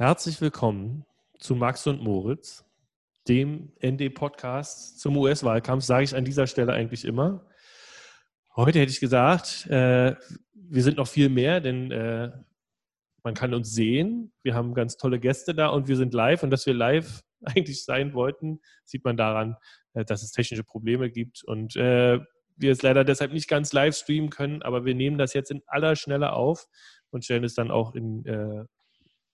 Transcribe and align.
Herzlich 0.00 0.40
willkommen 0.40 1.04
zu 1.40 1.56
Max 1.56 1.84
und 1.88 2.00
Moritz, 2.00 2.64
dem 3.26 3.72
ND-Podcast 3.84 5.00
zum 5.00 5.16
US-Wahlkampf, 5.16 5.82
sage 5.82 6.04
ich 6.04 6.14
an 6.14 6.24
dieser 6.24 6.46
Stelle 6.46 6.72
eigentlich 6.72 7.04
immer. 7.04 7.44
Heute 8.54 8.78
hätte 8.78 8.92
ich 8.92 9.00
gesagt, 9.00 9.66
äh, 9.66 10.14
wir 10.54 10.82
sind 10.84 10.98
noch 10.98 11.08
viel 11.08 11.28
mehr, 11.28 11.60
denn 11.60 11.90
äh, 11.90 12.30
man 13.24 13.34
kann 13.34 13.52
uns 13.52 13.72
sehen. 13.72 14.30
Wir 14.44 14.54
haben 14.54 14.72
ganz 14.72 14.98
tolle 14.98 15.18
Gäste 15.18 15.52
da 15.52 15.66
und 15.66 15.88
wir 15.88 15.96
sind 15.96 16.14
live. 16.14 16.44
Und 16.44 16.50
dass 16.50 16.64
wir 16.64 16.74
live 16.74 17.24
eigentlich 17.42 17.84
sein 17.84 18.14
wollten, 18.14 18.60
sieht 18.84 19.04
man 19.04 19.16
daran, 19.16 19.56
äh, 19.94 20.04
dass 20.04 20.22
es 20.22 20.30
technische 20.30 20.62
Probleme 20.62 21.10
gibt 21.10 21.42
und 21.42 21.74
äh, 21.74 22.20
wir 22.54 22.70
es 22.70 22.82
leider 22.82 23.02
deshalb 23.02 23.32
nicht 23.32 23.48
ganz 23.48 23.72
live 23.72 23.96
streamen 23.96 24.30
können. 24.30 24.62
Aber 24.62 24.84
wir 24.84 24.94
nehmen 24.94 25.18
das 25.18 25.34
jetzt 25.34 25.50
in 25.50 25.62
aller 25.66 25.96
Schnelle 25.96 26.34
auf 26.34 26.68
und 27.10 27.24
stellen 27.24 27.42
es 27.42 27.54
dann 27.54 27.72
auch 27.72 27.96
in 27.96 28.24
äh, 28.26 28.64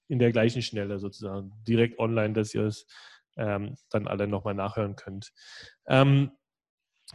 in 0.09 0.19
der 0.19 0.33
gleichen 0.33 0.63
Schnelle 0.63 0.99
sozusagen, 0.99 1.53
direkt 1.67 1.99
online, 1.99 2.35
dass 2.35 2.55
ihr 2.55 2.65
es 2.65 2.87
ähm, 3.37 3.77
dann 3.91 4.07
alle 4.07 4.27
nochmal 4.27 4.55
nachhören 4.55 4.97
könnt. 4.97 5.33
Ähm, 5.87 6.31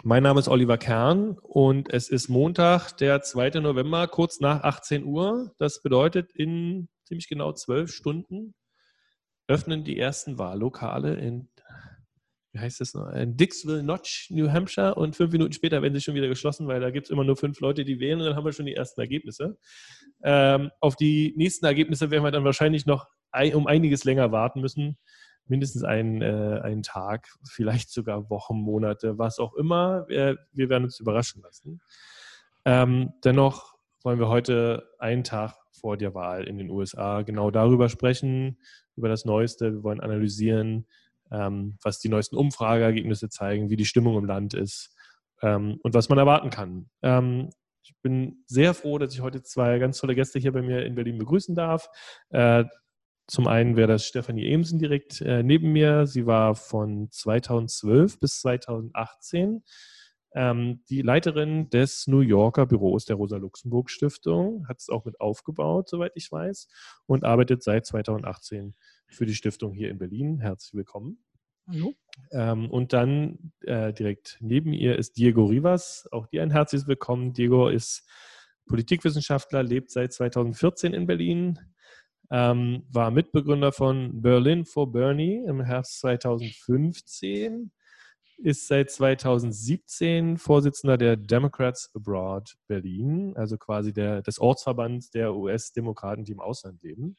mein 0.04 0.24
Name 0.24 0.40
ist 0.40 0.48
Oliver 0.48 0.78
Kern 0.78 1.38
und 1.40 1.92
es 1.92 2.10
ist 2.10 2.30
Montag, 2.30 2.94
der 2.98 3.22
2. 3.22 3.62
November, 3.62 4.08
kurz 4.08 4.40
nach 4.40 4.64
18 4.64 5.04
Uhr. 5.04 5.54
Das 5.58 5.82
bedeutet, 5.82 6.32
in 6.32 6.90
ziemlich 7.06 7.28
genau 7.28 7.54
zwölf 7.54 7.92
Stunden 7.92 8.54
öffnen 9.48 9.84
die 9.84 9.98
ersten 9.98 10.38
Wahllokale 10.38 11.16
in 11.16 11.50
wie 12.52 12.60
heißt 12.60 12.82
das 12.82 12.94
noch, 12.94 13.10
in 13.10 13.38
Dixville 13.38 13.84
Notch, 13.84 14.30
New 14.32 14.52
Hampshire 14.52 14.96
und 14.96 15.16
fünf 15.16 15.32
Minuten 15.32 15.54
später 15.54 15.82
werden 15.82 15.94
sie 15.94 16.02
schon 16.02 16.16
wieder 16.16 16.28
geschlossen, 16.28 16.68
weil 16.68 16.80
da 16.80 16.90
gibt 16.90 17.08
es 17.08 17.12
immer 17.12 17.24
nur 17.24 17.36
fünf 17.36 17.60
Leute, 17.60 17.86
die 17.86 18.00
wählen 18.00 18.20
und 18.20 18.26
dann 18.26 18.36
haben 18.36 18.46
wir 18.46 18.54
schon 18.54 18.66
die 18.66 18.76
ersten 18.76 19.00
Ergebnisse. 19.02 19.58
Ähm, 20.24 20.72
auf 20.80 20.96
die 20.96 21.34
nächsten 21.38 21.66
Ergebnisse 21.66 22.10
werden 22.10 22.24
wir 22.24 22.32
dann 22.32 22.44
wahrscheinlich 22.44 22.86
noch 22.86 23.08
ein, 23.32 23.54
um 23.54 23.68
einiges 23.68 24.04
länger 24.04 24.32
warten 24.32 24.62
müssen. 24.62 24.98
Mindestens 25.46 25.84
einen, 25.84 26.22
äh, 26.22 26.60
einen 26.64 26.84
Tag, 26.84 27.28
vielleicht 27.48 27.92
sogar 27.92 28.30
Wochen, 28.30 28.58
Monate, 28.58 29.18
was 29.18 29.40
auch 29.40 29.54
immer. 29.56 30.08
Wir, 30.08 30.38
wir 30.52 30.70
werden 30.70 30.86
uns 30.86 31.00
überraschen 31.00 31.42
lassen. 31.42 31.82
Ähm, 32.66 33.14
dennoch 33.24 33.76
wollen 34.04 34.20
wir 34.20 34.28
heute 34.28 34.90
einen 35.00 35.24
Tag 35.24 35.56
vor 35.72 35.98
der 35.98 36.14
Wahl 36.14 36.48
in 36.48 36.58
den 36.58 36.70
USA 36.70 37.22
genau 37.22 37.52
darüber 37.52 37.90
sprechen, 37.90 38.58
über 38.96 39.10
das 39.10 39.26
Neueste. 39.26 39.74
Wir 39.74 39.84
wollen 39.84 40.02
analysieren, 40.02 40.86
ähm, 41.32 41.78
was 41.82 42.00
die 42.00 42.10
neuesten 42.10 42.36
Umfrageergebnisse 42.36 43.30
zeigen, 43.30 43.70
wie 43.70 43.76
die 43.76 43.86
Stimmung 43.86 44.18
im 44.18 44.26
Land 44.26 44.54
ist 44.54 44.96
ähm, 45.42 45.80
und 45.84 45.94
was 45.94 46.10
man 46.10 46.18
erwarten 46.18 46.50
kann. 46.50 46.90
Ähm, 47.02 47.50
ich 47.84 47.96
bin 48.02 48.44
sehr 48.46 48.74
froh, 48.74 48.98
dass 48.98 49.14
ich 49.14 49.22
heute 49.22 49.42
zwei 49.42 49.80
ganz 49.80 49.98
tolle 49.98 50.16
Gäste 50.16 50.40
hier 50.40 50.52
bei 50.52 50.62
mir 50.62 50.86
in 50.86 50.96
Berlin 50.96 51.18
begrüßen 51.18 51.56
darf. 51.56 51.90
Äh, 52.30 52.66
zum 53.28 53.48
einen 53.48 53.76
wäre 53.76 53.88
das 53.88 54.06
Stefanie 54.06 54.52
Emsen 54.52 54.80
direkt 54.80 55.22
äh, 55.22 55.44
neben 55.44 55.72
mir. 55.72 56.08
Sie 56.08 56.26
war 56.26 56.56
von 56.56 57.10
2012 57.12 58.20
bis 58.20 58.40
2018 58.42 59.64
ähm, 60.34 60.84
die 60.90 61.02
Leiterin 61.02 61.70
des 61.70 62.08
New 62.08 62.20
Yorker 62.20 62.66
Büros 62.66 63.06
der 63.06 63.16
Rosa-Luxemburg-Stiftung, 63.16 64.68
hat 64.68 64.80
es 64.80 64.90
auch 64.90 65.06
mit 65.06 65.20
aufgebaut, 65.20 65.90
soweit 65.90 66.12
ich 66.16 66.32
weiß, 66.32 66.68
und 67.06 67.24
arbeitet 67.24 67.64
seit 67.64 67.86
2018 67.86 68.76
für 69.08 69.26
die 69.26 69.36
Stiftung 69.36 69.74
hier 69.74 69.90
in 69.90 69.98
Berlin. 69.98 70.40
Herzlich 70.40 70.74
willkommen. 70.74 71.24
Hallo. 71.68 71.94
Ähm, 72.32 72.70
und 72.70 72.94
dann 72.94 73.52
äh, 73.62 73.94
direkt 73.94 74.38
neben 74.40 74.74
ihr 74.74 74.98
ist 74.98 75.18
Diego 75.18 75.46
Rivas. 75.46 76.08
Auch 76.12 76.28
dir 76.28 76.42
ein 76.42 76.52
herzliches 76.52 76.88
Willkommen. 76.88 77.34
Diego 77.34 77.70
ist 77.70 78.08
Politikwissenschaftler, 78.66 79.64
lebt 79.64 79.92
seit 79.92 80.14
2014 80.14 80.94
in 80.94 81.08
Berlin, 81.08 81.60
ähm, 82.32 82.86
war 82.92 83.12
Mitbegründer 83.12 83.72
von 83.72 84.22
Berlin 84.22 84.66
for 84.66 84.92
Bernie 84.92 85.44
im 85.46 85.62
Herbst 85.62 86.00
2015, 86.00 87.72
ist 88.42 88.68
seit 88.68 88.90
2017 88.90 90.38
Vorsitzender 90.38 90.98
der 90.98 91.18
Democrats 91.18 91.92
Abroad 91.94 92.56
Berlin, 92.68 93.34
also 93.36 93.58
quasi 93.58 93.94
der, 93.94 94.22
des 94.22 94.40
Ortsverbands 94.40 95.10
der 95.12 95.36
US-Demokraten, 95.36 96.24
die 96.24 96.32
im 96.32 96.40
Ausland 96.40 96.82
leben. 96.82 97.18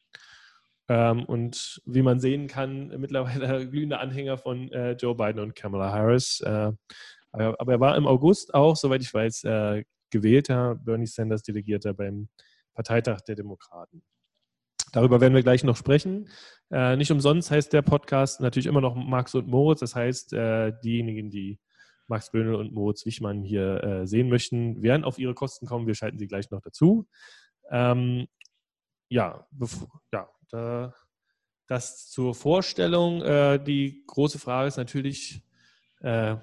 Ähm, 0.89 1.25
und 1.25 1.81
wie 1.85 2.01
man 2.01 2.19
sehen 2.19 2.47
kann, 2.47 2.87
mittlerweile 2.99 3.69
glühende 3.69 3.99
Anhänger 3.99 4.37
von 4.37 4.71
äh, 4.71 4.93
Joe 4.93 5.15
Biden 5.15 5.39
und 5.39 5.55
Kamala 5.55 5.91
Harris. 5.91 6.41
Äh, 6.41 6.73
aber 7.31 7.71
er 7.71 7.79
war 7.79 7.95
im 7.95 8.07
August 8.07 8.53
auch, 8.53 8.75
soweit 8.75 9.01
ich 9.01 9.13
weiß, 9.13 9.45
äh, 9.45 9.83
gewählter 10.09 10.75
Bernie 10.75 11.07
Sanders 11.07 11.43
Delegierter 11.43 11.93
beim 11.93 12.27
Parteitag 12.73 13.21
der 13.21 13.35
Demokraten. 13.35 14.03
Darüber 14.91 15.21
werden 15.21 15.33
wir 15.33 15.43
gleich 15.43 15.63
noch 15.63 15.77
sprechen. 15.77 16.29
Äh, 16.69 16.95
nicht 16.97 17.11
umsonst 17.11 17.51
heißt 17.51 17.71
der 17.73 17.81
Podcast 17.81 18.41
natürlich 18.41 18.65
immer 18.65 18.81
noch 18.81 18.95
Max 18.95 19.33
und 19.35 19.47
Moritz. 19.47 19.79
Das 19.79 19.95
heißt, 19.95 20.33
äh, 20.33 20.73
diejenigen, 20.83 21.29
die 21.29 21.59
Max 22.07 22.31
Böhnel 22.31 22.55
und 22.55 22.73
Moritz 22.73 23.05
Wichmann 23.05 23.43
hier 23.43 23.83
äh, 23.83 24.07
sehen 24.07 24.29
möchten, 24.29 24.81
werden 24.81 25.05
auf 25.05 25.17
ihre 25.17 25.33
Kosten 25.33 25.65
kommen. 25.65 25.87
Wir 25.87 25.95
schalten 25.95 26.19
sie 26.19 26.27
gleich 26.27 26.51
noch 26.51 26.61
dazu. 26.61 27.07
Ähm, 27.69 28.27
ja, 29.09 29.47
ja, 30.11 30.29
da, 30.49 30.93
das 31.67 32.09
zur 32.09 32.35
Vorstellung. 32.35 33.21
Äh, 33.21 33.63
die 33.63 34.03
große 34.07 34.39
Frage 34.39 34.67
ist 34.67 34.77
natürlich, 34.77 35.41
äh, 36.01 36.35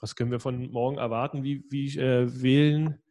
was 0.00 0.16
können 0.16 0.30
wir 0.30 0.40
von 0.40 0.70
morgen 0.70 0.98
erwarten? 0.98 1.42
Wie, 1.42 1.64
wie 1.70 1.98
äh, 1.98 2.42
wählen 2.42 2.92
äh, 2.92 3.05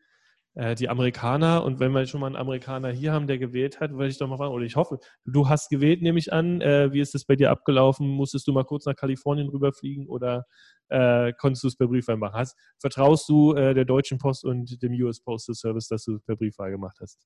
die 0.56 0.90
Amerikaner? 0.90 1.64
Und 1.64 1.80
wenn 1.80 1.92
wir 1.92 2.06
schon 2.06 2.22
mal 2.22 2.28
einen 2.28 2.36
Amerikaner 2.36 2.90
hier 2.90 3.12
haben, 3.12 3.28
der 3.28 3.38
gewählt 3.38 3.80
hat, 3.80 3.92
würde 3.92 4.08
ich 4.08 4.18
doch 4.18 4.28
mal 4.28 4.38
fragen, 4.38 4.54
oder 4.54 4.66
ich 4.66 4.76
hoffe, 4.76 5.00
du 5.26 5.50
hast 5.50 5.70
gewählt, 5.70 6.02
nehme 6.02 6.18
ich 6.20 6.32
an. 6.32 6.62
Äh, 6.62 6.94
wie 6.94 7.02
ist 7.02 7.14
das 7.14 7.26
bei 7.26 7.36
dir 7.36 7.52
abgelaufen? 7.52 8.08
Musstest 8.08 8.48
du 8.48 8.54
mal 8.54 8.64
kurz 8.64 8.86
nach 8.86 8.96
Kalifornien 8.96 9.50
rüberfliegen 9.50 10.08
oder 10.08 10.46
äh, 10.90 11.34
konntest 11.34 11.64
du 11.64 11.68
es 11.68 11.76
per 11.76 11.88
Briefwahl 11.88 12.18
machen? 12.18 12.36
Hast, 12.36 12.58
vertraust 12.80 13.28
du 13.30 13.54
der 13.54 13.86
Deutschen 13.86 14.18
Post 14.18 14.46
und 14.46 14.82
dem 14.82 14.94
US 15.04 15.20
Postal 15.22 15.56
Service, 15.56 15.88
dass 15.88 16.04
du 16.06 16.16
es 16.16 16.24
per 16.24 16.36
Briefwahl 16.36 16.72
gemacht 16.72 16.98
hast? 17.02 17.26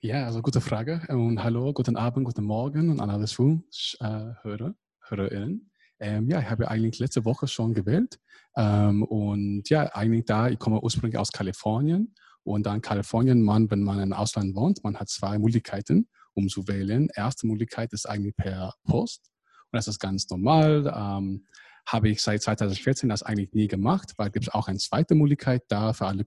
Ja, 0.00 0.26
also 0.26 0.42
gute 0.42 0.60
Frage. 0.60 1.02
Und 1.08 1.42
hallo, 1.42 1.72
guten 1.72 1.96
Abend, 1.96 2.24
guten 2.24 2.44
Morgen 2.44 2.90
und 2.90 3.00
an 3.00 3.10
alle 3.10 3.24
Zuhörer, 3.24 4.74
Hörerinnen. 5.00 5.72
Ähm, 5.98 6.28
ja, 6.28 6.40
ich 6.40 6.48
habe 6.48 6.68
eigentlich 6.68 7.00
letzte 7.00 7.24
Woche 7.24 7.48
schon 7.48 7.74
gewählt. 7.74 8.20
Ähm, 8.56 9.02
und 9.02 9.68
ja, 9.68 9.92
eigentlich 9.92 10.26
da, 10.26 10.48
ich 10.48 10.60
komme 10.60 10.80
ursprünglich 10.80 11.18
aus 11.18 11.32
Kalifornien. 11.32 12.14
Und 12.44 12.66
dann 12.66 12.80
Kalifornien, 12.80 13.42
man, 13.42 13.70
wenn 13.70 13.82
man 13.82 14.00
im 14.00 14.12
Ausland 14.12 14.54
wohnt, 14.54 14.82
man 14.84 14.96
hat 14.96 15.08
zwei 15.08 15.38
Möglichkeiten, 15.38 16.08
um 16.34 16.48
zu 16.48 16.66
wählen. 16.68 17.08
Erste 17.14 17.46
Möglichkeit 17.46 17.92
ist 17.92 18.08
eigentlich 18.08 18.36
per 18.36 18.74
Post. 18.84 19.30
Und 19.70 19.76
das 19.76 19.88
ist 19.88 19.98
ganz 19.98 20.28
normal. 20.30 20.92
Ähm, 20.94 21.46
habe 21.88 22.10
ich 22.10 22.22
seit 22.22 22.42
2014 22.42 23.08
das 23.08 23.22
eigentlich 23.22 23.52
nie 23.54 23.66
gemacht, 23.66 24.12
weil 24.18 24.30
gibt 24.30 24.46
es 24.46 24.54
auch 24.54 24.68
eine 24.68 24.78
zweite 24.78 25.14
Möglichkeit 25.14 25.62
da 25.68 25.94
für 25.94 26.06
alle 26.06 26.22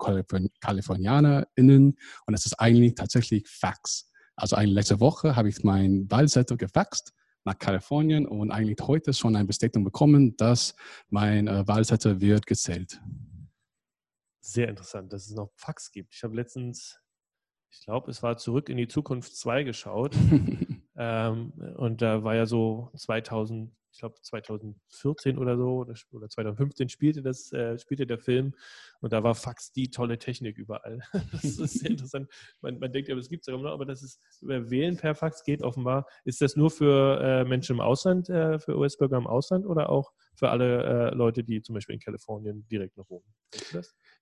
KalifornianerInnen 0.59 1.97
und 2.25 2.31
das 2.31 2.45
ist 2.45 2.55
eigentlich 2.55 2.95
tatsächlich 2.95 3.47
Fax. 3.47 4.09
Also 4.35 4.55
eigentlich 4.55 4.75
letzte 4.75 4.99
Woche 4.99 5.35
habe 5.35 5.49
ich 5.49 5.63
meinen 5.63 6.09
Wahlzettel 6.09 6.57
gefaxt 6.57 7.13
nach 7.43 7.57
Kalifornien 7.59 8.25
und 8.25 8.51
eigentlich 8.51 8.77
heute 8.81 9.13
schon 9.13 9.35
eine 9.35 9.45
Bestätigung 9.45 9.83
bekommen, 9.83 10.35
dass 10.37 10.75
mein 11.09 11.47
äh, 11.47 11.67
Wahlzettel 11.67 12.21
wird 12.21 12.47
gezählt. 12.47 12.99
Sehr 14.43 14.67
interessant, 14.67 15.13
dass 15.13 15.27
es 15.27 15.35
noch 15.35 15.51
Fax 15.55 15.91
gibt. 15.91 16.15
Ich 16.15 16.23
habe 16.23 16.35
letztens, 16.35 16.99
ich 17.69 17.81
glaube, 17.85 18.09
es 18.09 18.23
war 18.23 18.37
zurück 18.37 18.69
in 18.69 18.77
die 18.77 18.87
Zukunft 18.87 19.35
2 19.35 19.63
geschaut. 19.63 20.15
ähm, 20.97 21.53
und 21.77 22.01
da 22.01 22.23
war 22.23 22.33
ja 22.33 22.47
so 22.47 22.91
2000, 22.97 23.71
ich 23.91 23.99
glaube 23.99 24.15
2014 24.19 25.37
oder 25.37 25.57
so 25.57 25.85
oder, 26.11 26.27
2015 26.27 26.89
spielte 26.89 27.21
das 27.21 27.51
äh, 27.51 27.77
spielte 27.77 28.07
der 28.07 28.17
Film 28.17 28.55
und 29.01 29.13
da 29.13 29.21
war 29.21 29.35
Fax 29.35 29.73
die 29.73 29.91
tolle 29.91 30.17
Technik 30.17 30.57
überall. 30.57 31.01
das 31.33 31.43
ist 31.43 31.79
sehr 31.79 31.91
interessant. 31.91 32.27
Man, 32.61 32.79
man 32.79 32.91
denkt 32.91 33.09
ja, 33.09 33.15
das 33.15 33.29
gibt 33.29 33.41
es 33.41 33.47
ja 33.47 33.53
immer 33.53 33.65
noch, 33.65 33.73
aber 33.73 33.85
das 33.85 34.01
ist 34.01 34.19
über 34.41 34.71
Wählen 34.71 34.97
per 34.97 35.13
Fax 35.13 35.43
geht 35.43 35.61
offenbar. 35.61 36.07
Ist 36.25 36.41
das 36.41 36.55
nur 36.55 36.71
für 36.71 37.21
äh, 37.21 37.43
Menschen 37.43 37.75
im 37.75 37.81
Ausland, 37.81 38.27
äh, 38.29 38.57
für 38.57 38.75
US-Bürger 38.75 39.17
im 39.17 39.27
Ausland 39.27 39.67
oder 39.67 39.89
auch 39.89 40.13
für 40.33 40.49
alle 40.49 41.11
äh, 41.11 41.15
Leute, 41.15 41.43
die 41.43 41.61
zum 41.61 41.75
Beispiel 41.75 41.93
in 41.93 42.01
Kalifornien 42.01 42.65
direkt 42.71 42.97
noch 42.97 43.07
wohnen? 43.07 43.31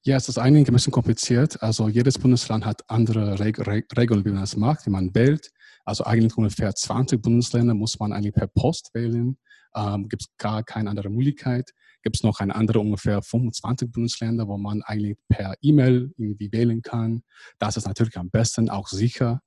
Ja, 0.04 0.16
es 0.16 0.30
ist 0.30 0.38
eigentlich 0.38 0.68
ein 0.68 0.74
bisschen 0.74 0.94
kompliziert. 0.94 1.62
Also 1.62 1.90
jedes 1.90 2.18
Bundesland 2.18 2.66
hat 2.66 2.90
andere 2.90 3.40
Reg 3.40 3.60
Reg 3.68 3.86
Regeln, 3.98 4.24
wie 4.26 4.32
man 4.32 4.42
das 4.42 4.56
macht, 4.56 4.86
wie 4.86 4.92
man 4.92 5.14
wählt. 5.14 5.52
Also 5.84 6.06
eigentlich 6.06 6.38
ungefähr 6.38 6.74
20 6.74 7.22
Bundesländer 7.22 7.74
muss 7.74 8.00
man 8.00 8.14
eigentlich 8.14 8.34
per 8.34 8.48
Post 8.48 8.92
wählen 8.94 9.38
ähm, 9.76 10.10
gibt 10.10 10.24
es 10.24 10.28
gar 10.38 10.64
keine 10.64 10.90
andere 10.90 11.10
Möglichkeit. 11.10 11.72
Gibt 12.02 12.16
es 12.16 12.24
noch 12.24 12.40
eine 12.40 12.56
andere 12.56 12.80
ungefähr 12.80 13.22
25 13.22 13.92
Bundesländer, 13.92 14.48
wo 14.48 14.58
man 14.58 14.82
eigentlich 14.84 15.18
per 15.28 15.56
E-Mail 15.62 16.14
irgendwie 16.18 16.52
wählen 16.52 16.82
kann. 16.82 17.24
Das 17.60 17.78
ist 17.78 17.88
natürlich 17.88 18.18
am 18.18 18.30
besten 18.30 18.70
auch 18.70 18.88
sicher. 18.88 19.42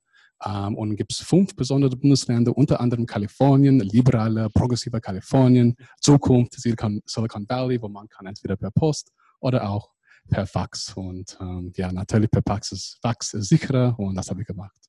Ähm, 0.45 0.75
und 0.75 0.95
gibt 0.95 1.13
es 1.13 1.19
fünf 1.19 1.55
besondere 1.55 1.95
Bundesländer, 1.95 2.55
unter 2.55 2.79
anderem 2.79 3.05
Kalifornien, 3.05 3.79
liberale, 3.79 4.49
progressive 4.49 4.99
Kalifornien, 4.99 5.75
Zukunft, 5.99 6.53
Silicon, 6.53 7.01
Silicon 7.05 7.45
Valley, 7.47 7.81
wo 7.81 7.87
man 7.87 8.07
kann 8.07 8.25
entweder 8.25 8.55
per 8.55 8.71
Post 8.71 9.11
oder 9.39 9.69
auch 9.69 9.92
per 10.29 10.47
Fax. 10.47 10.93
Und 10.93 11.37
ähm, 11.39 11.71
ja, 11.75 11.91
natürlich 11.91 12.31
per 12.31 12.43
Fax 12.45 12.71
ist 12.71 12.99
Fax 13.01 13.31
sicherer 13.31 13.97
und 13.97 14.15
das 14.15 14.29
habe 14.29 14.41
ich 14.41 14.47
gemacht. 14.47 14.83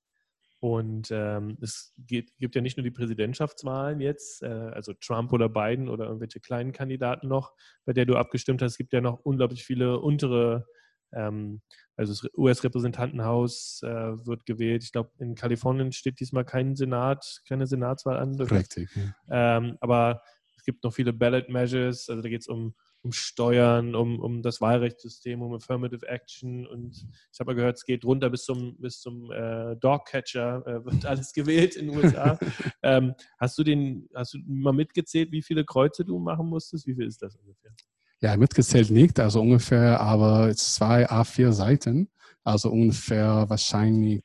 Und 0.64 1.10
ähm, 1.10 1.58
es 1.60 1.92
geht, 1.98 2.34
gibt 2.38 2.54
ja 2.54 2.62
nicht 2.62 2.78
nur 2.78 2.84
die 2.84 2.90
Präsidentschaftswahlen 2.90 4.00
jetzt, 4.00 4.42
äh, 4.42 4.46
also 4.46 4.94
Trump 4.94 5.31
oder 5.34 5.50
Biden 5.50 5.90
oder 5.90 6.06
irgendwelche 6.06 6.40
kleinen 6.40 6.72
Kandidaten 6.72 7.28
noch, 7.28 7.52
bei 7.84 7.92
der 7.92 8.06
du 8.06 8.16
abgestimmt 8.16 8.62
hast. 8.62 8.72
Es 8.72 8.78
gibt 8.78 8.94
ja 8.94 9.02
noch 9.02 9.20
unglaublich 9.25 9.62
viele 9.62 10.00
untere, 10.00 10.66
ähm, 11.12 11.60
also 11.96 12.14
das 12.14 12.32
US-Repräsentantenhaus 12.34 13.82
äh, 13.82 14.26
wird 14.26 14.46
gewählt. 14.46 14.84
Ich 14.84 14.92
glaube, 14.92 15.10
in 15.19 15.34
Kalifornien 15.34 15.92
steht 15.92 16.19
diesmal 16.19 16.46
kein 16.46 16.76
Senat, 16.76 17.42
keine 17.46 17.66
Senatswahl 17.66 18.16
an. 18.16 18.34
Richtig. 18.40 18.88
Ja. 18.96 19.58
Ähm, 19.58 19.76
aber 19.82 20.22
es 20.56 20.64
gibt 20.64 20.82
noch 20.82 20.94
viele 20.94 21.12
Ballot 21.12 21.50
Measures, 21.50 22.08
also 22.08 22.22
da 22.22 22.28
geht 22.30 22.40
es 22.40 22.48
um 22.48 22.75
um 23.04 23.12
Steuern, 23.12 23.94
um, 23.94 24.18
um 24.18 24.42
das 24.42 24.62
Wahlrechtssystem, 24.62 25.42
um 25.42 25.52
Affirmative 25.52 26.08
Action 26.08 26.66
und 26.66 27.06
ich 27.32 27.38
habe 27.38 27.50
mal 27.50 27.54
gehört, 27.54 27.76
es 27.76 27.84
geht 27.84 28.02
runter 28.04 28.30
bis 28.30 28.44
zum, 28.44 28.76
bis 28.78 29.00
zum 29.00 29.30
äh, 29.30 29.76
Dogcatcher, 29.76 30.66
äh, 30.66 30.84
wird 30.92 31.04
alles 31.04 31.32
gewählt 31.32 31.76
in 31.76 31.88
den 31.88 31.98
USA. 31.98 32.38
ähm, 32.82 33.14
hast 33.38 33.58
du 33.58 33.62
den, 33.62 34.08
hast 34.14 34.34
du 34.34 34.38
mal 34.46 34.72
mitgezählt, 34.72 35.30
wie 35.32 35.42
viele 35.42 35.64
Kreuze 35.64 36.04
du 36.04 36.18
machen 36.18 36.48
musstest? 36.48 36.86
Wie 36.86 36.94
viel 36.94 37.06
ist 37.06 37.20
das 37.20 37.36
ungefähr? 37.36 37.72
Ja, 38.20 38.36
mitgezählt 38.38 38.90
nicht, 38.90 39.20
also 39.20 39.42
ungefähr 39.42 40.00
aber 40.00 40.54
zwei 40.56 41.06
A4 41.06 41.52
Seiten, 41.52 42.08
also 42.42 42.70
ungefähr 42.70 43.44
wahrscheinlich 43.48 44.22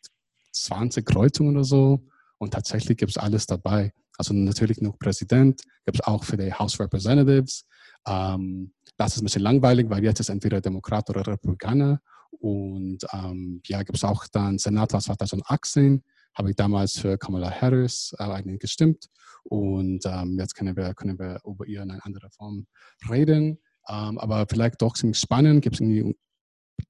20 0.53 1.05
Kreuzungen 1.05 1.57
oder 1.57 1.65
so 1.65 2.07
und 2.37 2.53
tatsächlich 2.53 2.97
gibt 2.97 3.11
es 3.11 3.17
alles 3.17 3.45
dabei. 3.45 3.91
Also 4.17 4.33
natürlich 4.33 4.79
nur 4.81 4.97
Präsident, 4.97 5.63
gibt 5.85 5.99
es 5.99 6.07
auch 6.07 6.23
für 6.23 6.37
die 6.37 6.53
House 6.53 6.79
Representatives, 6.79 7.65
ähm, 8.09 8.73
das 8.97 9.15
ist 9.15 9.21
ein 9.21 9.25
bisschen 9.25 9.44
langweilig, 9.44 9.89
weil 9.89 10.03
jetzt 10.03 10.19
ist 10.19 10.29
entweder 10.29 10.61
Demokrat 10.61 11.09
oder 11.09 11.25
Republikaner. 11.25 12.01
Und 12.31 13.00
ähm, 13.13 13.61
ja, 13.65 13.83
gibt 13.83 13.97
es 13.97 14.03
auch 14.03 14.25
dann 14.27 14.57
Senator 14.57 15.00
2018, 15.00 16.03
habe 16.35 16.50
ich 16.50 16.56
damals 16.56 17.00
für 17.00 17.17
Kamala 17.17 17.50
Harris 17.50 18.13
äh, 18.17 18.57
gestimmt. 18.57 19.07
Und 19.44 20.06
ähm, 20.06 20.38
jetzt 20.38 20.56
können 20.56 20.75
wir, 20.75 20.94
können 20.94 21.17
wir 21.17 21.39
über 21.45 21.65
ihr 21.65 21.81
in 21.81 21.91
einer 21.91 22.06
anderen 22.06 22.29
Form 22.31 22.67
reden. 23.09 23.59
Ähm, 23.88 24.17
aber 24.19 24.45
vielleicht 24.50 24.81
doch 24.81 24.94
ziemlich 24.94 25.17
spannend, 25.17 25.62
gibt 25.63 25.79
es 25.79 26.13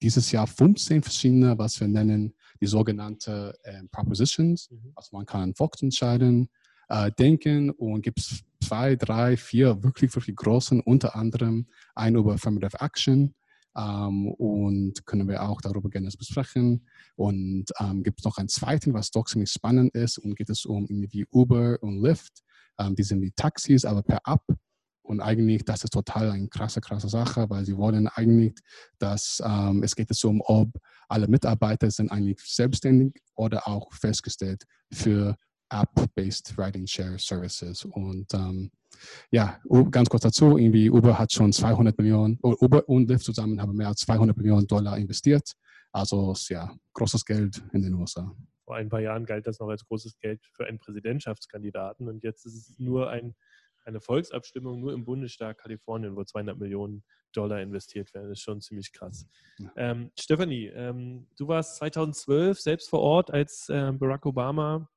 dieses 0.01 0.31
Jahr 0.31 0.47
15 0.47 1.01
verschiedene, 1.01 1.57
was 1.57 1.79
wir 1.79 1.87
nennen, 1.87 2.35
die 2.61 2.67
sogenannten 2.67 3.53
äh, 3.63 3.83
Propositions. 3.91 4.69
Mhm. 4.71 4.91
Also 4.95 5.15
man 5.15 5.25
kann 5.25 5.55
Volksentscheiden 5.55 6.49
äh, 6.89 7.11
denken 7.11 7.69
und 7.69 8.01
gibt 8.01 8.19
es 8.19 8.43
zwei, 8.63 8.95
drei, 8.95 9.37
vier 9.37 9.83
wirklich, 9.83 10.13
wirklich 10.15 10.35
großen, 10.35 10.81
unter 10.81 11.15
anderem 11.15 11.67
ein 11.95 12.15
über 12.15 12.33
Affirmative 12.33 12.79
Action. 12.81 13.33
Ähm, 13.77 14.27
und 14.27 15.05
können 15.05 15.27
wir 15.27 15.43
auch 15.43 15.61
darüber 15.61 15.89
gerne 15.89 16.09
besprechen. 16.17 16.87
Und 17.15 17.65
ähm, 17.79 18.03
gibt 18.03 18.19
es 18.19 18.25
noch 18.25 18.37
einen 18.37 18.49
zweiten, 18.49 18.93
was 18.93 19.11
doch 19.11 19.25
ziemlich 19.25 19.51
spannend 19.51 19.93
ist 19.93 20.17
und 20.17 20.35
geht 20.35 20.49
es 20.49 20.65
um 20.65 20.85
irgendwie 20.87 21.25
Uber 21.31 21.77
und 21.81 22.01
Lyft. 22.01 22.41
Ähm, 22.79 22.95
die 22.95 23.03
sind 23.03 23.21
wie 23.21 23.31
Taxis, 23.31 23.85
aber 23.85 24.01
per 24.01 24.21
App. 24.25 24.43
Und 25.03 25.21
eigentlich, 25.21 25.65
das 25.65 25.83
ist 25.83 25.93
total 25.93 26.31
eine 26.31 26.47
krasse, 26.49 26.81
krasse 26.81 27.09
Sache, 27.09 27.49
weil 27.49 27.65
sie 27.65 27.77
wollen 27.77 28.07
eigentlich, 28.07 28.53
dass 28.99 29.41
ähm, 29.43 29.81
es 29.83 29.95
geht 29.95 30.11
es 30.11 30.23
um, 30.23 30.41
ob 30.45 30.69
alle 31.07 31.27
Mitarbeiter 31.27 31.89
sind 31.89 32.11
eigentlich 32.11 32.39
selbstständig 32.41 33.19
oder 33.35 33.67
auch 33.67 33.91
festgestellt 33.93 34.65
für 34.91 35.35
App-based 35.69 36.57
Riding 36.57 36.87
Share 36.87 37.17
Services. 37.17 37.85
Und 37.85 38.33
ähm, 38.33 38.71
ja, 39.31 39.59
ganz 39.91 40.09
kurz 40.09 40.23
dazu, 40.23 40.57
irgendwie 40.57 40.89
Uber 40.89 41.17
hat 41.17 41.31
schon 41.31 41.53
200 41.53 41.97
Millionen, 41.97 42.39
Uber 42.41 42.87
und 42.87 43.09
Lyft 43.09 43.25
zusammen 43.25 43.61
haben 43.61 43.75
mehr 43.75 43.87
als 43.87 44.01
200 44.01 44.35
Millionen 44.37 44.67
Dollar 44.67 44.97
investiert. 44.97 45.53
Also 45.91 46.33
ja, 46.49 46.75
großes 46.93 47.25
Geld 47.25 47.61
in 47.73 47.81
den 47.81 47.93
USA. 47.95 48.35
Vor 48.65 48.75
ein 48.75 48.89
paar 48.89 49.01
Jahren 49.01 49.25
galt 49.25 49.47
das 49.47 49.59
noch 49.59 49.69
als 49.69 49.83
großes 49.85 50.19
Geld 50.19 50.41
für 50.53 50.67
einen 50.67 50.77
Präsidentschaftskandidaten 50.77 52.07
und 52.07 52.23
jetzt 52.23 52.45
ist 52.45 52.55
es 52.55 52.79
nur 52.79 53.09
ein, 53.09 53.35
eine 53.85 53.99
Volksabstimmung 53.99 54.79
nur 54.79 54.93
im 54.93 55.05
Bundesstaat 55.05 55.57
Kalifornien, 55.57 56.15
wo 56.15 56.23
200 56.23 56.59
Millionen 56.59 57.03
Dollar 57.33 57.61
investiert 57.61 58.13
werden. 58.13 58.29
Das 58.29 58.39
ist 58.39 58.43
schon 58.43 58.61
ziemlich 58.61 58.91
krass. 58.91 59.27
Ja. 59.57 59.71
Ähm, 59.75 60.11
Stephanie, 60.19 60.67
ähm, 60.67 61.27
du 61.37 61.47
warst 61.47 61.77
2012 61.77 62.59
selbst 62.59 62.89
vor 62.89 62.99
Ort, 62.99 63.31
als 63.31 63.69
äh, 63.69 63.91
Barack 63.91 64.25
Obama 64.25 64.87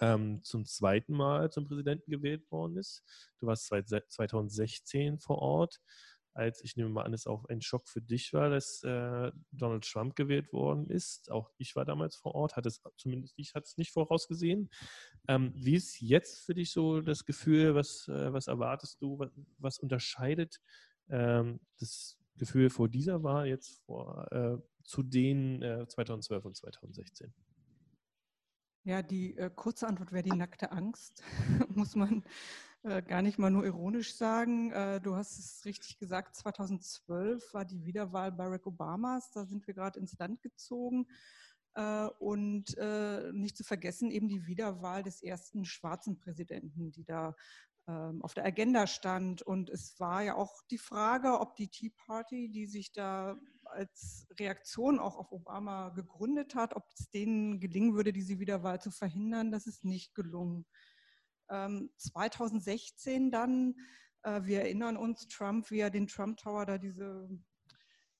ähm, 0.00 0.42
zum 0.42 0.64
zweiten 0.64 1.14
Mal 1.14 1.50
zum 1.50 1.64
Präsidenten 1.64 2.10
gewählt 2.10 2.50
worden 2.50 2.76
ist. 2.76 3.02
Du 3.40 3.46
warst 3.46 3.66
2016 3.66 5.18
vor 5.18 5.38
Ort, 5.38 5.80
als 6.36 6.62
ich 6.62 6.76
nehme 6.76 6.90
mal 6.90 7.04
an, 7.04 7.14
es 7.14 7.26
auch 7.26 7.46
ein 7.46 7.62
Schock 7.62 7.88
für 7.88 8.02
dich 8.02 8.32
war, 8.34 8.50
dass 8.50 8.82
äh, 8.82 9.32
Donald 9.52 9.84
Trump 9.90 10.14
gewählt 10.16 10.52
worden 10.52 10.88
ist. 10.90 11.30
Auch 11.30 11.50
ich 11.56 11.74
war 11.76 11.86
damals 11.86 12.14
vor 12.16 12.34
Ort, 12.34 12.56
hatte 12.56 12.68
es 12.68 12.82
zumindest 12.98 13.34
ich 13.38 13.54
hatte 13.54 13.64
es 13.64 13.78
nicht 13.78 13.90
vorausgesehen. 13.92 14.70
Ähm, 15.28 15.52
wie 15.56 15.74
ist 15.74 16.00
jetzt 16.00 16.44
für 16.44 16.54
dich 16.54 16.72
so 16.72 17.00
das 17.00 17.24
Gefühl? 17.24 17.74
Was, 17.74 18.06
äh, 18.08 18.32
was 18.32 18.48
erwartest 18.48 19.00
du? 19.00 19.18
Was, 19.18 19.30
was 19.58 19.78
unterscheidet 19.78 20.60
ähm, 21.08 21.60
das 21.80 22.18
Gefühl 22.36 22.68
vor 22.68 22.88
dieser 22.90 23.22
Wahl 23.22 23.46
jetzt 23.46 23.82
vor, 23.86 24.30
äh, 24.30 24.58
zu 24.84 25.02
den 25.02 25.60
2012 25.88 26.44
äh, 26.44 26.46
und 26.46 26.54
2016? 26.54 27.32
Ja, 28.86 29.02
die 29.02 29.36
äh, 29.36 29.50
kurze 29.50 29.88
Antwort 29.88 30.12
wäre 30.12 30.22
die 30.22 30.36
nackte 30.36 30.70
Angst, 30.70 31.24
muss 31.74 31.96
man 31.96 32.22
äh, 32.84 33.02
gar 33.02 33.20
nicht 33.20 33.36
mal 33.36 33.50
nur 33.50 33.64
ironisch 33.64 34.14
sagen. 34.14 34.70
Äh, 34.70 35.00
du 35.00 35.16
hast 35.16 35.40
es 35.40 35.64
richtig 35.64 35.98
gesagt, 35.98 36.36
2012 36.36 37.52
war 37.52 37.64
die 37.64 37.84
Wiederwahl 37.84 38.30
Barack 38.30 38.64
Obamas, 38.64 39.32
da 39.32 39.44
sind 39.44 39.66
wir 39.66 39.74
gerade 39.74 39.98
ins 39.98 40.16
Land 40.20 40.40
gezogen. 40.40 41.08
Äh, 41.74 42.06
und 42.20 42.78
äh, 42.78 43.32
nicht 43.32 43.56
zu 43.56 43.64
vergessen 43.64 44.12
eben 44.12 44.28
die 44.28 44.46
Wiederwahl 44.46 45.02
des 45.02 45.20
ersten 45.20 45.64
schwarzen 45.64 46.20
Präsidenten, 46.20 46.92
die 46.92 47.02
da 47.04 47.34
ähm, 47.88 48.22
auf 48.22 48.34
der 48.34 48.44
Agenda 48.44 48.86
stand. 48.86 49.42
Und 49.42 49.68
es 49.68 49.98
war 49.98 50.22
ja 50.22 50.36
auch 50.36 50.62
die 50.70 50.78
Frage, 50.78 51.40
ob 51.40 51.56
die 51.56 51.66
Tea 51.66 51.90
Party, 52.06 52.52
die 52.52 52.66
sich 52.66 52.92
da 52.92 53.36
als 53.76 54.26
Reaktion 54.38 54.98
auch 54.98 55.16
auf 55.16 55.30
Obama 55.30 55.90
gegründet 55.90 56.54
hat, 56.54 56.74
ob 56.74 56.84
es 56.98 57.10
denen 57.10 57.60
gelingen 57.60 57.94
würde, 57.94 58.12
diese 58.12 58.38
Wiederwahl 58.38 58.80
zu 58.80 58.90
verhindern. 58.90 59.52
Das 59.52 59.66
ist 59.66 59.84
nicht 59.84 60.14
gelungen. 60.14 60.66
2016 61.48 63.14
ähm, 63.14 63.30
dann, 63.30 63.74
äh, 64.22 64.42
wir 64.44 64.62
erinnern 64.62 64.96
uns, 64.96 65.28
Trump, 65.28 65.70
wie 65.70 65.78
er 65.78 65.90
den 65.90 66.08
Trump 66.08 66.38
Tower 66.38 66.66
da 66.66 66.76
diese 66.78 67.28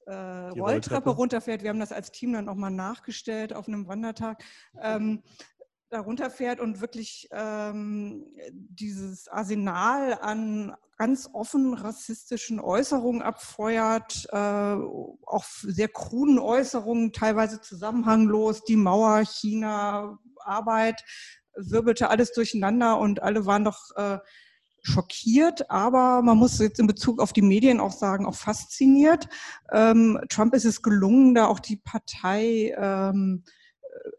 äh, 0.06 0.12
Rolltreppe, 0.14 0.60
Rolltreppe 0.60 1.10
runterfährt. 1.10 1.62
Wir 1.62 1.70
haben 1.70 1.80
das 1.80 1.92
als 1.92 2.12
Team 2.12 2.32
dann 2.32 2.48
auch 2.48 2.54
mal 2.54 2.70
nachgestellt 2.70 3.52
auf 3.52 3.66
einem 3.66 3.88
Wandertag. 3.88 4.44
Ähm, 4.80 5.22
da 5.88 6.00
runterfährt 6.00 6.60
und 6.60 6.80
wirklich 6.80 7.28
ähm, 7.30 8.26
dieses 8.52 9.28
Arsenal 9.28 10.18
an 10.20 10.74
ganz 10.98 11.28
offen 11.32 11.74
rassistischen 11.74 12.58
Äußerungen 12.58 13.22
abfeuert, 13.22 14.26
äh, 14.32 14.36
auch 14.36 15.44
sehr 15.44 15.88
kruden 15.88 16.38
Äußerungen, 16.38 17.12
teilweise 17.12 17.60
zusammenhanglos, 17.60 18.64
die 18.64 18.76
Mauer, 18.76 19.24
China, 19.24 20.18
Arbeit, 20.38 21.04
wirbelte 21.54 22.08
alles 22.08 22.32
durcheinander 22.32 22.98
und 22.98 23.22
alle 23.22 23.46
waren 23.46 23.64
doch 23.64 23.94
äh, 23.96 24.18
schockiert, 24.82 25.70
aber 25.70 26.22
man 26.22 26.38
muss 26.38 26.58
jetzt 26.58 26.78
in 26.78 26.86
Bezug 26.86 27.20
auf 27.20 27.32
die 27.32 27.42
Medien 27.42 27.80
auch 27.80 27.92
sagen, 27.92 28.24
auch 28.24 28.34
fasziniert. 28.34 29.28
Ähm, 29.72 30.20
Trump 30.28 30.54
ist 30.54 30.64
es 30.64 30.82
gelungen, 30.82 31.34
da 31.34 31.46
auch 31.46 31.60
die 31.60 31.76
Partei 31.76 32.74
ähm, 32.78 33.44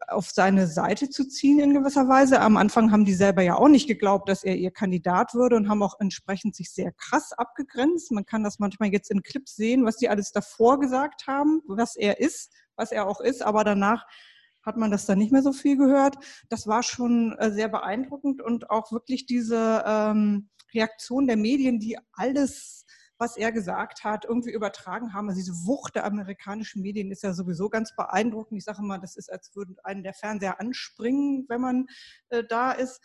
auf 0.08 0.30
seine 0.30 0.66
Seite 0.66 1.10
zu 1.10 1.26
ziehen 1.26 1.58
in 1.58 1.74
gewisser 1.74 2.08
Weise. 2.08 2.40
Am 2.40 2.56
Anfang 2.56 2.90
haben 2.90 3.04
die 3.04 3.14
selber 3.14 3.42
ja 3.42 3.56
auch 3.56 3.68
nicht 3.68 3.86
geglaubt, 3.86 4.28
dass 4.28 4.44
er 4.44 4.56
ihr 4.56 4.70
Kandidat 4.70 5.34
würde 5.34 5.56
und 5.56 5.68
haben 5.68 5.82
auch 5.82 6.00
entsprechend 6.00 6.54
sich 6.54 6.70
sehr 6.70 6.92
krass 6.92 7.32
abgegrenzt. 7.32 8.12
Man 8.12 8.26
kann 8.26 8.44
das 8.44 8.58
manchmal 8.58 8.90
jetzt 8.90 9.10
in 9.10 9.22
Clips 9.22 9.56
sehen, 9.56 9.84
was 9.84 9.96
die 9.96 10.08
alles 10.08 10.32
davor 10.32 10.80
gesagt 10.80 11.26
haben, 11.26 11.62
was 11.66 11.96
er 11.96 12.20
ist, 12.20 12.52
was 12.76 12.92
er 12.92 13.06
auch 13.06 13.20
ist, 13.20 13.42
aber 13.42 13.64
danach 13.64 14.06
hat 14.62 14.76
man 14.76 14.90
das 14.90 15.06
dann 15.06 15.18
nicht 15.18 15.32
mehr 15.32 15.42
so 15.42 15.52
viel 15.52 15.76
gehört. 15.76 16.16
Das 16.48 16.66
war 16.66 16.82
schon 16.82 17.36
äh, 17.38 17.50
sehr 17.50 17.68
beeindruckend 17.68 18.42
und 18.42 18.70
auch 18.70 18.92
wirklich 18.92 19.26
diese 19.26 19.82
ähm, 19.86 20.50
Reaktion 20.74 21.26
der 21.26 21.36
Medien, 21.36 21.78
die 21.80 21.96
alles 22.12 22.84
was 23.18 23.36
er 23.36 23.52
gesagt 23.52 24.04
hat, 24.04 24.24
irgendwie 24.24 24.52
übertragen 24.52 25.12
haben. 25.12 25.28
Also 25.28 25.40
diese 25.40 25.66
Wucht 25.66 25.96
der 25.96 26.04
amerikanischen 26.04 26.82
Medien 26.82 27.10
ist 27.10 27.22
ja 27.22 27.32
sowieso 27.32 27.68
ganz 27.68 27.94
beeindruckend. 27.96 28.58
Ich 28.58 28.64
sage 28.64 28.82
mal, 28.82 28.98
das 28.98 29.16
ist, 29.16 29.30
als 29.30 29.54
würde 29.54 29.74
einen 29.82 30.02
der 30.04 30.14
Fernseher 30.14 30.60
anspringen, 30.60 31.44
wenn 31.48 31.60
man 31.60 31.86
äh, 32.30 32.44
da 32.48 32.72
ist. 32.72 33.00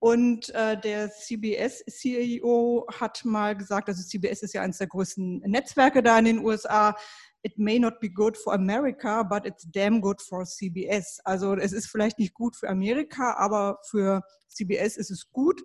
Und 0.00 0.50
äh, 0.50 0.80
der 0.80 1.10
CBS-CEO 1.10 2.86
hat 3.00 3.24
mal 3.24 3.56
gesagt, 3.56 3.88
also 3.88 4.02
CBS 4.02 4.42
ist 4.42 4.54
ja 4.54 4.62
eines 4.62 4.78
der 4.78 4.86
größten 4.86 5.40
Netzwerke 5.40 6.02
da 6.04 6.18
in 6.18 6.24
den 6.24 6.44
USA, 6.44 6.96
it 7.42 7.58
may 7.58 7.78
not 7.78 7.98
be 8.00 8.08
good 8.08 8.36
for 8.36 8.54
America, 8.54 9.22
but 9.22 9.44
it's 9.44 9.66
damn 9.70 10.00
good 10.00 10.22
for 10.22 10.44
CBS. 10.44 11.20
Also 11.24 11.54
es 11.54 11.72
ist 11.72 11.88
vielleicht 11.88 12.18
nicht 12.18 12.34
gut 12.34 12.56
für 12.56 12.68
Amerika, 12.68 13.34
aber 13.38 13.80
für 13.88 14.22
CBS 14.48 14.96
ist 14.96 15.10
es 15.10 15.30
gut. 15.30 15.62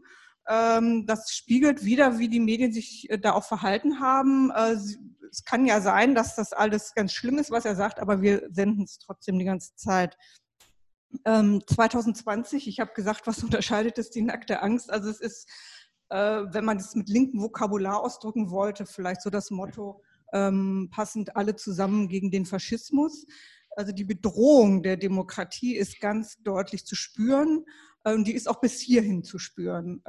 Ähm, 0.47 1.05
das 1.05 1.31
spiegelt 1.31 1.85
wieder, 1.85 2.19
wie 2.19 2.27
die 2.27 2.39
Medien 2.39 2.73
sich 2.73 3.09
äh, 3.09 3.17
da 3.17 3.33
auch 3.33 3.45
verhalten 3.45 3.99
haben. 3.99 4.51
Äh, 4.51 4.77
es 5.31 5.45
kann 5.45 5.65
ja 5.65 5.81
sein, 5.81 6.15
dass 6.15 6.35
das 6.35 6.53
alles 6.53 6.93
ganz 6.93 7.13
schlimm 7.13 7.39
ist, 7.39 7.49
was 7.49 7.65
er 7.65 7.75
sagt, 7.75 7.99
aber 7.99 8.21
wir 8.21 8.49
senden 8.51 8.83
es 8.83 8.99
trotzdem 8.99 9.39
die 9.39 9.45
ganze 9.45 9.75
Zeit. 9.75 10.17
Ähm, 11.25 11.61
2020, 11.65 12.67
ich 12.67 12.79
habe 12.79 12.91
gesagt, 12.93 13.25
was 13.25 13.43
unterscheidet 13.43 13.97
es 13.97 14.09
die 14.09 14.21
nackte 14.21 14.61
Angst? 14.61 14.91
Also 14.91 15.09
es 15.09 15.21
ist, 15.21 15.49
äh, 16.09 16.17
wenn 16.17 16.65
man 16.65 16.77
es 16.77 16.93
mit 16.95 17.07
linkem 17.07 17.41
Vokabular 17.41 18.01
ausdrücken 18.01 18.51
wollte, 18.51 18.85
vielleicht 18.85 19.21
so 19.21 19.29
das 19.29 19.49
Motto, 19.49 20.03
ähm, 20.33 20.89
passend 20.91 21.35
alle 21.35 21.55
zusammen 21.55 22.09
gegen 22.09 22.31
den 22.31 22.45
Faschismus. 22.45 23.25
Also 23.75 23.91
die 23.91 24.03
Bedrohung 24.03 24.83
der 24.83 24.97
Demokratie 24.97 25.75
ist 25.75 25.99
ganz 25.99 26.37
deutlich 26.43 26.85
zu 26.85 26.95
spüren 26.95 27.65
die 28.05 28.33
ist 28.33 28.49
auch 28.49 28.59
bis 28.59 28.79
hierhin 28.79 29.23
zu 29.23 29.39
spüren. 29.39 30.01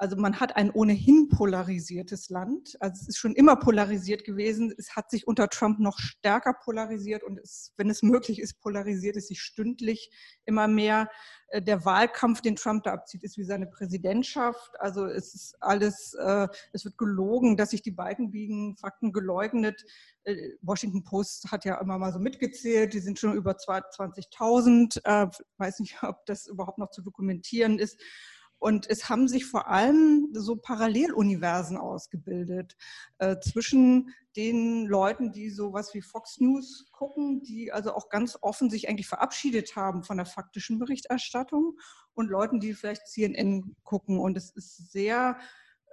Also 0.00 0.16
man 0.16 0.40
hat 0.40 0.56
ein 0.56 0.70
ohnehin 0.70 1.28
polarisiertes 1.28 2.30
Land. 2.30 2.74
Also 2.80 3.02
es 3.02 3.08
ist 3.08 3.18
schon 3.18 3.34
immer 3.34 3.56
polarisiert 3.56 4.24
gewesen. 4.24 4.72
Es 4.78 4.96
hat 4.96 5.10
sich 5.10 5.26
unter 5.28 5.50
Trump 5.50 5.78
noch 5.78 5.98
stärker 5.98 6.54
polarisiert 6.54 7.22
und 7.22 7.38
es, 7.38 7.74
wenn 7.76 7.90
es 7.90 8.02
möglich 8.02 8.40
ist, 8.40 8.62
polarisiert 8.62 9.16
es 9.16 9.28
sich 9.28 9.42
stündlich 9.42 10.10
immer 10.46 10.68
mehr. 10.68 11.10
Äh, 11.48 11.60
der 11.60 11.84
Wahlkampf, 11.84 12.40
den 12.40 12.56
Trump 12.56 12.84
da 12.84 12.94
abzieht, 12.94 13.22
ist 13.24 13.36
wie 13.36 13.44
seine 13.44 13.66
Präsidentschaft. 13.66 14.70
Also 14.80 15.04
es 15.04 15.34
ist 15.34 15.56
alles, 15.60 16.14
äh, 16.14 16.48
es 16.72 16.86
wird 16.86 16.96
gelogen, 16.96 17.58
dass 17.58 17.68
sich 17.68 17.82
die 17.82 17.90
Balken 17.90 18.30
biegen, 18.30 18.78
Fakten 18.78 19.12
geleugnet. 19.12 19.84
Äh, 20.24 20.52
Washington 20.62 21.04
Post 21.04 21.52
hat 21.52 21.66
ja 21.66 21.78
immer 21.78 21.98
mal 21.98 22.14
so 22.14 22.20
mitgezählt, 22.20 22.94
die 22.94 23.00
sind 23.00 23.18
schon 23.18 23.34
über 23.34 23.52
20.000. 23.52 24.96
Ich 24.96 25.58
weiß 25.58 25.80
nicht, 25.80 26.02
ob 26.02 26.24
das 26.24 26.46
überhaupt 26.46 26.78
noch 26.78 26.90
zu 26.90 27.02
dokumentieren 27.02 27.78
ist. 27.78 28.00
Und 28.60 28.88
es 28.90 29.08
haben 29.08 29.26
sich 29.26 29.46
vor 29.46 29.68
allem 29.68 30.28
so 30.32 30.54
Paralleluniversen 30.54 31.78
ausgebildet 31.78 32.76
äh, 33.18 33.36
zwischen 33.40 34.14
den 34.36 34.86
Leuten, 34.86 35.32
die 35.32 35.48
sowas 35.48 35.94
wie 35.94 36.02
Fox 36.02 36.40
News 36.40 36.86
gucken, 36.92 37.42
die 37.42 37.72
also 37.72 37.94
auch 37.94 38.10
ganz 38.10 38.38
offen 38.42 38.68
sich 38.68 38.88
eigentlich 38.88 39.08
verabschiedet 39.08 39.74
haben 39.76 40.04
von 40.04 40.18
der 40.18 40.26
faktischen 40.26 40.78
Berichterstattung 40.78 41.78
und 42.12 42.28
Leuten, 42.28 42.60
die 42.60 42.74
vielleicht 42.74 43.08
CNN 43.08 43.74
gucken. 43.82 44.18
Und 44.18 44.36
es 44.36 44.50
ist 44.50 44.92
sehr 44.92 45.38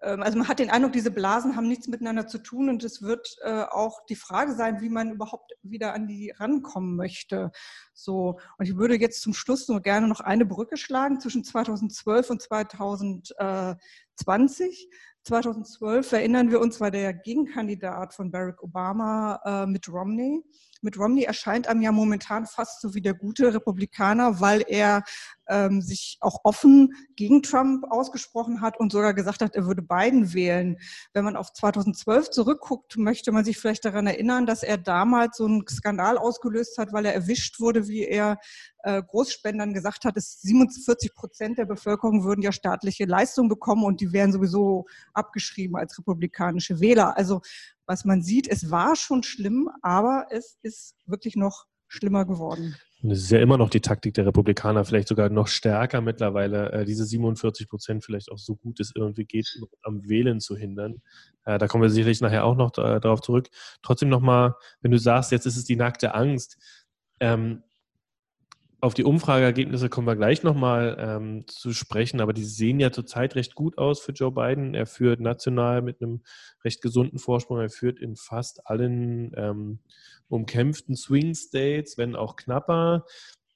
also 0.01 0.37
man 0.37 0.47
hat 0.47 0.59
den 0.59 0.69
Eindruck, 0.69 0.93
diese 0.93 1.11
Blasen 1.11 1.55
haben 1.55 1.67
nichts 1.67 1.87
miteinander 1.87 2.27
zu 2.27 2.37
tun 2.37 2.69
und 2.69 2.83
es 2.83 3.01
wird 3.01 3.37
äh, 3.41 3.63
auch 3.63 4.05
die 4.05 4.15
Frage 4.15 4.53
sein, 4.53 4.81
wie 4.81 4.89
man 4.89 5.11
überhaupt 5.11 5.53
wieder 5.63 5.93
an 5.93 6.07
die 6.07 6.31
rankommen 6.31 6.95
möchte. 6.95 7.51
So 7.93 8.39
und 8.57 8.67
ich 8.67 8.77
würde 8.77 8.95
jetzt 8.95 9.21
zum 9.21 9.33
Schluss 9.33 9.67
nur 9.67 9.81
gerne 9.81 10.07
noch 10.07 10.19
eine 10.19 10.45
Brücke 10.45 10.77
schlagen 10.77 11.19
zwischen 11.19 11.43
2012 11.43 12.29
und 12.29 12.41
2020. 12.41 14.89
2012 15.23 16.11
erinnern 16.13 16.51
wir 16.51 16.61
uns, 16.61 16.79
war 16.79 16.91
der 16.91 17.13
Gegenkandidat 17.13 18.13
von 18.13 18.31
Barack 18.31 18.63
Obama 18.63 19.41
äh, 19.43 19.65
mit 19.65 19.89
Romney 19.89 20.41
mit 20.83 20.97
Romney 20.97 21.23
erscheint 21.23 21.67
einem 21.67 21.81
ja 21.81 21.91
momentan 21.91 22.45
fast 22.45 22.81
so 22.81 22.93
wie 22.93 23.01
der 23.01 23.13
gute 23.13 23.53
Republikaner, 23.53 24.39
weil 24.39 24.63
er 24.67 25.03
ähm, 25.49 25.81
sich 25.81 26.17
auch 26.21 26.39
offen 26.43 26.93
gegen 27.15 27.41
Trump 27.41 27.85
ausgesprochen 27.89 28.61
hat 28.61 28.79
und 28.79 28.91
sogar 28.91 29.13
gesagt 29.13 29.41
hat, 29.41 29.55
er 29.55 29.65
würde 29.65 29.81
Biden 29.81 30.33
wählen. 30.33 30.77
Wenn 31.13 31.23
man 31.23 31.35
auf 31.35 31.53
2012 31.53 32.29
zurückguckt, 32.29 32.97
möchte 32.97 33.31
man 33.31 33.45
sich 33.45 33.57
vielleicht 33.57 33.85
daran 33.85 34.07
erinnern, 34.07 34.45
dass 34.45 34.63
er 34.63 34.77
damals 34.77 35.37
so 35.37 35.45
einen 35.45 35.65
Skandal 35.67 36.17
ausgelöst 36.17 36.77
hat, 36.77 36.93
weil 36.93 37.05
er 37.05 37.13
erwischt 37.13 37.59
wurde, 37.59 37.87
wie 37.87 38.03
er 38.03 38.39
äh, 38.83 39.01
Großspendern 39.01 39.73
gesagt 39.73 40.05
hat, 40.05 40.17
dass 40.17 40.41
47 40.41 41.13
Prozent 41.13 41.57
der 41.57 41.65
Bevölkerung 41.65 42.23
würden 42.23 42.41
ja 42.41 42.51
staatliche 42.51 43.05
Leistungen 43.05 43.49
bekommen 43.49 43.83
und 43.83 44.01
die 44.01 44.11
wären 44.13 44.31
sowieso 44.31 44.85
abgeschrieben 45.13 45.75
als 45.75 45.97
republikanische 45.97 46.79
Wähler. 46.79 47.17
Also 47.17 47.41
was 47.87 48.05
man 48.05 48.21
sieht, 48.21 48.47
es 48.47 48.69
war 48.69 48.95
schon 48.95 49.23
schlimm, 49.23 49.69
aber 49.81 50.27
es 50.29 50.59
ist 50.61 50.95
wirklich 51.05 51.35
noch 51.35 51.65
schlimmer 51.87 52.25
geworden. 52.25 52.75
Und 53.01 53.11
es 53.11 53.23
ist 53.23 53.31
ja 53.31 53.39
immer 53.39 53.57
noch 53.57 53.69
die 53.69 53.79
Taktik 53.79 54.15
der 54.15 54.25
Republikaner, 54.25 54.83
vielleicht 54.83 55.07
sogar 55.07 55.29
noch 55.29 55.47
stärker 55.47 56.01
mittlerweile, 56.01 56.71
äh, 56.71 56.85
diese 56.85 57.05
47 57.05 57.69
Prozent 57.69 58.03
vielleicht 58.03 58.31
auch 58.31 58.39
so 58.39 58.55
gut 58.55 58.79
es 58.79 58.91
irgendwie 58.95 59.25
geht, 59.25 59.47
am 59.83 60.07
Wählen 60.09 60.39
zu 60.39 60.57
hindern. 60.57 61.01
Äh, 61.45 61.59
da 61.59 61.67
kommen 61.67 61.83
wir 61.83 61.89
sicherlich 61.89 62.21
nachher 62.21 62.43
auch 62.43 62.55
noch 62.55 62.71
äh, 62.77 62.99
darauf 62.99 63.21
zurück. 63.21 63.49
Trotzdem 63.83 64.09
nochmal, 64.09 64.55
wenn 64.81 64.91
du 64.91 64.97
sagst, 64.97 65.31
jetzt 65.31 65.45
ist 65.45 65.57
es 65.57 65.63
die 65.63 65.75
nackte 65.75 66.15
Angst, 66.15 66.57
ähm, 67.19 67.63
auf 68.79 68.93
die 68.93 69.03
Umfrageergebnisse 69.03 69.89
kommen 69.89 70.05
wir 70.05 70.15
gleich 70.15 70.43
nochmal 70.43 70.97
ähm, 70.99 71.47
zu 71.47 71.73
sprechen, 71.73 72.21
aber 72.21 72.33
die 72.33 72.43
sehen 72.43 72.79
ja 72.79 72.91
zurzeit 72.91 73.35
recht 73.35 73.55
gut 73.55 73.77
aus 73.77 73.99
für 73.99 74.11
Joe 74.11 74.31
Biden. 74.31 74.75
Er 74.75 74.85
führt 74.85 75.19
national 75.19 75.81
mit 75.81 76.01
einem 76.01 76.21
recht 76.63 76.81
gesunden 76.81 77.17
Vorsprung. 77.17 77.59
Er 77.59 77.71
führt 77.71 77.99
in 77.99 78.15
fast 78.15 78.67
allen 78.67 79.31
ähm, 79.35 79.79
umkämpften 80.29 80.95
Swing 80.95 81.33
States, 81.33 81.97
wenn 81.97 82.15
auch 82.15 82.35
knapper. 82.35 83.05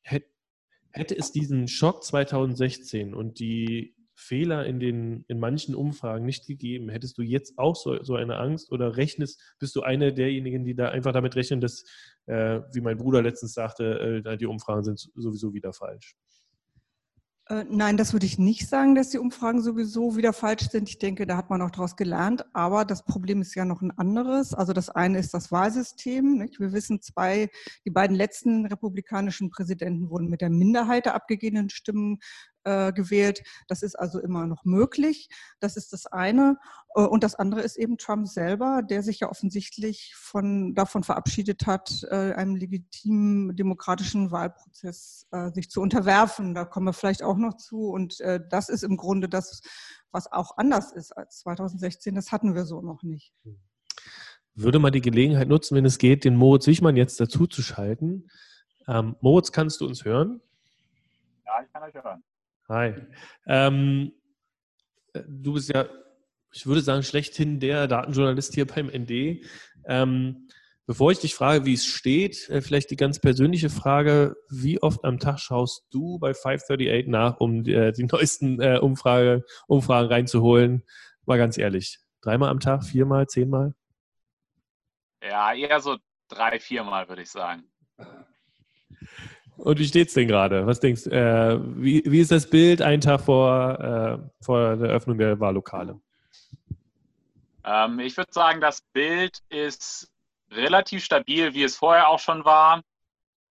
Hätte 0.01 1.18
es 1.18 1.32
diesen 1.32 1.68
Schock 1.68 2.04
2016 2.04 3.13
und 3.13 3.40
die 3.40 3.96
Fehler 4.22 4.66
in, 4.66 4.80
den, 4.80 5.25
in 5.28 5.40
manchen 5.40 5.75
Umfragen 5.75 6.25
nicht 6.25 6.46
gegeben, 6.48 6.90
hättest 6.90 7.18
du 7.18 7.22
jetzt 7.22 7.58
auch 7.58 7.75
so, 7.75 8.04
so 8.04 8.16
eine 8.16 8.38
Angst 8.38 8.72
oder 8.72 8.98
rechnest, 8.98 9.42
bist 9.60 9.75
du 9.75 9.82
eine 9.82 10.13
derjenigen, 10.13 10.63
die 10.63 10.75
da 10.75 10.90
einfach 10.90 11.12
damit 11.12 11.36
rechnen, 11.36 11.60
dass, 11.60 11.84
äh, 12.28 12.62
wie 12.74 12.82
mein 12.82 12.98
Bruder 12.98 13.22
letztens 13.22 13.54
sagte, 13.54 14.24
äh, 14.25 14.38
die 14.38 14.46
Umfragen 14.46 14.84
sind 14.84 15.10
sowieso 15.16 15.54
wieder 15.54 15.74
falsch? 15.74 16.16
Äh, 17.51 17.66
nein, 17.70 17.98
das 17.98 18.13
würde 18.13 18.25
ich 18.25 18.38
nicht 18.40 18.70
sagen, 18.70 18.96
dass 18.96 19.10
die 19.10 19.18
Umfragen 19.18 19.62
sowieso 19.62 20.16
wieder 20.16 20.32
falsch 20.32 20.70
sind. 20.70 20.88
Ich 20.88 21.00
denke, 21.00 21.25
da 21.25 21.36
hat 21.36 21.50
man 21.50 21.62
auch 21.62 21.72
daraus 21.72 21.98
gelernt. 21.98 22.46
Aber 22.54 22.86
das 22.86 23.04
Problem 23.04 23.42
ist 23.42 23.56
ja 23.56 23.66
noch 23.66 23.82
ein 23.82 23.92
anderes. 23.92 24.54
Also 24.54 24.72
das 24.72 24.90
eine 24.90 25.20
ist 25.20 25.34
das 25.34 25.51
Wahlsystem. 25.51 26.38
Nicht? 26.38 26.62
Wir 26.62 26.72
wissen, 26.72 27.01
zwei, 27.01 27.50
die 27.86 27.90
beiden 27.90 28.16
letzten 28.16 28.68
republikanischen 28.68 29.50
Präsidenten 29.50 30.10
wurden 30.10 30.30
mit 30.30 30.40
der 30.40 30.50
Minderheit 30.50 31.06
der 31.08 31.16
abgegebenen 31.16 31.70
Stimmen 31.70 32.20
äh, 32.63 32.94
gewählt. 32.94 33.44
Das 33.68 33.84
ist 33.84 33.96
also 33.96 34.20
immer 34.20 34.48
noch 34.48 34.65
möglich. 34.65 35.30
Das 35.60 35.77
ist 35.77 35.94
das 35.94 36.06
eine. 36.06 36.58
Äh, 36.96 37.01
und 37.01 37.24
das 37.24 37.36
andere 37.36 37.62
ist 37.62 37.77
eben 37.77 37.98
Trump 37.98 38.27
selber, 38.27 38.82
der 38.84 39.03
sich 39.03 39.20
ja 39.20 39.30
offensichtlich 39.30 40.13
von, 40.15 40.74
davon 40.75 41.03
verabschiedet 41.03 41.65
hat, 41.68 42.03
äh, 42.10 42.34
einem 42.34 42.56
legitimen 42.56 43.56
demokratischen 43.56 44.32
Wahlprozess 44.32 45.27
äh, 45.32 45.51
sich 45.51 45.70
zu 45.70 45.82
unterwerfen. 45.82 46.53
Da 46.53 46.65
kommen 46.65 46.88
wir 46.88 46.94
vielleicht 46.94 47.24
auch 47.24 47.38
noch 47.38 47.58
zu. 47.58 47.89
Und 47.89 48.22
das 48.50 48.70
ist 48.70 48.84
im 48.84 48.98
Grunde 48.98 49.30
das, 49.30 49.62
was 50.12 50.32
auch 50.32 50.58
anders 50.58 50.91
ist 50.91 51.12
als 51.12 51.39
2016. 51.39 52.15
Das 52.15 52.32
hatten 52.32 52.56
wir 52.56 52.65
so 52.65 52.82
noch 52.82 53.03
nicht. 53.03 53.34
Würde 54.53 54.80
mal 54.80 54.91
die 54.91 55.01
Gelegenheit 55.01 55.48
nutzen, 55.48 55.75
wenn 55.75 55.86
es 55.86 55.98
geht, 55.98 56.25
den 56.25 56.36
Moritz 56.36 56.68
Wichmann 56.68 56.98
jetzt 56.98 57.20
dazu 57.20 57.48
zu 57.48 57.62
schalten. 57.62 58.30
Ähm, 58.88 59.15
Moritz, 59.22 59.51
kannst 59.51 59.82
du 59.82 59.88
uns 59.88 60.03
hören? 60.03 60.41
Ja, 61.46 61.63
ich 61.63 61.72
kann 61.72 61.84
euch 61.84 61.94
hören. 61.94 62.24
Hi. 62.72 62.96
Ähm, 63.48 64.13
du 65.13 65.54
bist 65.56 65.68
ja, 65.74 65.90
ich 66.54 66.66
würde 66.66 66.80
sagen, 66.80 67.04
schlechthin 67.04 67.60
der 67.60 67.90
Datenjournalist 67.90 68.54
hier 68.54 68.66
beim 68.66 68.88
ND. 68.88 69.46
Ähm, 69.84 70.48
bevor 70.86 71.12
ich 71.12 71.20
dich 71.20 71.36
frage, 71.36 71.66
wie 71.66 71.74
es 71.74 71.86
steht, 71.86 72.48
äh, 72.50 72.62
vielleicht 72.62 72.90
die 72.90 72.96
ganz 72.96 73.20
persönliche 73.20 73.70
Frage, 73.70 74.38
wie 74.50 74.82
oft 74.82 75.04
am 75.04 75.20
Tag 75.20 75.40
schaust 75.40 75.86
du 75.92 76.18
bei 76.18 76.34
538 76.34 77.08
nach, 77.08 77.42
um 77.42 77.63
die, 77.66 77.74
äh, 77.74 77.92
die 77.92 78.04
neuesten 78.10 78.62
äh, 78.62 78.80
Umfrage, 78.82 79.44
Umfragen 79.68 80.08
reinzuholen? 80.08 80.86
Mal 81.25 81.38
ganz 81.38 81.58
ehrlich. 81.58 82.00
Dreimal 82.22 82.51
am 82.51 82.62
Tag, 82.62 82.86
viermal, 82.86 83.28
zehnmal? 83.28 83.75
Ja, 85.22 85.54
eher 85.54 85.82
so 85.82 85.98
drei, 86.30 86.58
viermal, 86.58 87.10
würde 87.10 87.24
ich 87.24 87.32
sagen. 87.32 87.70
Und 89.62 89.77
wie 89.77 89.86
steht's 89.86 90.15
denn 90.15 90.27
gerade? 90.27 90.65
Was 90.65 90.80
denkst 90.80 91.03
du? 91.03 91.12
Äh, 91.12 91.60
wie, 91.75 92.01
wie 92.06 92.20
ist 92.20 92.32
das 92.32 92.50
Bild 92.50 92.82
einen 92.82 93.00
Tag 93.00 93.22
vor, 93.22 93.80
äh, 93.80 94.44
vor 94.44 94.75
der 94.75 94.89
Eröffnung 94.89 95.20
der 95.20 95.39
Wahllokale? 95.39 96.01
Ähm, 97.63 98.00
ich 98.00 98.18
würde 98.18 98.34
sagen, 98.34 98.60
das 98.60 98.82
Bild 98.91 99.38
ist 99.50 100.12
relativ 100.50 101.03
stabil, 101.03 101.53
wie 101.53 101.63
es 101.63 101.77
vorher 101.77 102.08
auch 102.08 102.20
schon 102.20 102.44
war. 102.44 102.82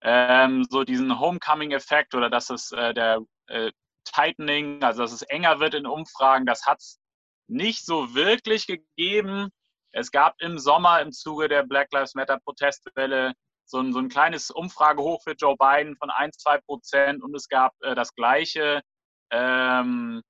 Ähm, 0.02 0.66
so 0.68 0.82
diesen 0.82 1.20
Homecoming-Effekt 1.20 2.16
oder 2.16 2.28
dass 2.28 2.50
es 2.50 2.72
äh, 2.72 2.92
der 2.92 3.20
äh, 3.46 3.70
Tightening, 4.04 4.82
also 4.82 5.02
dass 5.02 5.12
es 5.12 5.22
enger 5.22 5.60
wird 5.60 5.74
in 5.74 5.86
Umfragen, 5.86 6.44
das 6.44 6.66
hat 6.66 6.78
es 6.78 6.98
nicht 7.46 7.86
so 7.86 8.16
wirklich 8.16 8.66
gegeben. 8.66 9.50
Es 9.92 10.10
gab 10.10 10.34
im 10.40 10.58
Sommer 10.58 11.02
im 11.02 11.12
Zuge 11.12 11.48
der 11.48 11.62
Black 11.62 11.92
Lives 11.92 12.16
Matter 12.16 12.40
Protestwelle 12.40 13.32
so 13.70 13.78
ein, 13.78 13.92
so 13.92 13.98
ein 13.98 14.08
kleines 14.08 14.50
Umfragehoch 14.50 15.22
für 15.22 15.32
Joe 15.32 15.56
Biden 15.56 15.96
von 15.96 16.10
1, 16.10 16.36
2 16.38 16.58
Prozent 16.58 17.22
und 17.22 17.34
es 17.34 17.48
gab 17.48 17.72
äh, 17.80 17.94
das 17.94 18.14
gleiche 18.14 18.82
ähm, 19.30 20.22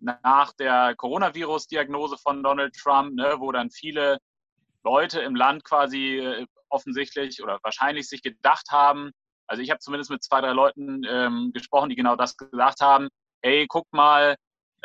nach 0.00 0.52
der 0.52 0.94
Coronavirus-Diagnose 0.96 2.18
von 2.18 2.42
Donald 2.42 2.74
Trump, 2.74 3.14
ne, 3.14 3.36
wo 3.38 3.50
dann 3.50 3.70
viele 3.70 4.18
Leute 4.84 5.20
im 5.20 5.34
Land 5.34 5.64
quasi 5.64 6.18
äh, 6.18 6.46
offensichtlich 6.68 7.42
oder 7.42 7.58
wahrscheinlich 7.62 8.08
sich 8.08 8.22
gedacht 8.22 8.66
haben, 8.70 9.12
also 9.48 9.62
ich 9.62 9.70
habe 9.70 9.80
zumindest 9.80 10.10
mit 10.10 10.22
zwei, 10.22 10.40
drei 10.40 10.52
Leuten 10.52 11.02
ähm, 11.08 11.50
gesprochen, 11.52 11.88
die 11.88 11.96
genau 11.96 12.16
das 12.16 12.36
gesagt 12.36 12.80
haben, 12.80 13.08
hey, 13.42 13.66
guck 13.68 13.86
mal, 13.92 14.36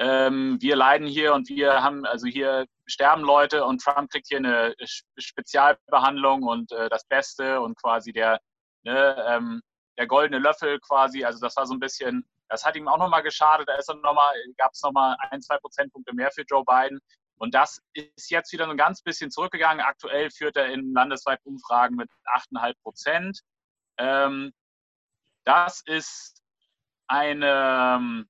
ähm, 0.02 0.58
wir 0.60 0.76
leiden 0.76 1.06
hier 1.06 1.32
und 1.36 1.48
wir 1.48 1.84
haben, 1.84 2.08
also 2.08 2.26
hier 2.26 2.66
sterben 2.88 3.22
Leute 3.22 3.66
und 3.66 3.84
Trump 3.84 4.10
kriegt 4.10 4.28
hier 4.28 4.40
eine 4.40 4.74
Spezialbehandlung 5.20 6.42
und 6.42 6.72
äh, 6.72 6.90
das 6.90 7.06
Beste 7.06 7.62
und 7.62 7.80
quasi 7.80 8.12
der, 8.12 8.40
ne, 8.84 9.24
ähm, 9.28 9.62
der 10.00 10.08
goldene 10.08 10.40
Löffel 10.40 10.80
quasi. 10.80 11.24
Also 11.24 11.40
das 11.40 11.56
war 11.56 11.68
so 11.68 11.76
ein 11.76 11.80
bisschen, 11.80 12.26
das 12.50 12.66
hat 12.66 12.76
ihm 12.76 12.88
auch 12.88 12.98
nochmal 12.98 13.22
geschadet. 13.22 13.70
Da 13.70 13.78
noch 13.94 14.18
gab 14.58 14.72
es 14.74 14.82
nochmal 14.82 15.16
ein, 15.30 15.40
zwei 15.40 15.60
Prozentpunkte 15.60 16.16
mehr 16.16 16.32
für 16.32 16.46
Joe 16.50 16.64
Biden. 16.66 17.00
Und 17.38 17.54
das 17.54 17.80
ist 17.94 18.32
jetzt 18.32 18.52
wieder 18.54 18.66
so 18.66 18.72
ein 18.72 18.78
ganz 18.78 19.04
bisschen 19.04 19.30
zurückgegangen. 19.30 19.86
Aktuell 19.86 20.32
führt 20.32 20.58
er 20.58 20.66
in 20.74 20.94
landesweiten 20.94 21.48
Umfragen 21.48 21.96
mit 21.96 22.10
8,5 22.26 22.74
Prozent. 22.82 23.40
Ähm, 24.00 24.52
das 25.46 25.84
ist 25.86 26.42
eine, 27.06 28.26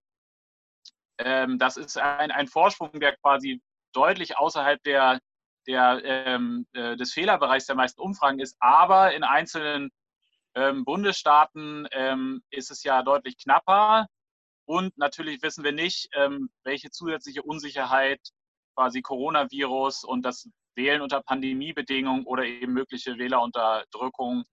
ähm, 1.24 1.60
das 1.60 1.78
ist 1.78 1.98
ein, 1.98 2.32
ein 2.32 2.48
Vorsprung, 2.48 3.00
der 3.00 3.16
quasi 3.18 3.62
deutlich 3.94 4.38
außerhalb 4.38 4.82
der, 4.84 5.20
der, 5.68 6.02
ähm, 6.04 6.66
äh, 6.74 6.96
des 6.96 7.14
Fehlerbereichs 7.14 7.66
der 7.66 7.76
meisten 7.76 8.02
Umfragen 8.02 8.40
ist. 8.40 8.56
Aber 8.60 9.14
in 9.14 9.24
einzelnen 9.24 9.92
ähm, 10.56 10.84
Bundesstaaten 10.86 11.88
ähm, 11.92 12.44
ist 12.50 12.72
es 12.72 12.84
ja 12.84 13.04
deutlich 13.04 13.38
knapper. 13.38 14.08
Und 14.66 14.98
natürlich 14.98 15.42
wissen 15.42 15.64
wir 15.64 15.72
nicht, 15.72 16.10
ähm, 16.14 16.50
welche 16.64 16.92
zusätzliche 16.92 17.44
Unsicherheit 17.44 18.22
quasi 18.76 19.02
Coronavirus 19.02 20.04
und 20.04 20.24
das 20.24 20.50
Wählen 20.76 21.02
unter 21.02 21.22
Pandemiebedingungen 21.22 22.26
oder 22.26 22.46
eben 22.46 22.74
mögliche 22.74 23.18
Wählerunterdrückung 23.18 24.44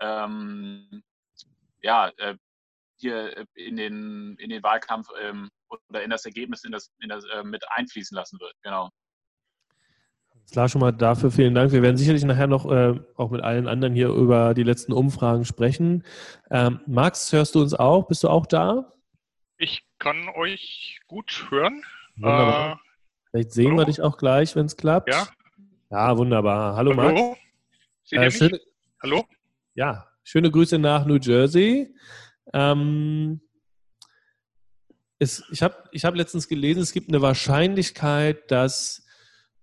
ähm, 0.00 1.02
ja, 1.82 2.08
äh, 2.16 2.36
hier 2.96 3.36
äh, 3.36 3.46
in 3.54 3.76
den, 3.76 4.36
in 4.38 4.50
den 4.50 4.62
Wahlkampf 4.62 5.08
ähm, 5.20 5.50
oder 5.68 6.02
in 6.02 6.10
das 6.10 6.24
Ergebnis 6.24 6.64
in 6.64 6.72
das, 6.72 6.90
in 7.00 7.08
das, 7.08 7.24
äh, 7.24 7.42
mit 7.42 7.64
einfließen 7.70 8.14
lassen 8.14 8.38
wird. 8.40 8.54
Genau. 8.62 8.90
Klar, 10.50 10.68
schon 10.68 10.80
mal 10.80 10.92
dafür 10.92 11.30
vielen 11.30 11.54
Dank. 11.54 11.72
Wir 11.72 11.82
werden 11.82 11.98
sicherlich 11.98 12.24
nachher 12.24 12.46
noch 12.46 12.70
äh, 12.70 12.98
auch 13.16 13.30
mit 13.30 13.42
allen 13.42 13.68
anderen 13.68 13.94
hier 13.94 14.08
über 14.08 14.54
die 14.54 14.62
letzten 14.62 14.92
Umfragen 14.92 15.44
sprechen. 15.44 16.04
Ähm, 16.50 16.80
Max, 16.86 17.32
hörst 17.32 17.54
du 17.54 17.60
uns 17.60 17.74
auch? 17.74 18.08
Bist 18.08 18.24
du 18.24 18.28
auch 18.28 18.46
da? 18.46 18.94
Ich 19.58 19.84
kann 19.98 20.28
euch 20.36 21.00
gut 21.06 21.46
hören. 21.50 21.82
Wunderbar. 22.16 22.72
Äh, 22.72 22.76
Vielleicht 23.30 23.52
sehen 23.52 23.72
hallo? 23.72 23.78
wir 23.78 23.84
dich 23.84 24.00
auch 24.00 24.16
gleich, 24.16 24.56
wenn 24.56 24.66
es 24.66 24.76
klappt. 24.76 25.12
Ja. 25.12 25.28
Ja, 25.90 26.16
wunderbar. 26.16 26.76
Hallo, 26.76 26.96
hallo? 26.96 27.30
Max. 27.30 27.40
Seht 28.04 28.18
äh, 28.20 28.30
schöne, 28.30 28.60
hallo? 29.02 29.26
Ja, 29.74 30.06
schöne 30.24 30.50
Grüße 30.50 30.78
nach 30.78 31.04
New 31.04 31.18
Jersey. 31.20 31.94
Ähm, 32.54 33.40
es, 35.18 35.42
ich 35.50 35.62
habe 35.62 35.76
ich 35.92 36.04
hab 36.04 36.14
letztens 36.14 36.48
gelesen, 36.48 36.80
es 36.80 36.92
gibt 36.92 37.08
eine 37.08 37.22
Wahrscheinlichkeit, 37.22 38.50
dass 38.50 39.04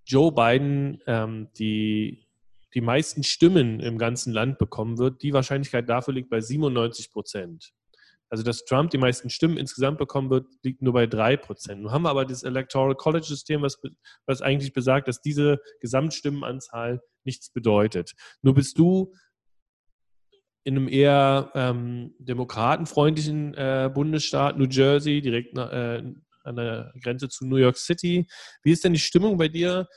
Joe 0.05 0.31
Biden 0.31 1.01
ähm, 1.07 1.47
die, 1.57 2.27
die 2.73 2.81
meisten 2.81 3.23
Stimmen 3.23 3.79
im 3.79 3.97
ganzen 3.97 4.33
Land 4.33 4.57
bekommen 4.57 4.97
wird. 4.97 5.23
Die 5.23 5.33
Wahrscheinlichkeit 5.33 5.89
dafür 5.89 6.13
liegt 6.13 6.29
bei 6.29 6.41
97 6.41 7.11
Prozent. 7.11 7.73
Also, 8.29 8.43
dass 8.43 8.65
Trump 8.65 8.89
die 8.89 8.97
meisten 8.97 9.29
Stimmen 9.29 9.57
insgesamt 9.57 9.97
bekommen 9.97 10.29
wird, 10.29 10.47
liegt 10.63 10.81
nur 10.81 10.93
bei 10.93 11.05
3 11.05 11.37
Prozent. 11.37 11.81
Nun 11.81 11.91
haben 11.91 12.03
wir 12.03 12.09
aber 12.09 12.25
das 12.25 12.43
Electoral 12.43 12.95
College-System, 12.95 13.61
was, 13.61 13.79
was 14.25 14.41
eigentlich 14.41 14.73
besagt, 14.73 15.07
dass 15.07 15.21
diese 15.21 15.59
Gesamtstimmenanzahl 15.79 17.01
nichts 17.23 17.49
bedeutet. 17.51 18.13
Nur 18.41 18.55
bist 18.55 18.77
du 18.77 19.13
in 20.65 20.75
einem 20.75 20.87
eher 20.89 21.51
ähm, 21.53 22.15
demokratenfreundlichen 22.17 23.53
äh, 23.53 23.89
Bundesstaat, 23.93 24.57
New 24.57 24.65
Jersey, 24.65 25.21
direkt 25.21 25.55
äh, 25.55 26.01
an 26.43 26.55
der 26.55 26.91
Grenze 27.03 27.29
zu 27.29 27.45
New 27.45 27.57
York 27.57 27.77
City. 27.77 28.27
Wie 28.63 28.71
ist 28.71 28.83
denn 28.83 28.93
die 28.93 28.99
Stimmung 28.99 29.37
bei 29.37 29.47
dir 29.47 29.87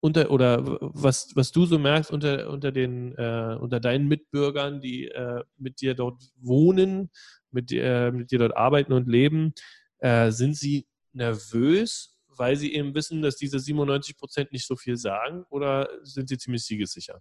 unter 0.00 0.30
oder 0.30 0.78
was, 0.80 1.32
was 1.34 1.52
du 1.52 1.66
so 1.66 1.78
merkst 1.78 2.10
unter, 2.10 2.48
unter, 2.48 2.72
den, 2.72 3.14
äh, 3.16 3.58
unter 3.60 3.78
deinen 3.78 4.08
Mitbürgern, 4.08 4.80
die 4.80 5.08
äh, 5.08 5.44
mit 5.58 5.82
dir 5.82 5.94
dort 5.94 6.22
wohnen, 6.40 7.10
mit, 7.50 7.70
äh, 7.72 8.10
mit 8.10 8.30
dir 8.30 8.38
dort 8.38 8.56
arbeiten 8.56 8.94
und 8.94 9.08
leben? 9.08 9.52
Äh, 9.98 10.30
sind 10.30 10.56
sie 10.56 10.86
nervös, 11.12 12.18
weil 12.28 12.56
sie 12.56 12.74
eben 12.74 12.94
wissen, 12.94 13.20
dass 13.20 13.36
diese 13.36 13.58
97 13.58 14.16
Prozent 14.16 14.52
nicht 14.52 14.66
so 14.66 14.76
viel 14.76 14.96
sagen 14.96 15.44
oder 15.50 15.90
sind 16.04 16.30
sie 16.30 16.38
ziemlich 16.38 16.64
siegessicher? 16.64 17.20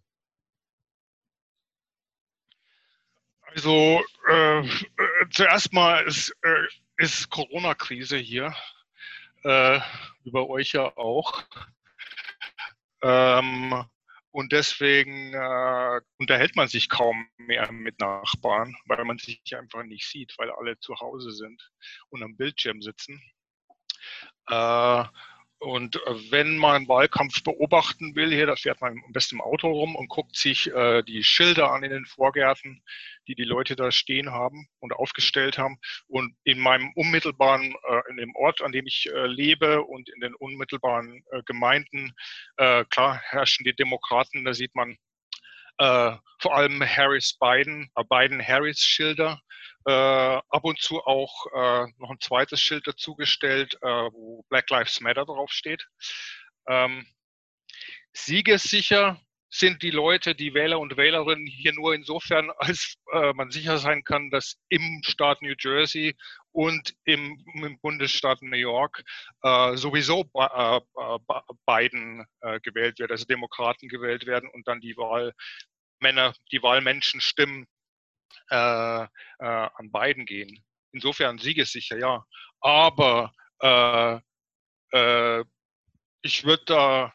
Also 3.54 4.04
äh, 4.28 4.60
äh, 4.60 4.66
zuerst 5.32 5.74
mal 5.74 6.06
ist, 6.06 6.36
äh, 6.42 6.68
ist 6.98 7.30
Corona-Krise 7.30 8.18
hier, 8.18 8.54
äh, 9.44 9.80
über 10.24 10.50
euch 10.50 10.74
ja 10.74 10.96
auch. 10.98 11.44
Ähm, 13.02 13.86
und 14.32 14.52
deswegen 14.52 15.34
äh, 15.34 16.02
unterhält 16.18 16.56
man 16.58 16.68
sich 16.68 16.90
kaum 16.90 17.30
mehr 17.38 17.72
mit 17.72 18.00
Nachbarn, 18.00 18.76
weil 18.86 19.06
man 19.06 19.18
sich 19.18 19.40
einfach 19.56 19.84
nicht 19.84 20.06
sieht, 20.08 20.34
weil 20.38 20.52
alle 20.52 20.78
zu 20.80 21.00
Hause 21.00 21.32
sind 21.32 21.72
und 22.10 22.22
am 22.24 22.36
Bildschirm 22.36 22.82
sitzen. 22.82 23.22
Und 25.66 25.96
äh, 25.96 26.32
wenn 26.32 26.58
man 26.58 26.88
Wahlkampf 26.88 27.42
beobachten 27.42 28.16
will, 28.16 28.30
hier, 28.30 28.46
da 28.46 28.56
fährt 28.56 28.82
man 28.82 29.02
am 29.04 29.12
besten 29.14 29.38
im 29.38 29.42
Auto 29.42 29.68
rum 29.68 29.96
und 29.96 30.10
guckt 30.10 30.36
sich 30.36 30.72
äh, 30.72 31.02
die 31.02 31.24
Schilder 31.24 31.72
an 31.72 31.84
in 31.84 31.90
den 31.90 32.06
Vorgärten, 32.06 32.84
die 33.28 33.34
die 33.34 33.46
Leute 33.46 33.76
da 33.76 33.90
stehen 33.90 34.30
haben 34.30 34.68
und 34.78 34.94
aufgestellt 34.94 35.58
haben. 35.58 35.80
Und 36.06 36.36
in 36.44 36.60
meinem 36.60 36.92
unmittelbaren, 36.94 37.74
äh, 37.90 38.12
in 38.12 38.18
dem 38.18 38.36
Ort, 38.36 38.62
an 38.62 38.74
dem 38.74 38.86
ich 38.86 39.10
äh, 39.12 39.26
lebe 39.26 39.82
und 39.82 40.08
in 40.08 40.20
den 40.22 40.36
unmittelbaren 40.36 41.24
äh, 41.32 41.42
Gemeinden, 41.48 42.14
äh, 42.58 42.86
klar 42.92 43.20
herrschen 43.24 43.64
die 43.64 43.76
Demokraten, 43.76 44.46
da 44.46 44.54
sieht 44.54 44.76
man 44.76 44.98
vor 45.78 46.56
allem 46.56 46.82
Harris 46.82 47.38
Biden, 47.38 47.92
Biden 48.10 48.42
Harris 48.42 48.80
Schilder 48.80 49.42
äh, 49.86 49.92
ab 49.92 50.64
und 50.64 50.80
zu 50.80 51.02
auch 51.04 51.46
äh, 51.54 51.88
noch 51.98 52.10
ein 52.10 52.20
zweites 52.20 52.60
Schild 52.60 52.88
dazugestellt, 52.88 53.76
äh, 53.82 53.88
wo 53.88 54.44
Black 54.50 54.70
Lives 54.70 55.00
Matter 55.02 55.26
draufsteht. 55.26 55.88
Ähm, 56.68 57.06
siegessicher 58.14 59.20
sind 59.50 59.84
die 59.84 59.92
Leute, 59.92 60.36
die 60.36 60.54
Wähler 60.54 60.80
und 60.80 60.98
Wählerinnen 60.98 61.48
hier 61.48 61.74
nur 61.74 61.94
insofern, 61.94 62.50
als 62.58 62.96
äh, 63.14 63.34
man 63.34 63.52
sicher 63.52 63.78
sein 63.78 64.04
kann, 64.04 64.30
dass 64.30 64.58
im 64.70 65.02
Staat 65.06 65.42
New 65.42 65.54
Jersey 65.58 66.16
und 66.52 66.94
im, 67.06 67.38
im 67.54 67.80
Bundesstaat 67.80 68.42
New 68.42 68.58
York 68.58 69.04
äh, 69.44 69.76
sowieso 69.78 70.30
äh, 70.34 70.80
Biden 71.66 72.26
äh, 72.42 72.60
gewählt 72.62 73.00
wird, 73.00 73.12
also 73.12 73.26
Demokraten 73.26 73.88
gewählt 73.88 74.26
werden 74.26 74.50
und 74.52 74.68
dann 74.68 74.82
die 74.82 74.98
Wahlmänner, 74.98 76.34
die 76.52 76.62
Wahlmenschen 76.62 77.22
stimmen 77.22 77.66
äh, 78.50 79.04
äh, 79.04 79.08
an 79.40 79.92
beiden 79.92 80.26
gehen. 80.26 80.64
Insofern 80.92 81.38
siegessicher, 81.38 81.98
ja. 81.98 82.26
Aber 82.62 83.34
äh, 83.60 84.20
äh, 84.92 85.44
ich 86.22 86.44
würde 86.44 86.66
da 86.66 87.14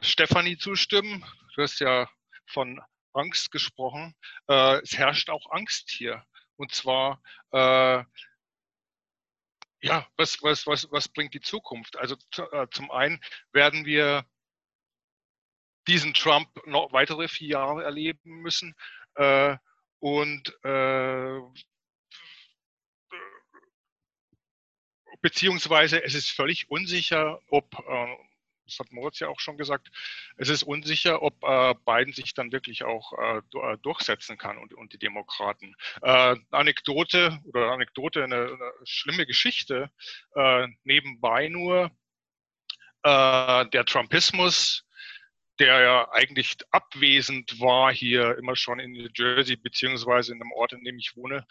Stefanie 0.00 0.56
zustimmen. 0.56 1.22
Du 1.54 1.60
hast 1.62 1.80
ja 1.80 2.08
von 2.46 2.80
Angst 3.12 3.50
gesprochen. 3.50 4.14
Es 4.46 4.96
herrscht 4.96 5.28
auch 5.28 5.50
Angst 5.50 5.90
hier. 5.90 6.24
Und 6.60 6.74
zwar, 6.74 7.22
äh, 7.52 8.04
ja, 9.80 10.06
was, 10.18 10.42
was, 10.42 10.66
was, 10.66 10.86
was 10.90 11.08
bringt 11.08 11.32
die 11.32 11.40
Zukunft? 11.40 11.96
Also 11.96 12.16
äh, 12.52 12.66
zum 12.70 12.90
einen 12.90 13.18
werden 13.52 13.86
wir 13.86 14.26
diesen 15.88 16.12
Trump 16.12 16.48
noch 16.66 16.92
weitere 16.92 17.28
vier 17.28 17.48
Jahre 17.48 17.84
erleben 17.84 18.42
müssen. 18.42 18.74
Äh, 19.14 19.56
und 19.98 20.54
äh, 20.64 21.40
beziehungsweise 25.20 26.02
es 26.02 26.14
ist 26.14 26.30
völlig 26.30 26.70
unsicher, 26.70 27.40
ob, 27.48 27.78
äh, 27.78 28.16
das 28.66 28.78
hat 28.78 28.92
Moritz 28.92 29.18
ja 29.18 29.28
auch 29.28 29.40
schon 29.40 29.58
gesagt, 29.58 29.90
es 30.36 30.48
ist 30.48 30.62
unsicher, 30.62 31.22
ob 31.22 31.42
äh, 31.42 31.74
Biden 31.84 32.12
sich 32.12 32.34
dann 32.34 32.52
wirklich 32.52 32.84
auch 32.84 33.12
äh, 33.18 33.38
äh 33.38 33.78
durchsetzen 33.82 34.38
kann 34.38 34.58
und, 34.58 34.72
und 34.74 34.92
die 34.92 34.98
Demokraten. 34.98 35.74
Äh, 36.02 36.36
Anekdote 36.50 37.40
oder 37.44 37.72
Anekdote, 37.72 38.24
eine, 38.24 38.36
eine 38.36 38.72
schlimme 38.84 39.26
Geschichte, 39.26 39.90
äh, 40.34 40.68
nebenbei 40.84 41.48
nur, 41.48 41.90
äh, 43.02 43.66
der 43.66 43.84
Trumpismus 43.84 44.86
der 45.60 45.80
ja 45.80 46.10
eigentlich 46.12 46.56
abwesend 46.70 47.60
war 47.60 47.92
hier 47.92 48.36
immer 48.38 48.56
schon 48.56 48.80
in 48.80 48.92
New 48.92 49.08
Jersey, 49.14 49.56
beziehungsweise 49.56 50.32
in 50.32 50.40
einem 50.40 50.52
Ort, 50.52 50.72
in 50.72 50.82
dem 50.82 50.98
ich 50.98 51.14
wohne. 51.16 51.46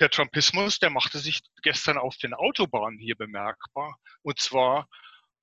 Der 0.00 0.10
Trumpismus, 0.10 0.78
der 0.78 0.90
machte 0.90 1.18
sich 1.18 1.40
gestern 1.62 1.96
auf 1.96 2.16
den 2.18 2.34
Autobahnen 2.34 2.98
hier 2.98 3.16
bemerkbar. 3.16 3.98
Und 4.22 4.38
zwar 4.40 4.88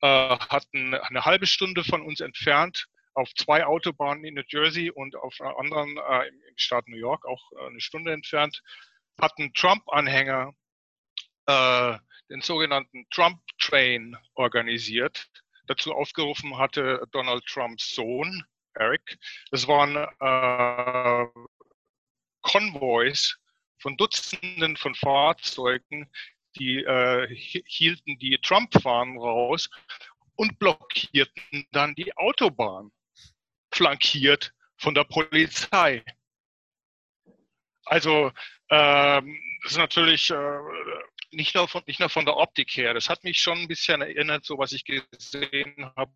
äh, 0.02 0.08
hatten 0.08 0.94
eine 0.94 1.26
halbe 1.26 1.48
Stunde 1.48 1.84
von 1.84 2.02
uns 2.02 2.20
entfernt 2.20 2.86
auf 3.16 3.34
zwei 3.36 3.66
Autobahnen 3.66 4.26
in 4.26 4.36
New 4.36 4.44
Jersey 4.48 4.92
und 4.92 5.16
auf 5.16 5.40
einer 5.40 5.58
anderen 5.58 5.98
äh, 5.98 6.28
im, 6.28 6.58
Staat 6.58 6.88
New 6.88 6.98
York, 6.98 7.26
auch 7.26 7.52
äh, 7.54 7.68
eine 7.68 7.82
Stunde 7.82 8.12
entfernt, 8.12 8.62
hatten 9.20 9.54
Trump-Anhänger 9.54 10.54
äh, 11.46 11.98
den 12.30 12.42
sogenannten 12.42 13.08
Trump-Train 13.12 14.18
organisiert 14.36 15.30
dazu 15.74 15.94
aufgerufen 15.94 16.58
hatte 16.58 17.08
Donald 17.12 17.46
Trumps 17.46 17.96
Sohn, 17.96 18.44
Eric. 18.76 19.18
Das 19.52 19.68
waren 19.68 19.96
äh, 19.96 21.26
Konvois 22.42 23.36
von 23.80 23.98
Dutzenden 23.98 24.78
von 24.78 24.96
Fahrzeugen, 24.96 26.10
die 26.56 26.84
äh, 26.84 27.28
hielten 27.36 28.18
die 28.20 28.38
Trump-Fahnen 28.42 29.18
raus 29.18 29.70
und 30.36 30.58
blockierten 30.60 31.68
dann 31.72 31.96
die 31.96 32.16
Autobahn, 32.18 32.92
flankiert 33.72 34.54
von 34.78 34.94
der 34.94 35.04
Polizei. 35.04 36.04
Also 37.86 38.32
ähm, 38.70 39.40
das 39.64 39.74
ist 39.74 39.78
natürlich 39.78 40.30
äh, 40.30 40.60
nicht, 41.34 41.56
nur 41.56 41.68
von, 41.68 41.84
nicht 41.88 42.00
nur 42.00 42.10
von 42.10 42.26
der 42.26 42.38
Optik 42.38 42.72
her. 42.72 42.94
Das 42.94 43.10
hat 43.10 43.24
mich 43.24 43.40
schon 43.40 43.60
ein 43.60 43.68
bisschen 43.68 44.02
erinnert, 44.02 44.46
so 44.46 44.58
was 44.58 44.72
ich 44.72 44.86
gesehen 44.86 45.92
habe 45.96 46.14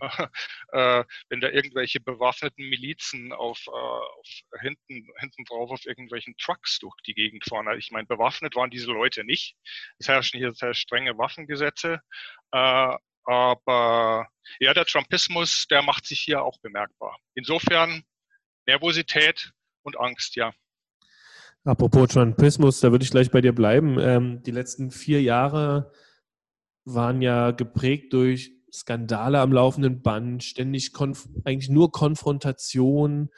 äh, 0.72 1.04
wenn 1.28 1.40
da 1.40 1.48
irgendwelche 1.48 2.00
bewaffneten 2.00 2.68
Milizen 2.68 3.32
auf, 3.32 3.66
äh, 3.66 3.70
auf 3.70 4.28
hinten, 4.60 5.08
hinten 5.18 5.44
drauf 5.44 5.70
auf 5.70 5.86
irgendwelchen 5.86 6.36
Trucks 6.36 6.78
durch 6.78 6.94
die 7.06 7.14
Gegend 7.14 7.44
fahren. 7.44 7.68
Also 7.68 7.78
ich 7.78 7.90
meine, 7.90 8.06
bewaffnet 8.06 8.54
waren 8.56 8.70
diese 8.70 8.90
Leute 8.90 9.24
nicht. 9.24 9.56
Es 9.98 10.08
herrschen 10.08 10.38
hier 10.38 10.52
sehr 10.52 10.74
strenge 10.74 11.16
Waffengesetze. 11.18 12.00
Äh, 12.52 12.96
aber 13.24 14.28
ja, 14.60 14.74
der 14.74 14.84
Trumpismus, 14.84 15.66
der 15.66 15.82
macht 15.82 16.06
sich 16.06 16.20
hier 16.20 16.42
auch 16.42 16.58
bemerkbar. 16.60 17.18
Insofern 17.34 18.04
Nervosität 18.66 19.52
und 19.82 19.98
Angst, 19.98 20.36
ja. 20.36 20.52
Apropos 21.66 22.06
Trumpismus, 22.10 22.78
da 22.78 22.92
würde 22.92 23.04
ich 23.04 23.10
gleich 23.10 23.32
bei 23.32 23.40
dir 23.40 23.52
bleiben. 23.52 23.98
Ähm, 23.98 24.40
die 24.44 24.52
letzten 24.52 24.92
vier 24.92 25.20
Jahre 25.20 25.90
waren 26.84 27.20
ja 27.22 27.50
geprägt 27.50 28.12
durch 28.12 28.52
Skandale 28.72 29.40
am 29.40 29.52
laufenden 29.52 30.00
Band, 30.00 30.44
ständig 30.44 30.92
eigentlich 31.44 31.68
nur 31.68 31.90
Konfrontation, 31.90 33.30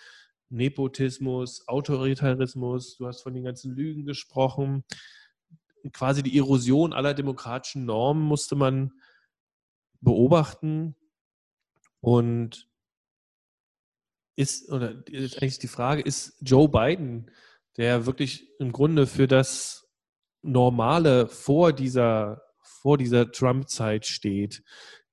Nepotismus, 0.50 1.66
Autoritarismus. 1.68 2.98
Du 2.98 3.06
hast 3.06 3.22
von 3.22 3.32
den 3.32 3.44
ganzen 3.44 3.74
Lügen 3.74 4.04
gesprochen. 4.04 4.84
Quasi 5.94 6.22
die 6.22 6.36
Erosion 6.36 6.92
aller 6.92 7.14
demokratischen 7.14 7.86
Normen 7.86 8.24
musste 8.24 8.56
man 8.56 8.92
beobachten. 10.02 10.96
Und 12.00 12.68
ist, 14.36 14.70
oder 14.70 15.02
ist 15.08 15.40
eigentlich 15.40 15.60
die 15.60 15.66
Frage, 15.66 16.02
ist 16.02 16.36
Joe 16.42 16.68
Biden, 16.68 17.30
der 17.78 18.06
wirklich 18.06 18.48
im 18.58 18.72
Grunde 18.72 19.06
für 19.06 19.26
das 19.26 19.88
Normale 20.42 21.28
vor 21.28 21.72
dieser, 21.72 22.42
vor 22.60 22.98
dieser 22.98 23.30
Trump-Zeit 23.30 24.06
steht, 24.06 24.62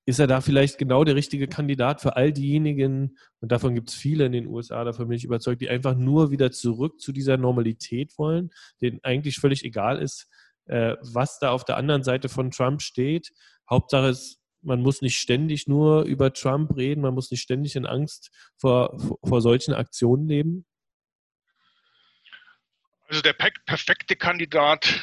ist 0.04 0.20
er 0.20 0.26
da 0.26 0.40
vielleicht 0.40 0.78
genau 0.78 1.02
der 1.02 1.16
richtige 1.16 1.48
Kandidat 1.48 2.00
für 2.00 2.16
all 2.16 2.32
diejenigen, 2.32 3.18
und 3.40 3.50
davon 3.50 3.74
gibt 3.74 3.90
es 3.90 3.96
viele 3.96 4.26
in 4.26 4.32
den 4.32 4.46
USA, 4.46 4.84
davon 4.84 5.08
bin 5.08 5.16
ich 5.16 5.24
überzeugt, 5.24 5.60
die 5.60 5.68
einfach 5.68 5.96
nur 5.96 6.30
wieder 6.30 6.52
zurück 6.52 7.00
zu 7.00 7.12
dieser 7.12 7.36
Normalität 7.36 8.16
wollen, 8.16 8.50
denen 8.80 9.00
eigentlich 9.02 9.36
völlig 9.36 9.64
egal 9.64 10.00
ist, 10.00 10.28
äh, 10.66 10.94
was 11.02 11.38
da 11.40 11.50
auf 11.50 11.64
der 11.64 11.76
anderen 11.76 12.04
Seite 12.04 12.28
von 12.28 12.52
Trump 12.52 12.82
steht. 12.82 13.32
Hauptsache 13.68 14.08
ist, 14.08 14.38
man 14.62 14.80
muss 14.80 15.02
nicht 15.02 15.18
ständig 15.18 15.66
nur 15.66 16.02
über 16.02 16.32
Trump 16.32 16.76
reden, 16.76 17.00
man 17.00 17.14
muss 17.14 17.30
nicht 17.30 17.42
ständig 17.42 17.74
in 17.76 17.86
Angst 17.86 18.30
vor, 18.56 18.96
vor 19.24 19.40
solchen 19.40 19.74
Aktionen 19.74 20.28
leben. 20.28 20.66
Also 23.08 23.22
der 23.22 23.32
perfekte 23.32 24.16
Kandidat 24.16 25.02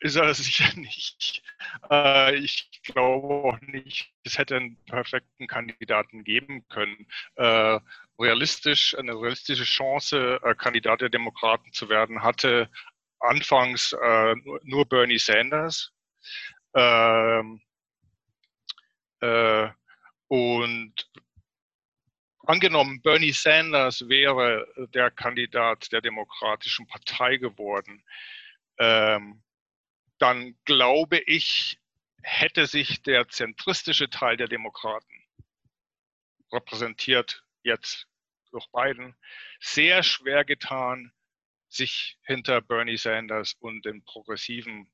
ist 0.00 0.16
er 0.16 0.34
sicher 0.34 0.78
nicht. 0.78 1.42
Äh, 1.90 2.36
ich 2.36 2.70
glaube 2.82 3.48
auch 3.48 3.60
nicht, 3.62 4.12
es 4.24 4.38
hätte 4.38 4.56
einen 4.56 4.76
perfekten 4.84 5.46
Kandidaten 5.46 6.24
geben 6.24 6.66
können. 6.68 7.06
Äh, 7.36 7.78
realistisch, 8.18 8.96
eine 8.96 9.12
realistische 9.12 9.64
Chance, 9.64 10.40
äh, 10.42 10.54
Kandidat 10.54 11.00
der 11.00 11.08
Demokraten 11.08 11.72
zu 11.72 11.88
werden, 11.88 12.22
hatte 12.22 12.70
anfangs 13.20 13.96
nur 14.64 14.86
Bernie 14.86 15.18
Sanders. 15.18 15.90
Ähm, 16.74 17.62
äh, 19.20 19.68
und 20.28 20.92
angenommen, 22.46 23.00
Bernie 23.02 23.32
Sanders 23.32 24.08
wäre 24.08 24.66
der 24.94 25.10
Kandidat 25.10 25.90
der 25.92 26.00
Demokratischen 26.00 26.86
Partei 26.86 27.36
geworden, 27.36 28.04
ähm, 28.78 29.42
dann 30.18 30.56
glaube 30.64 31.18
ich, 31.26 31.78
hätte 32.22 32.66
sich 32.66 33.02
der 33.02 33.28
zentristische 33.28 34.08
Teil 34.08 34.36
der 34.36 34.48
Demokraten, 34.48 35.24
repräsentiert 36.52 37.44
jetzt 37.62 38.06
durch 38.50 38.66
Biden, 38.72 39.14
sehr 39.60 40.02
schwer 40.02 40.44
getan, 40.44 41.12
sich 41.68 42.18
hinter 42.22 42.60
Bernie 42.60 42.96
Sanders 42.96 43.54
und 43.58 43.84
den 43.84 44.04
progressiven 44.04 44.90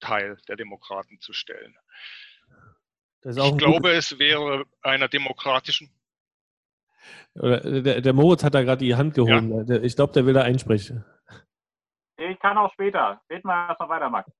Teil 0.00 0.36
der 0.48 0.56
Demokraten 0.56 1.20
zu 1.20 1.32
stellen. 1.32 1.76
ich 3.24 3.56
glaube, 3.56 3.92
es 3.92 4.18
wäre 4.18 4.64
einer 4.82 5.08
demokratischen. 5.08 5.90
Der, 7.34 8.00
der 8.00 8.12
Moritz 8.12 8.44
hat 8.44 8.54
da 8.54 8.62
gerade 8.62 8.84
die 8.84 8.94
Hand 8.94 9.14
gehoben. 9.14 9.66
Ja. 9.68 9.82
Ich 9.82 9.96
glaube, 9.96 10.12
der 10.12 10.26
will 10.26 10.34
da 10.34 10.42
einsprechen. 10.42 11.04
Ich 12.16 12.38
kann 12.38 12.58
auch 12.58 12.72
später. 12.72 13.20
Red 13.30 13.44
mal 13.44 13.68
erstmal 13.68 13.88
weiter, 13.88 14.10
Max. 14.10 14.30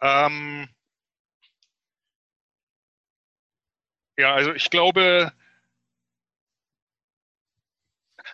Ähm, 0.00 0.68
ja, 4.16 4.34
also 4.34 4.52
ich 4.52 4.70
glaube, 4.70 5.32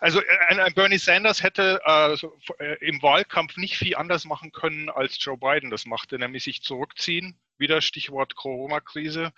also 0.01 0.21
äh, 0.21 0.61
ein, 0.61 0.75
Bernie 0.75 0.99
Sanders 0.99 1.43
hätte 1.43 1.81
äh, 1.87 2.87
im 2.87 3.01
Wahlkampf 3.03 3.57
nicht 3.57 3.77
viel 3.79 3.97
anders 3.97 4.25
machen 4.25 4.53
können, 4.53 4.91
als 4.91 5.23
Joe 5.23 5.39
Biden 5.39 5.71
das 5.71 5.87
machte, 5.87 6.19
nämlich 6.19 6.45
sich 6.45 6.63
zurückziehen. 6.63 7.39
Wieder 7.57 7.81
Stichwort 7.81 8.35
Corona-Krise. 8.35 9.33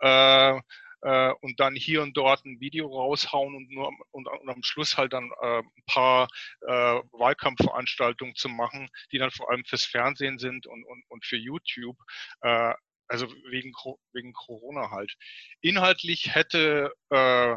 Äh, 0.00 0.60
äh, 1.02 1.32
und 1.40 1.58
dann 1.60 1.74
hier 1.74 2.02
und 2.02 2.16
dort 2.16 2.44
ein 2.44 2.60
Video 2.60 2.86
raushauen 2.86 3.54
und 3.54 3.70
nur 3.70 3.90
und, 4.10 4.26
und 4.28 4.48
am 4.48 4.62
Schluss 4.62 4.96
halt 4.96 5.12
dann 5.12 5.30
äh, 5.40 5.60
ein 5.60 5.84
paar 5.86 6.28
äh, 6.62 7.00
Wahlkampfveranstaltungen 7.12 8.34
zu 8.34 8.48
machen, 8.48 8.88
die 9.12 9.18
dann 9.18 9.30
vor 9.30 9.50
allem 9.50 9.64
fürs 9.64 9.84
Fernsehen 9.84 10.38
sind 10.38 10.66
und, 10.66 10.84
und, 10.84 11.04
und 11.08 11.24
für 11.24 11.36
YouTube. 11.36 11.96
Äh, 12.42 12.74
also 13.08 13.26
wegen, 13.50 13.72
wegen 14.12 14.32
Corona 14.32 14.90
halt. 14.90 15.12
Inhaltlich 15.60 16.32
hätte 16.34 16.92
äh, 17.10 17.56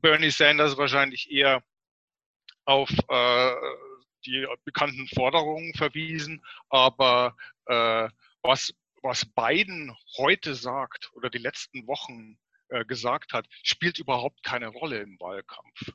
Bernie 0.00 0.30
Sanders 0.30 0.76
wahrscheinlich 0.76 1.30
eher 1.30 1.62
auf 2.64 2.90
äh, 3.08 3.54
die 4.26 4.46
bekannten 4.64 5.06
Forderungen 5.14 5.72
verwiesen, 5.74 6.44
aber 6.68 7.36
äh, 7.66 8.08
was 8.42 8.74
was 9.02 9.24
Biden 9.24 9.96
heute 10.18 10.54
sagt 10.54 11.10
oder 11.14 11.30
die 11.30 11.38
letzten 11.38 11.86
Wochen 11.86 12.38
äh, 12.68 12.84
gesagt 12.84 13.32
hat, 13.32 13.46
spielt 13.62 13.98
überhaupt 13.98 14.42
keine 14.42 14.68
Rolle 14.68 15.00
im 15.00 15.18
Wahlkampf. 15.20 15.92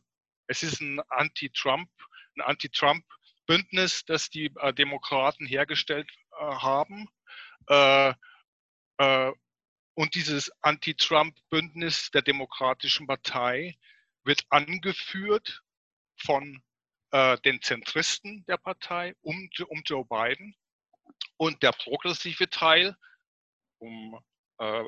Es 0.48 0.64
ist 0.64 0.82
ein 0.82 1.00
Anti-Trump, 1.10 1.90
ein 2.38 2.42
Anti-Trump-Bündnis, 2.42 4.06
das 4.06 4.30
die 4.30 4.52
äh, 4.60 4.74
Demokraten 4.74 5.46
hergestellt 5.46 6.12
äh, 6.32 6.44
haben. 6.44 7.08
Äh, 7.68 8.14
äh, 8.98 9.32
und 9.96 10.16
dieses 10.16 10.52
Anti-Trump-Bündnis 10.62 12.12
der 12.12 12.22
Demokratischen 12.22 13.08
Partei 13.08 13.78
wird 14.24 14.44
angeführt 14.50 15.62
von 16.18 16.62
äh, 17.12 17.38
den 17.46 17.62
Zentristen 17.62 18.46
der 18.48 18.58
Partei 18.58 19.16
um, 19.22 19.50
um 19.68 19.82
Joe 19.86 20.06
Biden 20.06 20.56
und 21.38 21.64
der 21.64 21.72
progressive 21.72 22.50
Teil 22.50 22.96
um 23.80 24.20
äh, 24.60 24.84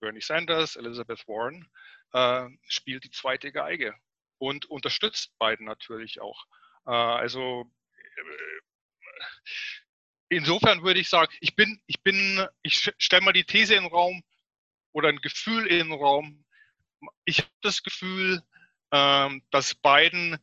Bernie 0.00 0.20
Sanders, 0.20 0.76
Elizabeth 0.76 1.26
Warren, 1.28 1.68
äh, 2.12 2.48
spielt 2.68 3.04
die 3.04 3.10
zweite 3.10 3.52
Geige 3.52 3.94
und 4.38 4.66
unterstützt 4.66 5.36
Biden 5.38 5.66
natürlich 5.66 6.20
auch. 6.20 6.44
Äh, 6.86 6.90
also 6.90 7.70
äh, 7.94 8.60
insofern 10.28 10.82
würde 10.82 11.00
ich 11.00 11.08
sagen, 11.08 11.32
ich 11.40 11.54
bin, 11.54 11.80
ich 11.86 12.02
bin, 12.02 12.46
ich 12.62 12.92
stelle 12.98 13.22
mal 13.22 13.32
die 13.32 13.44
These 13.44 13.74
in 13.74 13.84
den 13.84 13.92
Raum 13.92 14.22
oder 14.92 15.08
ein 15.08 15.20
Gefühl 15.20 15.66
in 15.66 15.88
den 15.88 15.92
Raum. 15.92 16.44
Ich 17.24 17.38
habe 17.38 17.50
das 17.62 17.82
Gefühl, 17.82 18.42
ähm, 18.90 19.42
dass 19.50 19.74
Biden 19.74 20.38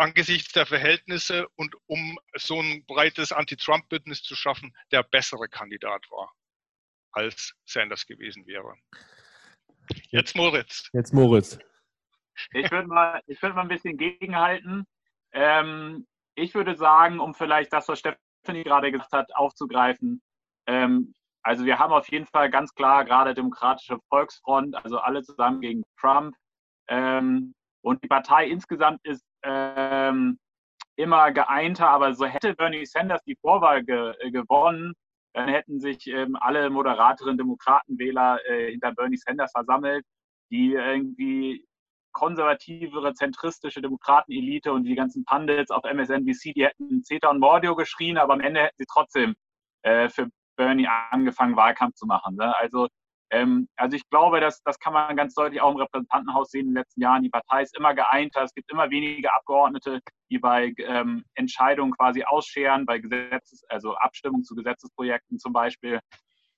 angesichts 0.00 0.52
der 0.52 0.66
Verhältnisse 0.66 1.46
und 1.56 1.76
um 1.86 2.18
so 2.34 2.60
ein 2.60 2.84
breites 2.86 3.32
Anti-Trump-Bündnis 3.32 4.22
zu 4.22 4.34
schaffen, 4.34 4.74
der 4.90 5.02
bessere 5.02 5.48
Kandidat 5.48 6.10
war, 6.10 6.32
als 7.12 7.54
Sanders 7.64 8.06
gewesen 8.06 8.46
wäre. 8.46 8.74
Jetzt 10.10 10.34
Moritz. 10.34 10.88
Jetzt 10.92 11.12
Moritz. 11.12 11.58
Ich 12.52 12.70
würde 12.70 12.88
mal, 12.88 13.20
würd 13.26 13.54
mal 13.54 13.62
ein 13.62 13.68
bisschen 13.68 13.96
gegenhalten. 13.96 14.86
Ähm, 15.32 16.06
ich 16.34 16.54
würde 16.54 16.74
sagen, 16.76 17.20
um 17.20 17.34
vielleicht 17.34 17.72
das, 17.72 17.88
was 17.88 17.98
Stephanie 17.98 18.64
gerade 18.64 18.90
gesagt 18.90 19.12
hat, 19.12 19.34
aufzugreifen. 19.34 20.22
Ähm, 20.66 21.14
also 21.42 21.64
wir 21.64 21.78
haben 21.78 21.92
auf 21.92 22.10
jeden 22.10 22.26
Fall 22.26 22.50
ganz 22.50 22.74
klar 22.74 23.04
gerade 23.04 23.34
Demokratische 23.34 23.98
Volksfront, 24.08 24.74
also 24.76 24.98
alle 24.98 25.22
zusammen 25.22 25.60
gegen 25.60 25.82
Trump. 26.00 26.34
Ähm, 26.88 27.54
Und 27.82 28.02
die 28.02 28.08
Partei 28.08 28.46
insgesamt 28.46 29.00
ist 29.04 29.24
ähm, 29.42 30.38
immer 30.96 31.32
geeinter, 31.32 31.88
aber 31.88 32.14
so 32.14 32.26
hätte 32.26 32.54
Bernie 32.54 32.86
Sanders 32.86 33.22
die 33.24 33.36
Vorwahl 33.40 33.84
ge 33.84 34.14
äh, 34.20 34.30
gewonnen, 34.30 34.94
dann 35.34 35.48
hätten 35.48 35.80
sich 35.80 36.06
ähm, 36.08 36.36
alle 36.36 36.70
moderateren 36.70 37.38
Demokratenwähler 37.38 38.40
äh, 38.46 38.70
hinter 38.72 38.92
Bernie 38.92 39.16
Sanders 39.16 39.52
versammelt, 39.52 40.04
die 40.50 40.72
irgendwie 40.74 41.64
konservativere, 42.12 43.14
zentristische 43.14 43.80
Demokratenelite 43.80 44.72
und 44.72 44.84
die 44.84 44.96
ganzen 44.96 45.24
Pundits 45.24 45.70
auf 45.70 45.84
MSNBC, 45.84 46.52
die 46.54 46.64
hätten 46.64 47.04
Zeta 47.04 47.30
und 47.30 47.38
Mordio 47.38 47.76
geschrien, 47.76 48.18
aber 48.18 48.34
am 48.34 48.40
Ende 48.40 48.60
hätten 48.62 48.76
sie 48.78 48.86
trotzdem 48.92 49.34
äh, 49.82 50.08
für 50.08 50.28
Bernie 50.56 50.88
angefangen, 51.10 51.56
Wahlkampf 51.56 51.94
zu 51.94 52.06
machen. 52.06 52.36
Ne? 52.36 52.54
Also, 52.58 52.88
ähm, 53.30 53.68
also 53.76 53.96
ich 53.96 54.08
glaube, 54.10 54.40
dass, 54.40 54.62
das 54.62 54.78
kann 54.78 54.92
man 54.92 55.16
ganz 55.16 55.34
deutlich 55.34 55.60
auch 55.60 55.70
im 55.70 55.76
Repräsentantenhaus 55.76 56.50
sehen 56.50 56.62
in 56.62 56.66
den 56.68 56.74
letzten 56.74 57.00
Jahren. 57.00 57.22
Die 57.22 57.30
Partei 57.30 57.62
ist 57.62 57.76
immer 57.76 57.94
geeinter. 57.94 58.42
Es 58.42 58.54
gibt 58.54 58.70
immer 58.72 58.90
weniger 58.90 59.34
Abgeordnete, 59.36 60.00
die 60.30 60.38
bei 60.38 60.74
ähm, 60.78 61.24
Entscheidungen 61.34 61.92
quasi 61.92 62.24
ausscheren, 62.24 62.86
bei 62.86 62.98
Gesetzes, 62.98 63.64
also 63.68 63.94
Abstimmung 63.94 64.42
zu 64.42 64.54
Gesetzesprojekten 64.56 65.38
zum 65.38 65.52
Beispiel. 65.52 66.00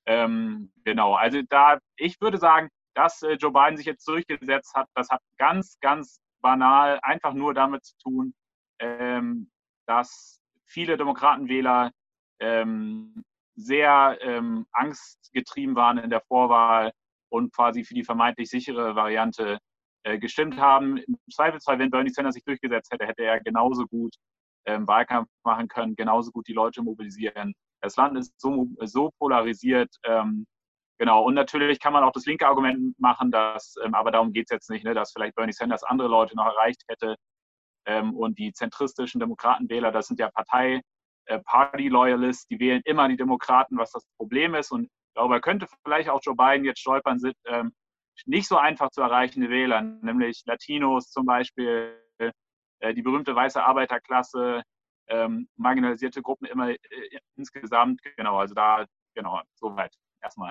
Ähm, 0.07 0.73
genau, 0.85 1.15
also 1.15 1.43
da, 1.49 1.79
ich 1.97 2.21
würde 2.21 2.39
sagen, 2.39 2.69
dass 2.95 3.23
äh, 3.23 3.35
Joe 3.35 3.53
Biden 3.53 3.77
sich 3.77 3.87
jetzt 3.87 4.09
durchgesetzt 4.09 4.75
hat, 4.75 4.89
das 4.95 5.11
hat 5.11 5.21
ganz, 5.39 5.79
ganz 5.81 6.21
banal 6.41 6.99
einfach 7.03 7.35
nur 7.35 7.55
damit 7.55 7.85
zu 7.85 7.97
tun, 7.99 8.35
ähm, 8.79 9.51
dass 9.87 10.41
viele 10.65 10.97
Demokratenwähler 10.97 11.93
ähm, 12.41 13.25
sehr 13.55 14.19
ähm, 14.21 14.67
angstgetrieben 14.73 15.75
waren 15.77 15.99
in 15.99 16.11
der 16.11 16.23
Vorwahl 16.23 16.93
und 17.31 17.53
quasi 17.55 17.85
für 17.85 17.95
die 17.95 18.05
vermeintlich 18.05 18.51
sichere 18.51 18.95
Variante 18.95 19.59
äh, 20.05 20.19
gestimmt 20.19 20.59
haben. 20.59 20.99
Im 20.99 21.17
Zweifelsfall, 21.33 21.79
wenn 21.79 21.91
Bernie 21.91 22.11
Sanders 22.11 22.35
sich 22.35 22.45
durchgesetzt 22.45 22.91
hätte, 22.93 23.07
hätte 23.07 23.23
er 23.25 23.41
genauso 23.41 23.87
gut 23.87 24.15
ähm, 24.67 24.87
Wahlkampf 24.87 25.29
machen 25.45 25.69
können, 25.69 25.97
genauso 25.97 26.31
gut 26.31 26.47
die 26.49 26.53
Leute 26.53 26.83
mobilisieren. 26.83 27.55
Das 27.81 27.97
Land 27.97 28.17
ist 28.19 28.33
so, 28.41 28.69
so 28.83 29.11
polarisiert. 29.19 29.95
Ähm, 30.05 30.47
genau, 30.99 31.25
und 31.25 31.35
natürlich 31.35 31.81
kann 31.81 31.93
man 31.93 32.05
auch 32.05 32.13
das 32.13 32.27
linke 32.27 32.47
Argument 32.47 32.99
machen, 32.99 33.31
dass, 33.31 33.75
ähm, 33.85 33.95
aber 33.95 34.11
darum 34.11 34.33
geht 34.33 34.47
es 34.47 34.51
jetzt 34.51 34.71
nicht, 34.71 34.85
ne, 34.85 34.95
dass 34.95 35.13
vielleicht 35.13 35.35
Bernie 35.35 35.53
Sanders 35.53 35.83
andere 35.83 36.09
Leute 36.09 36.37
noch 36.37 36.47
erreicht 36.47 36.83
hätte. 36.89 37.17
Ähm, 37.87 38.15
und 38.15 38.39
die 38.39 38.53
zentristischen 38.53 39.21
Demokratenwähler, 39.21 39.91
das 39.91 40.07
sind 40.07 40.21
ja 40.21 40.31
Partei, 40.31 40.83
Party-Loyalists, 41.45 42.47
die 42.49 42.59
wählen 42.59 42.83
immer 42.85 43.09
die 43.09 43.17
Demokraten, 43.17 43.79
was 43.79 43.93
das 43.93 44.05
Problem 44.17 44.55
ist. 44.55 44.73
Und 44.73 44.89
darüber 45.15 45.41
könnte 45.41 45.67
vielleicht 45.85 46.09
auch 46.09 46.21
Joe 46.23 46.37
Biden 46.37 46.65
jetzt 46.65 46.81
stolpern, 46.81 47.19
sind 47.19 47.37
ähm, 47.47 47.73
nicht 48.27 48.47
so 48.47 48.57
einfach 48.57 48.91
zu 48.91 49.01
erreichende 49.01 49.49
Wähler, 49.49 49.81
nämlich 49.81 50.43
Latinos 50.47 51.11
zum 51.11 51.27
Beispiel, 51.27 51.99
äh, 52.19 52.95
die 52.95 53.03
berühmte 53.03 53.35
weiße 53.35 53.63
Arbeiterklasse, 53.63 54.63
ähm, 55.09 55.49
marginalisierte 55.57 56.23
Gruppen 56.23 56.47
immer 56.47 56.71
äh, 56.71 56.79
insgesamt. 57.37 58.01
Genau, 58.17 58.39
also 58.39 58.55
da, 58.55 58.85
genau, 59.15 59.41
soweit 59.55 59.95
erstmal. 60.23 60.51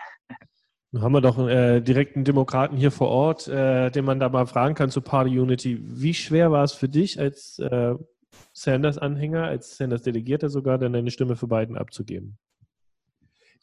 Dann 0.91 1.03
haben 1.03 1.13
wir 1.13 1.21
doch 1.21 1.38
äh, 1.47 1.79
direkt 1.79 2.15
Demokraten 2.15 2.75
hier 2.75 2.91
vor 2.91 3.07
Ort, 3.07 3.47
äh, 3.47 3.89
den 3.91 4.03
man 4.03 4.19
da 4.19 4.27
mal 4.27 4.45
fragen 4.45 4.75
kann 4.75 4.89
zur 4.89 5.03
Party 5.03 5.39
Unity. 5.39 5.79
Wie 5.81 6.13
schwer 6.13 6.51
war 6.51 6.63
es 6.63 6.73
für 6.73 6.89
dich 6.89 7.17
als 7.17 7.60
äh, 7.60 7.95
Sanders-Anhänger, 8.53 9.43
als 9.43 9.77
Sanders-Delegierter 9.77 10.49
sogar, 10.49 10.77
dann 10.77 10.95
eine 10.95 11.11
Stimme 11.11 11.35
für 11.35 11.47
Biden 11.47 11.77
abzugeben? 11.77 12.37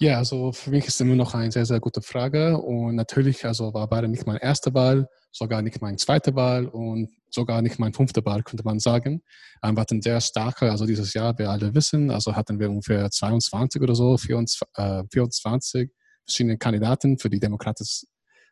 Ja, 0.00 0.18
also 0.18 0.52
für 0.52 0.70
mich 0.70 0.86
ist 0.86 1.00
immer 1.00 1.16
noch 1.16 1.34
eine 1.34 1.50
sehr, 1.50 1.66
sehr 1.66 1.80
gute 1.80 2.02
Frage. 2.02 2.56
Und 2.58 2.94
natürlich, 2.94 3.44
also 3.44 3.74
war 3.74 3.88
Biden 3.88 4.12
nicht 4.12 4.26
meine 4.26 4.40
erste 4.40 4.72
Wahl, 4.72 5.08
sogar 5.32 5.60
nicht 5.60 5.82
meine 5.82 5.96
zweite 5.96 6.36
Wahl 6.36 6.66
und 6.66 7.10
sogar 7.30 7.62
nicht 7.62 7.80
mein 7.80 7.92
fünfte 7.92 8.24
Wahl, 8.24 8.44
könnte 8.44 8.64
man 8.64 8.78
sagen. 8.78 9.22
Ähm, 9.62 9.76
wir 9.76 9.80
hatten 9.80 10.00
sehr 10.00 10.20
starke, 10.20 10.70
also 10.70 10.86
dieses 10.86 11.14
Jahr, 11.14 11.36
wir 11.38 11.50
alle 11.50 11.74
wissen, 11.74 12.12
also 12.12 12.36
hatten 12.36 12.60
wir 12.60 12.70
ungefähr 12.70 13.10
22 13.10 13.82
oder 13.82 13.96
so, 13.96 14.16
24, 14.16 14.68
äh, 14.76 15.02
24 15.12 15.90
verschiedene 16.24 16.58
Kandidaten 16.58 17.18
für 17.18 17.28
die 17.28 17.40
Demokratis, 17.40 18.06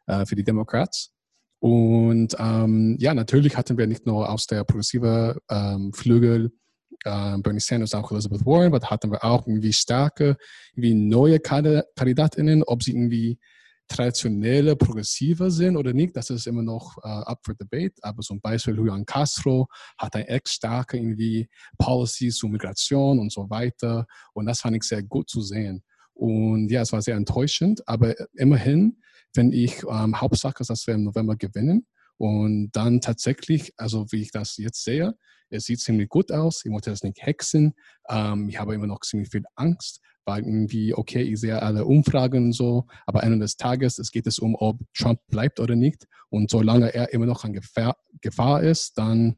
äh, 0.06 0.26
für 0.26 0.34
die 0.34 0.44
Democrats. 0.44 1.12
Und 1.66 2.36
ähm, 2.38 2.94
ja, 3.00 3.12
natürlich 3.12 3.56
hatten 3.56 3.76
wir 3.76 3.88
nicht 3.88 4.06
nur 4.06 4.30
aus 4.30 4.46
der 4.46 4.62
progressiven 4.62 5.34
ähm, 5.50 5.92
Flügel 5.92 6.52
äh, 7.02 7.38
Bernie 7.38 7.58
Sanders, 7.58 7.92
auch 7.92 8.12
Elizabeth 8.12 8.46
Warren, 8.46 8.72
aber 8.72 8.88
hatten 8.88 9.10
wir 9.10 9.24
auch 9.24 9.48
irgendwie 9.48 9.72
starke, 9.72 10.36
irgendwie 10.74 10.94
neue 10.94 11.40
Kandidatinnen, 11.40 12.62
ob 12.62 12.84
sie 12.84 12.92
irgendwie 12.92 13.40
traditionelle 13.88 14.76
Progressive 14.76 15.50
sind 15.50 15.76
oder 15.76 15.92
nicht, 15.92 16.16
das 16.16 16.30
ist 16.30 16.46
immer 16.46 16.62
noch 16.62 16.98
uh, 16.98 17.24
up 17.26 17.40
for 17.44 17.54
debate. 17.54 17.94
Aber 18.02 18.22
zum 18.22 18.40
Beispiel 18.40 18.76
Julian 18.76 19.04
Castro 19.04 19.66
hat 19.98 20.14
ein 20.14 20.26
echt 20.26 20.48
starke 20.48 20.96
irgendwie 20.96 21.48
Policies 21.78 22.36
zu 22.36 22.46
Migration 22.46 23.18
und 23.18 23.32
so 23.32 23.50
weiter. 23.50 24.06
Und 24.34 24.46
das 24.46 24.60
fand 24.60 24.76
ich 24.76 24.84
sehr 24.84 25.02
gut 25.02 25.28
zu 25.28 25.40
sehen. 25.40 25.82
Und 26.16 26.70
ja, 26.70 26.82
es 26.82 26.92
war 26.92 27.02
sehr 27.02 27.16
enttäuschend, 27.16 27.86
aber 27.86 28.14
immerhin 28.34 28.96
wenn 29.36 29.52
ich 29.52 29.82
ähm, 29.88 30.20
Hauptsache 30.20 30.64
dass 30.66 30.86
wir 30.86 30.94
im 30.94 31.04
November 31.04 31.36
gewinnen. 31.36 31.86
Und 32.18 32.70
dann 32.72 33.00
tatsächlich, 33.02 33.74
also 33.76 34.06
wie 34.10 34.22
ich 34.22 34.30
das 34.30 34.56
jetzt 34.56 34.82
sehe, 34.82 35.14
es 35.50 35.66
sieht 35.66 35.80
ziemlich 35.80 36.08
gut 36.08 36.32
aus. 36.32 36.64
Ich 36.64 36.72
wollte 36.72 36.90
das 36.90 37.02
nicht 37.02 37.22
hexen. 37.22 37.74
Ähm, 38.08 38.48
ich 38.48 38.58
habe 38.58 38.74
immer 38.74 38.86
noch 38.86 39.00
ziemlich 39.00 39.28
viel 39.28 39.44
Angst, 39.54 40.00
weil 40.24 40.42
irgendwie, 40.42 40.94
okay, 40.94 41.22
ich 41.22 41.38
sehe 41.38 41.62
alle 41.62 41.84
Umfragen 41.84 42.46
und 42.46 42.52
so, 42.52 42.86
aber 43.04 43.22
Ende 43.22 43.38
des 43.38 43.56
Tages 43.56 43.98
es 43.98 44.10
geht 44.10 44.26
es 44.26 44.38
um, 44.38 44.56
ob 44.56 44.80
Trump 44.94 45.20
bleibt 45.28 45.60
oder 45.60 45.76
nicht. 45.76 46.06
Und 46.30 46.50
solange 46.50 46.94
er 46.94 47.12
immer 47.12 47.26
noch 47.26 47.44
an 47.44 47.52
Gefahr, 47.52 47.96
Gefahr 48.22 48.62
ist, 48.62 48.98
dann 48.98 49.36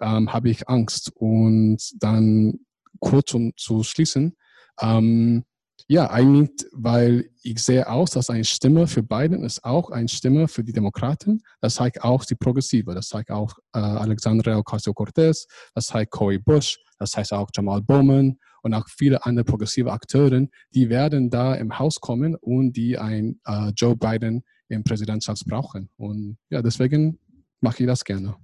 ähm, 0.00 0.32
habe 0.32 0.48
ich 0.48 0.68
Angst. 0.68 1.10
Und 1.14 1.78
dann 1.98 2.60
kurz 3.00 3.34
um 3.34 3.52
zu 3.56 3.82
schließen, 3.82 4.36
ähm, 4.80 5.44
ja, 5.88 6.10
eigentlich, 6.10 6.66
weil 6.72 7.30
ich 7.42 7.62
sehe 7.62 7.88
aus, 7.88 8.10
dass 8.10 8.30
eine 8.30 8.44
Stimme 8.44 8.86
für 8.86 9.02
Biden 9.02 9.44
ist 9.44 9.64
auch 9.64 9.90
eine 9.90 10.08
Stimme 10.08 10.48
für 10.48 10.64
die 10.64 10.72
Demokraten. 10.72 11.42
Das 11.60 11.76
zeigt 11.76 12.02
auch 12.02 12.24
die 12.24 12.34
Progressive. 12.34 12.94
Das 12.94 13.08
zeigt 13.08 13.30
auch 13.30 13.58
äh, 13.74 13.78
Alexandria 13.78 14.58
Ocasio-Cortez, 14.58 15.46
das 15.74 15.86
zeigt 15.86 16.10
Cory 16.10 16.38
Bush, 16.38 16.78
das 16.98 17.16
heißt 17.16 17.32
auch 17.32 17.50
Jamal 17.54 17.82
Bowman 17.82 18.38
und 18.62 18.74
auch 18.74 18.86
viele 18.88 19.24
andere 19.24 19.44
progressive 19.44 19.92
Akteure, 19.92 20.46
die 20.74 20.88
werden 20.88 21.30
da 21.30 21.54
im 21.54 21.78
Haus 21.78 22.00
kommen 22.00 22.34
und 22.36 22.72
die 22.72 22.98
ein 22.98 23.40
äh, 23.46 23.70
Joe 23.76 23.96
Biden 23.96 24.42
im 24.68 24.84
Präsidentschaft 24.84 25.44
brauchen. 25.46 25.88
Und 25.96 26.36
ja, 26.50 26.62
deswegen 26.62 27.18
mache 27.60 27.82
ich 27.82 27.86
das 27.86 28.04
gerne 28.04 28.36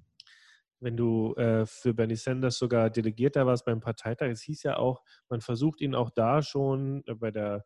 wenn 0.81 0.97
du 0.97 1.35
äh, 1.35 1.67
für 1.67 1.95
Bernie 1.95 2.17
Sanders 2.17 2.59
sogar 2.59 2.91
Delegierter 2.91 3.47
warst 3.47 3.65
beim 3.65 3.81
Parteitag, 3.81 4.29
es 4.29 4.43
hieß 4.43 4.62
ja 4.65 4.77
auch, 4.77 5.03
man 5.29 5.41
versucht 5.41 5.81
ihn 5.81 5.95
auch 5.95 6.11
da 6.11 6.43
schon 6.43 7.03
äh, 7.07 7.15
bei 7.15 7.31
der 7.31 7.65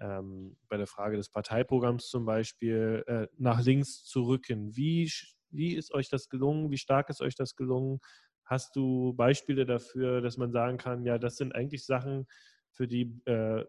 ähm, 0.00 0.56
bei 0.68 0.76
der 0.76 0.86
Frage 0.86 1.16
des 1.16 1.30
Parteiprogramms 1.30 2.08
zum 2.08 2.26
Beispiel 2.26 3.02
äh, 3.06 3.26
nach 3.38 3.62
links 3.64 4.04
zu 4.04 4.24
rücken. 4.24 4.76
Wie, 4.76 5.10
wie 5.50 5.74
ist 5.74 5.92
euch 5.94 6.08
das 6.10 6.28
gelungen? 6.28 6.70
Wie 6.70 6.78
stark 6.78 7.08
ist 7.08 7.22
euch 7.22 7.34
das 7.34 7.56
gelungen? 7.56 8.00
Hast 8.44 8.76
du 8.76 9.14
Beispiele 9.14 9.66
dafür, 9.66 10.20
dass 10.20 10.36
man 10.36 10.52
sagen 10.52 10.76
kann, 10.78 11.04
ja, 11.04 11.18
das 11.18 11.36
sind 11.36 11.54
eigentlich 11.54 11.84
Sachen, 11.84 12.26
für 12.70 12.86
die 12.86 13.20
äh, 13.24 13.64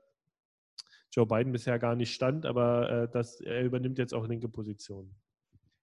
Joe 1.12 1.26
Biden 1.26 1.54
bisher 1.54 1.80
gar 1.80 1.96
nicht 1.96 2.13
stand, 2.13 2.46
aber 2.46 2.90
äh, 2.90 3.10
das, 3.10 3.40
er 3.40 3.63
übernimmt 3.63 3.98
jetzt 3.98 4.13
auch 4.13 4.28
linke 4.28 4.50
Positionen? 4.50 5.16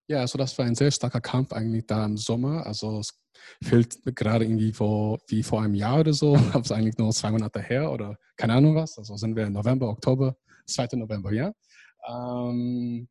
Ja, 0.06 0.20
also 0.20 0.36
das 0.38 0.56
war 0.58 0.66
ein 0.66 0.74
sehr 0.74 0.90
starker 0.90 1.20
Kampf 1.20 1.52
eigentlich 1.52 1.86
da 1.86 2.04
im 2.04 2.16
Sommer. 2.16 2.66
Also 2.66 2.98
es 2.98 3.18
fehlt 3.62 3.98
gerade 4.14 4.44
irgendwie 4.44 4.72
vor, 4.72 5.18
wie 5.28 5.42
vor 5.42 5.62
einem 5.62 5.74
Jahr 5.74 6.00
oder 6.00 6.12
so, 6.12 6.36
aber 6.52 6.60
es 6.60 6.66
ist 6.66 6.72
eigentlich 6.72 6.98
nur 6.98 7.10
zwei 7.12 7.30
Monate 7.30 7.60
her 7.60 7.90
oder 7.90 8.16
keine 8.36 8.54
Ahnung 8.54 8.74
was. 8.74 8.98
Also 8.98 9.16
sind 9.16 9.34
wir 9.36 9.48
November, 9.48 9.88
Oktober, 9.88 10.36
2. 10.66 10.88
November, 10.96 11.32
ja. 11.32 11.52
Ähm, 12.08 13.08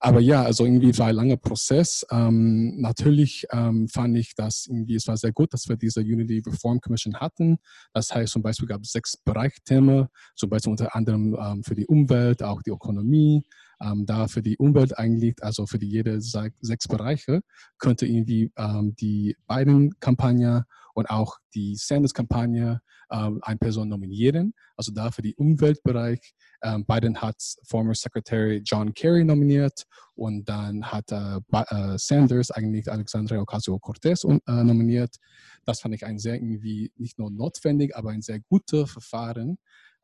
aber 0.00 0.20
ja, 0.20 0.42
also 0.42 0.64
irgendwie 0.64 0.96
war 0.98 1.06
ein 1.06 1.14
langer 1.14 1.36
Prozess. 1.36 2.04
Ähm, 2.10 2.80
natürlich 2.80 3.46
ähm, 3.50 3.88
fand 3.88 4.16
ich, 4.18 4.34
dass 4.34 4.66
irgendwie 4.66 4.96
es 4.96 5.06
war 5.06 5.16
sehr 5.16 5.32
gut, 5.32 5.54
dass 5.54 5.68
wir 5.68 5.76
diese 5.76 6.00
Unity 6.00 6.42
Reform 6.46 6.80
Commission 6.80 7.14
hatten. 7.16 7.56
Das 7.92 8.14
heißt, 8.14 8.32
zum 8.32 8.42
Beispiel 8.42 8.68
gab 8.68 8.82
es 8.82 8.92
sechs 8.92 9.16
Bereichsthemen, 9.16 10.08
zum 10.36 10.50
Beispiel 10.50 10.72
unter 10.72 10.94
anderem 10.94 11.36
ähm, 11.40 11.62
für 11.62 11.74
die 11.74 11.86
Umwelt, 11.86 12.42
auch 12.42 12.60
die 12.62 12.70
Ökonomie, 12.70 13.42
ähm, 13.80 14.04
da 14.06 14.28
für 14.28 14.42
die 14.42 14.58
Umwelt 14.58 14.98
eigentlich, 14.98 15.36
also 15.40 15.66
für 15.66 15.78
die 15.78 15.88
jede 15.88 16.20
sechs 16.20 16.88
Bereiche, 16.88 17.40
könnte 17.78 18.06
irgendwie 18.06 18.52
ähm, 18.56 18.94
die 19.00 19.36
beiden 19.46 19.98
Kampagne 20.00 20.66
und 20.94 21.10
auch 21.10 21.36
die 21.54 21.76
Sanders-Kampagne 21.76 22.80
ähm, 23.10 23.40
eine 23.42 23.58
Person 23.58 23.88
nominieren. 23.88 24.54
Also 24.76 24.92
da 24.92 25.10
für 25.10 25.22
den 25.22 25.34
Umweltbereich. 25.34 26.34
Ähm, 26.62 26.84
Biden 26.86 27.20
hat 27.20 27.36
former 27.64 27.94
Secretary 27.94 28.62
John 28.64 28.94
Kerry 28.94 29.24
nominiert 29.24 29.84
und 30.14 30.48
dann 30.48 30.84
hat 30.84 31.12
äh, 31.12 31.38
äh, 31.52 31.98
Sanders 31.98 32.50
eigentlich 32.50 32.90
Alexandria 32.90 33.40
Ocasio-Cortez 33.40 34.24
äh, 34.24 34.38
nominiert. 34.46 35.16
Das 35.64 35.80
fand 35.80 35.94
ich 35.94 36.06
ein 36.06 36.18
sehr 36.18 36.34
irgendwie 36.34 36.92
nicht 36.96 37.18
nur 37.18 37.30
notwendig, 37.30 37.96
aber 37.96 38.10
ein 38.10 38.22
sehr 38.22 38.40
gutes 38.40 38.90
Verfahren. 38.90 39.58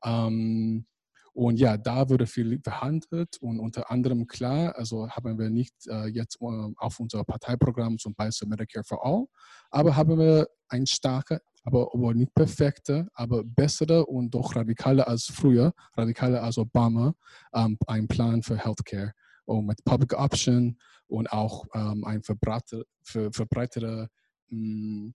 Ähm, 0.05 0.87
Und 1.33 1.59
ja, 1.59 1.77
da 1.77 2.09
wurde 2.09 2.27
viel 2.27 2.61
verhandelt 2.63 3.39
und 3.41 3.61
unter 3.61 3.91
anderem 3.91 4.27
klar, 4.27 4.77
also 4.77 5.09
haben 5.11 5.39
wir 5.39 5.51
nicht 5.51 5.75
äh, 5.87 6.07
jetzt 6.07 6.39
äh, 6.41 6.73
auf 6.77 6.99
unser 6.99 7.25
Parteiprogramm 7.25 7.99
zum 7.99 8.15
Beispiel 8.15 8.49
Medicare 8.49 8.85
for 8.85 9.05
All, 9.05 9.27
aber 9.71 9.97
haben 9.97 10.19
wir 10.19 10.49
ein 10.69 10.87
starker, 10.87 11.41
aber, 11.65 11.91
aber 11.95 12.15
nicht 12.15 12.35
perfekte, 12.35 13.09
aber 13.15 13.45
bessere 13.45 14.07
und 14.07 14.35
doch 14.35 14.57
radikaler 14.57 15.07
als 15.07 15.27
früher, 15.27 15.73
radikaler 15.97 16.43
als 16.43 16.59
Obama, 16.59 17.15
ähm, 17.55 17.79
ein 17.87 18.09
Plan 18.09 18.43
für 18.43 18.57
Healthcare 18.57 19.13
und 19.45 19.67
mit 19.67 19.85
Public 19.85 20.19
Option 20.19 20.79
und 21.07 21.31
auch 21.33 21.67
ähm, 21.75 22.05
eine 22.05 22.23
verbreitete, 22.23 22.87
verbreitere 23.03 24.09
mm, 24.49 25.11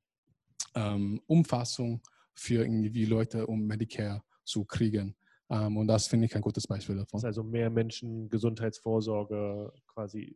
ähm, 0.75 1.21
Umfassung 1.27 2.01
für 2.33 2.63
irgendwie 2.63 3.05
Leute, 3.05 3.47
um 3.47 3.65
Medicare 3.65 4.21
zu 4.43 4.65
kriegen. 4.65 5.15
Ähm, 5.49 5.77
und 5.77 5.87
das 5.87 6.07
finde 6.07 6.25
ich 6.25 6.35
ein 6.35 6.41
gutes 6.41 6.67
Beispiel 6.67 6.95
davon. 6.95 7.23
also 7.23 7.43
mehr 7.43 7.69
Menschen 7.69 8.29
Gesundheitsvorsorge 8.29 9.71
quasi, 9.87 10.35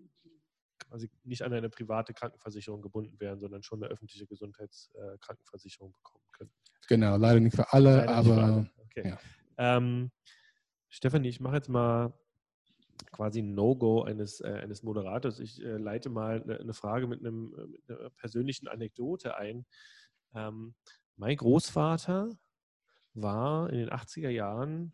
quasi 0.77 1.09
nicht 1.23 1.41
an 1.41 1.53
eine 1.53 1.69
private 1.69 2.13
Krankenversicherung 2.13 2.81
gebunden 2.81 3.19
werden, 3.19 3.39
sondern 3.39 3.63
schon 3.63 3.83
eine 3.83 3.91
öffentliche 3.91 4.27
Gesundheitskrankenversicherung 4.27 5.93
bekommen 5.93 6.25
können. 6.31 6.51
Genau, 6.87 7.17
leider 7.17 7.39
nicht 7.39 7.55
für 7.55 7.71
alle, 7.73 7.97
leider 7.97 8.15
aber. 8.15 8.35
Für 8.35 8.41
alle. 8.41 8.71
Okay. 8.85 9.09
Ja. 9.09 9.19
Ähm, 9.77 10.11
Stefanie, 10.89 11.29
ich 11.29 11.39
mache 11.39 11.55
jetzt 11.55 11.69
mal 11.69 12.13
quasi 13.11 13.41
ein 13.41 13.53
No-Go 13.53 14.03
eines, 14.03 14.41
äh, 14.41 14.59
eines 14.61 14.83
Moderators. 14.83 15.39
Ich 15.39 15.63
äh, 15.63 15.77
leite 15.77 16.09
mal 16.09 16.41
eine, 16.41 16.59
eine 16.59 16.73
Frage 16.73 17.07
mit, 17.07 17.19
einem, 17.19 17.53
äh, 17.57 17.67
mit, 17.67 17.89
einer 17.89 18.09
persönlichen 18.11 18.67
Anekdote 18.67 19.37
ein. 19.37 19.65
Ähm, 20.35 20.75
mein 21.15 21.35
Großvater 21.37 22.29
war 23.21 23.69
in 23.69 23.79
den 23.79 23.89
80er 23.89 24.29
Jahren 24.29 24.93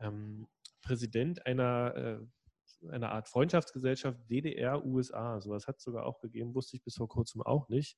ähm, 0.00 0.46
Präsident 0.82 1.46
einer, 1.46 1.94
äh, 1.96 2.88
einer 2.90 3.12
Art 3.12 3.28
Freundschaftsgesellschaft 3.28 4.18
DDR-USA. 4.28 5.40
Sowas 5.40 5.66
hat 5.66 5.78
es 5.78 5.84
sogar 5.84 6.06
auch 6.06 6.20
gegeben, 6.20 6.54
wusste 6.54 6.76
ich 6.76 6.84
bis 6.84 6.96
vor 6.96 7.08
kurzem 7.08 7.42
auch 7.42 7.68
nicht. 7.68 7.96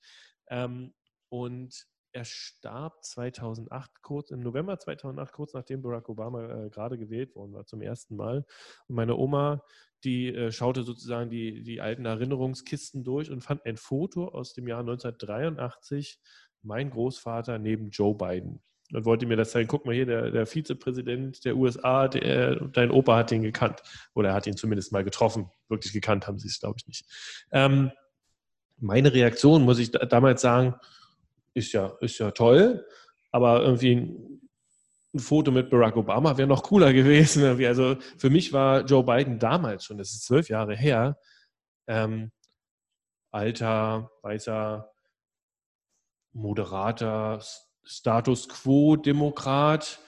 Ähm, 0.48 0.94
und 1.28 1.86
er 2.12 2.24
starb 2.24 3.04
2008, 3.04 4.02
kurz 4.02 4.30
im 4.30 4.40
November 4.40 4.78
2008, 4.78 5.32
kurz 5.32 5.52
nachdem 5.52 5.82
Barack 5.82 6.08
Obama 6.08 6.64
äh, 6.64 6.70
gerade 6.70 6.96
gewählt 6.96 7.34
worden 7.34 7.52
war, 7.52 7.66
zum 7.66 7.82
ersten 7.82 8.16
Mal. 8.16 8.46
Und 8.86 8.96
meine 8.96 9.16
Oma, 9.16 9.62
die 10.02 10.28
äh, 10.28 10.50
schaute 10.50 10.82
sozusagen 10.82 11.28
die, 11.28 11.62
die 11.62 11.80
alten 11.80 12.06
Erinnerungskisten 12.06 13.04
durch 13.04 13.30
und 13.30 13.42
fand 13.42 13.66
ein 13.66 13.76
Foto 13.76 14.28
aus 14.28 14.54
dem 14.54 14.66
Jahr 14.66 14.80
1983, 14.80 16.18
mein 16.62 16.90
Großvater 16.90 17.58
neben 17.58 17.90
Joe 17.90 18.16
Biden 18.16 18.62
und 18.92 19.04
wollte 19.04 19.26
mir 19.26 19.36
das 19.36 19.50
zeigen. 19.50 19.68
Guck 19.68 19.86
mal 19.86 19.94
hier, 19.94 20.06
der, 20.06 20.30
der 20.30 20.46
Vizepräsident 20.46 21.44
der 21.44 21.56
USA, 21.56 22.08
der, 22.08 22.56
dein 22.56 22.90
Opa 22.90 23.16
hat 23.16 23.32
ihn 23.32 23.42
gekannt. 23.42 23.82
Oder 24.14 24.30
er 24.30 24.34
hat 24.34 24.46
ihn 24.46 24.56
zumindest 24.56 24.92
mal 24.92 25.04
getroffen. 25.04 25.50
Wirklich 25.68 25.92
gekannt 25.92 26.26
haben 26.26 26.38
sie 26.38 26.48
es, 26.48 26.60
glaube 26.60 26.76
ich, 26.78 26.86
nicht. 26.86 27.04
Ähm, 27.52 27.90
meine 28.78 29.12
Reaktion, 29.12 29.62
muss 29.62 29.78
ich 29.78 29.90
damals 29.90 30.42
sagen, 30.42 30.74
ist 31.54 31.72
ja, 31.72 31.96
ist 32.00 32.18
ja 32.18 32.30
toll, 32.30 32.86
aber 33.32 33.62
irgendwie 33.62 33.96
ein, 33.96 34.40
ein 35.14 35.18
Foto 35.18 35.50
mit 35.50 35.70
Barack 35.70 35.96
Obama 35.96 36.36
wäre 36.36 36.48
noch 36.48 36.62
cooler 36.62 36.92
gewesen. 36.92 37.44
Also 37.64 37.96
für 38.18 38.30
mich 38.30 38.52
war 38.52 38.84
Joe 38.84 39.02
Biden 39.02 39.38
damals 39.38 39.84
schon, 39.84 39.98
das 39.98 40.10
ist 40.10 40.24
zwölf 40.24 40.48
Jahre 40.48 40.76
her, 40.76 41.18
ähm, 41.86 42.30
alter, 43.30 44.10
weißer, 44.22 44.90
moderater 46.32 47.40
Status 47.86 48.48
Quo-Demokrat. 48.48 50.00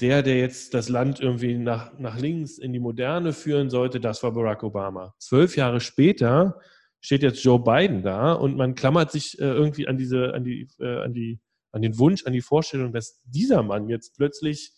Der, 0.00 0.22
der 0.22 0.38
jetzt 0.38 0.74
das 0.74 0.88
Land 0.88 1.18
irgendwie 1.18 1.58
nach, 1.58 1.98
nach 1.98 2.18
links 2.20 2.58
in 2.58 2.72
die 2.72 2.78
Moderne 2.78 3.32
führen 3.32 3.68
sollte, 3.68 3.98
das 3.98 4.22
war 4.22 4.30
Barack 4.30 4.62
Obama. 4.62 5.12
Zwölf 5.18 5.56
Jahre 5.56 5.80
später 5.80 6.60
steht 7.00 7.24
jetzt 7.24 7.42
Joe 7.42 7.58
Biden 7.58 8.02
da 8.02 8.32
und 8.32 8.56
man 8.56 8.76
klammert 8.76 9.10
sich 9.10 9.40
äh, 9.40 9.44
irgendwie 9.44 9.88
an 9.88 9.98
diese, 9.98 10.34
an 10.34 10.44
die, 10.44 10.68
äh, 10.78 11.02
an 11.02 11.14
die, 11.14 11.40
an 11.72 11.82
den 11.82 11.98
Wunsch, 11.98 12.24
an 12.26 12.32
die 12.32 12.42
Vorstellung, 12.42 12.92
dass 12.92 13.20
dieser 13.24 13.64
Mann 13.64 13.88
jetzt 13.88 14.16
plötzlich 14.16 14.72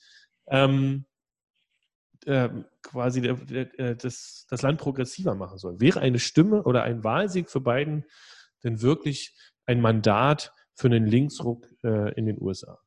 ähm, 0.48 1.04
äh, 2.24 2.48
quasi 2.82 3.20
der, 3.20 3.34
der, 3.34 3.78
äh, 3.78 3.96
das, 3.96 4.46
das 4.48 4.62
Land 4.62 4.80
progressiver 4.80 5.34
machen 5.34 5.58
soll. 5.58 5.80
Wäre 5.80 6.00
eine 6.00 6.18
Stimme 6.18 6.62
oder 6.62 6.82
ein 6.82 7.04
Wahlsieg 7.04 7.50
für 7.50 7.60
Biden 7.60 8.06
denn 8.64 8.82
wirklich 8.82 9.34
ein 9.66 9.80
Mandat 9.80 10.52
für 10.74 10.88
einen 10.88 11.06
Linksruck 11.06 11.66
äh, 11.84 12.12
in 12.14 12.26
den 12.26 12.40
USA? 12.40 12.78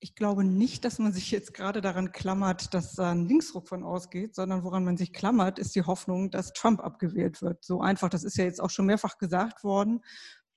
Ich 0.00 0.16
glaube 0.16 0.42
nicht, 0.42 0.84
dass 0.84 0.98
man 0.98 1.12
sich 1.12 1.30
jetzt 1.30 1.54
gerade 1.54 1.80
daran 1.80 2.10
klammert, 2.10 2.74
dass 2.74 2.94
da 2.94 3.12
ein 3.12 3.28
Linksruck 3.28 3.68
von 3.68 3.84
ausgeht, 3.84 4.34
sondern 4.34 4.64
woran 4.64 4.84
man 4.84 4.96
sich 4.96 5.12
klammert, 5.12 5.60
ist 5.60 5.76
die 5.76 5.82
Hoffnung, 5.82 6.32
dass 6.32 6.52
Trump 6.52 6.80
abgewählt 6.80 7.40
wird. 7.40 7.64
So 7.64 7.80
einfach, 7.80 8.08
das 8.08 8.24
ist 8.24 8.36
ja 8.36 8.44
jetzt 8.44 8.60
auch 8.60 8.70
schon 8.70 8.86
mehrfach 8.86 9.18
gesagt 9.18 9.62
worden. 9.62 10.00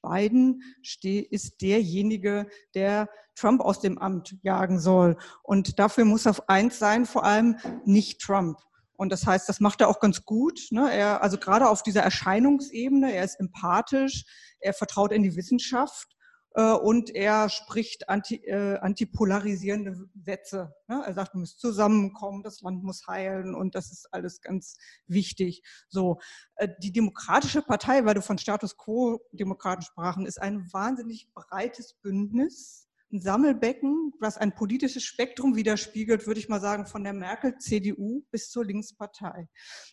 Biden 0.01 0.61
ist 0.81 1.61
derjenige, 1.61 2.47
der 2.73 3.09
Trump 3.35 3.61
aus 3.61 3.79
dem 3.79 3.97
Amt 3.97 4.35
jagen 4.41 4.79
soll. 4.79 5.17
Und 5.43 5.79
dafür 5.79 6.05
muss 6.05 6.27
auf 6.27 6.47
eins 6.49 6.79
sein, 6.79 7.05
vor 7.05 7.23
allem 7.23 7.57
nicht 7.85 8.21
Trump. 8.21 8.57
Und 8.97 9.11
das 9.11 9.25
heißt, 9.25 9.47
das 9.49 9.59
macht 9.59 9.81
er 9.81 9.89
auch 9.89 9.99
ganz 9.99 10.25
gut. 10.25 10.67
Ne? 10.71 10.91
Er, 10.91 11.21
also 11.21 11.37
gerade 11.37 11.69
auf 11.69 11.83
dieser 11.83 12.01
Erscheinungsebene, 12.01 13.13
er 13.13 13.23
ist 13.23 13.39
empathisch, 13.39 14.25
er 14.59 14.73
vertraut 14.73 15.11
in 15.11 15.23
die 15.23 15.35
Wissenschaft 15.35 16.15
äh, 16.55 16.71
und 16.71 17.13
er 17.13 17.49
spricht 17.49 18.09
anti, 18.09 18.35
äh, 18.45 18.77
antipolarisierende 18.77 20.09
Sätze. 20.23 20.73
Ne? 20.87 21.03
Er 21.05 21.13
sagt, 21.13 21.33
wir 21.33 21.39
müssen 21.39 21.59
zusammenkommen, 21.59 22.43
das 22.43 22.61
Land 22.61 22.83
muss 22.83 23.05
heilen 23.07 23.53
und 23.53 23.75
das 23.75 23.91
ist 23.91 24.07
alles 24.11 24.41
ganz 24.41 24.77
wichtig. 25.07 25.63
So, 25.89 26.19
äh, 26.55 26.69
die 26.81 26.93
Demokratische 26.93 27.61
Partei, 27.61 28.05
weil 28.05 28.15
du 28.15 28.21
von 28.21 28.37
Status 28.37 28.77
Quo-Demokraten 28.77 29.83
sprachen, 29.83 30.25
ist 30.25 30.41
ein 30.41 30.71
wahnsinnig 30.71 31.29
breites 31.33 31.93
Bündnis 32.01 32.84
ein 33.15 33.21
Sammelbecken, 33.21 34.13
was 34.19 34.37
ein 34.37 34.53
politisches 34.53 35.03
Spektrum 35.03 35.55
widerspiegelt, 35.55 36.27
würde 36.27 36.39
ich 36.39 36.49
mal 36.49 36.59
sagen, 36.59 36.85
von 36.85 37.03
der 37.03 37.13
Merkel-CDU 37.13 38.23
bis 38.29 38.49
zur 38.49 38.65
Linkspartei. 38.65 39.47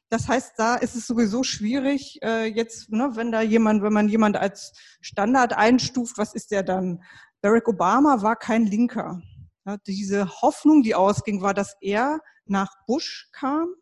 Das 0.09 0.29
heißt, 0.29 0.55
da 0.57 0.75
ist 0.77 0.97
es 0.97 1.07
sowieso 1.07 1.43
schwierig, 1.43 2.19
äh, 2.23 2.47
jetzt, 2.47 2.91
ne, 2.91 3.13
wenn 3.15 3.33
da 3.33 3.41
jemand, 3.41 3.83
wenn 3.83 3.93
man 3.93 4.09
jemand 4.09 4.37
als 4.37 4.73
Standard 5.01 5.53
einstuft, 5.53 6.19
was 6.19 6.35
ist 6.35 6.51
der 6.51 6.63
dann? 6.63 7.03
Barack 7.41 7.69
Obama 7.69 8.23
war 8.23 8.37
kein 8.37 8.67
Linker. 8.67 9.23
Ja, 9.65 9.77
diese 9.87 10.29
Hoffnung, 10.43 10.83
die 10.83 10.95
ausging, 10.95 11.41
war, 11.41 11.55
dass 11.55 11.77
er 11.81 12.21
nach 12.47 12.75
Bush 12.87 13.29
kam 13.33 13.75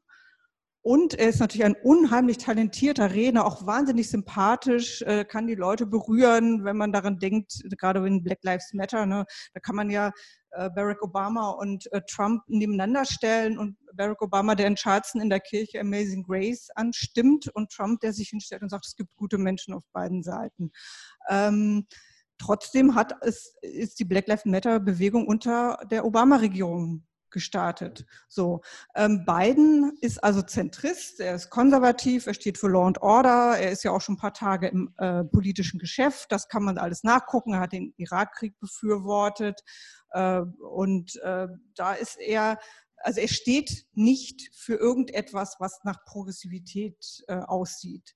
und 0.82 1.14
er 1.14 1.28
ist 1.28 1.40
natürlich 1.40 1.66
ein 1.66 1.76
unheimlich 1.82 2.38
talentierter 2.38 3.12
Redner, 3.12 3.44
auch 3.44 3.66
wahnsinnig 3.66 4.08
sympathisch, 4.08 5.02
äh, 5.02 5.24
kann 5.26 5.46
die 5.46 5.54
Leute 5.54 5.86
berühren, 5.86 6.64
wenn 6.64 6.76
man 6.76 6.92
daran 6.92 7.18
denkt, 7.18 7.62
gerade 7.78 8.06
in 8.06 8.22
Black 8.22 8.38
Lives 8.42 8.72
Matter, 8.72 9.04
ne, 9.04 9.26
da 9.52 9.60
kann 9.60 9.76
man 9.76 9.90
ja 9.90 10.10
äh, 10.52 10.70
Barack 10.70 11.02
Obama 11.02 11.50
und 11.50 11.92
äh, 11.92 12.00
Trump 12.08 12.42
nebeneinander 12.46 13.04
stellen 13.04 13.58
und 13.58 13.76
Barack 13.94 14.22
Obama, 14.22 14.54
der 14.54 14.68
in 14.68 14.76
Charleston 14.76 15.20
in 15.20 15.28
der 15.28 15.40
Kirche 15.40 15.80
Amazing 15.80 16.22
Grace 16.22 16.68
anstimmt 16.74 17.48
und 17.54 17.70
Trump, 17.70 18.00
der 18.00 18.14
sich 18.14 18.30
hinstellt 18.30 18.62
und 18.62 18.70
sagt, 18.70 18.86
es 18.86 18.96
gibt 18.96 19.14
gute 19.16 19.36
Menschen 19.36 19.74
auf 19.74 19.84
beiden 19.92 20.22
Seiten. 20.22 20.72
Ähm, 21.28 21.86
trotzdem 22.38 22.94
hat 22.94 23.12
es, 23.20 23.54
ist 23.60 23.98
die 23.98 24.06
Black 24.06 24.28
Lives 24.28 24.46
Matter 24.46 24.80
Bewegung 24.80 25.26
unter 25.26 25.78
der 25.90 26.06
Obama-Regierung 26.06 27.04
gestartet. 27.30 28.04
So, 28.28 28.60
ähm, 28.94 29.24
Biden 29.24 29.96
ist 30.00 30.22
also 30.22 30.42
Zentrist, 30.42 31.20
er 31.20 31.34
ist 31.34 31.50
konservativ, 31.50 32.26
er 32.26 32.34
steht 32.34 32.58
für 32.58 32.68
Law 32.68 32.86
and 32.86 33.02
Order, 33.02 33.58
er 33.58 33.70
ist 33.70 33.84
ja 33.84 33.92
auch 33.92 34.00
schon 34.00 34.14
ein 34.14 34.18
paar 34.18 34.34
Tage 34.34 34.68
im 34.68 34.92
äh, 34.98 35.24
politischen 35.24 35.78
Geschäft, 35.78 36.32
das 36.32 36.48
kann 36.48 36.62
man 36.62 36.78
alles 36.78 37.02
nachgucken, 37.04 37.54
er 37.54 37.60
hat 37.60 37.72
den 37.72 37.94
Irakkrieg 37.96 38.58
befürwortet 38.58 39.60
äh, 40.10 40.40
und 40.40 41.16
äh, 41.22 41.48
da 41.74 41.92
ist 41.94 42.18
er 42.18 42.58
also 43.02 43.20
er 43.20 43.28
steht 43.28 43.86
nicht 43.94 44.54
für 44.54 44.74
irgendetwas, 44.74 45.56
was 45.58 45.80
nach 45.84 46.04
Progressivität 46.04 47.24
äh, 47.28 47.36
aussieht. 47.36 48.14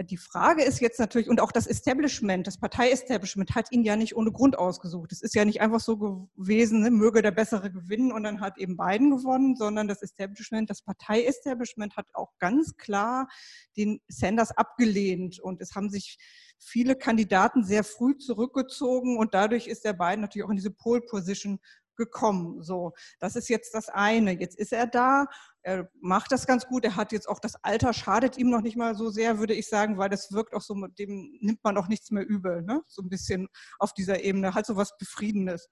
Die 0.00 0.16
Frage 0.16 0.62
ist 0.64 0.80
jetzt 0.80 0.98
natürlich, 0.98 1.28
und 1.28 1.40
auch 1.40 1.52
das 1.52 1.66
Establishment, 1.66 2.46
das 2.46 2.58
Partei-Establishment 2.58 3.54
hat 3.54 3.70
ihn 3.72 3.84
ja 3.84 3.94
nicht 3.94 4.16
ohne 4.16 4.32
Grund 4.32 4.58
ausgesucht. 4.58 5.12
Es 5.12 5.20
ist 5.20 5.34
ja 5.34 5.44
nicht 5.44 5.60
einfach 5.60 5.80
so 5.80 5.98
gewesen, 5.98 6.80
ne, 6.80 6.90
möge 6.90 7.20
der 7.20 7.30
Bessere 7.30 7.70
gewinnen 7.70 8.10
und 8.10 8.22
dann 8.22 8.40
hat 8.40 8.56
eben 8.56 8.78
Biden 8.78 9.10
gewonnen, 9.10 9.54
sondern 9.54 9.88
das 9.88 10.02
Establishment, 10.02 10.70
das 10.70 10.80
Partei-Establishment 10.82 11.96
hat 11.96 12.06
auch 12.14 12.30
ganz 12.38 12.76
klar 12.78 13.28
den 13.76 14.00
Sanders 14.08 14.50
abgelehnt 14.52 15.38
und 15.40 15.60
es 15.60 15.74
haben 15.74 15.90
sich 15.90 16.16
viele 16.58 16.96
Kandidaten 16.96 17.64
sehr 17.64 17.84
früh 17.84 18.16
zurückgezogen 18.16 19.18
und 19.18 19.34
dadurch 19.34 19.66
ist 19.66 19.84
der 19.84 19.92
Biden 19.92 20.20
natürlich 20.20 20.46
auch 20.46 20.50
in 20.50 20.56
diese 20.56 20.70
Pole-Position 20.70 21.58
gekommen. 22.04 22.62
So, 22.62 22.92
das 23.20 23.36
ist 23.36 23.48
jetzt 23.48 23.74
das 23.74 23.88
eine. 23.88 24.32
Jetzt 24.32 24.58
ist 24.58 24.72
er 24.72 24.86
da, 24.86 25.26
er 25.62 25.88
macht 26.00 26.32
das 26.32 26.46
ganz 26.46 26.66
gut. 26.66 26.84
Er 26.84 26.96
hat 26.96 27.12
jetzt 27.12 27.28
auch 27.28 27.38
das 27.38 27.54
Alter, 27.62 27.92
schadet 27.92 28.36
ihm 28.36 28.50
noch 28.50 28.62
nicht 28.62 28.76
mal 28.76 28.96
so 28.96 29.10
sehr, 29.10 29.38
würde 29.38 29.54
ich 29.54 29.68
sagen, 29.68 29.96
weil 29.98 30.10
das 30.10 30.32
wirkt 30.32 30.54
auch 30.54 30.60
so, 30.60 30.74
dem 30.74 31.38
nimmt 31.40 31.62
man 31.62 31.76
auch 31.76 31.88
nichts 31.88 32.10
mehr 32.10 32.26
übel, 32.26 32.62
ne? 32.62 32.82
so 32.88 33.02
ein 33.02 33.08
bisschen 33.08 33.48
auf 33.78 33.94
dieser 33.94 34.22
Ebene, 34.24 34.54
halt 34.54 34.66
so 34.66 34.76
was 34.76 34.96
Befriedendes. 34.98 35.68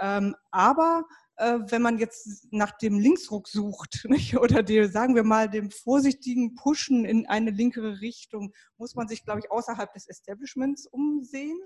Ähm, 0.00 0.34
aber 0.50 1.04
äh, 1.36 1.58
wenn 1.68 1.82
man 1.82 1.98
jetzt 1.98 2.48
nach 2.50 2.72
dem 2.72 2.98
Linksruck 2.98 3.48
sucht 3.48 4.04
nicht? 4.08 4.36
oder 4.36 4.62
die, 4.62 4.84
sagen 4.86 5.14
wir 5.14 5.24
mal 5.24 5.48
dem 5.48 5.70
vorsichtigen 5.70 6.54
Pushen 6.54 7.04
in 7.04 7.26
eine 7.26 7.50
linkere 7.50 8.00
Richtung, 8.00 8.52
muss 8.76 8.94
man 8.94 9.08
sich, 9.08 9.24
glaube 9.24 9.40
ich, 9.40 9.50
außerhalb 9.50 9.92
des 9.94 10.06
Establishments 10.06 10.86
umsehen. 10.86 11.58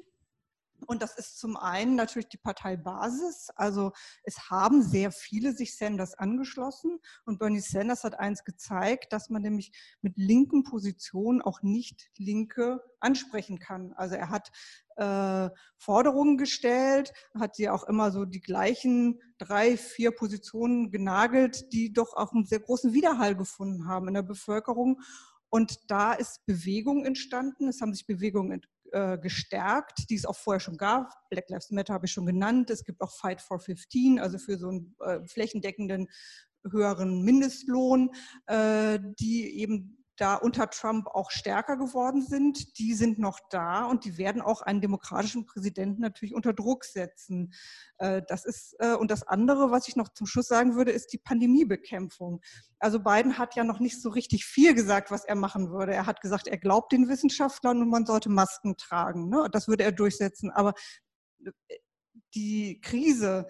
Und 0.87 1.03
das 1.03 1.16
ist 1.16 1.39
zum 1.39 1.57
einen 1.57 1.95
natürlich 1.95 2.29
die 2.29 2.37
Parteibasis. 2.37 3.51
Also 3.57 3.93
es 4.22 4.51
haben 4.51 4.83
sehr 4.83 5.12
viele 5.12 5.53
sich 5.53 5.77
Sanders 5.77 6.14
angeschlossen. 6.14 6.99
Und 7.25 7.39
Bernie 7.39 7.61
Sanders 7.61 8.05
hat 8.05 8.18
eins 8.18 8.45
gezeigt, 8.45 9.12
dass 9.12 9.31
man 9.31 9.43
nämlich 9.43 9.72
mit 10.03 10.16
linken 10.16 10.64
Positionen 10.64 11.41
auch 11.41 11.62
nicht 11.62 12.11
Linke 12.16 12.83
ansprechen 13.01 13.59
kann. 13.59 13.93
Also 13.95 14.14
er 14.16 14.31
hat 14.31 14.51
äh, 14.97 15.49
Forderungen 15.77 16.37
gestellt, 16.37 17.12
hat 17.39 17.57
sie 17.57 17.68
auch 17.68 17.85
immer 17.85 18.11
so 18.11 18.25
die 18.25 18.41
gleichen 18.41 19.20
drei, 19.39 19.77
vier 19.77 20.11
Positionen 20.11 20.91
genagelt, 20.91 21.72
die 21.72 21.93
doch 21.93 22.14
auch 22.14 22.33
einen 22.33 22.47
sehr 22.47 22.61
großen 22.61 22.93
Widerhall 22.93 23.37
gefunden 23.37 23.87
haben 23.87 24.09
in 24.09 24.14
der 24.14 24.22
Bevölkerung. 24.22 25.01
Und 25.51 25.89
da 25.89 26.12
ist 26.12 26.45
Bewegung 26.47 27.05
entstanden, 27.05 27.68
es 27.68 27.81
haben 27.81 27.95
sich 27.95 28.07
Bewegungen 28.07 28.51
äh, 28.95 29.19
gestärkt, 29.19 30.09
die 30.09 30.15
es 30.15 30.25
auch 30.25 30.37
vorher 30.37 30.61
schon 30.61 30.77
gab. 30.77 31.13
Black 31.29 31.51
Lives 31.51 31.71
Matter 31.71 31.95
habe 31.95 32.07
ich 32.07 32.13
schon 32.13 32.27
genannt. 32.27 32.71
Es 32.71 32.85
gibt 32.85 33.01
auch 33.01 33.11
Fight 33.11 33.41
for 33.41 33.59
15, 33.59 34.21
also 34.21 34.39
für 34.39 34.57
so 34.57 34.69
einen 34.69 34.95
äh, 35.01 35.27
flächendeckenden 35.27 36.09
höheren 36.71 37.23
Mindestlohn, 37.23 38.11
äh, 38.47 39.01
die 39.19 39.59
eben 39.59 40.04
da 40.17 40.37
unter 40.37 40.71
Trump 40.71 41.09
auch 41.09 41.31
stärker 41.31 41.77
geworden 41.77 42.23
sind, 42.23 42.79
die 42.79 42.95
sind 42.95 43.19
noch 43.19 43.41
da 43.51 43.85
und 43.85 44.05
die 44.05 44.17
werden 44.17 44.41
auch 44.41 44.62
einen 44.62 44.81
demokratischen 44.81 45.45
Präsidenten 45.45 46.03
natürlich 46.03 46.35
unter 46.35 46.53
Druck 46.53 46.85
setzen. 46.85 47.53
Äh, 47.99 48.23
das 48.29 48.45
ist, 48.45 48.77
äh, 48.79 48.95
und 48.95 49.11
das 49.11 49.27
andere, 49.27 49.71
was 49.71 49.89
ich 49.89 49.97
noch 49.97 50.09
zum 50.09 50.27
Schluss 50.27 50.47
sagen 50.47 50.77
würde, 50.77 50.93
ist 50.93 51.12
die 51.12 51.19
Pandemiebekämpfung. 51.19 52.41
Also 52.79 53.01
Biden 53.01 53.39
hat 53.39 53.57
ja 53.57 53.65
noch 53.65 53.81
nicht 53.81 54.01
so 54.01 54.11
richtig 54.11 54.45
viel 54.45 54.75
gesagt, 54.75 55.11
was 55.11 55.25
er 55.25 55.35
machen 55.35 55.71
würde. 55.71 55.95
Er 55.95 56.07
hat 56.07 56.21
gesagt, 56.21 56.47
er 56.47 56.59
glaubt 56.59 56.93
den 56.93 57.09
Wissenschaftlern 57.09 57.81
und 57.81 57.89
man 57.89 58.07
sollte 58.07 58.29
Masken 58.29 58.77
tragen. 58.77 59.29
Ne? 59.29 59.49
Das 59.51 59.69
würde 59.69 59.85
er 59.85 59.93
durchsetzen. 59.93 60.51
Aber 60.51 60.75
äh, 61.45 61.51
die 62.35 62.81
Krise, 62.81 63.47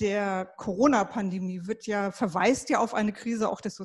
der 0.00 0.46
Corona-Pandemie 0.56 1.66
wird 1.66 1.86
ja, 1.86 2.10
verweist 2.10 2.70
ja 2.70 2.78
auf 2.78 2.94
eine 2.94 3.12
Krise 3.12 3.50
auch 3.50 3.60
des 3.60 3.76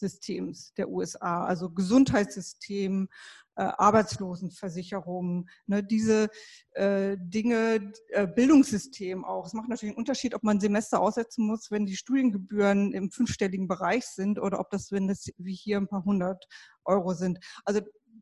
Sozialsystems 0.00 0.74
der 0.74 0.88
USA, 0.88 1.44
also 1.44 1.70
Gesundheitssystem, 1.70 3.08
äh, 3.56 3.62
Arbeitslosenversicherung, 3.62 5.48
ne, 5.66 5.82
diese 5.82 6.30
äh, 6.72 7.16
Dinge, 7.18 7.92
äh, 8.08 8.26
Bildungssystem 8.26 9.24
auch. 9.24 9.46
Es 9.46 9.52
macht 9.52 9.68
natürlich 9.68 9.92
einen 9.92 9.98
Unterschied, 9.98 10.34
ob 10.34 10.42
man 10.42 10.60
Semester 10.60 11.00
aussetzen 11.00 11.46
muss, 11.46 11.70
wenn 11.70 11.86
die 11.86 11.96
Studiengebühren 11.96 12.92
im 12.92 13.10
fünfstelligen 13.10 13.68
Bereich 13.68 14.06
sind 14.06 14.38
oder 14.38 14.60
ob 14.60 14.70
das, 14.70 14.92
wenn 14.92 15.08
das 15.08 15.26
wie 15.36 15.54
hier 15.54 15.76
ein 15.76 15.88
paar 15.88 16.04
hundert 16.04 16.46
Euro 16.84 17.12
sind. 17.14 17.38
Also 17.64 17.80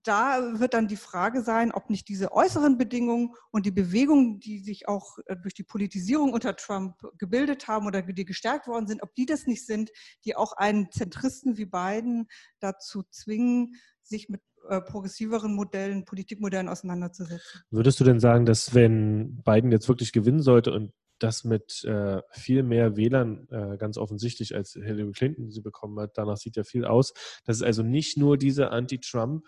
da 0.08 0.58
wird 0.58 0.72
dann 0.72 0.88
die 0.88 0.96
Frage 0.96 1.42
sein, 1.42 1.70
ob 1.70 1.90
nicht 1.90 2.08
diese 2.08 2.32
äußeren 2.32 2.78
Bedingungen 2.78 3.34
und 3.50 3.66
die 3.66 3.70
Bewegungen, 3.70 4.40
die 4.40 4.58
sich 4.58 4.88
auch 4.88 5.18
äh, 5.26 5.36
durch 5.36 5.52
die 5.52 5.64
Politisierung 5.64 6.32
unter 6.32 6.56
Trump 6.56 6.94
gebildet 7.18 7.68
haben 7.68 7.86
oder 7.86 8.00
die 8.00 8.24
gestärkt 8.24 8.66
worden 8.66 8.86
sind, 8.86 9.02
ob 9.02 9.14
die 9.14 9.26
das 9.26 9.46
nicht 9.46 9.66
sind, 9.66 9.90
die 10.24 10.34
auch 10.34 10.54
einen 10.54 10.90
Zentristen 10.90 11.58
wie 11.58 11.66
Biden 11.66 12.26
dazu 12.58 13.02
zwingen, 13.10 13.74
sich 14.02 14.30
mit 14.30 14.40
äh, 14.70 14.80
progressiveren 14.80 15.54
Modellen, 15.54 16.06
Politikmodellen 16.06 16.68
auseinanderzusetzen. 16.68 17.60
Würdest 17.70 18.00
du 18.00 18.04
denn 18.04 18.18
sagen, 18.18 18.46
dass 18.46 18.74
wenn 18.74 19.42
Biden 19.42 19.70
jetzt 19.70 19.88
wirklich 19.88 20.12
gewinnen 20.12 20.40
sollte 20.40 20.72
und 20.72 20.92
das 21.18 21.44
mit 21.44 21.84
äh, 21.84 22.22
viel 22.30 22.62
mehr 22.62 22.96
Wählern 22.96 23.48
äh, 23.50 23.76
ganz 23.76 23.98
offensichtlich 23.98 24.54
als 24.54 24.72
Hillary 24.72 25.12
Clinton 25.12 25.50
sie 25.50 25.60
bekommen 25.60 25.98
hat. 25.98 26.16
Danach 26.16 26.36
sieht 26.36 26.56
ja 26.56 26.64
viel 26.64 26.84
aus. 26.84 27.12
Dass 27.44 27.56
es 27.56 27.62
also 27.62 27.82
nicht 27.82 28.16
nur 28.16 28.38
diese 28.38 28.70
Anti-Trump 28.70 29.44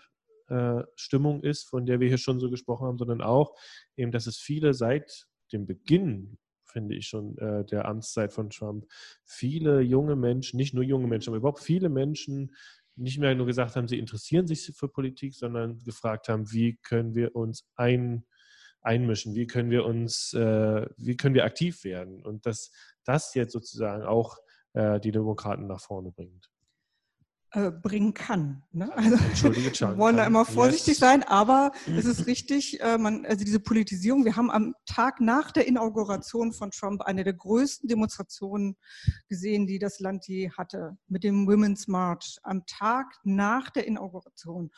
äh, 0.51 0.83
Stimmung 0.95 1.43
ist, 1.43 1.69
von 1.69 1.85
der 1.85 1.99
wir 2.01 2.09
hier 2.09 2.17
schon 2.17 2.39
so 2.39 2.49
gesprochen 2.49 2.85
haben, 2.85 2.97
sondern 2.97 3.21
auch 3.21 3.55
eben, 3.95 4.11
dass 4.11 4.27
es 4.27 4.37
viele 4.37 4.73
seit 4.73 5.27
dem 5.53 5.65
Beginn, 5.65 6.37
finde 6.65 6.95
ich 6.95 7.07
schon, 7.07 7.37
äh, 7.37 7.63
der 7.65 7.85
Amtszeit 7.85 8.33
von 8.33 8.49
Trump, 8.49 8.85
viele 9.23 9.79
junge 9.81 10.15
Menschen, 10.15 10.57
nicht 10.57 10.73
nur 10.73 10.83
junge 10.83 11.07
Menschen, 11.07 11.29
aber 11.29 11.37
überhaupt 11.37 11.61
viele 11.61 11.89
Menschen 11.89 12.53
nicht 12.97 13.17
mehr 13.17 13.33
nur 13.33 13.45
gesagt 13.45 13.77
haben, 13.77 13.87
sie 13.87 13.97
interessieren 13.97 14.45
sich 14.45 14.71
für 14.75 14.89
Politik, 14.89 15.33
sondern 15.33 15.79
gefragt 15.85 16.27
haben, 16.27 16.51
wie 16.51 16.77
können 16.83 17.15
wir 17.15 17.35
uns 17.35 17.65
ein, 17.75 18.25
einmischen, 18.81 19.35
wie 19.35 19.47
können 19.47 19.71
wir 19.71 19.85
uns, 19.85 20.33
äh, 20.33 20.85
wie 20.97 21.15
können 21.15 21.35
wir 21.35 21.45
aktiv 21.45 21.85
werden 21.85 22.25
und 22.25 22.45
dass 22.45 22.71
das 23.05 23.33
jetzt 23.35 23.53
sozusagen 23.53 24.03
auch 24.03 24.37
die 24.73 25.11
Demokraten 25.11 25.67
nach 25.67 25.81
vorne 25.81 26.13
bringt. 26.13 26.49
Äh, 27.53 27.69
bringen 27.69 28.13
kann. 28.13 28.63
Ne? 28.71 28.89
Also, 28.95 29.17
wir 29.53 29.97
wollen 29.97 30.15
da 30.15 30.25
immer 30.25 30.45
vorsichtig 30.45 30.87
yes. 30.93 30.99
sein, 30.99 31.23
aber 31.23 31.73
es 31.97 32.05
ist 32.05 32.25
richtig, 32.25 32.79
äh, 32.79 32.97
man, 32.97 33.25
also 33.25 33.43
diese 33.43 33.59
Politisierung, 33.59 34.23
wir 34.23 34.37
haben 34.37 34.49
am 34.49 34.73
Tag 34.85 35.19
nach 35.19 35.51
der 35.51 35.67
Inauguration 35.67 36.53
von 36.53 36.71
Trump 36.71 37.01
eine 37.01 37.25
der 37.25 37.33
größten 37.33 37.89
Demonstrationen 37.89 38.77
gesehen, 39.27 39.67
die 39.67 39.79
das 39.79 39.99
Land 39.99 40.29
je 40.29 40.49
hatte, 40.51 40.95
mit 41.09 41.25
dem 41.25 41.45
Women's 41.45 41.89
March, 41.89 42.37
am 42.43 42.65
Tag 42.67 43.07
nach 43.25 43.69
der 43.69 43.85
Inauguration. 43.85 44.71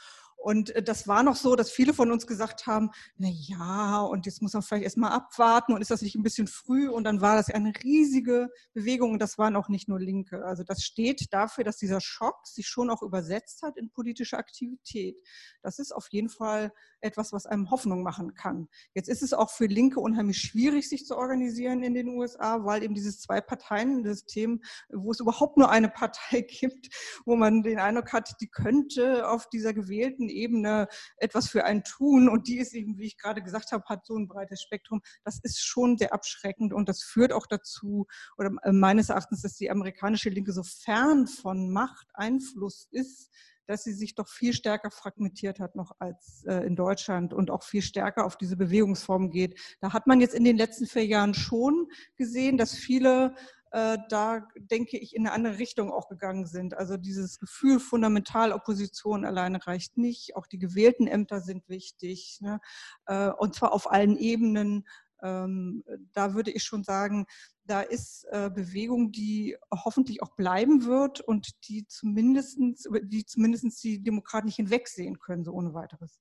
Und 0.43 0.71
äh, 0.71 0.83
das 0.83 1.07
war 1.07 1.23
noch 1.23 1.37
so, 1.37 1.55
dass 1.55 1.71
viele 1.71 1.93
von 1.93 2.11
uns 2.11 2.27
gesagt 2.27 2.67
haben, 2.67 2.91
na 3.15 3.29
ja, 3.29 4.01
und 4.01 4.25
jetzt 4.25 4.41
muss 4.41 4.51
man 4.51 4.61
vielleicht 4.61 4.83
erstmal 4.83 5.11
abwarten 5.11 5.71
und 5.71 5.81
ist 5.81 5.89
das 5.89 6.01
nicht 6.01 6.15
ein 6.15 6.23
bisschen 6.23 6.47
früh? 6.47 6.89
Und 6.89 7.05
dann 7.05 7.21
war 7.21 7.37
das 7.37 7.49
eine 7.49 7.71
riesige 7.81 8.49
Bewegung 8.73 9.13
und 9.13 9.19
das 9.19 9.37
waren 9.37 9.55
auch 9.55 9.69
nicht 9.69 9.87
nur 9.87 10.01
Linke. 10.01 10.43
Also 10.43 10.63
das 10.65 10.83
steht 10.83 11.31
dafür, 11.31 11.63
dass 11.63 11.77
dieser 11.77 12.01
Schock 12.01 12.45
sich 12.45 12.67
schon 12.67 12.89
auch 12.89 13.01
übersetzt 13.01 13.61
hat 13.61 13.77
in 13.77 13.89
politische 13.89 14.37
Aktivität. 14.37 15.15
Das 15.61 15.79
ist 15.79 15.93
auf 15.93 16.09
jeden 16.09 16.29
Fall 16.29 16.73
etwas, 17.03 17.33
was 17.33 17.45
einem 17.45 17.69
Hoffnung 17.69 18.01
machen 18.01 18.33
kann. 18.33 18.67
Jetzt 18.93 19.09
ist 19.09 19.21
es 19.23 19.33
auch 19.33 19.49
für 19.49 19.65
Linke 19.65 19.99
unheimlich 19.99 20.37
schwierig, 20.37 20.87
sich 20.87 21.05
zu 21.05 21.17
organisieren 21.17 21.83
in 21.83 21.93
den 21.93 22.07
USA, 22.09 22.63
weil 22.63 22.83
eben 22.83 22.93
dieses 22.93 23.19
Zwei-Parteien-System, 23.19 24.61
wo 24.89 25.11
es 25.11 25.19
überhaupt 25.19 25.57
nur 25.57 25.69
eine 25.69 25.89
Partei 25.89 26.41
gibt, 26.47 26.89
wo 27.25 27.35
man 27.35 27.63
den 27.63 27.79
Eindruck 27.79 28.13
hat, 28.13 28.35
die 28.41 28.47
könnte 28.47 29.27
auf 29.27 29.49
dieser 29.49 29.73
gewählten 29.73 30.29
Ebene 30.29 30.87
etwas 31.17 31.49
für 31.49 31.65
einen 31.65 31.83
tun. 31.83 32.29
Und 32.29 32.47
die 32.47 32.57
ist 32.57 32.73
eben, 32.73 32.97
wie 32.97 33.07
ich 33.07 33.17
gerade 33.17 33.43
gesagt 33.43 33.71
habe, 33.71 33.83
hat 33.85 34.05
so 34.05 34.15
ein 34.15 34.27
breites 34.27 34.61
Spektrum. 34.61 35.01
Das 35.23 35.39
ist 35.43 35.59
schon 35.63 35.97
sehr 35.97 36.13
abschreckend 36.13 36.73
und 36.73 36.87
das 36.87 37.03
führt 37.03 37.33
auch 37.33 37.47
dazu, 37.47 38.07
oder 38.37 38.51
meines 38.71 39.09
Erachtens, 39.09 39.41
dass 39.41 39.55
die 39.55 39.69
amerikanische 39.69 40.29
Linke 40.29 40.53
so 40.53 40.63
fern 40.63 41.27
von 41.27 41.71
Macht, 41.71 42.07
Einfluss 42.13 42.87
ist, 42.91 43.29
dass 43.67 43.83
sie 43.83 43.93
sich 43.93 44.15
doch 44.15 44.27
viel 44.27 44.53
stärker 44.53 44.91
fragmentiert 44.91 45.59
hat 45.59 45.75
noch 45.75 45.91
als 45.99 46.43
äh, 46.45 46.65
in 46.65 46.75
Deutschland 46.75 47.33
und 47.33 47.51
auch 47.51 47.63
viel 47.63 47.81
stärker 47.81 48.25
auf 48.25 48.37
diese 48.37 48.57
Bewegungsform 48.57 49.29
geht. 49.29 49.59
Da 49.81 49.93
hat 49.93 50.07
man 50.07 50.21
jetzt 50.21 50.35
in 50.35 50.43
den 50.43 50.57
letzten 50.57 50.85
vier 50.85 51.05
Jahren 51.05 51.33
schon 51.33 51.87
gesehen, 52.15 52.57
dass 52.57 52.73
viele 52.73 53.35
äh, 53.73 53.97
da 54.07 54.47
denke 54.55 54.99
ich, 54.99 55.15
in 55.15 55.25
eine 55.25 55.33
andere 55.33 55.57
Richtung 55.57 55.91
auch 55.91 56.07
gegangen 56.07 56.45
sind. 56.45 56.77
Also 56.77 56.95
dieses 56.95 57.39
Gefühl 57.39 57.79
Fundamentalopposition 57.79 59.25
alleine 59.25 59.65
reicht 59.65 59.97
nicht. 59.97 60.35
Auch 60.35 60.45
die 60.45 60.59
gewählten 60.59 61.07
Ämter 61.07 61.41
sind 61.41 61.67
wichtig. 61.67 62.37
Ne? 62.41 62.59
Äh, 63.07 63.29
und 63.29 63.55
zwar 63.55 63.73
auf 63.73 63.91
allen 63.91 64.15
Ebenen. 64.15 64.87
Ähm, 65.23 65.83
da 66.13 66.33
würde 66.33 66.51
ich 66.51 66.63
schon 66.63 66.83
sagen, 66.83 67.25
da 67.65 67.81
ist 67.81 68.25
äh, 68.31 68.49
Bewegung, 68.53 69.11
die 69.11 69.55
hoffentlich 69.71 70.21
auch 70.21 70.35
bleiben 70.35 70.85
wird 70.85 71.21
und 71.21 71.49
die 71.67 71.87
zumindest, 71.87 72.59
die 73.03 73.25
zumindest 73.25 73.83
die 73.83 74.03
Demokraten 74.03 74.47
nicht 74.47 74.57
hinwegsehen 74.57 75.19
können, 75.19 75.43
so 75.43 75.53
ohne 75.53 75.73
weiteres. 75.73 76.19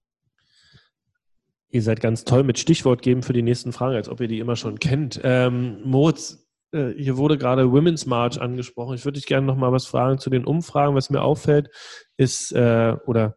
Ihr 1.71 1.83
seid 1.83 2.01
ganz 2.01 2.25
toll 2.25 2.45
mit 2.45 2.59
Stichwort 2.59 3.03
geben 3.03 3.23
für 3.23 3.33
die 3.33 3.43
nächsten 3.43 3.73
Fragen, 3.73 3.97
als 3.97 4.09
ob 4.09 4.21
ihr 4.21 4.29
die 4.29 4.39
immer 4.39 4.57
schon 4.57 4.79
kennt. 4.79 5.21
Ähm, 5.25 5.81
Moritz, 5.85 6.47
äh, 6.73 6.91
hier 6.91 7.17
wurde 7.17 7.39
gerade 7.39 7.73
Women's 7.73 8.07
March 8.07 8.41
angesprochen. 8.41 8.95
Ich 8.95 9.05
würde 9.05 9.19
dich 9.19 9.27
gerne 9.27 9.47
noch 9.47 9.57
mal 9.57 9.73
was 9.73 9.87
fragen 9.87 10.19
zu 10.19 10.31
den 10.31 10.45
Umfragen. 10.45 10.95
Was 10.95 11.11
mir 11.11 11.23
auffällt, 11.23 11.71
ist, 12.17 12.53
äh, 12.53 12.97
oder 13.07 13.37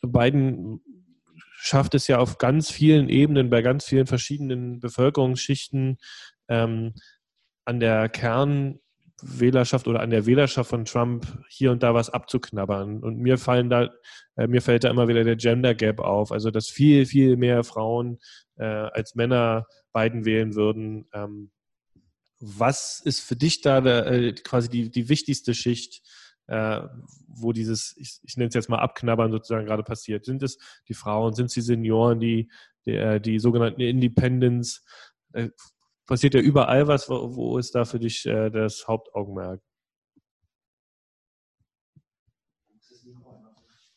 Biden 0.00 0.80
schafft 1.64 1.94
es 1.94 2.08
ja 2.08 2.18
auf 2.18 2.36
ganz 2.36 2.70
vielen 2.70 3.08
Ebenen, 3.08 3.48
bei 3.48 3.62
ganz 3.62 3.86
vielen 3.86 4.06
verschiedenen 4.06 4.80
Bevölkerungsschichten 4.80 5.96
ähm, 6.48 6.92
an 7.64 7.80
der 7.80 8.10
Kernwählerschaft 8.10 9.88
oder 9.88 10.00
an 10.00 10.10
der 10.10 10.26
Wählerschaft 10.26 10.68
von 10.68 10.84
Trump 10.84 11.26
hier 11.48 11.72
und 11.72 11.82
da 11.82 11.94
was 11.94 12.10
abzuknabbern. 12.10 13.02
Und 13.02 13.18
mir 13.18 13.38
fallen 13.38 13.70
da, 13.70 13.88
äh, 14.36 14.46
mir 14.46 14.60
fällt 14.60 14.84
da 14.84 14.90
immer 14.90 15.08
wieder 15.08 15.24
der 15.24 15.36
Gender 15.36 15.74
Gap 15.74 16.00
auf, 16.00 16.32
also 16.32 16.50
dass 16.50 16.68
viel, 16.68 17.06
viel 17.06 17.38
mehr 17.38 17.64
Frauen 17.64 18.18
äh, 18.56 18.64
als 18.64 19.14
Männer 19.14 19.66
Biden 19.94 20.26
wählen 20.26 20.54
würden. 20.54 21.08
Ähm, 21.14 21.50
was 22.40 23.00
ist 23.02 23.20
für 23.20 23.36
dich 23.36 23.62
da 23.62 23.78
äh, 23.78 24.34
quasi 24.34 24.68
die, 24.68 24.90
die 24.90 25.08
wichtigste 25.08 25.54
Schicht, 25.54 26.02
äh, 26.46 26.82
wo 27.28 27.52
dieses, 27.52 27.96
ich, 27.96 28.18
ich 28.22 28.36
nenne 28.36 28.48
es 28.48 28.54
jetzt 28.54 28.68
mal 28.68 28.78
Abknabbern 28.78 29.30
sozusagen 29.30 29.66
gerade 29.66 29.82
passiert? 29.82 30.24
Sind 30.24 30.42
es 30.42 30.58
die 30.88 30.94
Frauen, 30.94 31.34
sind 31.34 31.46
es 31.46 31.54
die 31.54 31.62
Senioren, 31.62 32.20
die, 32.20 32.50
die, 32.86 33.20
die 33.20 33.38
sogenannten 33.38 33.80
Independents? 33.80 34.84
Äh, 35.32 35.50
passiert 36.06 36.34
ja 36.34 36.40
überall 36.40 36.86
was. 36.86 37.08
Wo, 37.08 37.34
wo 37.34 37.58
ist 37.58 37.74
da 37.74 37.84
für 37.84 37.98
dich 37.98 38.26
äh, 38.26 38.50
das 38.50 38.86
Hauptaugenmerk? 38.86 39.62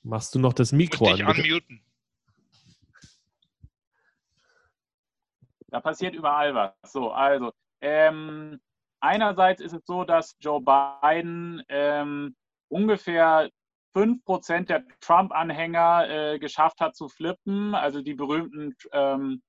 Machst 0.03 0.33
du 0.33 0.39
noch 0.39 0.53
das 0.53 0.71
Mikro 0.71 1.11
an? 1.11 1.21
Unmuten. 1.21 1.83
Da 5.69 5.81
passiert 5.81 6.15
überall 6.15 6.55
was. 6.55 6.73
So, 6.93 7.11
also, 7.11 7.51
ähm, 7.81 8.59
einerseits 8.99 9.61
ist 9.61 9.73
es 9.73 9.85
so, 9.85 10.03
dass 10.03 10.35
Joe 10.39 10.61
Biden 10.61 11.63
ähm, 11.69 12.35
ungefähr 12.69 13.49
5% 13.95 14.65
der 14.65 14.83
Trump-Anhänger 14.99 16.09
äh, 16.09 16.39
geschafft 16.39 16.79
hat 16.79 16.95
zu 16.95 17.09
flippen, 17.09 17.73
also 17.73 18.01
die 18.01 18.13
berühmten 18.13 18.75
ähm, 18.91 19.41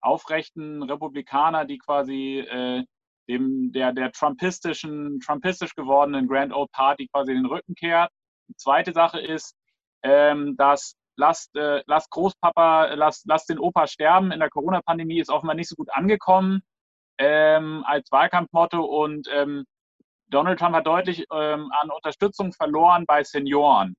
aufrechten 0.00 0.82
Republikaner, 0.82 1.64
die 1.64 1.78
quasi 1.78 2.38
äh, 2.38 2.84
dem, 3.28 3.72
der, 3.72 3.92
der 3.92 4.12
trumpistischen, 4.12 5.18
trumpistisch 5.20 5.74
gewordenen 5.74 6.28
Grand 6.28 6.52
Old 6.52 6.70
Party 6.70 7.08
quasi 7.08 7.34
den 7.34 7.46
Rücken 7.46 7.74
kehrt. 7.74 8.10
Die 8.48 8.54
zweite 8.56 8.92
Sache 8.92 9.20
ist, 9.20 9.56
ähm, 10.04 10.56
dass 10.56 10.94
lasst, 11.16 11.56
äh, 11.56 11.82
lasst 11.86 12.10
Großpapa, 12.10 12.94
lasst, 12.94 13.26
lasst 13.26 13.48
den 13.48 13.58
Opa 13.58 13.88
sterben 13.88 14.30
in 14.30 14.38
der 14.38 14.50
Corona-Pandemie 14.50 15.18
ist 15.18 15.30
offenbar 15.30 15.56
nicht 15.56 15.68
so 15.68 15.74
gut 15.74 15.88
angekommen 15.92 16.62
ähm, 17.18 17.84
als 17.86 18.10
Wahlkampfmotto 18.10 18.82
und 18.82 19.28
ähm, 19.32 19.64
Donald 20.28 20.58
Trump 20.58 20.74
hat 20.74 20.86
deutlich 20.86 21.24
ähm, 21.32 21.70
an 21.80 21.90
Unterstützung 21.90 22.52
verloren 22.52 23.04
bei 23.06 23.22
Senioren 23.22 23.94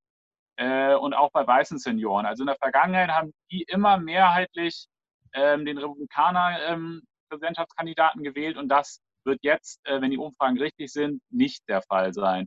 äh, 0.57 0.93
und 0.95 1.13
auch 1.13 1.31
bei 1.31 1.45
weißen 1.45 1.79
Senioren. 1.79 2.25
Also 2.25 2.43
in 2.43 2.47
der 2.47 2.57
Vergangenheit 2.57 3.09
haben 3.09 3.33
die 3.51 3.63
immer 3.63 3.97
mehrheitlich 3.97 4.87
ähm, 5.33 5.65
den 5.65 5.77
Republikaner 5.77 6.59
ähm, 6.67 7.01
Präsidentschaftskandidaten 7.29 8.23
gewählt 8.23 8.57
und 8.57 8.69
das 8.69 8.99
wird 9.25 9.39
jetzt, 9.43 9.79
äh, 9.85 10.01
wenn 10.01 10.11
die 10.11 10.17
Umfragen 10.17 10.57
richtig 10.57 10.91
sind, 10.91 11.21
nicht 11.29 11.67
der 11.67 11.81
Fall 11.81 12.13
sein. 12.13 12.45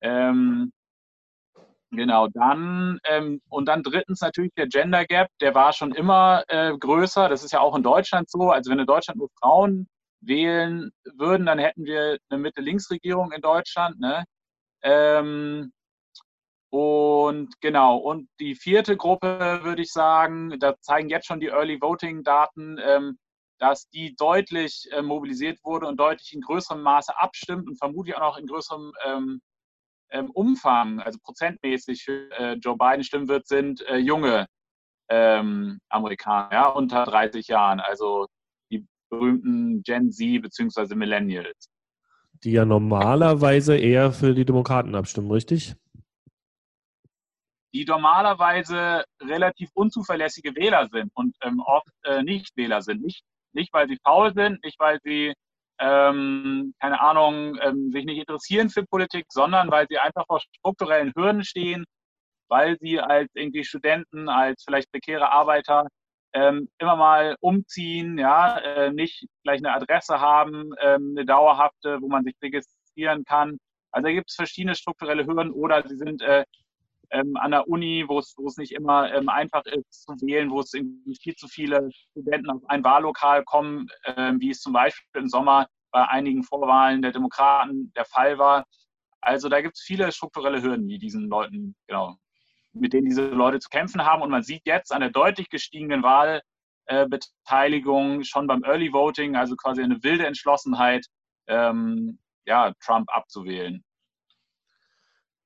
Ähm, 0.00 0.72
genau, 1.90 2.28
dann 2.28 2.98
ähm, 3.04 3.40
und 3.48 3.66
dann 3.66 3.82
drittens 3.82 4.20
natürlich 4.20 4.52
der 4.56 4.66
Gender 4.66 5.04
Gap, 5.04 5.28
der 5.40 5.54
war 5.54 5.72
schon 5.72 5.94
immer 5.94 6.42
äh, 6.48 6.76
größer. 6.76 7.28
Das 7.28 7.44
ist 7.44 7.52
ja 7.52 7.60
auch 7.60 7.76
in 7.76 7.82
Deutschland 7.82 8.30
so. 8.30 8.50
Also 8.50 8.70
wenn 8.70 8.78
in 8.78 8.86
Deutschland 8.86 9.18
nur 9.18 9.28
Frauen 9.40 9.86
wählen 10.22 10.90
würden, 11.16 11.46
dann 11.46 11.58
hätten 11.58 11.84
wir 11.84 12.18
eine 12.28 12.40
Mitte-Links-Regierung 12.40 13.32
in 13.32 13.40
Deutschland. 13.40 14.00
Ne? 14.00 14.24
Ähm, 14.82 15.72
und 16.70 17.60
genau, 17.60 17.98
und 17.98 18.28
die 18.40 18.54
vierte 18.54 18.96
Gruppe 18.96 19.60
würde 19.62 19.82
ich 19.82 19.92
sagen, 19.92 20.58
da 20.58 20.74
zeigen 20.80 21.10
jetzt 21.10 21.26
schon 21.26 21.40
die 21.40 21.48
Early 21.48 21.80
Voting-Daten, 21.80 22.78
ähm, 22.82 23.18
dass 23.58 23.88
die 23.90 24.16
deutlich 24.16 24.88
äh, 24.90 25.02
mobilisiert 25.02 25.58
wurde 25.64 25.86
und 25.86 25.98
deutlich 25.98 26.32
in 26.32 26.40
größerem 26.40 26.82
Maße 26.82 27.16
abstimmt 27.18 27.68
und 27.68 27.76
vermutlich 27.76 28.16
auch 28.16 28.20
noch 28.20 28.38
in 28.38 28.46
größerem 28.46 28.92
ähm, 29.04 29.42
ähm, 30.10 30.30
Umfang, 30.30 31.00
also 31.00 31.18
prozentmäßig 31.22 32.04
für 32.04 32.30
äh, 32.32 32.52
Joe 32.54 32.76
Biden 32.76 33.04
stimmen 33.04 33.28
wird, 33.28 33.46
sind 33.46 33.82
äh, 33.82 33.98
junge 33.98 34.46
ähm, 35.08 35.78
Amerikaner, 35.90 36.52
ja, 36.52 36.68
unter 36.68 37.04
30 37.04 37.48
Jahren. 37.48 37.80
Also 37.80 38.28
berühmten 39.12 39.82
Gen 39.82 40.10
Z 40.10 40.42
bzw. 40.42 40.94
Millennials. 40.94 41.70
Die 42.42 42.52
ja 42.52 42.64
normalerweise 42.64 43.76
eher 43.76 44.10
für 44.12 44.34
die 44.34 44.44
Demokraten 44.44 44.94
abstimmen, 44.94 45.30
richtig? 45.30 45.76
Die 47.74 47.84
normalerweise 47.84 49.04
relativ 49.20 49.70
unzuverlässige 49.74 50.56
Wähler 50.56 50.88
sind 50.90 51.10
und 51.14 51.36
ähm, 51.42 51.60
oft 51.60 51.92
äh, 52.04 52.22
Nicht-Wähler 52.22 52.82
sind. 52.82 53.02
Nicht, 53.02 53.22
nicht, 53.52 53.72
weil 53.72 53.86
sie 53.88 53.98
faul 54.02 54.32
sind, 54.34 54.64
nicht, 54.64 54.80
weil 54.80 54.98
sie, 55.04 55.32
ähm, 55.78 56.74
keine 56.80 57.00
Ahnung, 57.00 57.58
ähm, 57.62 57.92
sich 57.92 58.04
nicht 58.04 58.18
interessieren 58.18 58.70
für 58.70 58.84
Politik, 58.84 59.26
sondern 59.28 59.70
weil 59.70 59.86
sie 59.88 59.98
einfach 59.98 60.24
vor 60.26 60.40
strukturellen 60.40 61.12
Hürden 61.14 61.44
stehen, 61.44 61.84
weil 62.48 62.78
sie 62.80 62.98
als 62.98 63.30
irgendwie 63.34 63.64
Studenten, 63.64 64.28
als 64.28 64.64
vielleicht 64.64 64.90
prekäre 64.90 65.30
Arbeiter 65.30 65.86
ähm, 66.34 66.68
immer 66.78 66.96
mal 66.96 67.36
umziehen, 67.40 68.18
ja, 68.18 68.58
äh, 68.58 68.92
nicht 68.92 69.26
gleich 69.42 69.58
eine 69.58 69.72
Adresse 69.72 70.20
haben, 70.20 70.70
ähm, 70.80 71.14
eine 71.16 71.26
dauerhafte, 71.26 72.00
wo 72.00 72.08
man 72.08 72.24
sich 72.24 72.34
registrieren 72.42 73.24
kann. 73.24 73.58
Also 73.90 74.06
da 74.06 74.12
gibt 74.12 74.30
es 74.30 74.36
verschiedene 74.36 74.74
strukturelle 74.74 75.26
Hürden 75.26 75.52
oder 75.52 75.86
sie 75.86 75.96
sind 75.96 76.22
äh, 76.22 76.44
ähm, 77.10 77.36
an 77.36 77.50
der 77.50 77.68
Uni, 77.68 78.04
wo 78.08 78.18
es 78.18 78.56
nicht 78.56 78.72
immer 78.72 79.12
ähm, 79.12 79.28
einfach 79.28 79.64
ist 79.66 80.04
zu 80.04 80.14
wählen, 80.26 80.50
wo 80.50 80.60
es 80.60 80.70
viel 80.70 81.34
zu 81.36 81.46
viele 81.46 81.90
Studenten 81.92 82.50
auf 82.50 82.62
ein 82.68 82.82
Wahllokal 82.82 83.44
kommen, 83.44 83.88
äh, 84.04 84.32
wie 84.38 84.50
es 84.50 84.60
zum 84.60 84.72
Beispiel 84.72 85.20
im 85.20 85.28
Sommer 85.28 85.68
bei 85.90 86.08
einigen 86.08 86.42
Vorwahlen 86.42 87.02
der 87.02 87.12
Demokraten 87.12 87.92
der 87.94 88.06
Fall 88.06 88.38
war. 88.38 88.64
Also 89.20 89.50
da 89.50 89.60
gibt 89.60 89.76
es 89.76 89.82
viele 89.82 90.10
strukturelle 90.10 90.62
Hürden, 90.62 90.88
die 90.88 90.98
diesen 90.98 91.28
Leuten 91.28 91.76
genau 91.86 92.16
mit 92.72 92.92
denen 92.92 93.06
diese 93.06 93.26
Leute 93.26 93.60
zu 93.60 93.68
kämpfen 93.68 94.04
haben. 94.04 94.22
Und 94.22 94.30
man 94.30 94.42
sieht 94.42 94.66
jetzt 94.66 94.92
an 94.92 95.00
der 95.00 95.10
deutlich 95.10 95.50
gestiegenen 95.50 96.02
Wahlbeteiligung 96.02 98.24
schon 98.24 98.46
beim 98.46 98.64
Early 98.64 98.92
Voting, 98.92 99.36
also 99.36 99.56
quasi 99.56 99.82
eine 99.82 100.02
wilde 100.02 100.26
Entschlossenheit, 100.26 101.06
ähm, 101.46 102.18
ja, 102.44 102.72
Trump 102.80 103.08
abzuwählen. 103.14 103.84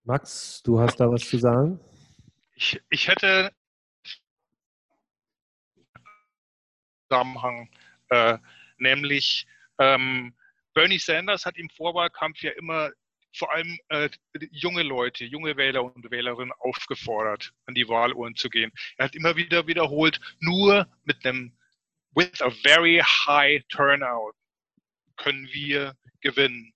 Max, 0.04 0.62
du 0.62 0.80
hast 0.80 1.00
da 1.00 1.10
was 1.10 1.28
zu 1.28 1.38
sagen? 1.38 1.80
Ich, 2.54 2.80
ich 2.90 3.08
hätte 3.08 3.50
Zusammenhang, 7.08 7.68
äh, 8.08 8.38
nämlich 8.78 9.46
ähm, 9.78 10.34
Bernie 10.74 10.98
Sanders 10.98 11.44
hat 11.44 11.56
im 11.56 11.68
Vorwahlkampf 11.70 12.42
ja 12.42 12.52
immer 12.52 12.90
vor 13.36 13.52
allem 13.52 13.78
äh, 13.88 14.08
junge 14.50 14.82
Leute, 14.82 15.24
junge 15.24 15.56
Wähler 15.56 15.84
und 15.84 16.10
Wählerinnen 16.10 16.52
aufgefordert, 16.58 17.52
an 17.66 17.74
die 17.74 17.88
Wahluhren 17.88 18.34
zu 18.34 18.48
gehen. 18.48 18.72
Er 18.96 19.06
hat 19.06 19.14
immer 19.14 19.36
wieder 19.36 19.66
wiederholt, 19.66 20.20
nur 20.40 20.88
mit 21.04 21.24
einem 21.24 21.56
with 22.14 22.40
a 22.40 22.50
very 22.50 22.98
high 22.98 23.62
turnout 23.68 24.32
können 25.16 25.48
wir 25.52 25.96
gewinnen. 26.20 26.72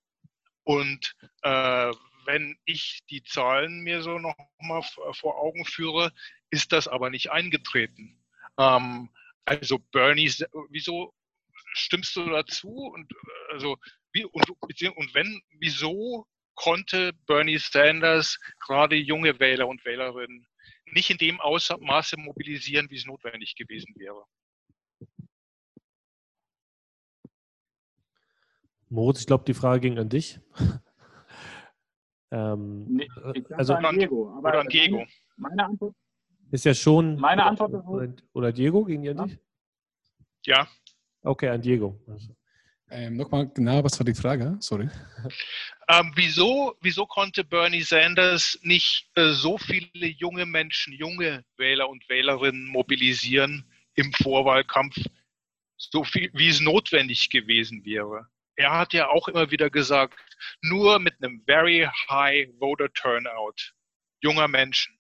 Und 0.65 1.15
äh, 1.43 1.93
wenn 2.27 2.57
ich 2.65 3.01
die 3.11 3.23
Zahlen 3.23 3.81
mir 3.81 4.03
so 4.03 4.19
noch 4.19 4.35
mal 4.61 4.83
vor 5.13 5.39
Augen 5.39 5.65
führe, 5.65 6.13
ist 6.51 6.73
das 6.73 6.89
aber 6.89 7.11
nicht 7.11 7.31
eingetreten. 7.31 8.23
Ähm, 8.59 9.11
also 9.45 9.79
Bernie, 9.79 10.31
wieso 10.69 11.15
stimmst 11.73 12.15
du 12.17 12.29
dazu? 12.29 12.69
Und 12.69 13.13
also 13.51 13.79
wie, 14.13 14.25
und, 14.25 14.51
und 14.51 15.15
wenn, 15.15 15.43
wieso 15.59 16.27
konnte 16.63 17.13
Bernie 17.27 17.59
Sanders 17.59 18.39
gerade 18.67 18.97
junge 18.97 19.39
Wähler 19.41 19.67
und 19.67 19.85
Wählerinnen 19.85 20.47
nicht 20.93 21.11
in 21.11 21.19
dem 21.19 21.37
Maße 21.37 22.17
mobilisieren, 22.19 22.91
wie 22.91 22.97
es 22.97 23.07
notwendig 23.07 23.55
gewesen 23.55 23.95
wäre. 23.97 24.25
Moritz, 28.91 29.21
ich 29.21 29.27
glaube, 29.27 29.45
die 29.45 29.55
Frage 29.55 29.81
ging 29.81 29.99
an 29.99 30.09
dich. 30.09 30.41
ähm, 32.33 32.87
nee, 32.89 33.09
also 33.53 33.75
an 33.75 33.97
Diego. 33.97 34.37
oder 34.39 34.61
an 34.61 34.69
Diego. 34.69 35.07
Meine 35.37 35.65
Antwort 35.65 35.95
ist 36.51 36.65
ja 36.65 36.75
schon. 36.75 37.17
Meine 37.17 37.45
Antwort 37.45 37.73
ist 37.73 37.87
oder, 37.87 38.13
oder 38.33 38.53
Diego 38.53 38.85
ging 38.85 39.03
die 39.03 39.11
an 39.11 39.29
dich? 39.29 39.39
Ja. 40.45 40.69
Okay, 41.23 41.49
an 41.49 41.63
Diego. 41.63 42.01
Also. 42.09 42.35
Ähm, 42.91 43.17
Nochmal 43.17 43.49
genau, 43.55 43.85
was 43.85 43.99
war 43.99 44.05
die 44.05 44.15
Frage? 44.15 44.57
Sorry. 44.61 44.89
Ähm, 45.89 46.13
wieso, 46.15 46.77
wieso 46.81 47.07
konnte 47.07 47.45
Bernie 47.45 47.83
Sanders 47.83 48.59
nicht 48.63 49.09
äh, 49.17 49.31
so 49.31 49.59
viele 49.59 50.07
junge 50.07 50.47
Menschen, 50.47 50.93
junge 50.93 51.45
Wähler 51.57 51.89
und 51.89 52.09
Wählerinnen 52.09 52.67
mobilisieren 52.67 53.65
im 53.95 54.13
Vorwahlkampf, 54.13 54.97
so 55.77 56.05
viel, 56.05 56.31
wie 56.35 56.49
es 56.49 56.61
notwendig 56.61 57.31
gewesen 57.31 57.85
wäre? 57.85 58.27
Er 58.57 58.73
hat 58.73 58.93
ja 58.93 59.09
auch 59.09 59.29
immer 59.29 59.51
wieder 59.51 59.71
gesagt, 59.71 60.19
nur 60.63 60.99
mit 60.99 61.15
einem 61.23 61.43
very 61.47 61.89
high 62.09 62.49
voter 62.59 62.93
turnout 62.93 63.73
junger 64.23 64.49
Menschen 64.49 64.99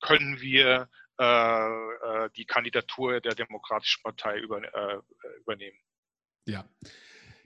können 0.00 0.40
wir 0.40 0.88
äh, 1.18 1.24
äh, 1.24 2.30
die 2.36 2.44
Kandidatur 2.44 3.20
der 3.20 3.34
Demokratischen 3.34 4.02
Partei 4.02 4.38
über, 4.38 4.62
äh, 4.62 4.98
übernehmen. 5.40 5.78
Ja. 6.46 6.64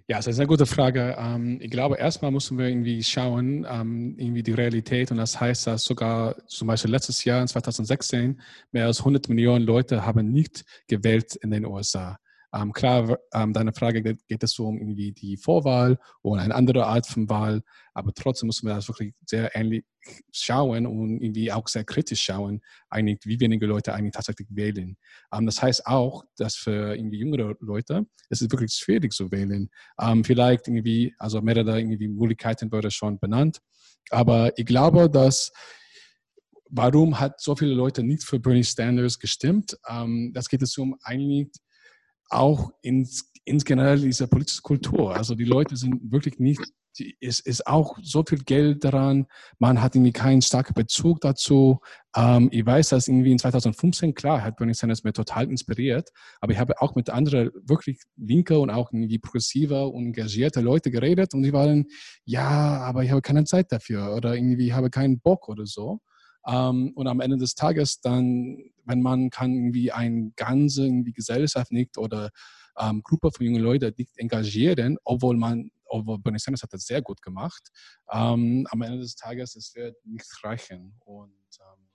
Ja, 0.08 0.18
das 0.18 0.28
ist 0.28 0.38
eine 0.38 0.46
gute 0.46 0.66
Frage. 0.66 1.16
Ähm, 1.18 1.58
ich 1.60 1.70
glaube, 1.70 1.96
erstmal 1.96 2.30
müssen 2.30 2.58
wir 2.58 2.68
irgendwie 2.68 3.02
schauen, 3.02 3.66
ähm, 3.68 4.14
irgendwie 4.16 4.44
die 4.44 4.52
Realität. 4.52 5.10
Und 5.10 5.16
das 5.16 5.40
heißt, 5.40 5.66
dass 5.66 5.84
sogar 5.84 6.36
zum 6.46 6.68
Beispiel 6.68 6.92
letztes 6.92 7.24
Jahr, 7.24 7.42
in 7.42 7.48
2016, 7.48 8.40
mehr 8.70 8.86
als 8.86 9.00
100 9.00 9.28
Millionen 9.28 9.64
Leute 9.64 10.06
haben 10.06 10.30
nicht 10.30 10.64
gewählt 10.86 11.34
in 11.34 11.50
den 11.50 11.66
USA. 11.66 12.20
Ähm, 12.54 12.72
klar, 12.72 13.18
ähm, 13.34 13.52
deine 13.52 13.72
Frage 13.72 14.02
geht, 14.02 14.26
geht 14.26 14.42
es 14.42 14.58
um 14.58 14.78
irgendwie 14.78 15.12
die 15.12 15.36
Vorwahl 15.36 15.98
oder 16.22 16.42
eine 16.42 16.54
andere 16.54 16.86
Art 16.86 17.06
von 17.06 17.28
Wahl, 17.28 17.62
aber 17.94 18.12
trotzdem 18.14 18.46
müssen 18.46 18.66
wir 18.66 18.74
das 18.74 18.88
wirklich 18.88 19.14
sehr 19.26 19.54
ähnlich 19.54 19.84
schauen 20.32 20.86
und 20.86 21.20
irgendwie 21.20 21.50
auch 21.52 21.66
sehr 21.68 21.84
kritisch 21.84 22.22
schauen, 22.22 22.60
eigentlich, 22.88 23.18
wie 23.24 23.40
wenige 23.40 23.66
Leute 23.66 23.92
eigentlich 23.92 24.12
tatsächlich 24.12 24.48
wählen. 24.50 24.96
Ähm, 25.32 25.46
das 25.46 25.60
heißt 25.62 25.86
auch, 25.86 26.24
dass 26.36 26.54
für 26.54 26.94
irgendwie 26.94 27.18
jüngere 27.18 27.54
Leute 27.60 28.06
es 28.30 28.40
ist 28.40 28.50
wirklich 28.50 28.72
schwierig 28.72 29.12
zu 29.12 29.30
wählen. 29.30 29.68
Ähm, 30.00 30.24
vielleicht 30.24 30.68
irgendwie, 30.68 31.14
also 31.18 31.40
mehrere 31.40 31.78
irgendwie 31.78 32.08
Möglichkeiten 32.08 32.70
wurde 32.72 32.90
schon 32.90 33.18
benannt, 33.18 33.60
aber 34.10 34.56
ich 34.56 34.66
glaube, 34.66 35.10
dass 35.10 35.52
warum 36.70 37.18
hat 37.18 37.40
so 37.40 37.54
viele 37.54 37.74
Leute 37.74 38.02
nicht 38.02 38.24
für 38.24 38.40
Bernie 38.40 38.62
Sanders 38.62 39.18
gestimmt? 39.18 39.76
Ähm, 39.88 40.32
das 40.34 40.48
geht 40.48 40.62
es 40.62 40.76
um 40.78 40.96
eigentlich 41.02 41.48
auch 42.28 42.70
ins, 42.82 43.32
ins 43.44 43.64
generell 43.64 44.00
diese 44.00 44.28
politische 44.28 44.62
Kultur. 44.62 45.14
Also 45.14 45.34
die 45.34 45.44
Leute 45.44 45.76
sind 45.76 46.10
wirklich 46.10 46.38
nicht, 46.38 46.60
es 47.20 47.40
ist 47.40 47.66
auch 47.66 47.98
so 48.02 48.24
viel 48.26 48.38
Geld 48.38 48.84
daran, 48.84 49.26
man 49.58 49.82
hat 49.82 49.94
irgendwie 49.94 50.12
keinen 50.12 50.42
starken 50.42 50.74
Bezug 50.74 51.20
dazu. 51.20 51.80
Ähm, 52.16 52.48
ich 52.52 52.64
weiß, 52.64 52.88
dass 52.88 53.08
irgendwie 53.08 53.32
in 53.32 53.38
2015, 53.38 54.14
klar, 54.14 54.42
hat 54.42 54.56
Bernie 54.56 54.74
Sanders 54.74 55.04
mir 55.04 55.12
total 55.12 55.50
inspiriert, 55.50 56.10
aber 56.40 56.52
ich 56.52 56.58
habe 56.58 56.80
auch 56.80 56.94
mit 56.94 57.10
anderen 57.10 57.50
wirklich 57.64 58.00
linke 58.16 58.58
und 58.58 58.70
auch 58.70 58.92
irgendwie 58.92 59.18
progressive 59.18 59.86
und 59.86 60.06
engagierte 60.06 60.60
Leute 60.60 60.90
geredet 60.90 61.34
und 61.34 61.42
die 61.42 61.52
waren, 61.52 61.86
ja, 62.24 62.80
aber 62.80 63.04
ich 63.04 63.10
habe 63.10 63.22
keine 63.22 63.44
Zeit 63.44 63.70
dafür 63.72 64.14
oder 64.14 64.34
irgendwie 64.34 64.72
habe 64.72 64.90
keinen 64.90 65.20
Bock 65.20 65.48
oder 65.48 65.66
so. 65.66 66.00
Ähm, 66.46 66.92
und 66.94 67.06
am 67.08 67.20
Ende 67.20 67.36
des 67.36 67.54
Tages 67.54 68.00
dann, 68.00 68.58
wenn 68.84 69.02
man 69.02 69.30
kann 69.30 69.52
irgendwie 69.52 69.92
eine 69.92 70.32
ganze 70.36 70.84
irgendwie 70.84 71.12
Gesellschaft 71.12 71.72
nicht 71.72 71.98
oder 71.98 72.30
ähm, 72.78 73.02
Gruppe 73.02 73.30
von 73.32 73.46
jungen 73.46 73.62
Leuten 73.62 73.92
nicht 73.96 74.16
engagieren, 74.16 74.96
obwohl 75.04 75.36
man, 75.36 75.70
obwohl 75.86 76.18
Bernie 76.18 76.38
Sanders 76.38 76.62
hat 76.62 76.72
das 76.72 76.86
sehr 76.86 77.02
gut 77.02 77.20
gemacht, 77.22 77.70
ähm, 78.12 78.66
am 78.70 78.82
Ende 78.82 78.98
des 78.98 79.16
Tages 79.16 79.56
es 79.56 79.74
wird 79.74 79.96
nicht 80.04 80.26
reichen. 80.44 80.94
Und 81.04 81.32
ähm, 81.60 81.88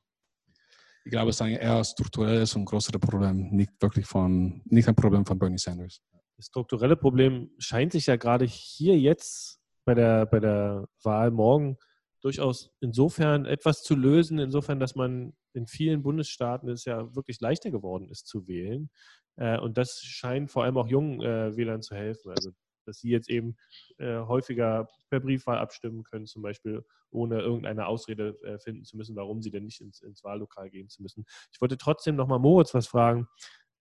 ich 1.06 1.12
glaube, 1.12 1.30
es 1.30 1.38
ist 1.38 1.42
ein 1.42 1.54
eher 1.54 1.84
strukturelles 1.84 2.56
und 2.56 2.66
größeres 2.66 3.00
Problem, 3.00 3.50
nicht 3.52 3.72
wirklich 3.80 4.06
von, 4.06 4.62
nicht 4.66 4.88
ein 4.88 4.96
Problem 4.96 5.26
von 5.26 5.40
Bernie 5.40 5.58
Sanders. 5.58 6.02
Das 6.36 6.48
strukturelle 6.48 6.98
Problem 6.98 7.52
scheint 7.58 7.94
sich 7.94 8.08
ja 8.08 8.18
gerade 8.18 8.46
hier 8.46 9.00
jetzt 9.00 9.60
bei 9.86 9.94
der, 9.94 10.26
bei 10.26 10.40
der 10.40 10.88
Wahl 11.04 11.32
morgen 11.32 11.78
durchaus 12.22 12.72
insofern 12.80 13.46
etwas 13.46 13.84
zu 13.84 13.96
lösen, 13.96 14.40
insofern, 14.40 14.80
dass 14.80 14.96
man 14.96 15.34
in 15.54 15.68
vielen 15.68 16.04
Bundesstaaten 16.04 16.70
es 16.70 16.86
ja 16.86 17.14
wirklich 17.16 17.42
leichter 17.42 17.72
geworden 17.72 18.10
ist 18.10 18.28
zu 18.28 18.48
wählen. 18.48 18.90
Äh, 19.38 19.60
und 19.60 19.78
das 19.78 20.02
scheint 20.02 20.52
vor 20.52 20.64
allem 20.64 20.78
auch 20.78 20.88
jungen 20.88 21.22
äh, 21.22 21.56
Wählern 21.56 21.82
zu 21.82 21.96
helfen. 21.96 22.32
Also 22.32 22.52
dass 22.86 22.98
sie 22.98 23.10
jetzt 23.10 23.30
eben 23.30 23.58
äh, 24.00 24.20
häufiger 24.22 24.88
per 25.10 25.20
Briefwahl 25.20 25.60
abstimmen 25.60 26.04
können, 26.04 26.26
zum 26.26 26.42
Beispiel, 26.42 26.84
ohne 27.12 27.40
irgendeine 27.42 27.86
Ausrede 27.86 28.38
finden 28.64 28.86
zu 28.86 28.98
müssen, 28.98 29.16
warum 29.16 29.42
sie 29.42 29.52
denn 29.52 29.66
nicht 29.66 29.82
ins, 29.82 30.02
ins 30.02 30.24
Wahllokal 30.24 30.70
gehen 30.70 30.90
zu 30.90 31.02
müssen. 31.04 31.26
Ich 31.52 31.62
wollte 31.62 31.78
trotzdem 31.78 32.16
nochmal 32.16 32.40
Moritz 32.40 32.74
was 32.74 32.88
fragen. 32.88 33.28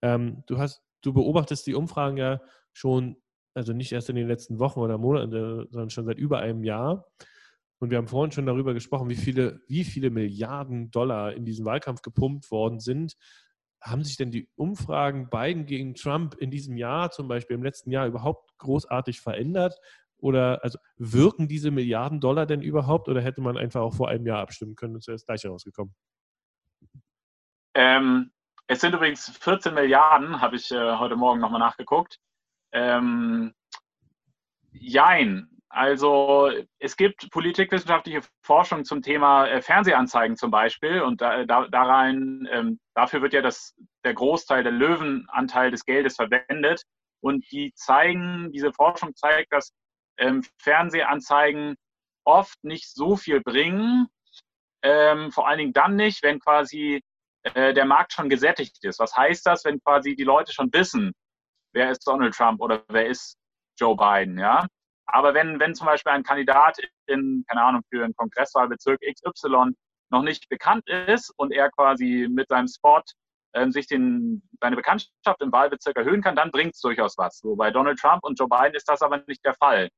Ähm, 0.02 0.42
du 0.46 0.58
hast, 0.58 0.82
du 1.02 1.12
beobachtest 1.12 1.66
die 1.66 1.74
Umfragen 1.74 2.16
ja 2.16 2.40
schon, 2.72 3.16
also 3.54 3.72
nicht 3.72 3.92
erst 3.92 4.10
in 4.10 4.16
den 4.16 4.28
letzten 4.28 4.58
Wochen 4.58 4.80
oder 4.80 4.98
Monaten, 4.98 5.30
sondern 5.70 5.90
schon 5.90 6.06
seit 6.06 6.18
über 6.18 6.38
einem 6.40 6.64
Jahr. 6.64 7.06
Und 7.80 7.90
wir 7.90 7.98
haben 7.98 8.08
vorhin 8.08 8.30
schon 8.30 8.46
darüber 8.46 8.74
gesprochen, 8.74 9.08
wie 9.08 9.16
viele, 9.16 9.62
wie 9.66 9.84
viele 9.84 10.10
Milliarden 10.10 10.90
Dollar 10.90 11.32
in 11.32 11.46
diesen 11.46 11.64
Wahlkampf 11.64 12.02
gepumpt 12.02 12.50
worden 12.50 12.78
sind. 12.78 13.16
Haben 13.80 14.04
sich 14.04 14.18
denn 14.18 14.30
die 14.30 14.50
Umfragen 14.54 15.30
Biden 15.30 15.64
gegen 15.64 15.94
Trump 15.94 16.34
in 16.34 16.50
diesem 16.50 16.76
Jahr, 16.76 17.10
zum 17.10 17.26
Beispiel 17.26 17.56
im 17.56 17.62
letzten 17.62 17.90
Jahr, 17.90 18.06
überhaupt 18.06 18.56
großartig 18.58 19.22
verändert? 19.22 19.78
Oder 20.18 20.62
also 20.62 20.78
wirken 20.98 21.48
diese 21.48 21.70
Milliarden 21.70 22.20
Dollar 22.20 22.44
denn 22.44 22.60
überhaupt 22.60 23.08
oder 23.08 23.22
hätte 23.22 23.40
man 23.40 23.56
einfach 23.56 23.80
auch 23.80 23.94
vor 23.94 24.10
einem 24.10 24.26
Jahr 24.26 24.40
abstimmen 24.40 24.76
können 24.76 24.96
und 24.96 25.02
zuerst 25.02 25.26
gleich 25.26 25.44
herausgekommen? 25.44 25.94
Ähm, 27.74 28.30
es 28.66 28.82
sind 28.82 28.94
übrigens 28.94 29.30
14 29.40 29.72
Milliarden, 29.72 30.42
habe 30.42 30.56
ich 30.56 30.70
äh, 30.70 30.96
heute 30.98 31.16
Morgen 31.16 31.40
nochmal 31.40 31.60
nachgeguckt. 31.60 32.18
Ähm, 32.72 33.54
jein, 34.72 35.59
also 35.70 36.50
es 36.80 36.96
gibt 36.96 37.30
politikwissenschaftliche 37.30 38.22
Forschung 38.42 38.84
zum 38.84 39.02
Thema 39.02 39.46
äh, 39.46 39.62
Fernsehanzeigen 39.62 40.36
zum 40.36 40.50
Beispiel 40.50 41.00
und 41.00 41.20
da, 41.20 41.44
da, 41.44 41.68
da 41.68 41.82
rein, 41.84 42.48
ähm, 42.50 42.80
dafür 42.94 43.22
wird 43.22 43.32
ja 43.32 43.40
das, 43.40 43.74
der 44.04 44.14
Großteil, 44.14 44.64
der 44.64 44.72
Löwenanteil 44.72 45.70
des 45.70 45.84
Geldes 45.84 46.16
verwendet 46.16 46.82
und 47.20 47.50
die 47.52 47.72
zeigen, 47.74 48.50
diese 48.52 48.72
Forschung 48.72 49.14
zeigt, 49.14 49.52
dass 49.52 49.72
ähm, 50.18 50.42
Fernsehanzeigen 50.58 51.76
oft 52.24 52.62
nicht 52.64 52.92
so 52.92 53.16
viel 53.16 53.40
bringen, 53.40 54.08
ähm, 54.82 55.30
vor 55.30 55.46
allen 55.46 55.58
Dingen 55.58 55.72
dann 55.72 55.94
nicht, 55.94 56.24
wenn 56.24 56.40
quasi 56.40 57.00
äh, 57.42 57.72
der 57.72 57.84
Markt 57.84 58.12
schon 58.12 58.28
gesättigt 58.28 58.84
ist. 58.84 58.98
Was 58.98 59.16
heißt 59.16 59.46
das, 59.46 59.64
wenn 59.64 59.80
quasi 59.80 60.16
die 60.16 60.24
Leute 60.24 60.52
schon 60.52 60.72
wissen, 60.72 61.12
wer 61.72 61.90
ist 61.90 62.06
Donald 62.06 62.34
Trump 62.34 62.60
oder 62.60 62.82
wer 62.88 63.06
ist 63.06 63.36
Joe 63.78 63.96
Biden, 63.96 64.36
ja? 64.36 64.66
Aber 65.12 65.34
wenn, 65.34 65.60
wenn 65.60 65.74
zum 65.74 65.86
Beispiel 65.86 66.12
ein 66.12 66.22
Kandidat 66.22 66.78
in, 67.06 67.44
keine 67.48 67.62
Ahnung, 67.62 67.82
für 67.90 68.04
einen 68.04 68.14
Kongresswahlbezirk 68.14 69.00
XY 69.00 69.72
noch 70.10 70.22
nicht 70.22 70.48
bekannt 70.48 70.88
ist 70.88 71.32
und 71.36 71.52
er 71.52 71.70
quasi 71.70 72.28
mit 72.30 72.48
seinem 72.48 72.68
Spot 72.68 73.02
ähm, 73.54 73.72
sich 73.72 73.86
den, 73.86 74.42
seine 74.60 74.76
Bekanntschaft 74.76 75.40
im 75.40 75.52
Wahlbezirk 75.52 75.96
erhöhen 75.96 76.22
kann, 76.22 76.36
dann 76.36 76.50
bringt 76.50 76.74
es 76.74 76.80
durchaus 76.80 77.16
was. 77.18 77.38
So, 77.38 77.56
bei 77.56 77.70
Donald 77.70 77.98
Trump 77.98 78.22
und 78.24 78.38
Joe 78.38 78.48
Biden 78.48 78.74
ist 78.74 78.88
das 78.88 79.02
aber 79.02 79.22
nicht 79.26 79.44
der 79.44 79.54
Fall. 79.54 79.88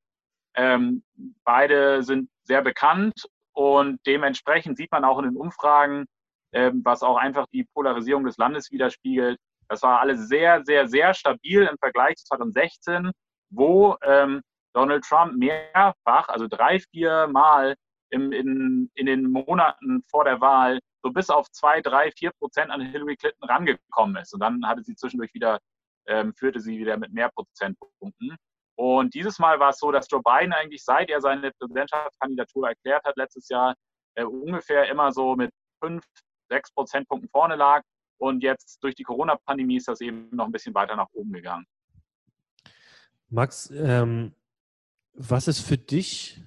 Ähm, 0.55 1.03
beide 1.45 2.03
sind 2.03 2.31
sehr 2.45 2.63
bekannt 2.63 3.27
und 3.53 4.01
dementsprechend 4.07 4.77
sieht 4.77 4.93
man 4.93 5.05
auch 5.05 5.19
in 5.19 5.25
den 5.25 5.37
Umfragen, 5.37 6.07
ähm, 6.53 6.83
was 6.85 7.03
auch 7.03 7.17
einfach 7.17 7.47
die 7.53 7.65
Polarisierung 7.75 8.25
des 8.25 8.37
Landes 8.37 8.71
widerspiegelt. 8.71 9.39
Das 9.69 9.83
war 9.83 10.01
alles 10.01 10.29
sehr, 10.29 10.65
sehr, 10.65 10.89
sehr 10.89 11.15
stabil 11.15 11.63
im 11.63 11.79
Vergleich 11.79 12.17
zu 12.17 12.25
2016, 12.27 13.11
wo 13.51 13.97
ähm, 14.03 14.43
Donald 14.75 15.05
Trump 15.05 15.35
mehrfach, 15.37 16.29
also 16.29 16.49
drei, 16.49 16.81
vier 16.81 17.29
Mal 17.29 17.77
im, 18.11 18.33
in, 18.33 18.91
in 18.95 19.07
den 19.07 19.31
Monaten 19.31 20.03
vor 20.11 20.25
der 20.25 20.41
Wahl 20.41 20.81
so 21.03 21.11
bis 21.11 21.31
auf 21.31 21.51
zwei, 21.51 21.81
drei, 21.81 22.11
vier 22.13 22.31
Prozent 22.33 22.71
an 22.71 22.81
Hillary 22.81 23.17
Clinton 23.17 23.45
rangekommen 23.45 24.17
ist. 24.17 24.33
Und 24.33 24.41
dann 24.41 24.67
hatte 24.67 24.83
sie 24.83 24.95
zwischendurch 24.95 25.35
wieder, 25.35 25.59
ähm, 26.07 26.33
führte 26.35 26.61
sie 26.61 26.79
wieder 26.79 26.97
mit 26.97 27.13
mehr 27.13 27.31
Prozentpunkten. 27.31 28.37
Und 28.77 29.15
dieses 29.15 29.39
Mal 29.39 29.61
war 29.61 29.71
es 29.71 29.79
so, 29.79 29.91
dass 29.93 30.09
Joe 30.11 30.23
Biden 30.23 30.53
eigentlich, 30.53 30.85
seit 30.85 31.11
er 31.11 31.21
seine 31.21 31.51
Präsidentschaftskandidatur 31.53 32.69
erklärt 32.69 33.05
hat 33.05 33.17
letztes 33.17 33.49
Jahr, 33.49 33.75
äh, 34.15 34.25
ungefähr 34.25 34.89
immer 34.89 35.13
so 35.13 35.35
mit 35.35 35.51
fünf, 35.83 36.05
sechs 36.49 36.73
Prozentpunkten 36.73 37.29
vorne 37.31 37.57
lag. 37.57 37.83
Und 38.19 38.43
jetzt 38.43 38.83
durch 38.83 38.95
die 38.95 39.03
Corona-Pandemie 39.03 39.77
ist 39.77 39.89
das 39.89 40.01
eben 40.01 40.29
noch 40.31 40.47
ein 40.47 40.53
bisschen 40.53 40.75
weiter 40.75 40.95
nach 40.95 41.09
oben 41.13 41.33
gegangen. 41.33 41.67
Max, 43.29 43.71
ähm, 43.71 44.35
was 45.15 45.49
ist 45.49 45.61
für 45.61 45.79
dich 45.79 46.41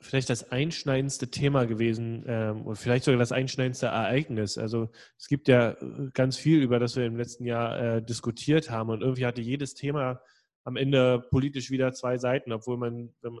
vielleicht 0.00 0.30
das 0.30 0.52
einschneidendste 0.52 1.30
Thema 1.30 1.66
gewesen 1.66 2.24
ähm, 2.26 2.62
und 2.62 2.76
vielleicht 2.76 3.04
sogar 3.04 3.18
das 3.18 3.32
einschneidendste 3.32 3.86
Ereignis? 3.86 4.58
Also 4.58 4.90
es 5.18 5.26
gibt 5.26 5.48
ja 5.48 5.72
äh, 5.72 6.10
ganz 6.14 6.36
viel, 6.36 6.62
über 6.62 6.78
das 6.78 6.96
wir 6.96 7.04
im 7.04 7.16
letzten 7.16 7.44
Jahr 7.44 7.78
äh, 7.78 8.02
diskutiert 8.02 8.70
haben 8.70 8.90
und 8.90 9.02
irgendwie 9.02 9.26
hatte 9.26 9.42
jedes 9.42 9.74
Thema 9.74 10.20
am 10.64 10.76
Ende 10.76 11.20
politisch 11.30 11.70
wieder 11.70 11.92
zwei 11.92 12.18
Seiten, 12.18 12.52
obwohl 12.52 12.76
man, 12.76 13.14
man, 13.22 13.40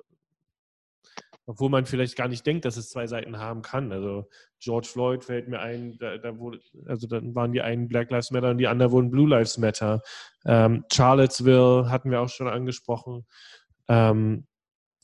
obwohl 1.46 1.70
man 1.70 1.86
vielleicht 1.86 2.16
gar 2.16 2.28
nicht 2.28 2.46
denkt, 2.46 2.64
dass 2.64 2.76
es 2.76 2.90
zwei 2.90 3.06
Seiten 3.06 3.38
haben 3.38 3.62
kann. 3.62 3.92
Also 3.92 4.28
George 4.60 4.88
Floyd 4.90 5.24
fällt 5.24 5.48
mir 5.48 5.60
ein, 5.60 5.96
da, 5.98 6.18
da 6.18 6.38
wurde, 6.38 6.60
also 6.86 7.06
dann 7.06 7.34
waren 7.34 7.52
die 7.52 7.62
einen 7.62 7.88
Black 7.88 8.10
Lives 8.10 8.30
Matter 8.30 8.50
und 8.50 8.58
die 8.58 8.66
anderen 8.66 8.92
wurden 8.92 9.10
Blue 9.10 9.28
Lives 9.28 9.58
Matter. 9.58 10.02
Ähm, 10.44 10.84
Charlottesville 10.92 11.90
hatten 11.90 12.10
wir 12.10 12.20
auch 12.20 12.28
schon 12.28 12.48
angesprochen. 12.48 13.26
Ähm, 13.88 14.46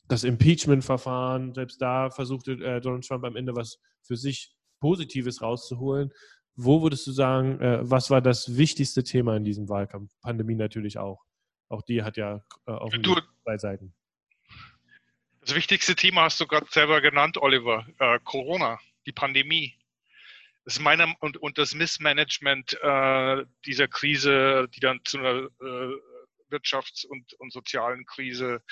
das 0.08 0.24
Impeachment-Verfahren, 0.24 1.54
selbst 1.54 1.80
da 1.80 2.10
versuchte 2.10 2.52
äh, 2.52 2.80
Donald 2.80 3.06
Trump 3.06 3.24
am 3.24 3.36
Ende 3.36 3.56
was 3.56 3.78
für 4.02 4.16
sich 4.16 4.54
Positives 4.80 5.40
rauszuholen. 5.40 6.12
Wo 6.56 6.82
würdest 6.82 7.06
du 7.06 7.12
sagen, 7.12 7.60
äh, 7.60 7.78
was 7.82 8.10
war 8.10 8.20
das 8.20 8.56
wichtigste 8.56 9.02
Thema 9.02 9.36
in 9.36 9.44
diesem 9.44 9.68
Wahlkampf? 9.68 10.12
Pandemie 10.20 10.54
natürlich 10.54 10.98
auch. 10.98 11.24
Auch 11.68 11.82
die 11.82 12.02
hat 12.02 12.16
ja 12.16 12.44
äh, 12.66 12.72
auf 12.72 12.92
zwei 12.92 13.58
Seiten. 13.58 13.94
Das 15.40 15.54
wichtigste 15.54 15.94
Thema 15.94 16.22
hast 16.22 16.40
du 16.40 16.46
gerade 16.46 16.66
selber 16.70 17.00
genannt, 17.00 17.38
Oliver. 17.38 17.86
Äh, 17.98 18.18
Corona, 18.24 18.78
die 19.06 19.12
Pandemie. 19.12 19.74
Das 20.64 20.76
ist 20.76 20.80
meiner 20.80 21.14
und, 21.20 21.36
und 21.36 21.58
das 21.58 21.74
Missmanagement 21.74 22.78
äh, 22.82 23.44
dieser 23.66 23.88
Krise, 23.88 24.68
die 24.74 24.80
dann 24.80 25.00
zu 25.04 25.18
einer 25.18 25.48
äh, 25.60 25.94
Wirtschafts- 26.54 27.06
und, 27.06 27.32
und 27.34 27.52
sozialen 27.52 28.04
Krise 28.06 28.62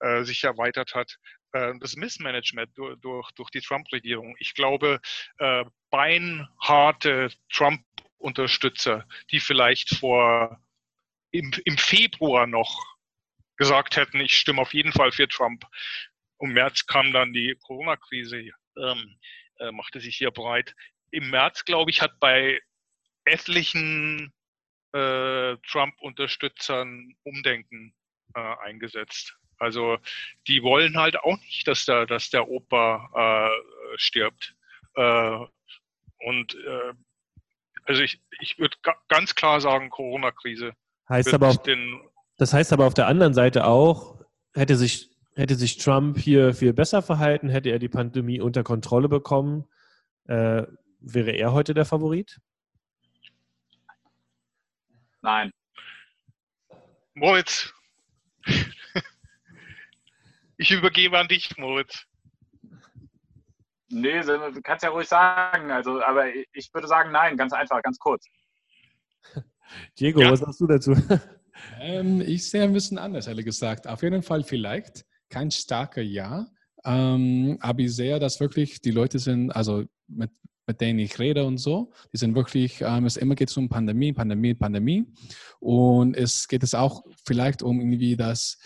äh, 0.00 0.24
sich 0.24 0.44
erweitert 0.44 0.94
hat. 0.94 1.18
Äh, 1.52 1.74
das 1.80 1.96
Missmanagement 1.96 2.70
durch, 2.76 2.98
durch, 3.00 3.30
durch 3.32 3.50
die 3.50 3.60
Trump-Regierung. 3.60 4.36
Ich 4.38 4.54
glaube, 4.54 5.00
äh, 5.38 5.64
beinharte 5.90 7.30
Trump-Unterstützer, 7.52 9.06
die 9.30 9.40
vielleicht 9.40 9.96
vor 9.96 10.60
im, 11.30 11.52
im 11.64 11.78
Februar 11.78 12.46
noch 12.46 12.96
gesagt 13.56 13.96
hätten, 13.96 14.20
ich 14.20 14.36
stimme 14.36 14.62
auf 14.62 14.74
jeden 14.74 14.92
Fall 14.92 15.12
für 15.12 15.28
Trump. 15.28 15.64
Im 16.40 16.52
März 16.52 16.86
kam 16.86 17.12
dann 17.12 17.32
die 17.32 17.56
Corona-Krise, 17.62 18.50
ähm, 18.78 19.18
äh, 19.58 19.70
machte 19.72 20.00
sich 20.00 20.16
hier 20.16 20.30
breit. 20.30 20.74
Im 21.10 21.30
März, 21.30 21.64
glaube 21.64 21.90
ich, 21.90 22.02
hat 22.02 22.18
bei 22.20 22.60
etlichen 23.24 24.32
äh, 24.96 25.56
Trump-Unterstützern 25.68 27.14
Umdenken 27.24 27.94
äh, 28.34 28.54
eingesetzt. 28.64 29.36
Also 29.58 29.98
die 30.46 30.62
wollen 30.62 30.96
halt 30.96 31.18
auch 31.18 31.38
nicht, 31.38 31.66
dass 31.66 31.86
der, 31.86 32.06
dass 32.06 32.30
der 32.30 32.48
Opa 32.48 33.50
äh, 33.50 33.98
stirbt. 33.98 34.54
Äh, 34.94 35.38
und 36.18 36.54
äh, 36.54 36.92
also 37.84 38.02
ich, 38.02 38.20
ich 38.40 38.58
würde 38.58 38.76
ga 38.82 38.94
ganz 39.08 39.34
klar 39.34 39.60
sagen, 39.60 39.90
Corona-Krise. 39.90 40.72
Heißt 41.08 41.32
aber 41.32 41.48
auf, 41.48 41.58
das 42.36 42.52
heißt 42.52 42.72
aber 42.72 42.86
auf 42.86 42.94
der 42.94 43.06
anderen 43.06 43.34
Seite 43.34 43.66
auch, 43.66 44.20
hätte 44.54 44.76
sich, 44.76 45.10
hätte 45.34 45.54
sich 45.54 45.78
Trump 45.78 46.18
hier 46.18 46.52
viel 46.52 46.72
besser 46.72 47.00
verhalten, 47.02 47.48
hätte 47.48 47.70
er 47.70 47.78
die 47.78 47.88
Pandemie 47.88 48.40
unter 48.40 48.64
Kontrolle 48.64 49.08
bekommen, 49.08 49.66
wäre 50.26 51.30
er 51.30 51.52
heute 51.52 51.74
der 51.74 51.84
Favorit? 51.84 52.40
Nein. 55.26 55.50
Moritz. 57.14 57.74
ich 60.56 60.70
übergebe 60.70 61.18
an 61.18 61.26
dich, 61.26 61.56
Moritz. 61.58 62.04
Nee, 63.88 64.20
du 64.22 64.62
kannst 64.62 64.84
ja 64.84 64.90
ruhig 64.90 65.08
sagen. 65.08 65.72
Also, 65.72 66.00
aber 66.00 66.32
ich 66.52 66.72
würde 66.72 66.86
sagen, 66.86 67.10
nein, 67.10 67.36
ganz 67.36 67.52
einfach, 67.52 67.82
ganz 67.82 67.98
kurz. 67.98 68.24
Diego, 69.98 70.20
ja. 70.20 70.30
was 70.30 70.40
sagst 70.40 70.60
du 70.60 70.66
dazu? 70.66 70.94
Ähm, 71.80 72.20
ich 72.20 72.50
sehe 72.50 72.64
ein 72.64 72.74
bisschen 72.74 72.98
anders, 72.98 73.26
ehrlich 73.28 73.46
gesagt. 73.46 73.86
Auf 73.86 74.02
jeden 74.02 74.22
Fall 74.22 74.42
vielleicht 74.42 75.06
kein 75.30 75.50
starker 75.50 76.02
Ja, 76.02 76.46
ähm, 76.84 77.56
aber 77.60 77.80
ich 77.80 77.96
sehe, 77.96 78.18
dass 78.18 78.40
wirklich 78.40 78.82
die 78.82 78.90
Leute 78.90 79.18
sind, 79.18 79.50
also 79.52 79.84
mit, 80.06 80.30
mit 80.66 80.80
denen 80.80 80.98
ich 80.98 81.18
rede 81.18 81.44
und 81.44 81.58
so, 81.58 81.92
die 82.12 82.18
sind 82.18 82.34
wirklich, 82.34 82.80
ähm, 82.80 83.06
es 83.06 83.16
immer 83.16 83.34
geht 83.34 83.56
um 83.56 83.68
Pandemie, 83.68 84.12
Pandemie, 84.12 84.54
Pandemie. 84.54 85.06
Und 85.60 86.16
es 86.16 86.48
geht 86.48 86.62
es 86.62 86.74
auch 86.74 87.04
vielleicht 87.24 87.62
um 87.62 87.80
irgendwie 87.80 88.16
das, 88.16 88.58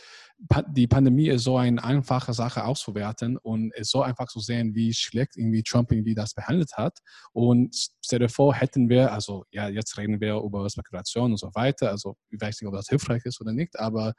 die 0.68 0.86
Pandemie 0.86 1.28
ist 1.28 1.44
so 1.44 1.58
eine 1.58 1.84
einfache 1.84 2.32
Sache 2.32 2.64
auszuwerten 2.64 3.36
und 3.36 3.72
es 3.74 3.90
so 3.90 4.02
einfach 4.02 4.26
zu 4.28 4.40
sehen, 4.40 4.74
wie 4.74 4.94
schlecht 4.94 5.36
irgendwie 5.36 5.62
Trump 5.62 5.92
irgendwie 5.92 6.14
das 6.14 6.32
behandelt 6.32 6.72
hat. 6.78 6.98
Und 7.32 7.76
stell 8.02 8.20
dir 8.20 8.30
vor, 8.30 8.54
hätten 8.54 8.88
wir, 8.88 9.12
also 9.12 9.44
ja, 9.50 9.68
jetzt 9.68 9.98
reden 9.98 10.20
wir 10.20 10.36
über 10.36 10.68
Spekulation 10.70 11.32
und 11.32 11.36
so 11.36 11.50
weiter, 11.54 11.90
also 11.90 12.16
ich 12.30 12.40
weiß 12.40 12.60
nicht, 12.60 12.68
ob 12.68 12.74
das 12.74 12.88
hilfreich 12.88 13.22
ist 13.26 13.40
oder 13.42 13.52
nicht, 13.52 13.78
aber 13.78 14.14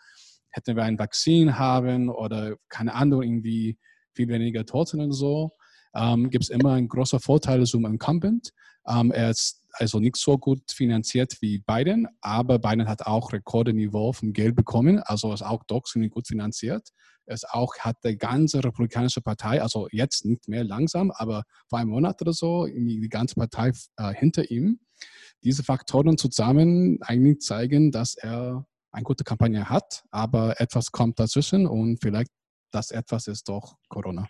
hätten 0.51 0.75
wir 0.75 0.83
ein 0.83 0.99
Vakzin 0.99 1.57
haben 1.57 2.09
oder 2.09 2.55
keine 2.69 2.93
Ahnung, 2.93 3.23
irgendwie 3.23 3.79
viel 4.13 4.27
weniger 4.27 4.65
Toten 4.65 5.01
und 5.01 5.13
so, 5.13 5.53
ähm, 5.95 6.29
gibt 6.29 6.43
es 6.43 6.49
immer 6.49 6.73
einen 6.73 6.87
großen 6.87 7.19
Vorteil 7.19 7.65
zum 7.65 7.85
Incumbent. 7.85 8.51
Ähm, 8.87 9.11
er 9.11 9.29
ist 9.29 9.61
also 9.73 9.99
nicht 9.99 10.17
so 10.17 10.37
gut 10.37 10.71
finanziert 10.71 11.37
wie 11.41 11.59
Biden, 11.59 12.07
aber 12.21 12.59
Biden 12.59 12.87
hat 12.87 13.05
auch 13.05 13.31
Rekordniveau 13.31 14.13
vom 14.13 14.33
Geld 14.33 14.55
bekommen, 14.55 14.99
also 14.99 15.33
ist 15.33 15.43
auch 15.43 15.63
doch 15.63 15.83
ziemlich 15.83 16.11
gut 16.11 16.27
finanziert. 16.27 16.89
Es 17.25 17.45
auch 17.45 17.77
hat 17.79 17.97
die 18.03 18.17
ganze 18.17 18.63
republikanische 18.63 19.21
Partei, 19.21 19.61
also 19.61 19.87
jetzt 19.91 20.25
nicht 20.25 20.47
mehr 20.47 20.63
langsam, 20.63 21.11
aber 21.11 21.43
vor 21.69 21.79
einem 21.79 21.91
Monat 21.91 22.21
oder 22.21 22.33
so, 22.33 22.65
die 22.65 23.07
ganze 23.09 23.35
Partei 23.35 23.71
äh, 23.97 24.13
hinter 24.13 24.49
ihm. 24.49 24.79
Diese 25.43 25.63
Faktoren 25.63 26.17
zusammen 26.17 26.99
eigentlich 27.01 27.39
zeigen, 27.39 27.91
dass 27.91 28.15
er 28.15 28.65
eine 28.91 29.03
gute 29.03 29.23
Kampagne 29.23 29.69
hat, 29.69 30.03
aber 30.11 30.59
etwas 30.59 30.91
kommt 30.91 31.19
dazwischen 31.19 31.65
und 31.65 31.99
vielleicht 32.01 32.31
das 32.71 32.91
etwas 32.91 33.27
ist 33.27 33.49
doch 33.49 33.77
Corona. 33.89 34.27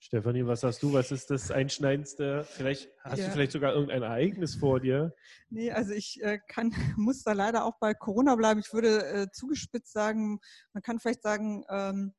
Stefanie, 0.00 0.46
was 0.46 0.60
sagst 0.60 0.82
du? 0.82 0.92
Was 0.92 1.10
ist 1.10 1.30
das 1.30 1.50
Einschneidendste? 1.50 2.46
Vielleicht 2.48 2.88
hast 3.02 3.18
ja. 3.18 3.26
du 3.26 3.32
vielleicht 3.32 3.52
sogar 3.52 3.74
irgendein 3.74 4.02
Ereignis 4.02 4.54
vor 4.54 4.80
dir? 4.80 5.12
Nee, 5.50 5.72
also 5.72 5.92
ich 5.92 6.22
äh, 6.22 6.38
kann, 6.48 6.72
muss 6.96 7.24
da 7.24 7.32
leider 7.32 7.64
auch 7.64 7.78
bei 7.80 7.94
Corona 7.94 8.36
bleiben. 8.36 8.60
Ich 8.60 8.72
würde 8.72 9.04
äh, 9.04 9.30
zugespitzt 9.32 9.92
sagen, 9.92 10.40
man 10.72 10.82
kann 10.82 11.00
vielleicht 11.00 11.22
sagen, 11.22 11.64
ähm, 11.68 12.14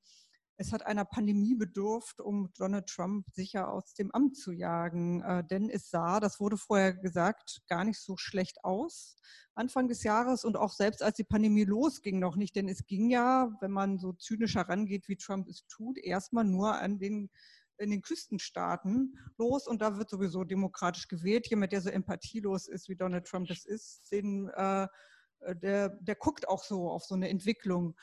es 0.61 0.73
hat 0.73 0.85
einer 0.85 1.05
Pandemie 1.05 1.55
bedurft, 1.55 2.19
um 2.19 2.51
Donald 2.57 2.87
Trump 2.87 3.25
sicher 3.31 3.71
aus 3.71 3.93
dem 3.93 4.11
Amt 4.11 4.35
zu 4.35 4.51
jagen. 4.51 5.21
Äh, 5.23 5.45
denn 5.45 5.69
es 5.69 5.89
sah, 5.89 6.19
das 6.19 6.41
wurde 6.41 6.57
vorher 6.57 6.93
gesagt, 6.93 7.61
gar 7.69 7.85
nicht 7.85 8.01
so 8.01 8.17
schlecht 8.17 8.57
aus. 8.65 9.15
Anfang 9.55 9.87
des 9.87 10.03
Jahres 10.03 10.43
und 10.43 10.57
auch 10.57 10.73
selbst 10.73 11.01
als 11.01 11.15
die 11.15 11.23
Pandemie 11.23 11.63
losging 11.63 12.19
noch 12.19 12.35
nicht. 12.35 12.57
Denn 12.57 12.67
es 12.67 12.85
ging 12.87 13.09
ja, 13.09 13.55
wenn 13.61 13.71
man 13.71 13.99
so 13.99 14.11
zynisch 14.11 14.55
herangeht, 14.55 15.07
wie 15.07 15.15
Trump 15.15 15.47
es 15.47 15.65
tut, 15.67 15.97
erstmal 15.97 16.43
nur 16.43 16.75
an 16.75 16.99
den 16.99 17.29
in 17.79 17.91
den 17.91 18.01
Küstenstaaten 18.01 19.17
los 19.37 19.67
und 19.67 19.81
da 19.81 19.97
wird 19.97 20.09
sowieso 20.09 20.43
demokratisch 20.43 21.07
gewählt. 21.07 21.47
Jemand, 21.47 21.71
der 21.71 21.81
so 21.81 21.89
empathielos 21.89 22.67
ist, 22.67 22.89
wie 22.89 22.95
Donald 22.95 23.25
Trump 23.25 23.47
das 23.47 23.65
ist, 23.65 24.11
den, 24.11 24.49
äh, 24.49 24.87
der, 25.55 25.89
der 25.89 26.15
guckt 26.15 26.47
auch 26.47 26.63
so 26.63 26.89
auf 26.89 27.05
so 27.05 27.15
eine 27.15 27.29
Entwicklung. 27.29 27.95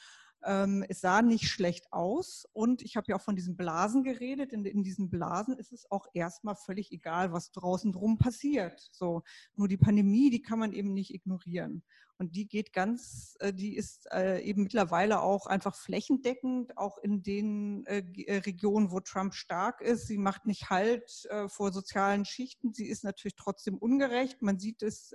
Ähm, 0.45 0.85
es 0.89 1.01
sah 1.01 1.23
nicht 1.23 1.49
schlecht 1.49 1.93
aus 1.93 2.47
und 2.53 2.83
ich 2.83 2.97
habe 2.97 3.07
ja 3.09 3.17
auch 3.17 3.23
von 3.23 3.37
diesen 3.37 3.57
Blasen 3.57 4.05
geredet. 4.05 4.53
In, 4.53 4.65
in, 4.65 4.83
diesen 4.83 5.11
Blasen 5.11 5.59
ist 5.59 5.73
es 5.73 5.91
auch 5.91 6.07
erstmal 6.15 6.57
völlig 6.57 6.93
egal, 6.93 7.33
was 7.33 7.51
draußen 7.53 7.93
drum 7.93 8.19
passiert. 8.19 8.89
So, 8.93 9.23
nur 9.57 9.69
die 9.69 9.77
Pandemie, 9.79 10.31
die 10.31 10.43
kann 10.43 10.59
man 10.59 10.73
eben 10.73 10.93
nicht 10.93 11.13
ignorieren. 11.13 11.83
Und 12.19 12.35
die 12.35 12.49
geht 12.49 12.73
ganz, 12.73 13.37
äh, 13.41 13.53
die 13.53 13.77
ist 13.77 14.07
äh, 14.11 14.41
eben 14.41 14.63
mittlerweile 14.63 15.21
auch 15.21 15.47
einfach 15.47 15.75
flächendeckend, 15.75 16.77
auch 16.79 16.97
in 16.99 17.23
den 17.23 17.85
äh, 17.85 18.03
Regionen, 18.39 18.91
wo 18.91 19.01
Trump 19.01 19.35
stark 19.35 19.83
ist. 19.83 20.07
Sie 20.07 20.19
macht 20.19 20.47
nicht 20.47 20.71
Halt 20.71 21.29
vor 21.49 21.73
sozialen 21.73 22.25
Schichten. 22.25 22.73
Sie 22.73 22.87
ist 22.87 23.05
natürlich 23.05 23.37
trotzdem 23.37 23.77
ungerecht. 23.77 24.43
Man 24.43 24.59
sieht 24.59 24.83
es 24.83 25.13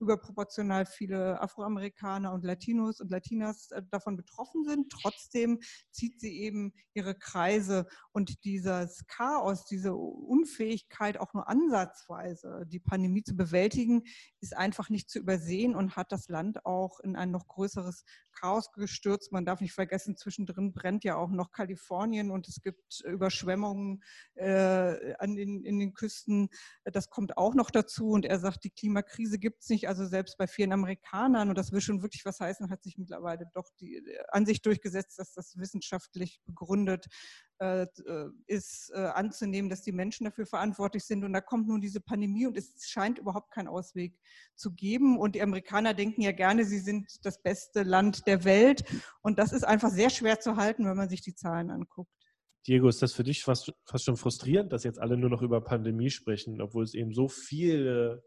überproportional 0.00 0.86
viele 0.86 1.40
Afroamerikaner 1.40 2.32
und 2.32 2.44
Latinos 2.44 3.00
und 3.00 3.10
Latinas 3.10 3.68
davon 3.90 4.16
betroffen 4.16 4.64
sind. 4.64 4.90
Trotzdem 4.90 5.60
zieht 5.90 6.20
sie 6.20 6.40
eben 6.40 6.72
ihre 6.94 7.14
Kreise 7.14 7.86
und 8.12 8.44
dieses 8.44 9.06
Chaos, 9.06 9.66
diese 9.66 9.94
Unfähigkeit, 9.94 11.18
auch 11.18 11.34
nur 11.34 11.48
ansatzweise 11.48 12.64
die 12.66 12.80
Pandemie 12.80 13.22
zu 13.22 13.36
bewältigen, 13.36 14.02
ist 14.40 14.56
einfach 14.56 14.88
nicht 14.88 15.10
zu 15.10 15.18
übersehen 15.18 15.74
und 15.74 15.96
hat 15.96 16.12
das 16.12 16.21
das 16.22 16.28
Land 16.28 16.64
auch 16.64 17.00
in 17.00 17.16
ein 17.16 17.30
noch 17.30 17.48
größeres 17.48 18.04
Chaos 18.32 18.72
gestürzt. 18.72 19.32
Man 19.32 19.44
darf 19.44 19.60
nicht 19.60 19.72
vergessen, 19.72 20.16
zwischendrin 20.16 20.72
brennt 20.72 21.04
ja 21.04 21.16
auch 21.16 21.30
noch 21.30 21.52
Kalifornien 21.52 22.30
und 22.30 22.48
es 22.48 22.60
gibt 22.60 23.00
Überschwemmungen 23.04 24.02
äh, 24.34 25.14
an 25.18 25.36
den, 25.36 25.64
in 25.64 25.78
den 25.78 25.94
Küsten. 25.94 26.48
Das 26.84 27.10
kommt 27.10 27.36
auch 27.36 27.54
noch 27.54 27.70
dazu. 27.70 28.10
Und 28.10 28.24
er 28.24 28.38
sagt, 28.38 28.64
die 28.64 28.70
Klimakrise 28.70 29.38
gibt 29.38 29.62
es 29.62 29.68
nicht. 29.68 29.88
Also 29.88 30.06
selbst 30.06 30.38
bei 30.38 30.46
vielen 30.46 30.72
Amerikanern, 30.72 31.48
und 31.48 31.58
das 31.58 31.72
will 31.72 31.80
schon 31.80 32.02
wirklich 32.02 32.24
was 32.24 32.40
heißen, 32.40 32.70
hat 32.70 32.82
sich 32.82 32.98
mittlerweile 32.98 33.46
doch 33.54 33.68
die 33.80 34.02
Ansicht 34.28 34.64
durchgesetzt, 34.66 35.18
dass 35.18 35.32
das 35.32 35.56
wissenschaftlich 35.56 36.40
begründet 36.46 37.06
äh, 37.62 37.82
äh, 37.82 38.28
ist, 38.48 38.90
äh, 38.92 38.98
anzunehmen, 38.98 39.70
dass 39.70 39.82
die 39.82 39.92
Menschen 39.92 40.24
dafür 40.24 40.46
verantwortlich 40.46 41.04
sind. 41.04 41.22
Und 41.22 41.32
da 41.32 41.40
kommt 41.40 41.68
nun 41.68 41.80
diese 41.80 42.00
Pandemie 42.00 42.44
und 42.44 42.56
es 42.56 42.74
scheint 42.84 43.20
überhaupt 43.20 43.52
keinen 43.52 43.68
Ausweg 43.68 44.18
zu 44.56 44.72
geben. 44.72 45.16
Und 45.16 45.36
die 45.36 45.42
Amerikaner 45.42 45.94
denken 45.94 46.22
ja 46.22 46.32
gerne, 46.32 46.64
sie 46.64 46.80
sind 46.80 47.24
das 47.24 47.40
beste 47.40 47.84
Land 47.84 48.21
der 48.26 48.44
Welt. 48.44 48.84
Und 49.22 49.38
das 49.38 49.52
ist 49.52 49.64
einfach 49.64 49.90
sehr 49.90 50.10
schwer 50.10 50.40
zu 50.40 50.56
halten, 50.56 50.86
wenn 50.86 50.96
man 50.96 51.08
sich 51.08 51.22
die 51.22 51.34
Zahlen 51.34 51.70
anguckt. 51.70 52.10
Diego, 52.66 52.88
ist 52.88 53.02
das 53.02 53.12
für 53.12 53.24
dich 53.24 53.42
fast, 53.42 53.72
fast 53.84 54.04
schon 54.04 54.16
frustrierend, 54.16 54.72
dass 54.72 54.84
jetzt 54.84 55.00
alle 55.00 55.16
nur 55.16 55.30
noch 55.30 55.42
über 55.42 55.60
Pandemie 55.60 56.10
sprechen, 56.10 56.60
obwohl 56.60 56.84
es 56.84 56.94
eben 56.94 57.12
so 57.12 57.28
viele 57.28 58.22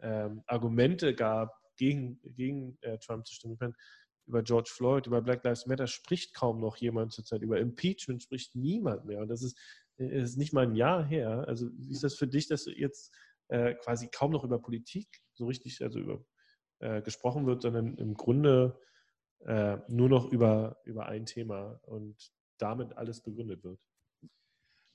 ähm, 0.00 0.42
Argumente 0.46 1.14
gab, 1.14 1.52
gegen, 1.76 2.20
gegen 2.22 2.78
äh, 2.82 2.98
Trump 2.98 3.26
zu 3.26 3.34
stimmen? 3.34 3.54
Ich 3.54 3.60
meine, 3.60 3.74
über 4.26 4.42
George 4.44 4.70
Floyd, 4.72 5.08
über 5.08 5.20
Black 5.22 5.42
Lives 5.42 5.66
Matter 5.66 5.88
spricht 5.88 6.34
kaum 6.34 6.60
noch 6.60 6.76
jemand 6.76 7.12
zurzeit. 7.12 7.42
Über 7.42 7.58
Impeachment 7.58 8.22
spricht 8.22 8.54
niemand 8.54 9.04
mehr. 9.04 9.20
Und 9.20 9.28
das 9.28 9.42
ist, 9.42 9.58
ist 9.96 10.36
nicht 10.36 10.52
mal 10.52 10.66
ein 10.66 10.76
Jahr 10.76 11.04
her. 11.04 11.44
Also 11.48 11.68
wie 11.76 11.90
ist 11.90 12.04
das 12.04 12.14
für 12.14 12.28
dich, 12.28 12.46
dass 12.46 12.66
jetzt 12.66 13.12
äh, 13.48 13.74
quasi 13.74 14.08
kaum 14.08 14.30
noch 14.30 14.44
über 14.44 14.60
Politik 14.60 15.08
so 15.34 15.46
richtig 15.46 15.82
also 15.82 15.98
über, 15.98 16.24
äh, 16.78 17.02
gesprochen 17.02 17.46
wird, 17.46 17.62
sondern 17.62 17.96
im 17.96 18.14
Grunde 18.14 18.78
äh, 19.46 19.78
nur 19.88 20.08
noch 20.08 20.30
über, 20.30 20.76
über 20.84 21.06
ein 21.06 21.26
Thema 21.26 21.80
und 21.82 22.16
damit 22.58 22.96
alles 22.96 23.20
begründet 23.20 23.64
wird? 23.64 23.80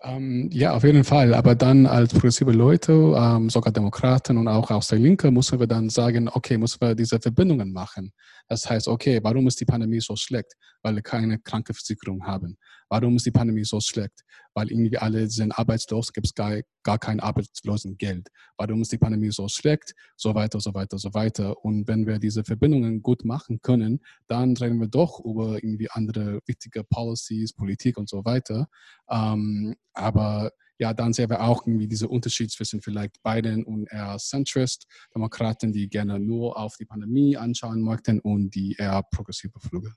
Ähm, 0.03 0.49
ja, 0.51 0.73
auf 0.73 0.83
jeden 0.83 1.03
Fall. 1.03 1.33
Aber 1.33 1.55
dann 1.55 1.85
als 1.85 2.13
progressive 2.13 2.51
Leute, 2.51 2.91
ähm, 3.17 3.49
sogar 3.49 3.71
Demokraten 3.71 4.37
und 4.37 4.47
auch 4.47 4.69
aus 4.69 4.89
der 4.89 4.99
Linke, 4.99 5.31
müssen 5.31 5.59
wir 5.59 5.67
dann 5.67 5.89
sagen, 5.89 6.29
okay, 6.29 6.57
müssen 6.57 6.81
wir 6.81 6.95
diese 6.95 7.19
Verbindungen 7.19 7.71
machen. 7.71 8.11
Das 8.47 8.69
heißt, 8.69 8.87
okay, 8.87 9.19
warum 9.23 9.47
ist 9.47 9.59
die 9.61 9.65
Pandemie 9.65 10.01
so 10.01 10.15
schlecht? 10.15 10.53
Weil 10.83 10.95
wir 10.95 11.01
keine 11.01 11.39
Krankenversicherung 11.39 12.25
haben. 12.25 12.57
Warum 12.89 13.15
ist 13.15 13.25
die 13.25 13.31
Pandemie 13.31 13.65
so 13.65 13.79
schlecht? 13.79 14.23
Weil 14.53 14.71
irgendwie 14.71 14.97
alle 14.97 15.29
sind 15.29 15.51
arbeitslos, 15.51 16.13
gibt 16.13 16.27
es 16.27 16.33
gar, 16.33 16.61
gar 16.83 16.99
kein 16.99 17.19
Arbeitslosengeld. 17.19 18.29
Warum 18.57 18.81
ist 18.81 18.91
die 18.91 18.97
Pandemie 18.97 19.31
so 19.31 19.47
schlecht? 19.47 19.93
So 20.15 20.35
weiter, 20.35 20.59
so 20.59 20.73
weiter, 20.73 20.97
so 20.97 21.13
weiter. 21.13 21.63
Und 21.65 21.87
wenn 21.87 22.05
wir 22.05 22.19
diese 22.19 22.43
Verbindungen 22.43 23.01
gut 23.01 23.25
machen 23.25 23.59
können, 23.61 24.01
dann 24.27 24.55
reden 24.55 24.79
wir 24.79 24.87
doch 24.87 25.19
über 25.23 25.55
irgendwie 25.55 25.89
andere 25.91 26.39
wichtige 26.45 26.83
Policies, 26.83 27.53
Politik 27.53 27.97
und 27.97 28.09
so 28.09 28.23
weiter. 28.23 28.67
Ähm, 29.09 29.75
aber 29.93 30.51
ja, 30.77 30.93
dann 30.93 31.13
sehen 31.13 31.29
wir 31.29 31.41
auch 31.41 31.65
irgendwie 31.65 31.87
diese 31.87 32.07
Unterschied 32.07 32.51
zwischen 32.51 32.81
vielleicht 32.81 33.23
Biden 33.23 33.63
und 33.63 33.87
eher 33.91 34.17
Centrist, 34.17 34.87
Demokraten, 35.13 35.71
die 35.71 35.89
gerne 35.89 36.19
nur 36.19 36.57
auf 36.57 36.75
die 36.77 36.85
Pandemie 36.85 37.37
anschauen 37.37 37.81
möchten 37.81 38.19
und 38.19 38.53
die 38.55 38.75
eher 38.77 39.03
progressive 39.11 39.59
Flüge. 39.59 39.93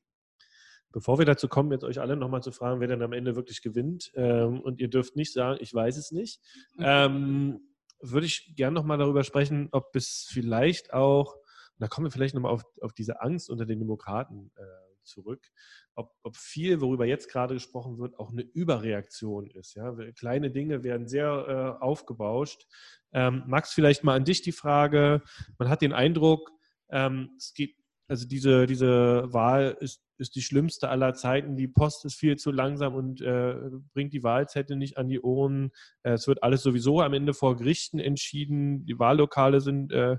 Bevor 0.92 1.18
wir 1.18 1.26
dazu 1.26 1.48
kommen, 1.48 1.70
jetzt 1.72 1.84
euch 1.84 2.00
alle 2.00 2.16
nochmal 2.16 2.42
zu 2.42 2.52
fragen, 2.52 2.80
wer 2.80 2.88
denn 2.88 3.02
am 3.02 3.12
Ende 3.12 3.36
wirklich 3.36 3.62
gewinnt, 3.62 4.10
ähm, 4.14 4.60
und 4.60 4.80
ihr 4.80 4.88
dürft 4.88 5.16
nicht 5.16 5.32
sagen, 5.32 5.58
ich 5.60 5.72
weiß 5.74 5.96
es 5.96 6.10
nicht, 6.10 6.40
mhm. 6.76 6.84
ähm, 6.84 7.60
würde 8.00 8.26
ich 8.26 8.54
gerne 8.56 8.74
nochmal 8.74 8.98
darüber 8.98 9.24
sprechen, 9.24 9.68
ob 9.72 9.94
es 9.94 10.26
vielleicht 10.30 10.92
auch, 10.92 11.36
da 11.78 11.88
kommen 11.88 12.06
wir 12.06 12.10
vielleicht 12.10 12.34
nochmal 12.34 12.52
auf, 12.52 12.64
auf 12.80 12.92
diese 12.92 13.20
Angst 13.20 13.50
unter 13.50 13.66
den 13.66 13.78
Demokraten 13.78 14.50
äh, 14.56 14.62
zurück, 15.08 15.50
ob, 15.94 16.12
ob, 16.22 16.36
viel, 16.36 16.80
worüber 16.80 17.06
jetzt 17.06 17.30
gerade 17.30 17.54
gesprochen 17.54 17.98
wird, 17.98 18.18
auch 18.18 18.30
eine 18.30 18.42
Überreaktion 18.42 19.50
ist. 19.50 19.74
Ja? 19.74 19.94
Kleine 20.12 20.50
Dinge 20.50 20.84
werden 20.84 21.08
sehr 21.08 21.76
äh, 21.80 21.82
aufgebauscht. 21.82 22.66
Ähm, 23.12 23.42
Max, 23.46 23.72
vielleicht 23.72 24.04
mal 24.04 24.14
an 24.14 24.24
dich 24.24 24.42
die 24.42 24.52
Frage. 24.52 25.22
Man 25.58 25.68
hat 25.68 25.82
den 25.82 25.92
Eindruck, 25.92 26.50
ähm, 26.90 27.30
es 27.36 27.54
geht, 27.54 27.74
also 28.08 28.26
diese, 28.26 28.66
diese 28.66 29.32
Wahl 29.32 29.76
ist, 29.80 30.00
ist 30.16 30.34
die 30.34 30.40
schlimmste 30.42 30.88
aller 30.88 31.12
Zeiten. 31.12 31.56
Die 31.56 31.68
Post 31.68 32.06
ist 32.06 32.14
viel 32.14 32.36
zu 32.36 32.50
langsam 32.50 32.94
und 32.94 33.20
äh, 33.20 33.54
bringt 33.92 34.14
die 34.14 34.22
Wahlzettel 34.22 34.76
nicht 34.76 34.96
an 34.96 35.08
die 35.08 35.20
Ohren. 35.20 35.70
Äh, 36.02 36.12
es 36.12 36.26
wird 36.26 36.42
alles 36.42 36.62
sowieso 36.62 37.02
am 37.02 37.12
Ende 37.12 37.34
vor 37.34 37.56
Gerichten 37.56 37.98
entschieden. 37.98 38.86
Die 38.86 38.98
Wahllokale 38.98 39.60
sind, 39.60 39.92
äh, 39.92 40.16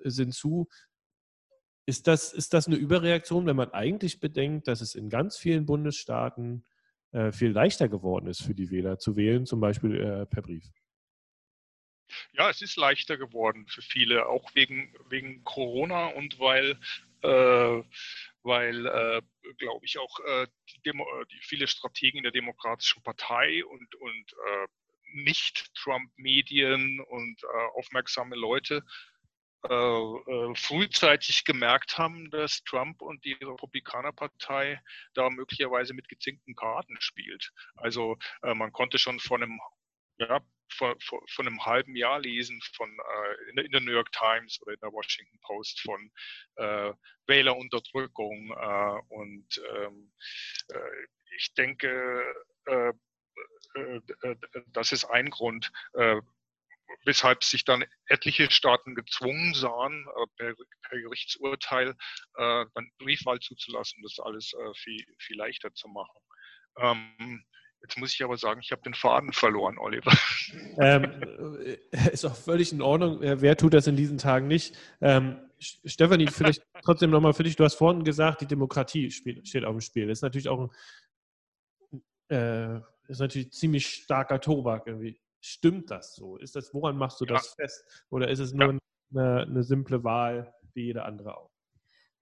sind 0.00 0.34
zu. 0.34 0.66
Ist 1.86 2.08
das, 2.08 2.32
ist 2.32 2.52
das 2.52 2.66
eine 2.66 2.76
Überreaktion, 2.76 3.46
wenn 3.46 3.56
man 3.56 3.70
eigentlich 3.70 4.18
bedenkt, 4.18 4.66
dass 4.66 4.80
es 4.80 4.96
in 4.96 5.08
ganz 5.08 5.36
vielen 5.36 5.66
Bundesstaaten 5.66 6.64
äh, 7.12 7.30
viel 7.30 7.50
leichter 7.50 7.88
geworden 7.88 8.26
ist 8.26 8.42
für 8.42 8.54
die 8.54 8.70
Wähler 8.70 8.98
zu 8.98 9.14
wählen, 9.14 9.46
zum 9.46 9.60
Beispiel 9.60 10.00
äh, 10.00 10.26
per 10.26 10.42
Brief? 10.42 10.68
Ja, 12.32 12.50
es 12.50 12.62
ist 12.62 12.76
leichter 12.76 13.16
geworden 13.16 13.66
für 13.66 13.82
viele, 13.82 14.26
auch 14.26 14.54
wegen, 14.54 14.94
wegen 15.08 15.42
Corona 15.44 16.06
und 16.08 16.38
weil, 16.38 16.78
äh, 17.22 17.82
weil 18.42 18.86
äh, 18.86 19.22
glaube 19.58 19.84
ich, 19.86 19.98
auch 19.98 20.20
äh, 20.20 20.46
die, 20.70 20.82
Demo, 20.82 21.06
die, 21.24 21.40
viele 21.42 21.66
Strategen 21.66 22.18
in 22.18 22.24
der 22.24 22.32
Demokratischen 22.32 23.02
Partei 23.02 23.64
und, 23.64 23.94
und 23.96 24.32
äh, 24.32 24.66
Nicht-Trump-Medien 25.12 27.00
und 27.00 27.44
aufmerksame 27.74 28.34
Leute 28.34 28.82
äh, 29.66 29.72
äh, 29.72 30.54
frühzeitig 30.54 31.46
gemerkt 31.46 31.96
haben, 31.96 32.30
dass 32.30 32.62
Trump 32.64 33.00
und 33.00 33.24
die 33.24 33.32
Republikanerpartei 33.32 34.78
da 35.14 35.30
möglicherweise 35.30 35.94
mit 35.94 36.06
gezinkten 36.10 36.54
Karten 36.54 37.00
spielt. 37.00 37.50
Also 37.76 38.18
äh, 38.42 38.52
man 38.52 38.72
konnte 38.72 38.98
schon 38.98 39.20
von 39.20 39.42
einem 39.42 39.58
ja, 40.18 40.40
von, 40.72 40.98
von, 41.00 41.20
von, 41.28 41.46
einem 41.46 41.64
halben 41.64 41.96
Jahr 41.96 42.20
lesen 42.20 42.60
von 42.76 42.90
äh, 42.90 43.50
in, 43.50 43.56
der, 43.56 43.64
in, 43.64 43.72
der, 43.72 43.80
New 43.80 43.92
York 43.92 44.12
Times 44.12 44.60
oder 44.62 44.72
in 44.72 44.80
der 44.80 44.92
Washington 44.92 45.38
Post 45.42 45.80
von 45.80 46.10
äh, 46.56 46.92
Wählerunterdrückung 47.26 48.50
äh, 48.50 49.14
und 49.14 49.62
ähm, 49.76 50.12
äh, 50.68 51.06
ich 51.36 51.52
denke, 51.54 52.22
äh, 52.66 52.92
das 54.68 54.92
ist 54.92 55.04
ein 55.06 55.30
Grund, 55.30 55.72
weshalb 57.04 57.44
sich 57.44 57.64
dann 57.64 57.84
etliche 58.06 58.50
Staaten 58.50 58.94
gezwungen 58.94 59.54
sahen, 59.54 60.06
äh, 60.16 60.26
per, 60.36 60.54
per 60.82 61.00
Gerichtsurteil 61.00 61.90
äh, 62.36 62.64
dann 62.74 62.90
Briefwahl 62.98 63.40
zuzulassen, 63.40 64.02
das 64.02 64.18
alles 64.20 64.52
äh, 64.54 64.74
viel, 64.74 65.04
viel 65.18 65.36
leichter 65.36 65.72
zu 65.74 65.88
machen. 65.88 66.20
Ähm, 66.78 67.44
Jetzt 67.84 67.98
muss 67.98 68.14
ich 68.14 68.24
aber 68.24 68.38
sagen, 68.38 68.60
ich 68.62 68.72
habe 68.72 68.80
den 68.80 68.94
Faden 68.94 69.32
verloren, 69.32 69.78
Oliver. 69.78 70.12
Ähm, 70.76 71.04
ist 72.12 72.24
auch 72.24 72.34
völlig 72.34 72.72
in 72.72 72.82
Ordnung. 72.82 73.18
Wer 73.20 73.56
tut 73.56 73.74
das 73.74 73.86
in 73.86 73.94
diesen 73.94 74.18
Tagen 74.18 74.48
nicht? 74.48 74.76
Ähm, 75.00 75.38
Stefanie, 75.58 76.26
vielleicht 76.26 76.62
trotzdem 76.82 77.10
nochmal 77.10 77.32
für 77.32 77.44
dich. 77.44 77.54
Du 77.54 77.64
hast 77.64 77.74
vorhin 77.74 78.02
gesagt, 78.02 78.40
die 78.40 78.46
Demokratie 78.46 79.10
steht 79.10 79.64
auf 79.64 79.72
dem 79.72 79.80
Spiel. 79.80 80.08
Das 80.08 80.18
ist 80.18 80.22
natürlich 80.22 80.48
auch 80.48 80.68
ein, 82.30 82.36
äh, 82.36 82.80
ist 83.06 83.20
natürlich 83.20 83.52
ziemlich 83.52 83.86
starker 83.86 84.40
Tobak 84.40 84.86
irgendwie. 84.86 85.20
Stimmt 85.40 85.90
das 85.90 86.16
so? 86.16 86.36
Ist 86.38 86.56
das, 86.56 86.74
woran 86.74 86.96
machst 86.96 87.20
du 87.20 87.24
das 87.24 87.54
fest? 87.54 87.84
Oder 88.10 88.28
ist 88.28 88.40
es 88.40 88.52
nur 88.52 88.72
ja. 88.72 88.78
eine, 89.12 89.42
eine 89.42 89.62
simple 89.62 90.02
Wahl 90.02 90.52
wie 90.72 90.86
jede 90.86 91.04
andere 91.04 91.36
auch? 91.36 91.53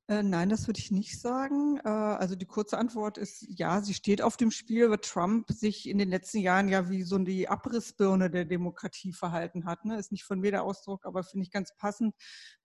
Äh, 0.09 0.25
nein, 0.25 0.49
das 0.49 0.67
würde 0.67 0.81
ich 0.81 0.91
nicht 0.91 1.21
sagen. 1.21 1.79
Äh, 1.85 1.89
also 1.89 2.35
die 2.35 2.47
kurze 2.47 2.77
Antwort 2.77 3.19
ist 3.19 3.47
ja, 3.49 3.81
sie 3.81 3.95
steht 3.95 4.21
auf 4.21 4.37
dem 4.37 4.51
Spiel, 4.51 4.91
weil 4.91 4.99
Trump 4.99 5.51
sich 5.51 5.89
in 5.89 5.99
den 5.99 6.09
letzten 6.09 6.39
Jahren 6.39 6.69
ja 6.69 6.91
wie 6.91 7.05
so 7.05 7.19
die 7.19 7.49
Abrissbirne 7.49 8.29
der 8.29 8.45
Demokratie 8.45 9.13
verhalten 9.13 9.65
hat. 9.65 9.85
Ne? 9.85 9.97
Ist 9.99 10.11
nicht 10.11 10.25
von 10.25 10.41
mir 10.41 10.51
der 10.51 10.65
Ausdruck, 10.65 11.07
aber 11.07 11.23
finde 11.23 11.45
ich 11.45 11.53
ganz 11.53 11.77
passend. 11.77 12.17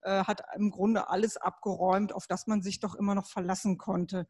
Äh, 0.02 0.24
hat 0.24 0.42
im 0.56 0.70
Grunde 0.70 1.10
alles 1.10 1.36
abgeräumt, 1.36 2.12
auf 2.12 2.26
das 2.26 2.48
man 2.48 2.60
sich 2.62 2.80
doch 2.80 2.96
immer 2.96 3.14
noch 3.14 3.28
verlassen 3.28 3.78
konnte. 3.78 4.26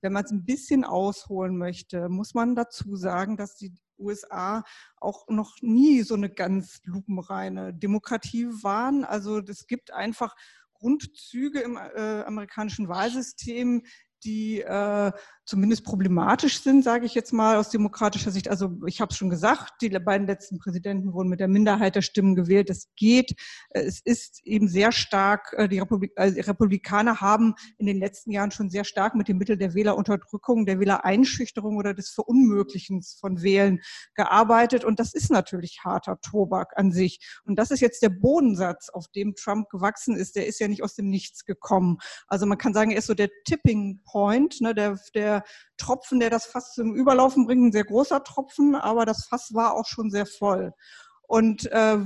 Wenn 0.00 0.12
man 0.12 0.24
es 0.24 0.30
ein 0.30 0.44
bisschen 0.44 0.84
ausholen 0.84 1.58
möchte, 1.58 2.08
muss 2.08 2.32
man 2.34 2.54
dazu 2.54 2.94
sagen, 2.94 3.36
dass 3.36 3.56
die 3.56 3.74
USA 3.98 4.64
auch 4.96 5.28
noch 5.28 5.56
nie 5.62 6.02
so 6.02 6.14
eine 6.14 6.30
ganz 6.30 6.80
lupenreine 6.84 7.74
Demokratie 7.74 8.46
waren. 8.62 9.04
Also 9.04 9.38
es 9.38 9.66
gibt 9.66 9.92
einfach 9.92 10.34
Grundzüge 10.82 11.60
im 11.60 11.76
äh, 11.76 12.22
amerikanischen 12.22 12.88
Wahlsystem, 12.88 13.84
die 14.24 14.60
äh, 14.60 15.12
zumindest 15.44 15.84
problematisch 15.84 16.60
sind, 16.60 16.84
sage 16.84 17.04
ich 17.04 17.14
jetzt 17.14 17.32
mal 17.32 17.56
aus 17.56 17.70
demokratischer 17.70 18.30
Sicht. 18.30 18.48
Also 18.48 18.78
ich 18.86 19.00
habe 19.00 19.10
es 19.10 19.16
schon 19.16 19.30
gesagt, 19.30 19.74
die 19.82 19.88
beiden 19.90 20.26
letzten 20.26 20.58
Präsidenten 20.58 21.12
wurden 21.12 21.28
mit 21.28 21.40
der 21.40 21.48
Minderheit 21.48 21.96
der 21.96 22.02
Stimmen 22.02 22.36
gewählt. 22.36 22.70
Das 22.70 22.88
geht. 22.96 23.34
Es 23.70 24.00
ist 24.00 24.40
eben 24.44 24.68
sehr 24.68 24.92
stark, 24.92 25.52
äh, 25.56 25.68
die, 25.68 25.80
Republik 25.80 26.12
also 26.16 26.34
die 26.34 26.40
Republikaner 26.40 27.20
haben 27.20 27.54
in 27.78 27.86
den 27.86 27.98
letzten 27.98 28.30
Jahren 28.30 28.52
schon 28.52 28.70
sehr 28.70 28.84
stark 28.84 29.14
mit 29.14 29.28
dem 29.28 29.38
Mittel 29.38 29.56
der 29.56 29.74
Wählerunterdrückung, 29.74 30.64
der 30.64 30.78
Wählereinschüchterung 30.78 31.76
oder 31.76 31.92
des 31.92 32.10
Verunmöglichens 32.10 33.16
von 33.20 33.42
Wählen 33.42 33.80
gearbeitet. 34.14 34.84
Und 34.84 35.00
das 35.00 35.12
ist 35.12 35.30
natürlich 35.30 35.80
harter 35.84 36.20
Tobak 36.20 36.72
an 36.76 36.92
sich. 36.92 37.18
Und 37.44 37.56
das 37.56 37.70
ist 37.70 37.80
jetzt 37.80 38.02
der 38.02 38.10
Bodensatz, 38.10 38.88
auf 38.90 39.08
dem 39.08 39.34
Trump 39.34 39.68
gewachsen 39.70 40.16
ist. 40.16 40.36
Der 40.36 40.46
ist 40.46 40.60
ja 40.60 40.68
nicht 40.68 40.84
aus 40.84 40.94
dem 40.94 41.08
Nichts 41.08 41.44
gekommen. 41.44 41.98
Also 42.28 42.46
man 42.46 42.58
kann 42.58 42.74
sagen, 42.74 42.92
er 42.92 42.98
ist 42.98 43.06
so 43.06 43.14
der 43.14 43.28
Tipping 43.44 44.00
Point, 44.12 44.60
ne, 44.60 44.74
der, 44.74 44.98
der 45.14 45.42
Tropfen, 45.78 46.20
der 46.20 46.28
das 46.28 46.44
Fass 46.44 46.74
zum 46.74 46.94
Überlaufen 46.94 47.46
bringt, 47.46 47.68
ein 47.68 47.72
sehr 47.72 47.84
großer 47.84 48.22
Tropfen, 48.22 48.74
aber 48.74 49.06
das 49.06 49.24
Fass 49.24 49.54
war 49.54 49.74
auch 49.74 49.86
schon 49.86 50.10
sehr 50.10 50.26
voll. 50.26 50.72
Und 51.22 51.66
äh, 51.72 51.98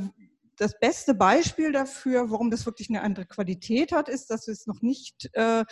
das 0.56 0.78
beste 0.78 1.14
Beispiel 1.14 1.72
dafür, 1.72 2.30
warum 2.30 2.50
das 2.50 2.64
wirklich 2.64 2.88
eine 2.88 3.02
andere 3.02 3.26
Qualität 3.26 3.90
hat, 3.90 4.08
ist, 4.08 4.30
dass 4.30 4.46
wir 4.46 4.52
es 4.52 4.68
noch 4.68 4.82
nicht 4.82 5.28
äh, 5.32 5.64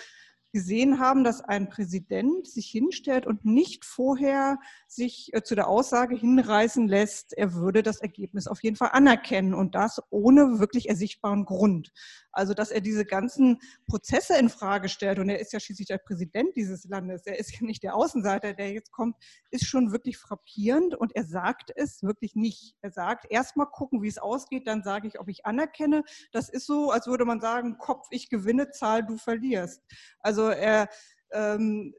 gesehen 0.52 0.98
haben, 0.98 1.24
dass 1.24 1.40
ein 1.40 1.68
Präsident 1.68 2.48
sich 2.48 2.66
hinstellt 2.66 3.26
und 3.26 3.44
nicht 3.44 3.84
vorher 3.84 4.58
sich 4.88 5.30
äh, 5.32 5.42
zu 5.42 5.54
der 5.54 5.68
Aussage 5.68 6.16
hinreißen 6.16 6.88
lässt, 6.88 7.32
er 7.36 7.54
würde 7.54 7.82
das 7.82 8.00
Ergebnis 8.00 8.48
auf 8.48 8.62
jeden 8.62 8.76
Fall 8.76 8.90
anerkennen 8.92 9.54
und 9.54 9.74
das 9.76 10.00
ohne 10.10 10.58
wirklich 10.58 10.88
ersichtbaren 10.88 11.44
Grund. 11.44 11.92
Also, 12.34 12.54
dass 12.54 12.70
er 12.70 12.80
diese 12.80 13.04
ganzen 13.04 13.60
Prozesse 13.86 14.36
in 14.36 14.48
Frage 14.48 14.88
stellt 14.88 15.18
und 15.18 15.28
er 15.28 15.38
ist 15.38 15.52
ja 15.52 15.60
schließlich 15.60 15.88
der 15.88 15.98
Präsident 15.98 16.56
dieses 16.56 16.84
Landes, 16.84 17.26
er 17.26 17.38
ist 17.38 17.52
ja 17.52 17.64
nicht 17.64 17.82
der 17.82 17.94
Außenseiter, 17.94 18.54
der 18.54 18.72
jetzt 18.72 18.92
kommt, 18.92 19.16
ist 19.50 19.66
schon 19.66 19.92
wirklich 19.92 20.18
frappierend 20.18 20.94
und 20.94 21.14
er 21.14 21.24
sagt 21.24 21.72
es 21.74 22.02
wirklich 22.02 22.34
nicht. 22.34 22.76
Er 22.82 22.90
sagt, 22.90 23.26
erst 23.30 23.56
mal 23.56 23.66
gucken, 23.66 24.02
wie 24.02 24.08
es 24.08 24.18
ausgeht, 24.18 24.66
dann 24.66 24.82
sage 24.82 25.08
ich, 25.08 25.20
ob 25.20 25.28
ich 25.28 25.46
anerkenne. 25.46 26.04
Das 26.32 26.48
ist 26.48 26.66
so, 26.66 26.90
als 26.90 27.06
würde 27.06 27.24
man 27.24 27.40
sagen, 27.40 27.78
Kopf, 27.78 28.06
ich 28.10 28.28
gewinne, 28.28 28.70
Zahl, 28.70 29.04
du 29.04 29.16
verlierst. 29.16 29.82
Also 30.20 30.48
er 30.48 30.88
ähm, 31.32 31.94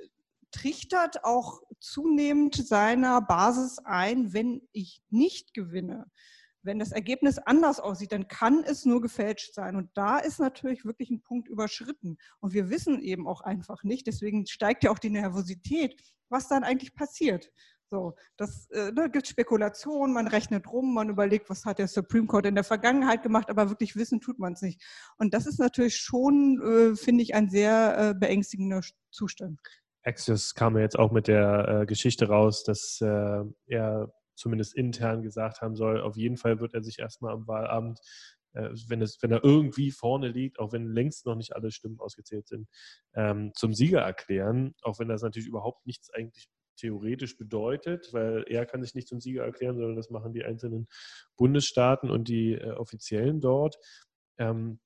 trichtert 0.51 1.23
auch 1.23 1.61
zunehmend 1.79 2.55
seiner 2.55 3.21
Basis 3.21 3.79
ein, 3.83 4.33
wenn 4.33 4.61
ich 4.71 5.01
nicht 5.09 5.53
gewinne 5.53 6.09
wenn 6.65 6.79
das 6.79 6.91
Ergebnis 6.91 7.37
anders 7.37 7.79
aussieht, 7.79 8.11
dann 8.11 8.27
kann 8.27 8.63
es 8.63 8.85
nur 8.85 9.01
gefälscht 9.01 9.53
sein. 9.53 9.75
Und 9.75 9.89
da 9.95 10.19
ist 10.19 10.39
natürlich 10.39 10.85
wirklich 10.85 11.09
ein 11.09 11.21
Punkt 11.21 11.47
überschritten. 11.47 12.17
Und 12.39 12.53
wir 12.53 12.69
wissen 12.69 13.01
eben 13.01 13.27
auch 13.27 13.41
einfach 13.41 13.83
nicht, 13.83 14.07
deswegen 14.07 14.45
steigt 14.47 14.83
ja 14.83 14.91
auch 14.91 14.99
die 14.99 15.09
Nervosität, 15.09 16.01
was 16.29 16.47
dann 16.47 16.63
eigentlich 16.63 16.93
passiert. 16.93 17.51
So, 17.91 18.15
das 18.35 18.67
äh, 18.71 18.91
da 18.93 19.07
gibt 19.07 19.27
Spekulationen, 19.27 20.13
man 20.13 20.27
rechnet 20.27 20.67
rum, 20.67 20.95
man 20.95 21.09
überlegt, 21.09 21.49
was 21.51 21.65
hat 21.65 21.77
der 21.77 21.87
Supreme 21.87 22.25
Court 22.25 22.47
in 22.47 22.55
der 22.55 22.63
Vergangenheit 22.63 23.21
gemacht, 23.21 23.49
aber 23.49 23.69
wirklich 23.69 23.95
wissen 23.95 24.19
tut 24.19 24.39
man 24.39 24.53
es 24.53 24.61
nicht. 24.63 24.83
Und 25.17 25.35
das 25.35 25.45
ist 25.45 25.59
natürlich 25.59 25.97
schon, 25.97 26.61
äh, 26.61 26.95
finde 26.95 27.21
ich, 27.21 27.35
ein 27.35 27.49
sehr 27.49 27.97
äh, 27.97 28.13
beängstigender 28.19 28.81
Zustand. 29.11 29.59
Axios 30.03 30.55
kam 30.55 30.75
ja 30.75 30.81
jetzt 30.81 30.97
auch 30.97 31.11
mit 31.11 31.27
der 31.27 31.81
äh, 31.81 31.85
Geschichte 31.85 32.27
raus, 32.27 32.63
dass 32.63 32.99
äh, 33.01 33.43
er 33.67 34.13
zumindest 34.35 34.75
intern 34.75 35.21
gesagt 35.21 35.61
haben 35.61 35.75
soll, 35.75 36.01
auf 36.01 36.17
jeden 36.17 36.37
Fall 36.37 36.59
wird 36.59 36.73
er 36.73 36.83
sich 36.83 36.99
erstmal 36.99 37.33
am 37.33 37.47
Wahlabend, 37.47 37.99
äh, 38.53 38.69
wenn, 38.87 39.01
es, 39.01 39.21
wenn 39.21 39.31
er 39.31 39.43
irgendwie 39.43 39.91
vorne 39.91 40.27
liegt, 40.27 40.59
auch 40.59 40.71
wenn 40.71 40.87
längst 40.87 41.25
noch 41.25 41.35
nicht 41.35 41.55
alle 41.55 41.71
Stimmen 41.71 41.99
ausgezählt 41.99 42.47
sind, 42.47 42.67
ähm, 43.13 43.51
zum 43.55 43.73
Sieger 43.73 44.01
erklären, 44.01 44.75
auch 44.81 44.99
wenn 44.99 45.07
das 45.07 45.21
natürlich 45.21 45.47
überhaupt 45.47 45.85
nichts 45.85 46.09
eigentlich 46.11 46.47
theoretisch 46.77 47.37
bedeutet, 47.37 48.09
weil 48.11 48.43
er 48.47 48.65
kann 48.65 48.83
sich 48.83 48.95
nicht 48.95 49.07
zum 49.07 49.21
Sieger 49.21 49.43
erklären, 49.43 49.77
sondern 49.77 49.95
das 49.95 50.09
machen 50.09 50.33
die 50.33 50.43
einzelnen 50.43 50.87
Bundesstaaten 51.37 52.11
und 52.11 52.27
die 52.27 52.53
äh, 52.53 52.71
Offiziellen 52.71 53.39
dort. 53.39 53.77
Ähm, 54.37 54.79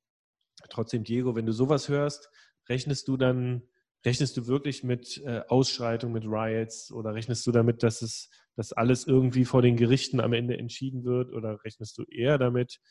trotzdem, 0.70 1.04
Diego, 1.04 1.36
wenn 1.36 1.48
du 1.48 1.52
sowas 1.52 1.90
hörst, 1.90 2.30
rechnest 2.68 3.08
du 3.08 3.18
dann 3.18 3.64
Rechnest 4.06 4.38
du 4.38 4.48
wirklich 4.48 4.84
mit 4.84 5.22
äh, 5.26 5.42
Ausschreitungen, 5.50 6.14
mit 6.14 6.24
Riots 6.24 6.90
oder 6.92 7.14
rechnest 7.14 7.46
du 7.46 7.52
damit, 7.52 7.84
dass 7.84 8.02
es, 8.02 8.30
dass 8.60 8.74
alles 8.74 9.08
irgendwie 9.08 9.46
vor 9.46 9.62
den 9.62 9.78
Gerichten 9.78 10.20
am 10.20 10.34
Ende 10.34 10.58
entschieden 10.58 11.06
wird 11.06 11.32
oder 11.32 11.64
rechnest 11.64 11.98
du 11.98 12.04
eher 12.04 12.38
damit, 12.38 12.82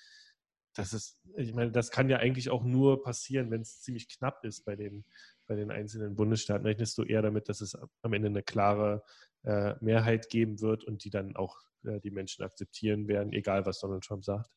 dass 0.74 0.94
es, 0.94 1.20
ich 1.36 1.52
meine, 1.52 1.70
das 1.72 1.90
kann 1.90 2.08
ja 2.08 2.16
eigentlich 2.16 2.48
auch 2.48 2.64
nur 2.64 3.02
passieren, 3.02 3.50
wenn 3.50 3.60
es 3.60 3.82
ziemlich 3.82 4.08
knapp 4.08 4.42
ist 4.46 4.64
bei 4.64 4.76
den, 4.76 5.04
bei 5.46 5.56
den 5.56 5.70
einzelnen 5.70 6.16
Bundesstaaten. 6.16 6.64
Rechnest 6.64 6.96
du 6.96 7.02
eher 7.02 7.20
damit, 7.20 7.50
dass 7.50 7.60
es 7.60 7.76
am 8.00 8.12
Ende 8.14 8.28
eine 8.28 8.42
klare 8.42 9.02
äh, 9.44 9.74
Mehrheit 9.82 10.30
geben 10.30 10.62
wird 10.62 10.84
und 10.84 11.04
die 11.04 11.10
dann 11.10 11.36
auch 11.36 11.58
äh, 11.84 12.00
die 12.00 12.12
Menschen 12.12 12.46
akzeptieren 12.46 13.06
werden, 13.06 13.34
egal 13.34 13.66
was 13.66 13.80
Donald 13.80 14.04
Trump 14.04 14.24
sagt? 14.24 14.48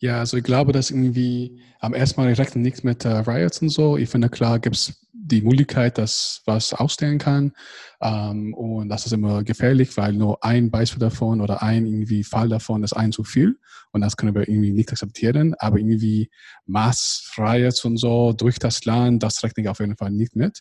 Ja, 0.00 0.20
also 0.20 0.36
ich 0.36 0.44
glaube, 0.44 0.72
dass 0.72 0.90
irgendwie 0.90 1.60
am 1.80 1.92
ersten 1.92 2.20
Mal 2.20 2.32
rechnet 2.32 2.62
nichts 2.62 2.84
mit 2.84 3.04
äh, 3.04 3.08
Riots 3.08 3.60
und 3.62 3.68
so. 3.70 3.96
Ich 3.96 4.08
finde, 4.08 4.28
klar 4.28 4.60
gibt 4.60 4.76
es 4.76 5.08
die 5.12 5.42
Möglichkeit, 5.42 5.98
dass 5.98 6.42
was 6.46 6.72
ausstellen 6.72 7.18
kann. 7.18 7.52
Ähm, 8.00 8.54
und 8.54 8.88
das 8.88 9.06
ist 9.06 9.12
immer 9.12 9.42
gefährlich, 9.42 9.96
weil 9.96 10.12
nur 10.12 10.42
ein 10.44 10.70
Beispiel 10.70 11.00
davon 11.00 11.40
oder 11.40 11.62
ein 11.62 11.84
irgendwie 11.86 12.22
Fall 12.24 12.48
davon 12.48 12.82
ist 12.84 12.92
ein 12.92 13.12
zu 13.12 13.24
viel. 13.24 13.58
Und 13.92 14.02
das 14.02 14.16
können 14.16 14.34
wir 14.34 14.48
irgendwie 14.48 14.72
nicht 14.72 14.90
akzeptieren. 14.90 15.54
Aber 15.58 15.78
irgendwie 15.78 16.30
Massfreiheit 16.66 17.84
und 17.84 17.96
so 17.96 18.32
durch 18.32 18.58
das 18.58 18.84
Land, 18.84 19.22
das 19.22 19.42
rechne 19.42 19.62
ich 19.64 19.68
auf 19.68 19.80
jeden 19.80 19.96
Fall 19.96 20.10
nicht 20.10 20.36
mit. 20.36 20.60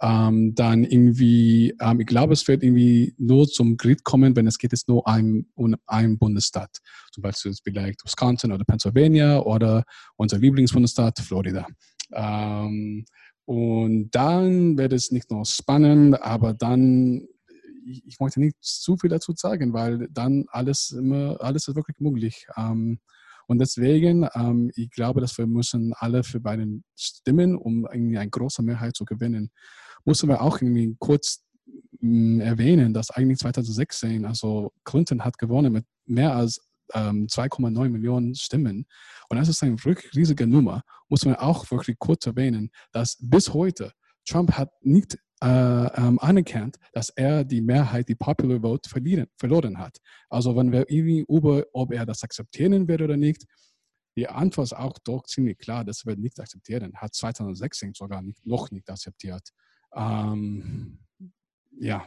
Ähm, 0.00 0.54
dann 0.54 0.84
irgendwie, 0.84 1.74
ähm, 1.80 2.00
ich 2.00 2.06
glaube, 2.06 2.32
es 2.32 2.48
wird 2.48 2.62
irgendwie 2.62 3.14
nur 3.18 3.46
zum 3.46 3.76
Grid 3.76 4.02
kommen, 4.04 4.34
wenn 4.34 4.46
es 4.46 4.58
geht 4.58 4.72
jetzt 4.72 4.88
nur 4.88 5.06
um 5.06 5.76
einen 5.86 6.18
Bundesstaat. 6.18 6.78
Zum 7.12 7.22
Beispiel 7.22 7.54
vielleicht 7.62 8.04
Wisconsin 8.04 8.52
oder 8.52 8.64
Pennsylvania 8.72 9.40
oder 9.40 9.84
unser 10.16 10.38
Lieblingsbundesstaat 10.38 11.18
Florida. 11.18 11.66
Ähm, 12.12 13.04
und 13.44 14.10
dann 14.12 14.78
wird 14.78 14.94
es 14.94 15.10
nicht 15.10 15.30
nur 15.30 15.44
spannend, 15.44 16.22
aber 16.22 16.54
dann, 16.54 17.26
ich, 17.84 18.18
möchte 18.18 18.40
nicht 18.40 18.56
zu 18.60 18.96
viel 18.96 19.10
dazu 19.10 19.34
sagen, 19.36 19.74
weil 19.74 20.08
dann 20.10 20.46
alles 20.48 20.90
immer, 20.90 21.36
alles 21.40 21.68
ist 21.68 21.76
wirklich 21.76 21.98
möglich. 22.00 22.46
Ähm, 22.56 22.98
und 23.46 23.58
deswegen, 23.58 24.26
ähm, 24.34 24.70
ich 24.74 24.90
glaube, 24.90 25.20
dass 25.20 25.36
wir 25.36 25.46
müssen 25.46 25.92
alle 25.94 26.22
für 26.22 26.40
beiden 26.40 26.84
stimmen, 26.96 27.56
um 27.56 27.86
irgendwie 27.92 28.16
eine 28.16 28.30
große 28.30 28.62
Mehrheit 28.62 28.96
zu 28.96 29.04
gewinnen. 29.04 29.50
Müssen 30.06 30.28
wir 30.30 30.40
auch 30.40 30.62
irgendwie 30.62 30.96
kurz 30.98 31.44
mh, 32.00 32.38
mm, 32.38 32.40
erwähnen, 32.40 32.94
dass 32.94 33.10
eigentlich 33.10 33.38
2016, 33.38 34.24
also 34.24 34.72
Clinton 34.84 35.24
hat 35.24 35.36
gewonnen 35.36 35.72
mit 35.72 35.84
mehr 36.06 36.34
als 36.34 36.60
ähm, 36.94 37.26
2,9 37.26 37.88
Millionen 37.88 38.34
Stimmen. 38.34 38.86
Und 39.28 39.36
das 39.38 39.48
ist 39.48 39.62
eine 39.62 39.76
riesige 40.14 40.46
Nummer. 40.46 40.82
Muss 41.08 41.24
man 41.24 41.36
auch 41.36 41.70
wirklich 41.70 41.98
kurz 41.98 42.26
erwähnen, 42.26 42.70
dass 42.92 43.18
bis 43.20 43.52
heute 43.52 43.92
Trump 44.26 44.52
hat 44.52 44.70
nicht 44.82 45.16
äh, 45.42 45.46
ähm, 45.96 46.18
anerkannt, 46.20 46.76
dass 46.92 47.10
er 47.10 47.44
die 47.44 47.60
Mehrheit, 47.60 48.08
die 48.08 48.14
Popular 48.14 48.60
Vote 48.60 48.88
verlieren, 48.88 49.26
verloren 49.36 49.78
hat. 49.78 49.98
Also 50.28 50.54
wenn 50.56 50.70
wir 50.70 50.88
irgendwie 50.88 51.24
über, 51.28 51.64
ob 51.72 51.92
er 51.92 52.06
das 52.06 52.22
akzeptieren 52.22 52.86
wird 52.86 53.02
oder 53.02 53.16
nicht, 53.16 53.44
die 54.16 54.28
Antwort 54.28 54.66
ist 54.66 54.74
auch 54.74 54.98
doch 55.04 55.24
ziemlich 55.24 55.58
klar, 55.58 55.84
das 55.84 56.06
wird 56.06 56.18
nicht 56.18 56.38
akzeptieren. 56.38 56.92
Hat 56.94 57.14
2016 57.14 57.94
sogar 57.94 58.22
nicht, 58.22 58.44
noch 58.46 58.70
nicht 58.70 58.88
akzeptiert. 58.88 59.48
Ähm, 59.94 61.00
ja. 61.78 62.04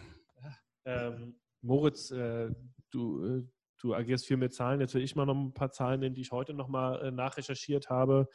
Ähm, 0.86 1.36
Moritz, 1.62 2.12
äh, 2.12 2.52
du, 2.92 3.26
äh, 3.26 3.44
du 3.86 3.94
agierst 3.94 4.26
viel 4.26 4.38
mit 4.38 4.54
Zahlen. 4.54 4.82
Jetzt 4.82 4.96
will 4.96 5.04
ich 5.04 5.16
mal 5.16 5.26
noch 5.26 5.36
ein 5.36 5.54
paar 5.54 5.72
Zahlen 5.72 6.00
nennen, 6.00 6.16
die 6.16 6.22
ich 6.22 6.32
heute 6.32 6.54
noch 6.54 6.68
mal 6.68 7.02
äh, 7.02 7.12
nachrecherchiert 7.12 7.90
habe. 7.90 8.28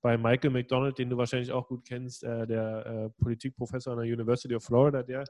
Bei 0.00 0.16
Michael 0.16 0.50
McDonald, 0.50 0.98
den 0.98 1.10
du 1.10 1.16
wahrscheinlich 1.16 1.52
auch 1.52 1.68
gut 1.68 1.84
kennst, 1.84 2.24
äh, 2.24 2.46
der 2.46 2.86
äh, 2.86 3.10
Politikprofessor 3.22 3.92
an 3.92 4.00
der 4.00 4.12
University 4.12 4.54
of 4.54 4.64
Florida, 4.64 5.02
der 5.02 5.24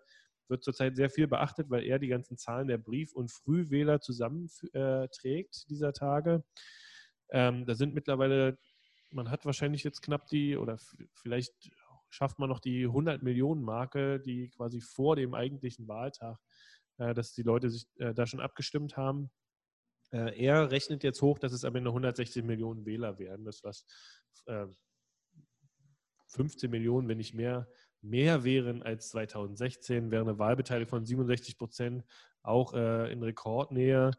wird 0.48 0.62
zurzeit 0.62 0.96
sehr 0.96 1.10
viel 1.10 1.26
beachtet, 1.26 1.70
weil 1.70 1.84
er 1.84 1.98
die 1.98 2.08
ganzen 2.08 2.36
Zahlen 2.36 2.68
der 2.68 2.78
Brief- 2.78 3.14
und 3.14 3.32
Frühwähler 3.32 4.00
zusammenträgt 4.00 5.56
äh, 5.56 5.68
dieser 5.68 5.92
Tage. 5.92 6.44
Ähm, 7.30 7.66
da 7.66 7.74
sind 7.74 7.94
mittlerweile, 7.94 8.58
man 9.10 9.30
hat 9.30 9.44
wahrscheinlich 9.44 9.82
jetzt 9.82 10.02
knapp 10.02 10.28
die, 10.28 10.56
oder 10.56 10.78
vielleicht 11.14 11.72
schafft 12.10 12.38
man 12.38 12.48
noch 12.48 12.60
die 12.60 12.84
100 12.84 13.22
Millionen 13.22 13.62
Marke, 13.62 14.20
die 14.20 14.50
quasi 14.50 14.80
vor 14.80 15.16
dem 15.16 15.34
eigentlichen 15.34 15.88
Wahltag, 15.88 16.38
äh, 16.98 17.14
dass 17.14 17.32
die 17.32 17.42
Leute 17.42 17.70
sich 17.70 17.86
äh, 17.96 18.14
da 18.14 18.26
schon 18.26 18.40
abgestimmt 18.40 18.96
haben. 18.96 19.30
Äh, 20.14 20.44
er 20.44 20.70
rechnet 20.70 21.02
jetzt 21.02 21.20
hoch, 21.22 21.40
dass 21.40 21.52
es 21.52 21.64
am 21.64 21.74
Ende 21.74 21.90
160 21.90 22.44
Millionen 22.44 22.86
Wähler 22.86 23.18
werden. 23.18 23.44
Das 23.44 23.64
was 23.64 23.84
äh, 24.46 24.66
15 26.28 26.70
Millionen, 26.70 27.08
wenn 27.08 27.18
nicht 27.18 27.34
mehr, 27.34 27.68
mehr 28.00 28.44
wären 28.44 28.82
als 28.82 29.08
2016, 29.10 30.10
wäre 30.10 30.22
eine 30.22 30.38
Wahlbeteiligung 30.38 30.90
von 30.90 31.04
67 31.04 31.58
Prozent 31.58 32.04
auch 32.42 32.74
äh, 32.74 33.10
in 33.12 33.22
Rekordnähe. 33.22 34.12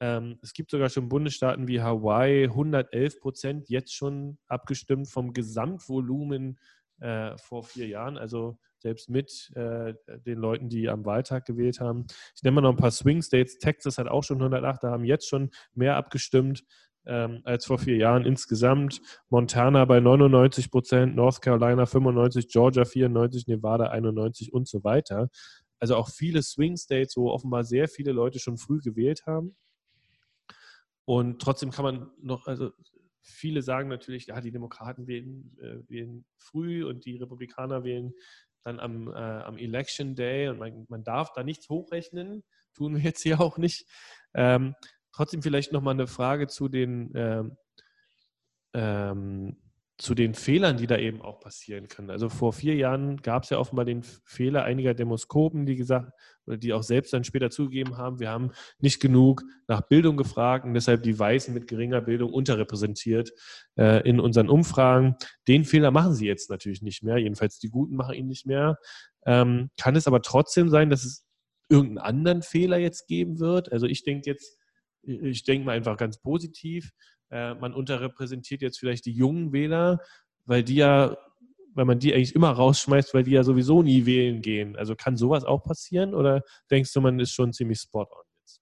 Ähm, 0.00 0.38
es 0.42 0.52
gibt 0.52 0.70
sogar 0.70 0.90
schon 0.90 1.08
Bundesstaaten 1.08 1.68
wie 1.68 1.80
Hawaii, 1.80 2.44
111 2.44 3.20
Prozent 3.20 3.68
jetzt 3.70 3.94
schon 3.94 4.38
abgestimmt 4.46 5.08
vom 5.08 5.32
Gesamtvolumen 5.32 6.58
äh, 7.00 7.36
vor 7.38 7.64
vier 7.64 7.86
Jahren. 7.86 8.18
Also 8.18 8.58
selbst 8.80 9.08
mit 9.08 9.52
äh, 9.54 9.94
den 10.26 10.38
Leuten, 10.38 10.68
die 10.68 10.88
am 10.88 11.04
Wahltag 11.04 11.44
gewählt 11.46 11.80
haben. 11.80 12.06
Ich 12.34 12.42
nenne 12.42 12.56
mal 12.56 12.60
noch 12.62 12.70
ein 12.70 12.76
paar 12.76 12.90
Swing 12.90 13.22
States. 13.22 13.58
Texas 13.58 13.98
hat 13.98 14.08
auch 14.08 14.24
schon 14.24 14.38
108, 14.38 14.82
da 14.82 14.90
haben 14.90 15.04
jetzt 15.04 15.28
schon 15.28 15.50
mehr 15.74 15.96
abgestimmt 15.96 16.64
ähm, 17.06 17.40
als 17.44 17.66
vor 17.66 17.78
vier 17.78 17.96
Jahren 17.96 18.24
insgesamt. 18.24 19.00
Montana 19.28 19.84
bei 19.84 20.00
99 20.00 20.70
Prozent, 20.70 21.16
North 21.16 21.40
Carolina 21.42 21.86
95, 21.86 22.48
Georgia 22.48 22.84
94, 22.84 23.46
Nevada 23.46 23.86
91 23.86 24.52
und 24.52 24.68
so 24.68 24.84
weiter. 24.84 25.28
Also 25.78 25.96
auch 25.96 26.10
viele 26.10 26.42
Swing 26.42 26.76
States, 26.76 27.16
wo 27.16 27.30
offenbar 27.30 27.64
sehr 27.64 27.88
viele 27.88 28.12
Leute 28.12 28.38
schon 28.38 28.58
früh 28.58 28.80
gewählt 28.80 29.24
haben. 29.26 29.56
Und 31.06 31.40
trotzdem 31.40 31.70
kann 31.70 31.84
man 31.84 32.10
noch, 32.20 32.46
also 32.46 32.70
viele 33.22 33.62
sagen 33.62 33.88
natürlich, 33.88 34.26
ja, 34.26 34.40
die 34.40 34.52
Demokraten 34.52 35.06
wählen, 35.06 35.56
äh, 35.60 35.88
wählen 35.88 36.24
früh 36.36 36.84
und 36.84 37.04
die 37.06 37.16
Republikaner 37.16 37.82
wählen 37.84 38.12
dann 38.62 38.80
am, 38.80 39.08
äh, 39.08 39.14
am 39.14 39.56
Election 39.56 40.14
Day 40.14 40.48
und 40.48 40.58
man, 40.58 40.86
man, 40.88 41.04
darf 41.04 41.32
da 41.32 41.42
nichts 41.42 41.68
hochrechnen, 41.68 42.44
tun 42.74 42.96
wir 42.96 43.02
jetzt 43.02 43.22
hier 43.22 43.40
auch 43.40 43.58
nicht. 43.58 43.86
Ähm, 44.34 44.74
trotzdem 45.12 45.42
vielleicht 45.42 45.72
nochmal 45.72 45.94
eine 45.94 46.06
Frage 46.06 46.46
zu 46.46 46.68
den, 46.68 47.12
ähm, 47.14 47.56
ähm, 48.74 49.69
zu 50.00 50.14
den 50.14 50.34
Fehlern, 50.34 50.78
die 50.78 50.86
da 50.86 50.96
eben 50.96 51.20
auch 51.20 51.40
passieren 51.40 51.86
können. 51.86 52.10
Also 52.10 52.30
vor 52.30 52.54
vier 52.54 52.74
Jahren 52.74 53.18
gab 53.18 53.42
es 53.44 53.50
ja 53.50 53.58
offenbar 53.58 53.84
den 53.84 54.02
Fehler 54.24 54.64
einiger 54.64 54.94
Demoskopen, 54.94 55.66
die 55.66 55.76
gesagt 55.76 56.12
oder 56.46 56.56
die 56.56 56.72
auch 56.72 56.82
selbst 56.82 57.12
dann 57.12 57.22
später 57.22 57.50
zugegeben 57.50 57.98
haben, 57.98 58.18
wir 58.18 58.30
haben 58.30 58.50
nicht 58.78 59.00
genug 59.00 59.42
nach 59.68 59.82
Bildung 59.82 60.16
gefragt 60.16 60.64
und 60.64 60.72
deshalb 60.72 61.02
die 61.02 61.18
Weißen 61.18 61.52
mit 61.52 61.68
geringer 61.68 62.00
Bildung 62.00 62.32
unterrepräsentiert 62.32 63.30
äh, 63.76 64.08
in 64.08 64.20
unseren 64.20 64.48
Umfragen. 64.48 65.16
Den 65.46 65.64
Fehler 65.64 65.90
machen 65.90 66.14
sie 66.14 66.26
jetzt 66.26 66.48
natürlich 66.48 66.80
nicht 66.80 67.02
mehr. 67.02 67.18
Jedenfalls 67.18 67.58
die 67.58 67.68
Guten 67.68 67.94
machen 67.94 68.14
ihn 68.14 68.26
nicht 68.26 68.46
mehr. 68.46 68.78
Ähm, 69.26 69.70
kann 69.78 69.96
es 69.96 70.06
aber 70.06 70.22
trotzdem 70.22 70.70
sein, 70.70 70.88
dass 70.88 71.04
es 71.04 71.26
irgendeinen 71.68 71.98
anderen 71.98 72.42
Fehler 72.42 72.78
jetzt 72.78 73.06
geben 73.06 73.38
wird? 73.38 73.70
Also 73.70 73.86
ich 73.86 74.02
denke 74.02 74.30
jetzt, 74.30 74.58
ich 75.02 75.44
denke 75.44 75.66
mal 75.66 75.76
einfach 75.76 75.98
ganz 75.98 76.18
positiv 76.18 76.90
äh, 77.30 77.54
man 77.54 77.74
unterrepräsentiert 77.74 78.62
jetzt 78.62 78.78
vielleicht 78.78 79.06
die 79.06 79.12
jungen 79.12 79.52
Wähler, 79.52 80.00
weil 80.44 80.62
die 80.62 80.76
ja, 80.76 81.16
weil 81.74 81.84
man 81.84 81.98
die 81.98 82.14
eigentlich 82.14 82.34
immer 82.34 82.50
rausschmeißt, 82.50 83.14
weil 83.14 83.22
die 83.22 83.32
ja 83.32 83.44
sowieso 83.44 83.82
nie 83.82 84.06
wählen 84.06 84.42
gehen. 84.42 84.76
Also 84.76 84.96
kann 84.96 85.16
sowas 85.16 85.44
auch 85.44 85.62
passieren 85.62 86.14
oder 86.14 86.42
denkst 86.70 86.92
du, 86.92 87.00
man 87.00 87.18
ist 87.20 87.32
schon 87.32 87.52
ziemlich 87.52 87.78
spot 87.80 88.08
on 88.10 88.24
jetzt? 88.42 88.60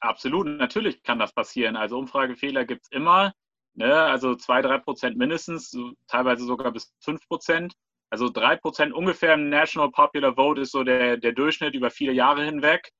Absolut, 0.00 0.46
natürlich 0.46 1.02
kann 1.02 1.18
das 1.18 1.32
passieren. 1.32 1.76
Also 1.76 1.98
Umfragefehler 1.98 2.64
gibt 2.64 2.82
es 2.84 2.90
immer. 2.90 3.32
Ne? 3.74 3.92
Also 3.92 4.34
zwei, 4.34 4.62
drei 4.62 4.78
Prozent 4.78 5.16
mindestens, 5.16 5.76
teilweise 6.06 6.44
sogar 6.44 6.72
bis 6.72 6.92
fünf 7.00 7.26
Prozent. 7.26 7.74
Also 8.10 8.26
3% 8.26 8.92
ungefähr 8.92 9.34
im 9.34 9.48
National 9.48 9.90
Popular 9.90 10.34
Vote 10.34 10.60
ist 10.60 10.70
so 10.70 10.84
der, 10.84 11.16
der 11.16 11.32
Durchschnitt 11.32 11.74
über 11.74 11.90
viele 11.90 12.12
Jahre 12.12 12.44
hinweg. 12.44 12.92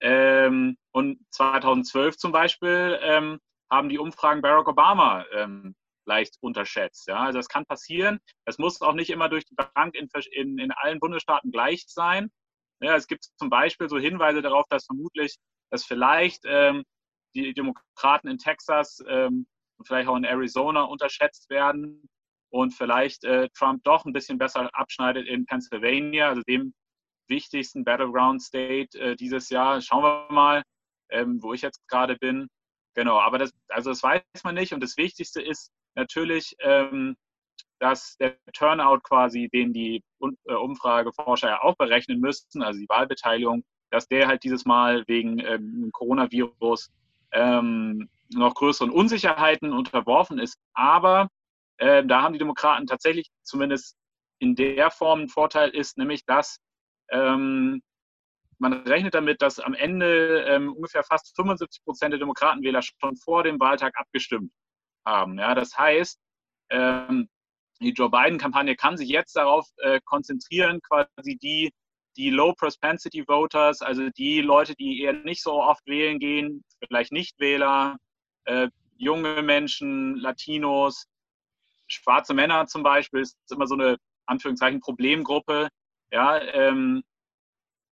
Ähm, 0.00 0.78
und 0.92 1.18
2012 1.32 2.16
zum 2.16 2.32
Beispiel 2.32 2.98
ähm, 3.02 3.38
haben 3.70 3.88
die 3.88 3.98
Umfragen 3.98 4.42
Barack 4.42 4.68
Obama 4.68 5.24
ähm, 5.32 5.74
leicht 6.06 6.36
unterschätzt. 6.40 7.08
Ja? 7.08 7.24
Also 7.24 7.38
das 7.38 7.48
kann 7.48 7.66
passieren. 7.66 8.18
Es 8.44 8.58
muss 8.58 8.80
auch 8.80 8.94
nicht 8.94 9.10
immer 9.10 9.28
durch 9.28 9.44
die 9.44 9.56
Bank 9.74 9.94
in, 9.94 10.08
in, 10.32 10.58
in 10.58 10.70
allen 10.72 11.00
Bundesstaaten 11.00 11.50
gleich 11.50 11.84
sein. 11.88 12.30
Ja, 12.80 12.94
es 12.94 13.06
gibt 13.06 13.24
zum 13.38 13.48
Beispiel 13.50 13.88
so 13.88 13.98
Hinweise 13.98 14.42
darauf, 14.42 14.66
dass 14.68 14.84
vermutlich, 14.86 15.36
dass 15.70 15.84
vielleicht 15.84 16.42
ähm, 16.44 16.84
die 17.34 17.54
Demokraten 17.54 18.28
in 18.28 18.38
Texas 18.38 19.02
ähm, 19.08 19.46
und 19.78 19.86
vielleicht 19.86 20.08
auch 20.08 20.16
in 20.16 20.24
Arizona 20.24 20.82
unterschätzt 20.82 21.48
werden 21.50 22.08
und 22.50 22.72
vielleicht 22.72 23.24
äh, 23.24 23.48
Trump 23.54 23.82
doch 23.84 24.04
ein 24.04 24.12
bisschen 24.12 24.38
besser 24.38 24.70
abschneidet 24.74 25.26
in 25.26 25.46
Pennsylvania, 25.46 26.28
also 26.28 26.42
dem 26.42 26.74
wichtigsten 27.28 27.84
Battleground 27.84 28.42
State 28.42 28.98
äh, 28.98 29.16
dieses 29.16 29.48
Jahr. 29.48 29.80
Schauen 29.80 30.02
wir 30.02 30.26
mal, 30.30 30.62
ähm, 31.10 31.42
wo 31.42 31.52
ich 31.52 31.62
jetzt 31.62 31.86
gerade 31.88 32.16
bin. 32.16 32.48
Genau, 32.96 33.20
aber 33.20 33.38
das, 33.38 33.52
also 33.68 33.90
das 33.90 34.02
weiß 34.02 34.22
man 34.42 34.54
nicht. 34.54 34.72
Und 34.72 34.82
das 34.82 34.96
Wichtigste 34.96 35.42
ist 35.42 35.70
natürlich, 35.94 36.56
ähm, 36.60 37.14
dass 37.78 38.16
der 38.16 38.38
Turnout 38.54 39.00
quasi, 39.02 39.48
den 39.52 39.74
die 39.74 40.02
äh, 40.46 40.54
Umfrageforscher 40.54 41.48
ja 41.48 41.62
auch 41.62 41.76
berechnen 41.76 42.20
müssten, 42.20 42.62
also 42.62 42.80
die 42.80 42.88
Wahlbeteiligung, 42.88 43.64
dass 43.90 44.08
der 44.08 44.26
halt 44.28 44.44
dieses 44.44 44.64
Mal 44.64 45.04
wegen 45.08 45.38
ähm, 45.40 45.90
Coronavirus 45.92 46.90
ähm, 47.32 48.08
noch 48.34 48.54
größeren 48.54 48.90
Unsicherheiten 48.90 49.74
unterworfen 49.74 50.38
ist. 50.38 50.58
Aber 50.72 51.28
äh, 51.76 52.02
da 52.04 52.22
haben 52.22 52.32
die 52.32 52.38
Demokraten 52.38 52.86
tatsächlich 52.86 53.28
zumindest 53.42 53.94
in 54.38 54.54
der 54.54 54.90
Form 54.90 55.20
einen 55.20 55.28
Vorteil 55.28 55.68
ist, 55.68 55.98
nämlich 55.98 56.24
dass 56.24 56.58
ähm, 57.10 57.82
man 58.58 58.72
rechnet 58.72 59.14
damit, 59.14 59.42
dass 59.42 59.58
am 59.58 59.74
Ende 59.74 60.44
ähm, 60.48 60.72
ungefähr 60.72 61.04
fast 61.04 61.34
75 61.36 61.84
Prozent 61.84 62.12
der 62.12 62.18
Demokratenwähler 62.18 62.82
schon 62.82 63.16
vor 63.16 63.42
dem 63.42 63.60
Wahltag 63.60 63.94
abgestimmt 63.96 64.52
haben. 65.04 65.38
Ja, 65.38 65.54
das 65.54 65.76
heißt, 65.76 66.18
ähm, 66.70 67.28
die 67.80 67.90
Joe 67.90 68.10
Biden-Kampagne 68.10 68.74
kann 68.76 68.96
sich 68.96 69.08
jetzt 69.08 69.36
darauf 69.36 69.68
äh, 69.78 70.00
konzentrieren, 70.04 70.80
quasi 70.80 71.36
die, 71.36 71.72
die 72.16 72.30
Low 72.30 72.54
Propensity 72.54 73.24
Voters, 73.26 73.82
also 73.82 74.08
die 74.10 74.40
Leute, 74.40 74.74
die 74.74 75.02
eher 75.02 75.12
nicht 75.12 75.42
so 75.42 75.62
oft 75.62 75.86
wählen 75.86 76.18
gehen, 76.18 76.64
vielleicht 76.88 77.12
Nichtwähler, 77.12 77.98
äh, 78.44 78.68
junge 78.96 79.42
Menschen, 79.42 80.16
Latinos, 80.16 81.06
schwarze 81.86 82.32
Männer 82.32 82.66
zum 82.66 82.82
Beispiel, 82.82 83.20
ist 83.20 83.36
immer 83.50 83.66
so 83.66 83.74
eine 83.74 83.98
Anführungszeichen 84.26 84.80
Problemgruppe, 84.80 85.68
ja, 86.10 86.40
ähm, 86.40 87.02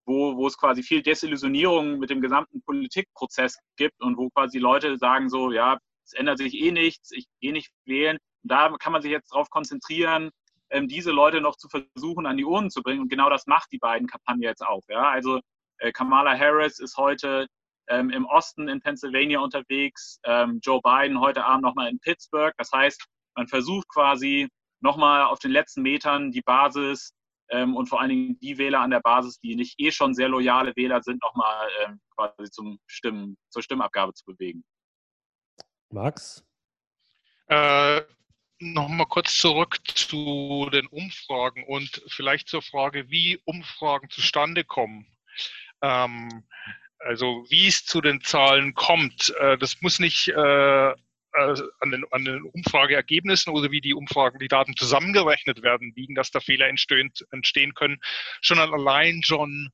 wo, 0.07 0.37
wo 0.37 0.47
es 0.47 0.57
quasi 0.57 0.83
viel 0.83 1.03
Desillusionierung 1.03 1.99
mit 1.99 2.11
dem 2.11 2.21
gesamten 2.21 2.63
Politikprozess 2.63 3.59
gibt 3.77 4.01
und 4.03 4.17
wo 4.17 4.29
quasi 4.31 4.59
Leute 4.59 4.99
sagen 4.99 5.29
so, 5.29 5.53
ja, 5.53 5.79
es 6.05 6.13
ändert 6.13 6.39
sich 6.39 6.55
eh 6.55 6.71
nichts, 6.71 7.11
ich 7.13 7.27
gehe 7.41 7.53
nicht 7.53 7.71
wählen. 7.87 8.19
Und 8.43 8.53
da 8.53 8.75
kann 8.79 8.93
man 8.93 9.03
sich 9.03 9.11
jetzt 9.11 9.33
darauf 9.33 9.49
konzentrieren, 9.51 10.31
ähm, 10.71 10.89
diese 10.89 11.11
Leute 11.11 11.41
noch 11.41 11.57
zu 11.57 11.69
versuchen, 11.69 12.27
an 12.27 12.37
die 12.37 12.45
Urnen 12.45 12.71
zu 12.71 12.83
bringen. 12.83 13.01
Und 13.01 13.09
genau 13.09 13.31
das 13.31 13.47
macht 13.47 13.73
die 13.73 13.79
beiden 13.79 14.07
Kampagne 14.07 14.49
jetzt 14.49 14.65
auch. 14.65 14.83
Ja? 14.89 15.11
Also 15.11 15.41
äh, 15.79 15.93
Kamala 15.93 16.39
Harris 16.39 16.79
ist 16.79 16.97
heute 16.97 17.47
ähm, 17.89 18.11
im 18.11 18.27
Osten 18.27 18.69
in 18.69 18.81
Pennsylvania 18.81 19.41
unterwegs, 19.41 20.19
ähm, 20.25 20.61
Joe 20.63 20.81
Biden 20.83 21.21
heute 21.21 21.45
Abend 21.45 21.63
nochmal 21.63 21.91
in 21.91 21.99
Pittsburgh. 22.01 22.55
Das 22.59 22.71
heißt, 22.73 23.05
man 23.37 23.47
versucht 23.49 23.89
quasi 23.89 24.49
nochmal 24.81 25.25
auf 25.25 25.39
den 25.39 25.51
letzten 25.51 25.83
Metern 25.83 26.31
die 26.31 26.43
Basis 26.43 27.13
ähm, 27.55 27.77
und 27.77 27.87
vor 27.89 28.01
allen 28.01 28.11
Dingen 28.11 28.39
die 28.41 28.59
Wähler 28.59 28.81
an 28.81 28.91
der 28.91 29.01
Basis, 29.01 29.39
die 29.41 29.57
nicht 29.57 29.79
eh 29.79 29.91
schon 29.91 30.15
sehr 30.15 30.29
loyale 30.29 30.73
Wähler 30.77 31.03
sind, 31.03 31.23
nochmal 31.23 31.69
ähm, 31.85 32.01
quasi 32.15 32.51
zum 32.51 32.79
Stimmen, 32.87 33.37
zur 33.49 33.63
Stimmabgabe 33.63 34.13
zu 34.15 34.25
bewegen. 34.27 34.65
Max? 35.91 36.45
Äh, 37.47 38.03
Nochmal 38.61 39.07
kurz 39.07 39.37
zurück 39.37 39.79
zu 39.85 40.69
den 40.73 40.87
Umfragen 40.87 41.65
und 41.65 42.03
vielleicht 42.07 42.49
zur 42.49 42.63
Frage, 42.63 43.11
wie 43.11 43.41
Umfragen 43.45 44.09
zustande 44.11 44.65
kommen. 44.65 45.07
Ähm, 45.83 46.45
also 46.99 47.45
wie 47.51 47.67
es 47.67 47.85
zu 47.85 48.01
den 48.01 48.23
Zahlen 48.23 48.73
kommt, 48.75 49.35
äh, 49.41 49.59
das 49.59 49.83
muss 49.83 49.99
nicht 49.99 50.29
äh, 50.29 50.95
äh, 51.35 51.55
an 51.81 51.91
den, 51.91 52.05
an 52.11 52.25
den 52.25 52.43
Umfrageergebnissen 52.43 53.53
oder 53.53 53.71
wie 53.71 53.81
die 53.81 53.95
Umfragen, 53.95 54.39
die 54.39 54.49
Daten 54.49 54.77
zusammengerechnet 54.77 55.63
werden, 55.63 55.93
liegen, 55.97 56.15
dass 56.15 56.31
da 56.31 56.41
Fehler 56.41 56.69
entstehen, 56.69 57.13
entstehen 57.31 57.75
können, 57.75 57.99
schon 58.41 58.59
allein 58.59 59.23
schon 59.23 59.71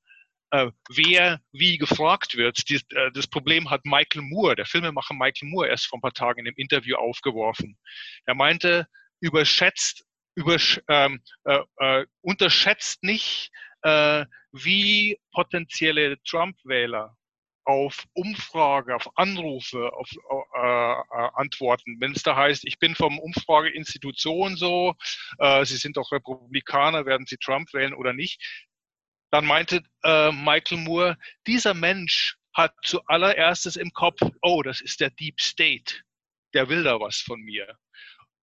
äh, 0.50 0.70
wer 0.88 1.40
wie 1.52 1.78
gefragt 1.78 2.36
wird. 2.36 2.68
Die, 2.68 2.80
äh, 2.94 3.10
das 3.12 3.26
Problem 3.26 3.70
hat 3.70 3.84
Michael 3.84 4.22
Moore, 4.22 4.56
der 4.56 4.66
Filmemacher 4.66 5.14
Michael 5.14 5.48
Moore, 5.48 5.68
erst 5.68 5.86
vor 5.86 5.98
ein 5.98 6.02
paar 6.02 6.12
Tagen 6.12 6.40
in 6.40 6.46
einem 6.46 6.56
Interview 6.56 6.96
aufgeworfen. 6.96 7.78
Er 8.26 8.34
meinte, 8.34 8.86
überschätzt, 9.20 10.04
übersch, 10.34 10.80
ähm, 10.88 11.20
äh, 11.44 11.60
äh 11.78 12.06
unterschätzt 12.22 13.02
nicht, 13.02 13.50
äh, 13.82 14.24
wie 14.52 15.18
potenzielle 15.32 16.20
Trump-Wähler 16.24 17.16
auf 17.64 18.04
Umfrage, 18.14 18.96
auf 18.96 19.08
Anrufe, 19.16 19.92
auf 19.92 20.10
äh, 20.10 20.92
äh, 20.92 21.28
Antworten. 21.34 22.00
Wenn 22.00 22.12
es 22.12 22.22
da 22.22 22.36
heißt, 22.36 22.64
ich 22.64 22.78
bin 22.78 22.94
vom 22.94 23.18
Umfrageinstitution 23.18 24.56
so, 24.56 24.94
äh, 25.38 25.64
Sie 25.64 25.76
sind 25.76 25.96
doch 25.96 26.10
Republikaner, 26.12 27.06
werden 27.06 27.26
Sie 27.26 27.36
Trump 27.36 27.72
wählen 27.72 27.94
oder 27.94 28.12
nicht, 28.12 28.40
dann 29.30 29.46
meinte 29.46 29.82
äh, 30.04 30.32
Michael 30.32 30.78
Moore, 30.78 31.16
dieser 31.46 31.74
Mensch 31.74 32.36
hat 32.54 32.74
zuallererstes 32.82 33.76
im 33.76 33.92
Kopf, 33.92 34.20
oh, 34.42 34.62
das 34.62 34.80
ist 34.80 35.00
der 35.00 35.10
Deep 35.10 35.40
State, 35.40 36.02
der 36.54 36.68
will 36.68 36.82
da 36.82 36.98
was 36.98 37.18
von 37.18 37.40
mir. 37.40 37.76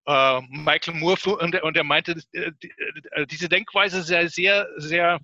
Uh, 0.08 0.40
Michael 0.48 0.94
Moore 0.94 1.36
und, 1.36 1.54
und 1.62 1.76
er 1.76 1.84
meinte, 1.84 2.18
äh, 2.32 3.26
diese 3.26 3.46
Denkweise 3.50 4.02
sei 4.02 4.26
sehr, 4.28 4.66
sehr 4.78 5.20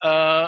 äh, 0.00 0.46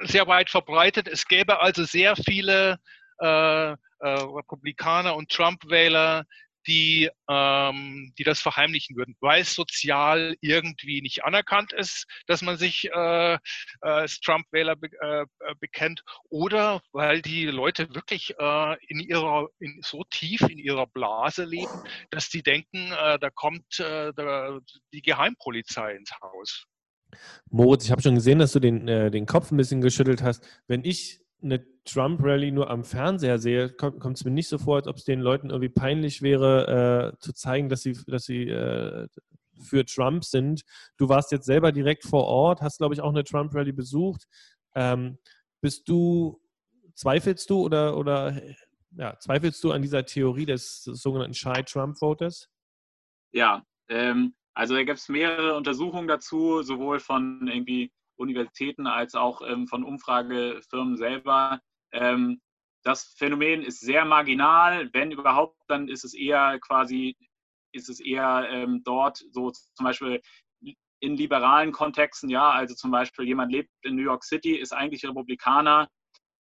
sehr 0.00 0.26
weit 0.26 0.50
verbreitet. 0.50 1.08
Es 1.08 1.26
gäbe 1.26 1.60
also 1.60 1.84
sehr 1.84 2.16
viele 2.16 2.78
äh, 3.20 3.72
äh, 3.72 3.76
Republikaner 4.00 5.16
und 5.16 5.30
Trump-Wähler, 5.30 6.24
die, 6.66 7.08
ähm, 7.28 8.12
die 8.18 8.24
das 8.24 8.40
verheimlichen 8.40 8.96
würden, 8.96 9.16
weil 9.20 9.40
es 9.40 9.54
sozial 9.54 10.36
irgendwie 10.40 11.00
nicht 11.00 11.24
anerkannt 11.24 11.72
ist, 11.72 12.06
dass 12.26 12.42
man 12.42 12.58
sich 12.58 12.90
äh, 12.92 13.34
äh 13.34 13.38
als 13.80 14.20
Trump-Wähler 14.20 14.76
be 14.76 14.88
äh, 15.00 15.54
bekennt, 15.60 16.02
oder 16.28 16.82
weil 16.92 17.22
die 17.22 17.46
Leute 17.46 17.94
wirklich 17.94 18.34
äh, 18.38 18.76
in 18.88 19.00
ihrer, 19.00 19.48
in, 19.58 19.80
so 19.82 20.04
tief 20.10 20.42
in 20.42 20.58
ihrer 20.58 20.86
Blase 20.86 21.44
leben, 21.44 21.82
dass 22.10 22.28
die 22.28 22.42
denken, 22.42 22.92
äh, 22.92 23.18
da 23.18 23.30
kommt 23.30 23.80
äh, 23.80 24.12
da, 24.14 24.58
die 24.92 25.02
Geheimpolizei 25.02 25.94
ins 25.94 26.12
Haus. 26.20 26.66
Moritz, 27.50 27.84
ich 27.84 27.90
habe 27.90 28.02
schon 28.02 28.14
gesehen, 28.14 28.38
dass 28.38 28.52
du 28.52 28.60
den, 28.60 28.88
äh, 28.88 29.10
den 29.10 29.26
Kopf 29.26 29.50
ein 29.50 29.56
bisschen 29.56 29.80
geschüttelt 29.80 30.22
hast. 30.22 30.44
Wenn 30.66 30.84
ich 30.84 31.20
eine 31.42 31.64
Trump-Rally 31.84 32.50
nur 32.50 32.70
am 32.70 32.84
Fernseher 32.84 33.38
sehe, 33.38 33.70
kommt 33.70 34.16
es 34.16 34.24
mir 34.24 34.30
nicht 34.30 34.48
so 34.48 34.58
vor, 34.58 34.76
als 34.76 34.86
ob 34.86 34.96
es 34.96 35.04
den 35.04 35.20
Leuten 35.20 35.50
irgendwie 35.50 35.68
peinlich 35.68 36.20
wäre, 36.20 37.14
äh, 37.14 37.18
zu 37.20 37.32
zeigen, 37.32 37.68
dass 37.68 37.82
sie, 37.82 37.96
dass 38.06 38.24
sie 38.24 38.48
äh, 38.48 39.06
für 39.60 39.84
Trump 39.84 40.24
sind. 40.24 40.62
Du 40.96 41.08
warst 41.08 41.32
jetzt 41.32 41.46
selber 41.46 41.72
direkt 41.72 42.04
vor 42.04 42.24
Ort, 42.24 42.60
hast, 42.60 42.78
glaube 42.78 42.94
ich, 42.94 43.00
auch 43.00 43.10
eine 43.10 43.24
Trump-Rally 43.24 43.72
besucht. 43.72 44.26
Ähm, 44.74 45.18
bist 45.60 45.88
du, 45.88 46.40
zweifelst 46.94 47.48
du 47.50 47.62
oder, 47.62 47.96
oder 47.96 48.40
ja, 48.96 49.18
zweifelst 49.18 49.62
du 49.64 49.72
an 49.72 49.82
dieser 49.82 50.04
Theorie 50.04 50.46
des 50.46 50.82
sogenannten 50.82 51.34
Shy 51.34 51.62
Trump-Voters? 51.64 52.48
Ja, 53.32 53.64
ähm, 53.88 54.34
also 54.58 54.74
da 54.74 54.82
gibt 54.82 54.98
es 54.98 55.08
mehrere 55.08 55.54
Untersuchungen 55.54 56.08
dazu, 56.08 56.62
sowohl 56.62 56.98
von 56.98 57.46
irgendwie 57.46 57.92
Universitäten 58.16 58.88
als 58.88 59.14
auch 59.14 59.40
ähm, 59.40 59.68
von 59.68 59.84
Umfragefirmen 59.84 60.96
selber. 60.96 61.60
Ähm, 61.92 62.40
das 62.82 63.14
Phänomen 63.16 63.62
ist 63.62 63.78
sehr 63.78 64.04
marginal. 64.04 64.90
Wenn 64.92 65.12
überhaupt, 65.12 65.56
dann 65.68 65.86
ist 65.86 66.04
es 66.04 66.12
eher 66.12 66.58
quasi, 66.58 67.16
ist 67.70 67.88
es 67.88 68.00
eher 68.00 68.48
ähm, 68.50 68.82
dort 68.82 69.18
so 69.30 69.52
zum 69.52 69.84
Beispiel 69.84 70.20
in 70.98 71.14
liberalen 71.14 71.70
Kontexten, 71.70 72.28
ja, 72.28 72.50
also 72.50 72.74
zum 72.74 72.90
Beispiel 72.90 73.26
jemand 73.26 73.52
lebt 73.52 73.70
in 73.82 73.94
New 73.94 74.02
York 74.02 74.24
City, 74.24 74.56
ist 74.56 74.72
eigentlich 74.72 75.06
Republikaner 75.06 75.88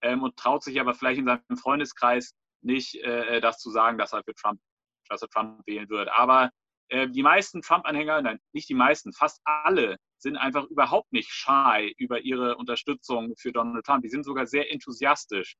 ähm, 0.01 0.23
und 0.23 0.35
traut 0.37 0.63
sich 0.63 0.79
aber 0.81 0.95
vielleicht 0.95 1.19
in 1.19 1.27
seinem 1.27 1.57
Freundeskreis 1.61 2.33
nicht, 2.63 2.95
äh, 2.95 3.39
das 3.41 3.59
zu 3.59 3.69
sagen, 3.69 3.99
dass 3.99 4.13
er 4.13 4.23
für 4.23 4.33
Trump, 4.33 4.59
dass 5.07 5.21
er 5.21 5.29
Trump 5.29 5.61
wählen 5.67 5.87
wird. 5.89 6.09
Aber 6.09 6.49
äh, 6.89 7.09
die 7.09 7.23
meisten 7.23 7.61
Trump-Anhänger, 7.61 8.21
nein, 8.21 8.39
nicht 8.53 8.69
die 8.69 8.73
meisten, 8.73 9.13
fast 9.13 9.41
alle 9.43 9.97
sind 10.19 10.37
einfach 10.37 10.65
überhaupt 10.65 11.11
nicht 11.11 11.29
shy 11.29 11.93
über 11.97 12.21
ihre 12.21 12.57
Unterstützung 12.57 13.35
für 13.37 13.51
Donald 13.51 13.85
Trump. 13.85 14.03
Die 14.03 14.09
sind 14.09 14.23
sogar 14.23 14.47
sehr 14.47 14.71
enthusiastisch. 14.71 15.55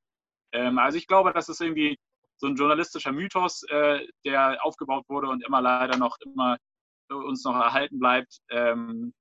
Ähm, 0.52 0.80
also 0.80 0.98
ich 0.98 1.08
glaube, 1.08 1.34
das 1.34 1.50
ist 1.50 1.62
irgendwie 1.62 1.98
so 2.38 2.48
ein 2.48 2.56
journalistischer 2.56 3.12
Mythos, 3.12 3.64
äh, 3.70 4.08
der 4.26 4.64
aufgebaut 4.64 5.06
wurde 5.10 5.28
und 5.30 5.44
immer 5.46 5.62
leider 5.62 5.98
noch 5.98 6.18
immer 6.22 6.58
uns 7.10 7.44
noch 7.44 7.56
erhalten 7.56 8.00
bleibt. 8.00 8.40
Ähm, 8.50 9.14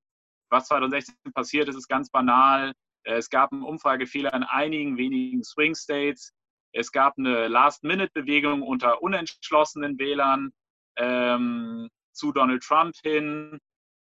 was 0.50 0.66
2016 0.66 1.14
passiert 1.34 1.68
ist, 1.68 1.76
ist 1.76 1.88
ganz 1.88 2.10
banal. 2.10 2.72
Es 3.04 3.30
gab 3.30 3.52
einen 3.52 3.62
Umfragefehler 3.62 4.32
in 4.34 4.42
einigen 4.42 4.96
wenigen 4.96 5.44
Swing 5.44 5.74
States. 5.74 6.32
Es 6.72 6.90
gab 6.92 7.16
eine 7.16 7.48
Last-Minute-Bewegung 7.48 8.62
unter 8.62 9.02
unentschlossenen 9.02 9.98
Wählern 9.98 10.52
ähm, 10.96 11.88
zu 12.12 12.32
Donald 12.32 12.62
Trump 12.62 12.94
hin. 13.02 13.58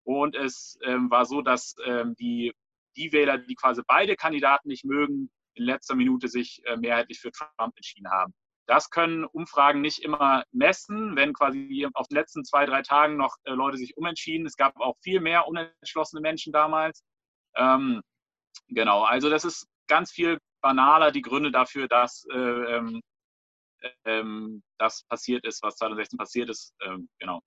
Und 0.05 0.35
es 0.35 0.79
ähm, 0.83 1.11
war 1.11 1.25
so, 1.25 1.43
dass 1.43 1.75
ähm, 1.85 2.15
die, 2.19 2.53
die 2.97 3.13
Wähler, 3.13 3.39
die 3.39 3.55
quasi 3.55 3.83
beide 3.87 4.17
Kandidaten 4.17 4.69
nicht 4.69 4.85
mögen, 4.85 5.31
in 5.55 5.65
letzter 5.65 5.95
Minute 5.95 6.29
sich 6.29 6.63
äh, 6.65 6.77
mehrheitlich 6.77 7.21
für 7.21 7.31
Trump 7.31 7.77
entschieden 7.77 8.11
haben. 8.11 8.35
Das 8.67 8.91
können 8.91 9.25
Umfragen 9.25 9.81
nicht 9.81 10.01
immer 10.01 10.45
messen, 10.53 11.17
wenn 11.17 11.33
quasi 11.33 11.87
auf 11.95 12.09
den 12.09 12.17
letzten 12.17 12.45
zwei, 12.45 12.65
drei 12.65 12.83
Tagen 12.83 13.17
noch 13.17 13.37
äh, 13.45 13.53
Leute 13.53 13.77
sich 13.77 13.97
umentschieden. 13.97 14.47
Es 14.47 14.57
gab 14.57 14.77
auch 14.77 14.97
viel 15.03 15.21
mehr 15.21 15.49
unentschlossene 15.49 16.21
Menschen 16.21 16.53
damals. 16.53 17.03
Ähm, 17.57 18.03
genau, 18.69 19.03
also 19.03 19.31
das 19.31 19.45
ist 19.45 19.67
ganz 19.89 20.13
viel 20.13 20.39
banaler 20.63 21.11
die 21.11 21.23
Gründe 21.23 21.51
dafür, 21.51 21.89
dass 21.89 22.25
äh, 22.33 22.39
ähm, 22.39 23.03
ähm, 24.05 24.63
das 24.79 25.05
passiert 25.05 25.45
ist, 25.47 25.63
was 25.63 25.77
2016 25.77 26.19
passiert 26.19 26.51
ist. 26.51 26.75
Ähm, 26.85 27.09
genau. 27.19 27.41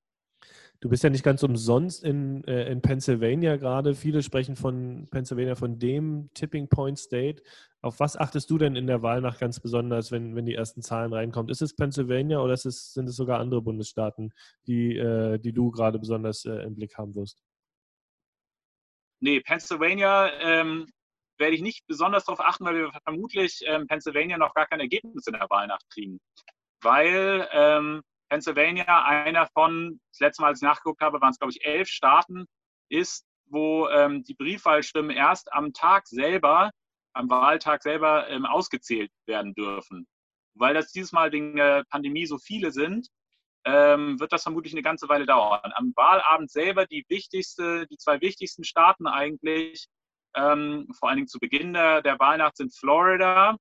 Du 0.82 0.90
bist 0.90 1.04
ja 1.04 1.10
nicht 1.10 1.24
ganz 1.24 1.42
umsonst 1.42 2.04
in, 2.04 2.44
äh, 2.44 2.70
in 2.70 2.82
Pennsylvania 2.82 3.56
gerade. 3.56 3.96
Viele 3.96 4.22
sprechen 4.22 4.56
von 4.56 5.08
Pennsylvania, 5.10 5.56
von 5.56 5.80
dem 5.80 6.30
Tipping 6.34 6.68
Point 6.68 7.00
State. 7.00 7.42
Auf 7.82 8.00
was 8.00 8.18
achtest 8.18 8.50
du 8.50 8.58
denn 8.58 8.76
in 8.76 8.86
der 8.86 9.02
Wahl 9.02 9.22
nach 9.22 9.40
ganz 9.40 9.60
besonders, 9.60 10.12
wenn, 10.12 10.36
wenn 10.36 10.46
die 10.46 10.54
ersten 10.54 10.82
Zahlen 10.82 11.14
reinkommen? 11.14 11.50
Ist 11.50 11.62
es 11.62 11.76
Pennsylvania 11.76 12.40
oder 12.40 12.54
es, 12.54 12.64
sind 12.64 13.08
es 13.08 13.16
sogar 13.16 13.40
andere 13.40 13.62
Bundesstaaten, 13.62 14.34
die, 14.68 14.98
äh, 14.98 15.40
die 15.40 15.54
du 15.54 15.72
gerade 15.72 15.98
besonders 15.98 16.46
äh, 16.46 16.64
im 16.64 16.76
Blick 16.76 16.98
haben 16.98 17.16
wirst? 17.16 17.42
Nee, 19.22 19.40
Pennsylvania 19.40 20.30
ähm, 20.42 20.88
werde 21.38 21.56
ich 21.56 21.62
nicht 21.62 21.86
besonders 21.88 22.26
darauf 22.26 22.40
achten, 22.40 22.66
weil 22.66 22.76
wir 22.76 22.92
vermutlich 23.04 23.62
ähm, 23.66 23.88
Pennsylvania 23.88 24.38
noch 24.38 24.54
gar 24.54 24.68
kein 24.68 24.80
Ergebnis 24.80 25.28
in 25.28 25.34
der 25.34 25.50
Wahlnacht 25.50 25.84
kriegen. 25.90 26.20
Weil 26.82 27.48
ähm, 27.52 28.02
Pennsylvania 28.30 29.04
einer 29.06 29.48
von, 29.48 30.00
das 30.12 30.20
letzte 30.20 30.42
Mal, 30.42 30.50
als 30.50 30.62
ich 30.62 30.68
nachgeguckt 30.68 31.02
habe, 31.02 31.22
waren 31.22 31.32
es, 31.32 31.40
glaube 31.40 31.52
ich, 31.52 31.66
elf 31.66 31.88
Staaten, 31.88 32.46
ist, 32.90 33.26
wo 33.48 33.88
ähm, 33.90 34.24
die 34.24 34.34
Briefwahlstimmen 34.34 35.16
erst 35.16 35.52
am 35.54 35.74
Tag 35.74 36.08
selber, 36.08 36.72
am 37.14 37.30
Wahltag 37.30 37.84
selber 37.84 38.28
ähm, 38.30 38.46
ausgezählt 38.46 39.12
werden 39.26 39.54
dürfen. 39.54 40.08
Weil 40.56 40.74
das 40.74 40.92
dieses 40.92 41.12
Mal 41.12 41.32
wegen 41.32 41.56
der 41.56 41.84
Pandemie 41.90 42.26
so 42.26 42.38
viele 42.38 42.72
sind, 42.72 43.08
ähm, 43.66 44.20
wird 44.20 44.32
das 44.32 44.44
vermutlich 44.44 44.74
eine 44.74 44.84
ganze 44.84 45.10
Weile 45.10 45.26
dauern. 45.26 45.72
Am 45.76 45.92
Wahlabend 45.96 46.52
selber 46.52 46.86
die 46.86 47.06
wichtigste, 47.10 47.88
die 47.88 47.98
zwei 47.98 48.22
wichtigsten 48.22 48.64
Staaten 48.64 49.08
eigentlich, 49.08 49.88
ähm, 50.36 50.88
vor 50.98 51.10
allen 51.10 51.18
Dingen 51.18 51.28
zu 51.28 51.40
Beginn 51.40 51.74
der, 51.74 52.02
der 52.02 52.20
Wahlnacht 52.20 52.58
sind 52.58 52.76
Florida 52.76 53.58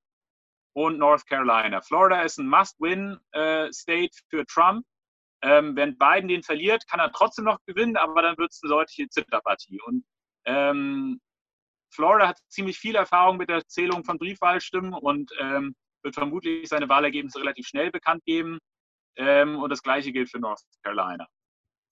und 0.74 0.98
North 0.98 1.26
Carolina. 1.26 1.80
Florida 1.80 2.22
ist 2.22 2.38
ein 2.38 2.48
Must-Win-State 2.48 4.04
äh, 4.04 4.28
für 4.28 4.44
Trump. 4.46 4.84
Ähm, 5.42 5.76
wenn 5.76 5.98
Biden 5.98 6.28
den 6.28 6.42
verliert, 6.42 6.86
kann 6.88 7.00
er 7.00 7.12
trotzdem 7.12 7.44
noch 7.44 7.58
gewinnen, 7.66 7.96
aber 7.96 8.22
dann 8.22 8.36
wird 8.38 8.52
es 8.52 8.60
eine 8.62 8.70
deutliche 8.70 9.08
Zitterpartie. 9.08 9.80
Und 9.82 10.04
ähm, 10.46 11.20
Florida 11.94 12.28
hat 12.28 12.38
ziemlich 12.48 12.78
viel 12.78 12.96
Erfahrung 12.96 13.36
mit 13.36 13.50
der 13.50 13.66
Zählung 13.66 14.04
von 14.04 14.18
Briefwahlstimmen 14.18 14.94
und 14.94 15.30
ähm, 15.38 15.76
wird 16.02 16.14
vermutlich 16.14 16.68
seine 16.68 16.88
Wahlergebnisse 16.88 17.38
relativ 17.38 17.66
schnell 17.66 17.90
bekannt 17.90 18.24
geben. 18.24 18.58
Ähm, 19.16 19.56
und 19.56 19.70
das 19.70 19.82
Gleiche 19.82 20.12
gilt 20.12 20.30
für 20.30 20.40
North 20.40 20.62
Carolina. 20.82 21.26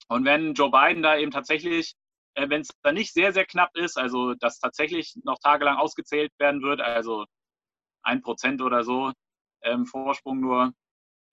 Und 0.09 0.25
wenn 0.25 0.55
Joe 0.55 0.71
Biden 0.71 1.03
da 1.03 1.17
eben 1.17 1.31
tatsächlich, 1.31 1.95
äh, 2.35 2.49
wenn 2.49 2.63
es 2.63 2.69
da 2.83 2.93
nicht 2.93 3.13
sehr, 3.13 3.33
sehr 3.33 3.45
knapp 3.45 3.77
ist, 3.77 3.99
also 3.99 4.35
dass 4.35 4.59
tatsächlich 4.59 5.15
noch 5.25 5.39
tagelang 5.39 5.77
ausgezählt 5.77 6.33
werden 6.39 6.63
wird, 6.63 6.81
also 6.81 7.27
ein 8.03 8.23
Prozent 8.23 8.63
oder 8.63 8.85
so 8.85 9.13
ähm, 9.63 9.87
Vorsprung 9.87 10.41
nur, 10.41 10.73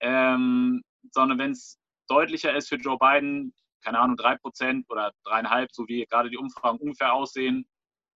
ähm, 0.01 0.83
sondern 1.11 1.39
wenn 1.39 1.51
es 1.51 1.79
deutlicher 2.07 2.55
ist 2.55 2.69
für 2.69 2.75
Joe 2.75 2.97
Biden, 2.97 3.53
keine 3.81 3.99
Ahnung, 3.99 4.17
drei 4.17 4.37
Prozent 4.37 4.85
oder 4.89 5.11
dreieinhalb, 5.23 5.71
so 5.71 5.87
wie 5.87 6.05
gerade 6.05 6.29
die 6.29 6.37
Umfragen 6.37 6.79
ungefähr 6.79 7.13
aussehen, 7.13 7.67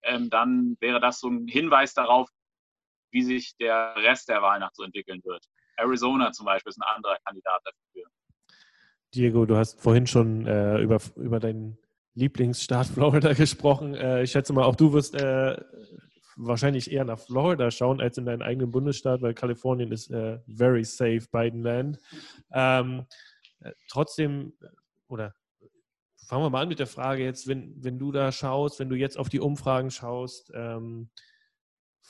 ähm, 0.03 0.29
dann 0.29 0.75
wäre 0.79 0.99
das 0.99 1.19
so 1.19 1.29
ein 1.29 1.47
Hinweis 1.47 1.93
darauf, 1.93 2.29
wie 3.11 3.21
sich 3.21 3.55
der 3.57 3.95
Rest 3.95 4.29
der 4.29 4.41
Wahlnacht 4.41 4.75
so 4.75 4.83
entwickeln 4.83 5.21
wird. 5.23 5.45
Arizona 5.77 6.31
zum 6.31 6.45
Beispiel 6.45 6.69
ist 6.69 6.81
ein 6.81 6.95
anderer 6.95 7.17
Kandidat 7.25 7.61
dafür. 7.63 8.09
Diego, 9.13 9.45
du 9.45 9.55
hast 9.55 9.79
vorhin 9.79 10.07
schon 10.07 10.47
äh, 10.47 10.79
über, 10.79 10.99
über 11.15 11.39
deinen 11.39 11.77
Lieblingsstaat 12.15 12.87
Florida 12.87 13.33
gesprochen. 13.33 13.95
Äh, 13.95 14.23
ich 14.23 14.31
schätze 14.31 14.53
mal, 14.53 14.63
auch 14.63 14.75
du 14.75 14.93
wirst 14.93 15.15
äh, 15.15 15.57
wahrscheinlich 16.35 16.91
eher 16.91 17.05
nach 17.05 17.19
Florida 17.19 17.71
schauen 17.71 18.01
als 18.01 18.17
in 18.17 18.25
deinen 18.25 18.41
eigenen 18.41 18.71
Bundesstaat, 18.71 19.21
weil 19.21 19.33
Kalifornien 19.33 19.91
ist 19.91 20.09
äh, 20.11 20.39
very 20.47 20.83
safe 20.83 21.23
Biden-Land. 21.31 21.99
Ähm, 22.51 23.05
äh, 23.61 23.71
trotzdem, 23.89 24.53
oder 25.07 25.33
fangen 26.27 26.43
wir 26.43 26.49
mal 26.49 26.61
an 26.61 26.69
mit 26.69 26.79
der 26.79 26.87
Frage 26.87 27.23
jetzt, 27.23 27.47
wenn, 27.47 27.75
wenn 27.83 27.99
du 27.99 28.11
da 28.11 28.31
schaust, 28.31 28.79
wenn 28.79 28.89
du 28.89 28.95
jetzt 28.95 29.17
auf 29.17 29.29
die 29.29 29.39
Umfragen 29.39 29.91
schaust, 29.91 30.51
ähm, 30.55 31.09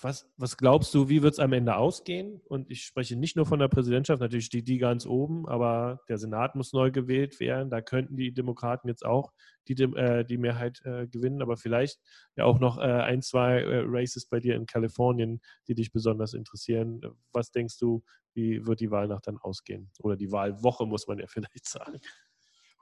was, 0.01 0.29
was 0.37 0.57
glaubst 0.57 0.93
du, 0.93 1.09
wie 1.09 1.21
wird 1.21 1.33
es 1.33 1.39
am 1.39 1.53
Ende 1.53 1.75
ausgehen? 1.75 2.41
Und 2.45 2.69
ich 2.69 2.83
spreche 2.83 3.15
nicht 3.15 3.35
nur 3.35 3.45
von 3.45 3.59
der 3.59 3.67
Präsidentschaft, 3.67 4.21
natürlich 4.21 4.45
steht 4.45 4.67
die 4.67 4.77
ganz 4.77 5.05
oben, 5.05 5.47
aber 5.47 6.01
der 6.09 6.17
Senat 6.17 6.55
muss 6.55 6.73
neu 6.73 6.91
gewählt 6.91 7.39
werden. 7.39 7.69
Da 7.69 7.81
könnten 7.81 8.17
die 8.17 8.33
Demokraten 8.33 8.87
jetzt 8.87 9.05
auch 9.05 9.31
die, 9.67 9.81
äh, 9.81 10.25
die 10.25 10.37
Mehrheit 10.37 10.81
äh, 10.85 11.07
gewinnen, 11.07 11.41
aber 11.41 11.57
vielleicht 11.57 11.99
ja 12.35 12.45
auch 12.45 12.59
noch 12.59 12.77
äh, 12.77 12.81
ein, 12.81 13.21
zwei 13.21 13.61
äh, 13.61 13.83
Races 13.85 14.27
bei 14.27 14.39
dir 14.39 14.55
in 14.55 14.65
Kalifornien, 14.65 15.41
die 15.67 15.75
dich 15.75 15.91
besonders 15.91 16.33
interessieren. 16.33 17.01
Was 17.31 17.51
denkst 17.51 17.77
du, 17.77 18.03
wie 18.33 18.65
wird 18.65 18.79
die 18.79 18.91
Wahlnacht 18.91 19.27
dann 19.27 19.37
ausgehen? 19.37 19.91
Oder 19.99 20.17
die 20.17 20.31
Wahlwoche, 20.31 20.85
muss 20.85 21.07
man 21.07 21.19
ja 21.19 21.27
vielleicht 21.29 21.67
sagen. 21.67 21.99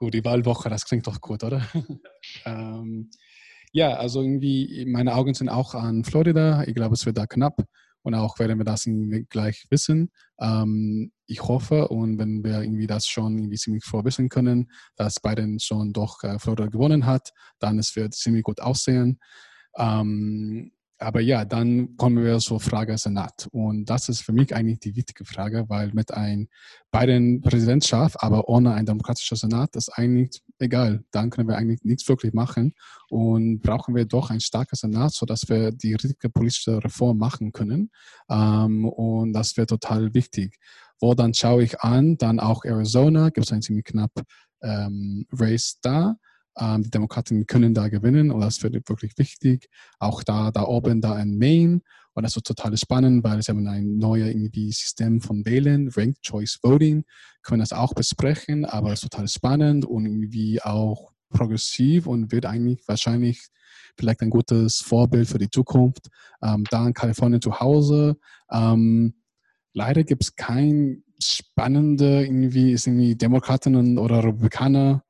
Gut, 0.02 0.08
oh, 0.08 0.10
die 0.10 0.24
Wahlwoche, 0.24 0.68
das 0.68 0.84
klingt 0.84 1.06
doch 1.06 1.20
gut, 1.20 1.44
oder? 1.44 1.64
ähm, 2.44 3.08
ja, 3.72 3.94
also 3.94 4.22
irgendwie, 4.22 4.84
meine 4.86 5.14
Augen 5.14 5.34
sind 5.34 5.48
auch 5.48 5.74
an 5.74 6.04
Florida. 6.04 6.64
Ich 6.64 6.74
glaube, 6.74 6.94
es 6.94 7.06
wird 7.06 7.18
da 7.18 7.26
knapp. 7.26 7.64
Und 8.02 8.14
auch 8.14 8.38
werden 8.38 8.58
wir 8.58 8.64
das 8.64 8.88
gleich 9.28 9.64
wissen. 9.70 10.10
Ähm, 10.40 11.12
ich 11.26 11.42
hoffe, 11.42 11.88
und 11.88 12.18
wenn 12.18 12.42
wir 12.42 12.62
irgendwie 12.62 12.88
das 12.88 13.06
schon 13.06 13.38
irgendwie 13.38 13.56
ziemlich 13.56 13.84
vorwissen 13.84 14.28
können, 14.28 14.70
dass 14.96 15.20
Biden 15.20 15.60
schon 15.60 15.92
doch 15.92 16.22
äh, 16.24 16.38
Florida 16.38 16.66
gewonnen 16.66 17.06
hat, 17.06 17.30
dann 17.60 17.78
es 17.78 17.94
wird 17.94 18.14
ziemlich 18.14 18.42
gut 18.42 18.60
aussehen. 18.60 19.20
Ähm, 19.76 20.72
aber 21.02 21.20
ja, 21.20 21.44
dann 21.44 21.96
kommen 21.96 22.24
wir 22.24 22.38
zur 22.38 22.60
Frage 22.60 22.96
Senat. 22.96 23.48
Und 23.52 23.86
das 23.86 24.08
ist 24.08 24.20
für 24.22 24.32
mich 24.32 24.54
eigentlich 24.54 24.80
die 24.80 24.96
wichtige 24.96 25.24
Frage, 25.24 25.64
weil 25.68 25.92
mit 25.92 26.12
einem 26.14 26.48
Biden-Präsidentschaft, 26.90 28.22
aber 28.22 28.48
ohne 28.48 28.74
ein 28.74 28.86
demokratischer 28.86 29.36
Senat, 29.36 29.76
ist 29.76 29.90
eigentlich 29.90 30.42
egal. 30.58 31.04
Dann 31.10 31.30
können 31.30 31.48
wir 31.48 31.56
eigentlich 31.56 31.82
nichts 31.82 32.08
wirklich 32.08 32.32
machen. 32.32 32.74
Und 33.08 33.60
brauchen 33.60 33.94
wir 33.94 34.04
doch 34.04 34.30
ein 34.30 34.40
starkes 34.40 34.80
Senat, 34.80 35.12
sodass 35.12 35.48
wir 35.48 35.72
die 35.72 35.94
richtige 35.94 36.30
politische 36.30 36.82
Reform 36.82 37.18
machen 37.18 37.52
können. 37.52 37.90
Ähm, 38.30 38.86
und 38.86 39.32
das 39.32 39.56
wäre 39.56 39.66
total 39.66 40.14
wichtig. 40.14 40.58
Wo 41.00 41.14
dann 41.14 41.34
schaue 41.34 41.64
ich 41.64 41.80
an, 41.80 42.16
dann 42.16 42.40
auch 42.40 42.64
Arizona, 42.64 43.30
gibt 43.30 43.46
es 43.46 43.52
ein 43.52 43.62
ziemlich 43.62 43.84
knapp 43.84 44.12
ähm, 44.62 45.26
Race 45.32 45.78
da. 45.82 46.16
Ähm, 46.58 46.82
die 46.82 46.90
Demokraten 46.90 47.46
können 47.46 47.74
da 47.74 47.88
gewinnen 47.88 48.30
und 48.30 48.40
das 48.40 48.62
wird 48.62 48.74
wirklich 48.88 49.16
wichtig. 49.16 49.68
Auch 49.98 50.22
da, 50.22 50.50
da 50.50 50.64
oben, 50.64 51.00
da 51.00 51.20
in 51.20 51.38
Maine. 51.38 51.80
Und 52.14 52.24
das 52.24 52.36
ist 52.36 52.46
total 52.46 52.76
spannend, 52.76 53.24
weil 53.24 53.42
sie 53.42 53.50
haben 53.50 53.66
ein 53.66 53.96
neues 53.96 54.28
irgendwie 54.28 54.70
System 54.70 55.20
von 55.20 55.46
Wählen, 55.46 55.88
Ranked 55.88 56.22
Choice 56.22 56.58
Voting, 56.62 57.04
können 57.42 57.60
das 57.60 57.72
auch 57.72 57.94
besprechen, 57.94 58.66
aber 58.66 58.92
es 58.92 59.02
ist 59.02 59.10
total 59.10 59.28
spannend 59.28 59.86
und 59.86 60.04
irgendwie 60.04 60.60
auch 60.62 61.12
progressiv 61.30 62.06
und 62.06 62.30
wird 62.30 62.44
eigentlich 62.44 62.86
wahrscheinlich 62.86 63.48
vielleicht 63.96 64.20
ein 64.20 64.30
gutes 64.30 64.80
Vorbild 64.80 65.28
für 65.28 65.38
die 65.38 65.50
Zukunft. 65.50 66.08
Ähm, 66.42 66.64
da 66.70 66.86
in 66.86 66.94
Kalifornien 66.94 67.40
zu 67.40 67.60
Hause. 67.60 68.16
Ähm, 68.50 69.14
leider 69.72 70.04
gibt 70.04 70.22
es 70.22 70.36
kein 70.36 71.02
spannende 71.18 72.24
irgendwie, 72.24 72.72
ist 72.72 72.86
irgendwie 72.86 73.16
Demokraten 73.16 73.98
oder 73.98 74.24
Republikaner 74.24 75.04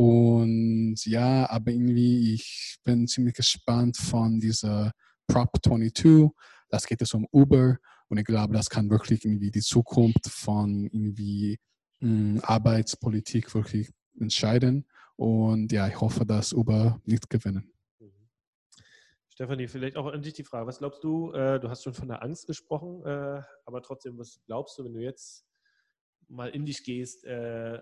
und 0.00 0.96
ja, 1.04 1.50
aber 1.50 1.72
irgendwie, 1.72 2.32
ich 2.32 2.78
bin 2.84 3.06
ziemlich 3.06 3.34
gespannt 3.34 3.98
von 3.98 4.40
dieser 4.40 4.92
Prop 5.26 5.50
22. 5.62 6.30
Das 6.70 6.86
geht 6.86 7.02
es 7.02 7.12
um 7.12 7.26
Uber 7.30 7.76
und 8.08 8.16
ich 8.16 8.24
glaube, 8.24 8.54
das 8.54 8.70
kann 8.70 8.88
wirklich 8.88 9.26
irgendwie 9.26 9.50
die 9.50 9.60
Zukunft 9.60 10.26
von 10.26 10.86
irgendwie 10.86 11.58
hm, 11.98 12.40
Arbeitspolitik 12.42 13.54
wirklich 13.54 13.90
entscheiden. 14.18 14.86
Und 15.16 15.70
ja, 15.70 15.86
ich 15.86 16.00
hoffe, 16.00 16.24
dass 16.24 16.54
Uber 16.54 16.98
nicht 17.04 17.28
gewinnen. 17.28 17.70
Mhm. 17.98 18.30
Stefanie, 19.28 19.68
vielleicht 19.68 19.98
auch 19.98 20.06
an 20.06 20.22
dich 20.22 20.32
die 20.32 20.44
Frage. 20.44 20.66
Was 20.66 20.78
glaubst 20.78 21.04
du? 21.04 21.30
Äh, 21.32 21.60
du 21.60 21.68
hast 21.68 21.82
schon 21.82 21.92
von 21.92 22.08
der 22.08 22.22
Angst 22.22 22.46
gesprochen, 22.46 23.04
äh, 23.04 23.42
aber 23.66 23.82
trotzdem, 23.82 24.16
was 24.16 24.40
glaubst 24.46 24.78
du, 24.78 24.84
wenn 24.84 24.94
du 24.94 25.02
jetzt 25.02 25.44
mal 26.26 26.48
in 26.48 26.64
dich 26.64 26.84
gehst, 26.84 27.26
äh, 27.26 27.80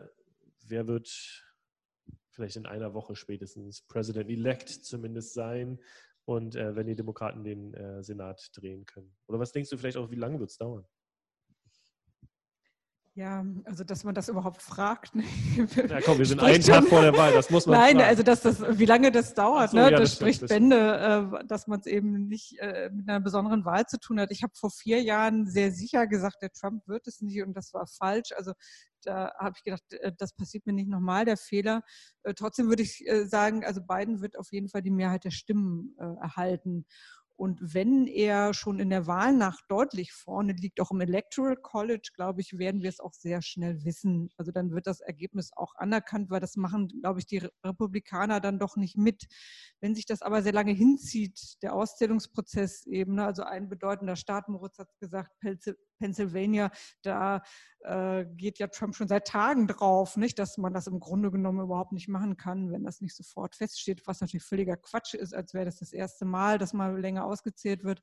wer 0.66 0.88
wird 0.88 1.47
vielleicht 2.38 2.56
in 2.56 2.66
einer 2.66 2.94
Woche 2.94 3.16
spätestens 3.16 3.82
President-elect 3.82 4.68
zumindest 4.68 5.34
sein 5.34 5.80
und 6.24 6.54
äh, 6.54 6.76
wenn 6.76 6.86
die 6.86 6.94
Demokraten 6.94 7.42
den 7.42 7.74
äh, 7.74 8.02
Senat 8.04 8.50
drehen 8.54 8.86
können. 8.86 9.12
Oder 9.26 9.40
was 9.40 9.50
denkst 9.50 9.70
du 9.70 9.76
vielleicht 9.76 9.96
auch, 9.96 10.10
wie 10.12 10.16
lange 10.16 10.38
wird 10.38 10.50
es 10.50 10.56
dauern? 10.56 10.86
Ja, 13.18 13.44
also 13.64 13.82
dass 13.82 14.04
man 14.04 14.14
das 14.14 14.28
überhaupt 14.28 14.62
fragt. 14.62 15.16
Ne? 15.16 15.24
Ja, 15.88 16.00
komm, 16.02 16.18
wir 16.18 16.26
sind 16.26 16.40
einen 16.40 16.62
Tag 16.62 16.84
vor 16.84 17.02
der 17.02 17.16
Wahl, 17.16 17.32
das 17.32 17.50
muss 17.50 17.66
man 17.66 17.76
Nein, 17.76 17.96
fragen. 17.96 18.08
also 18.08 18.22
dass 18.22 18.42
das, 18.42 18.78
wie 18.78 18.84
lange 18.84 19.10
das 19.10 19.34
dauert, 19.34 19.70
so, 19.70 19.76
ne? 19.76 19.82
Ja, 19.82 19.90
das, 19.90 20.02
das, 20.02 20.14
spricht 20.14 20.42
das 20.42 20.50
Bände, 20.50 21.32
äh, 21.42 21.46
dass 21.46 21.66
man 21.66 21.80
es 21.80 21.86
eben 21.86 22.28
nicht 22.28 22.60
äh, 22.60 22.90
mit 22.92 23.08
einer 23.08 23.18
besonderen 23.18 23.64
Wahl 23.64 23.86
zu 23.86 23.98
tun 23.98 24.20
hat. 24.20 24.30
Ich 24.30 24.44
habe 24.44 24.52
vor 24.54 24.70
vier 24.70 25.02
Jahren 25.02 25.50
sehr 25.50 25.72
sicher 25.72 26.06
gesagt, 26.06 26.42
der 26.42 26.52
Trump 26.52 26.86
wird 26.86 27.08
es 27.08 27.20
nicht 27.20 27.42
und 27.42 27.54
das 27.56 27.74
war 27.74 27.88
falsch. 27.88 28.30
Also 28.36 28.52
da 29.02 29.32
habe 29.36 29.54
ich 29.56 29.64
gedacht, 29.64 29.82
äh, 29.94 30.12
das 30.16 30.32
passiert 30.36 30.64
mir 30.66 30.72
nicht 30.72 30.88
nochmal, 30.88 31.24
der 31.24 31.38
Fehler. 31.38 31.82
Trotzdem 32.36 32.68
würde 32.68 32.84
ich 32.84 33.04
sagen, 33.24 33.64
also 33.64 33.80
Biden 33.80 34.20
wird 34.20 34.38
auf 34.38 34.52
jeden 34.52 34.68
Fall 34.68 34.82
die 34.82 34.90
Mehrheit 34.90 35.24
der 35.24 35.30
Stimmen 35.30 35.96
erhalten. 36.20 36.84
Und 37.38 37.72
wenn 37.72 38.08
er 38.08 38.52
schon 38.52 38.80
in 38.80 38.90
der 38.90 39.06
Wahlnacht 39.06 39.64
deutlich 39.68 40.12
vorne 40.12 40.54
liegt, 40.54 40.80
auch 40.80 40.90
im 40.90 41.00
Electoral 41.00 41.54
College, 41.54 42.10
glaube 42.16 42.40
ich, 42.40 42.58
werden 42.58 42.82
wir 42.82 42.88
es 42.88 42.98
auch 42.98 43.12
sehr 43.12 43.42
schnell 43.42 43.84
wissen. 43.84 44.28
Also 44.36 44.50
dann 44.50 44.72
wird 44.72 44.88
das 44.88 45.00
Ergebnis 45.00 45.52
auch 45.54 45.76
anerkannt, 45.76 46.30
weil 46.30 46.40
das 46.40 46.56
machen, 46.56 46.88
glaube 47.00 47.20
ich, 47.20 47.26
die 47.26 47.48
Republikaner 47.64 48.40
dann 48.40 48.58
doch 48.58 48.76
nicht 48.76 48.96
mit. 48.96 49.28
Wenn 49.80 49.94
sich 49.94 50.04
das 50.04 50.20
aber 50.20 50.42
sehr 50.42 50.52
lange 50.52 50.72
hinzieht, 50.72 51.62
der 51.62 51.74
Auszählungsprozess 51.74 52.86
eben, 52.86 53.14
ne, 53.14 53.26
also 53.26 53.44
ein 53.44 53.68
bedeutender 53.68 54.16
Staat, 54.16 54.48
Moritz 54.48 54.76
hat 54.80 54.88
gesagt, 54.98 55.30
Pennsylvania, 55.98 56.70
da 57.02 57.42
äh, 57.80 58.24
geht 58.36 58.58
ja 58.58 58.68
Trump 58.68 58.94
schon 58.94 59.08
seit 59.08 59.26
Tagen 59.26 59.66
drauf, 59.66 60.16
nicht, 60.16 60.38
dass 60.38 60.58
man 60.58 60.72
das 60.72 60.86
im 60.86 61.00
Grunde 61.00 61.30
genommen 61.30 61.60
überhaupt 61.60 61.92
nicht 61.92 62.08
machen 62.08 62.36
kann, 62.36 62.70
wenn 62.72 62.84
das 62.84 63.00
nicht 63.00 63.14
sofort 63.14 63.56
feststeht, 63.56 64.06
was 64.06 64.20
natürlich 64.20 64.44
völliger 64.44 64.76
Quatsch 64.76 65.14
ist, 65.14 65.34
als 65.34 65.54
wäre 65.54 65.66
das 65.66 65.78
das 65.78 65.92
erste 65.92 66.24
Mal, 66.24 66.58
dass 66.58 66.72
mal 66.72 66.98
länger 66.98 67.24
ausgezählt 67.24 67.84
wird 67.84 68.00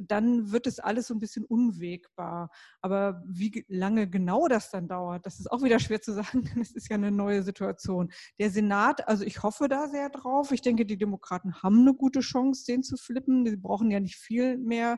dann 0.00 0.52
wird 0.52 0.66
es 0.66 0.78
alles 0.78 1.08
so 1.08 1.14
ein 1.14 1.20
bisschen 1.20 1.44
unwegbar. 1.44 2.50
Aber 2.80 3.22
wie 3.26 3.64
lange 3.68 4.08
genau 4.08 4.48
das 4.48 4.70
dann 4.70 4.88
dauert, 4.88 5.26
das 5.26 5.40
ist 5.40 5.50
auch 5.50 5.62
wieder 5.62 5.78
schwer 5.78 6.00
zu 6.00 6.12
sagen, 6.12 6.44
denn 6.54 6.60
es 6.60 6.72
ist 6.72 6.88
ja 6.88 6.96
eine 6.96 7.10
neue 7.10 7.42
Situation. 7.42 8.10
Der 8.38 8.50
Senat, 8.50 9.06
also 9.08 9.24
ich 9.24 9.42
hoffe 9.42 9.68
da 9.68 9.88
sehr 9.88 10.10
drauf. 10.10 10.52
Ich 10.52 10.62
denke, 10.62 10.86
die 10.86 10.98
Demokraten 10.98 11.62
haben 11.62 11.80
eine 11.80 11.94
gute 11.94 12.20
Chance, 12.20 12.64
den 12.66 12.82
zu 12.82 12.96
flippen. 12.96 13.46
Sie 13.46 13.56
brauchen 13.56 13.90
ja 13.90 14.00
nicht 14.00 14.16
viel 14.16 14.58
mehr 14.58 14.96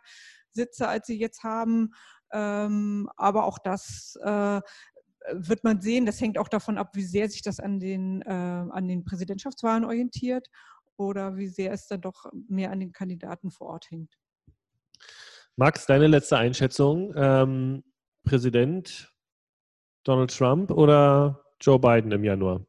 Sitze, 0.53 0.89
als 0.89 1.07
sie 1.07 1.19
jetzt 1.19 1.43
haben. 1.45 1.93
Ähm, 2.33 3.09
aber 3.17 3.45
auch 3.45 3.59
das 3.59 4.17
äh, 4.23 4.61
wird 5.33 5.65
man 5.65 5.81
sehen. 5.81 6.07
Das 6.07 6.21
hängt 6.21 6.39
auch 6.39 6.49
davon 6.49 6.79
ab, 6.79 6.91
wie 6.95 7.05
sehr 7.05 7.29
sich 7.29 7.43
das 7.43 7.61
an 7.61 7.81
den, 7.81 8.23
äh, 8.23 8.31
an 8.31 8.89
den 8.89 9.05
Präsidentschaftswahlen 9.05 9.85
orientiert 9.85 10.49
oder 10.97 11.37
wie 11.37 11.49
sehr 11.49 11.73
es 11.73 11.87
dann 11.87 12.03
doch 12.03 12.27
mehr 12.49 12.71
an 12.71 12.81
den 12.81 12.93
Kandidaten 12.93 13.51
vor 13.51 13.69
Ort 13.69 13.91
hängt. 13.91 14.20
Max, 15.57 15.87
deine 15.87 16.07
letzte 16.07 16.39
Einschätzung. 16.39 17.13
Ähm, 17.17 17.85
Präsident 18.25 19.13
Donald 20.05 20.37
Trump 20.37 20.71
oder 20.71 21.45
Joe 21.61 21.79
Biden 21.79 22.13
im 22.13 22.25
Januar? 22.25 22.65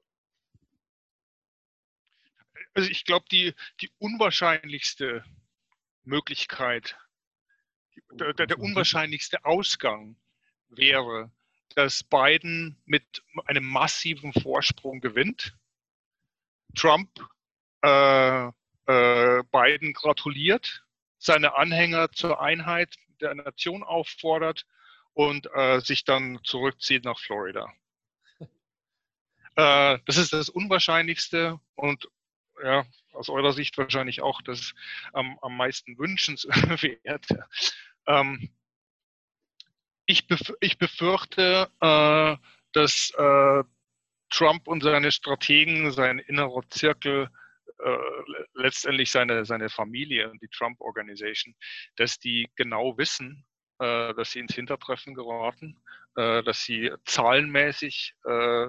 Also 2.74 2.90
ich 2.90 3.06
glaube, 3.06 3.26
die, 3.32 3.54
die 3.82 3.90
unwahrscheinlichste 4.00 5.24
Möglichkeit 6.04 6.98
der, 8.12 8.34
der 8.34 8.60
unwahrscheinlichste 8.60 9.44
Ausgang 9.46 10.16
wäre, 10.70 11.32
dass 11.76 12.04
Biden 12.04 12.78
mit 12.86 13.24
einem 13.46 13.66
massiven 13.66 14.34
Vorsprung 14.34 15.00
gewinnt. 15.00 15.58
Trump 16.76 17.10
äh, 17.82 18.48
äh, 18.48 19.44
Biden 19.52 19.94
gratuliert, 19.94 20.84
seine 21.22 21.56
Anhänger 21.56 22.12
zur 22.12 22.42
Einheit 22.42 22.96
der 23.22 23.36
Nation 23.36 23.84
auffordert 23.84 24.66
und 25.14 25.48
äh, 25.54 25.80
sich 25.80 26.04
dann 26.04 26.40
zurückzieht 26.44 27.06
nach 27.06 27.20
Florida. 27.20 27.72
Äh, 29.58 30.00
das 30.06 30.16
ist 30.16 30.32
das 30.32 30.48
Unwahrscheinlichste 30.48 31.60
und 31.76 32.08
ja, 32.64 32.86
aus 33.12 33.28
eurer 33.28 33.52
Sicht 33.52 33.78
wahrscheinlich 33.78 34.22
auch 34.22 34.42
das 34.42 34.74
am, 35.12 35.38
am 35.42 35.58
meisten 35.58 35.98
wünschenswerte. 35.98 37.46
Ähm, 38.08 38.50
ich, 40.08 40.26
bef 40.26 40.54
ich, 40.60 40.80
befürchte, 40.80 41.70
äh, 41.82 42.36
dass 42.72 43.12
äh, 43.16 43.64
Trump 44.32 44.68
und 44.68 44.82
seine 44.82 45.12
Strategen, 45.12 45.92
sein 45.92 46.18
innerer 46.18 46.64
Zirkel, 46.72 47.30
äh, 47.84 48.44
letztendlich 48.54 49.12
seine, 49.12 49.46
seine 49.46 49.70
Familie, 49.70 50.32
die 50.42 50.48
Trump 50.50 50.80
Organization, 50.82 51.56
dass 51.96 52.20
die 52.20 52.50
genau 52.56 52.98
wissen, 52.98 53.46
äh, 53.80 54.14
dass 54.14 54.32
sie 54.32 54.40
ins 54.40 54.56
Hintertreffen 54.56 55.14
geraten, 55.16 55.82
äh, 56.16 56.44
dass 56.44 56.64
sie 56.64 56.92
zahlenmäßig 57.06 58.14
äh, 58.26 58.68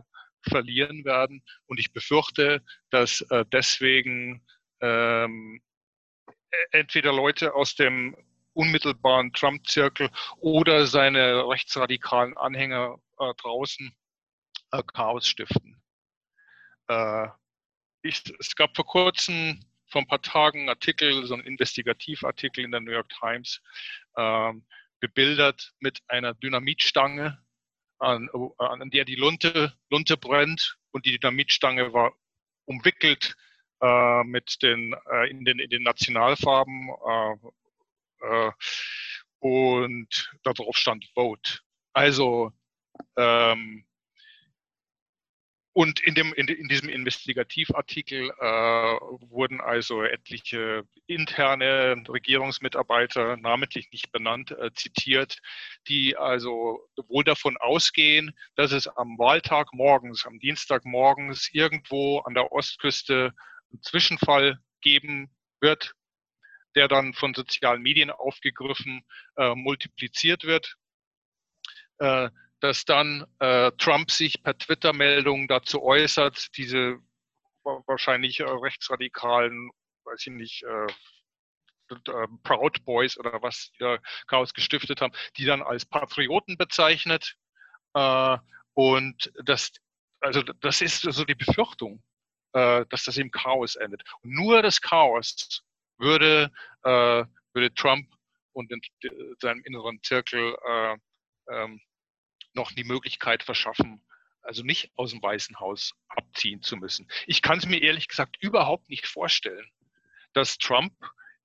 verlieren 0.48 1.04
werden. 1.04 1.42
Und 1.66 1.78
ich 1.78 1.92
befürchte, 1.92 2.62
dass 2.90 3.24
deswegen 3.52 4.44
ähm, 4.80 5.62
e-, 6.26 6.78
entweder 6.78 7.12
Leute 7.12 7.54
aus 7.54 7.76
dem 7.76 8.16
unmittelbaren 8.54 9.32
Trump-Zirkel 9.32 10.10
oder 10.40 10.86
seine 10.86 11.48
rechtsradikalen 11.48 12.36
Anhänger 12.36 12.98
äh, 13.18 13.32
draußen 13.34 13.94
äh, 14.72 14.82
Chaos 14.92 15.26
stiften. 15.26 15.80
Ich, 18.02 18.22
es 18.38 18.54
gab 18.56 18.74
vor 18.74 18.86
kurzem, 18.86 19.60
vor 19.86 20.02
ein 20.02 20.08
paar 20.08 20.22
Tagen, 20.22 20.60
einen 20.60 20.68
Artikel, 20.68 21.24
so 21.26 21.34
einen 21.34 21.44
Investigativartikel 21.44 22.64
in 22.64 22.72
der 22.72 22.80
New 22.80 22.90
York 22.90 23.08
Times, 23.20 23.60
ähm, 24.16 24.64
bebildert 25.00 25.72
mit 25.80 26.00
einer 26.08 26.34
Dynamitstange, 26.34 27.38
an, 27.98 28.28
an 28.58 28.90
der 28.90 29.04
die 29.04 29.14
Lunte, 29.14 29.76
Lunte 29.90 30.16
brennt 30.16 30.76
und 30.90 31.06
die 31.06 31.18
Dynamitstange 31.18 31.92
war 31.92 32.12
umwickelt 32.64 33.36
äh, 33.80 34.24
mit 34.24 34.62
den, 34.62 34.94
äh, 35.10 35.30
in, 35.30 35.44
den, 35.44 35.58
in 35.58 35.70
den 35.70 35.82
Nationalfarben 35.84 36.90
äh, 37.08 37.36
äh, 38.26 38.52
und 39.38 40.32
darauf 40.42 40.76
stand 40.76 41.04
Vote. 41.14 41.60
Also 41.92 42.52
ähm, 43.16 43.84
und 45.74 46.00
in, 46.00 46.14
dem, 46.14 46.34
in, 46.34 46.48
in 46.48 46.68
diesem 46.68 46.90
Investigativartikel 46.90 48.30
äh, 48.30 48.42
wurden 48.42 49.60
also 49.62 50.02
etliche 50.02 50.84
interne 51.06 52.02
Regierungsmitarbeiter, 52.08 53.38
namentlich 53.38 53.90
nicht 53.90 54.12
benannt, 54.12 54.50
äh, 54.50 54.70
zitiert, 54.74 55.38
die 55.88 56.16
also 56.16 56.86
wohl 57.08 57.24
davon 57.24 57.56
ausgehen, 57.56 58.32
dass 58.54 58.72
es 58.72 58.86
am 58.86 59.18
Wahltag 59.18 59.72
morgens, 59.72 60.26
am 60.26 60.38
Dienstag 60.40 60.84
morgens 60.84 61.48
irgendwo 61.52 62.18
an 62.18 62.34
der 62.34 62.52
Ostküste 62.52 63.32
einen 63.70 63.82
Zwischenfall 63.82 64.58
geben 64.82 65.30
wird, 65.60 65.94
der 66.74 66.88
dann 66.88 67.14
von 67.14 67.32
sozialen 67.32 67.80
Medien 67.80 68.10
aufgegriffen, 68.10 69.02
äh, 69.36 69.54
multipliziert 69.54 70.44
wird, 70.44 70.74
äh, 71.98 72.28
dass 72.62 72.84
dann 72.84 73.26
äh, 73.40 73.72
Trump 73.72 74.10
sich 74.10 74.40
per 74.42 74.56
Twitter-Meldung 74.56 75.48
dazu 75.48 75.82
äußert, 75.82 76.56
diese 76.56 76.98
wahrscheinlich 77.64 78.38
äh, 78.38 78.44
rechtsradikalen, 78.44 79.70
weiß 80.04 80.26
ich 80.26 80.32
nicht, 80.32 80.62
äh, 80.62 80.86
äh, 81.90 82.26
Proud 82.44 82.84
Boys 82.84 83.18
oder 83.18 83.42
was 83.42 83.72
die 83.72 83.80
da 83.80 83.98
Chaos 84.28 84.54
gestiftet 84.54 85.00
haben, 85.00 85.12
die 85.36 85.44
dann 85.44 85.60
als 85.60 85.84
Patrioten 85.84 86.56
bezeichnet. 86.56 87.34
und 88.74 89.32
das, 89.44 89.72
also 90.20 90.42
das 90.42 90.80
ist 90.80 91.02
so 91.02 91.24
die 91.24 91.34
Befürchtung, 91.34 92.02
dass 92.52 93.04
das 93.04 93.18
im 93.18 93.30
Chaos 93.30 93.76
endet. 93.76 94.02
Und 94.22 94.32
nur 94.32 94.62
das 94.62 94.80
Chaos 94.80 95.62
würde, 95.98 96.50
äh, 96.84 97.24
würde 97.52 97.74
Trump 97.74 98.08
und 98.52 98.70
in, 98.70 98.80
seinem 99.40 99.62
inneren 99.64 100.02
Zirkel 100.02 100.56
äh, 100.66 100.96
ähm, 101.50 101.80
noch 102.54 102.72
die 102.72 102.84
Möglichkeit 102.84 103.42
verschaffen, 103.42 104.04
also 104.42 104.62
nicht 104.62 104.90
aus 104.96 105.10
dem 105.10 105.22
Weißen 105.22 105.60
Haus 105.60 105.94
abziehen 106.08 106.62
zu 106.62 106.76
müssen. 106.76 107.08
Ich 107.26 107.42
kann 107.42 107.58
es 107.58 107.66
mir 107.66 107.80
ehrlich 107.82 108.08
gesagt 108.08 108.36
überhaupt 108.40 108.88
nicht 108.88 109.06
vorstellen, 109.06 109.70
dass 110.32 110.58
Trump 110.58 110.94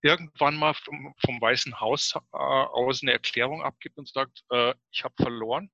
irgendwann 0.02 0.56
mal 0.56 0.74
vom, 0.74 1.14
vom 1.26 1.42
Weißen 1.42 1.80
Haus 1.80 2.14
äh, 2.16 2.38
aus 2.38 3.02
eine 3.02 3.12
Erklärung 3.12 3.64
abgibt 3.64 3.98
und 3.98 4.08
sagt, 4.08 4.44
äh, 4.52 4.74
ich 4.92 5.04
habe 5.04 5.16
verloren, 5.22 5.72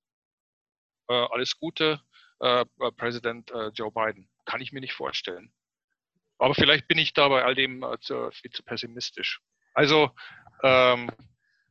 äh, 1.09 1.13
alles 1.13 1.57
Gute, 1.57 2.01
äh, 2.39 2.65
Präsident 2.97 3.51
äh, 3.51 3.67
Joe 3.69 3.91
Biden. 3.91 4.29
Kann 4.45 4.61
ich 4.61 4.71
mir 4.71 4.81
nicht 4.81 4.93
vorstellen. 4.93 5.53
Aber 6.37 6.55
vielleicht 6.55 6.87
bin 6.87 6.97
ich 6.97 7.13
da 7.13 7.29
bei 7.29 7.43
all 7.43 7.55
dem 7.55 7.83
äh, 7.83 7.99
zu, 7.99 8.29
viel 8.31 8.51
zu 8.51 8.63
pessimistisch. 8.63 9.41
Also 9.73 10.11
ähm, 10.63 11.09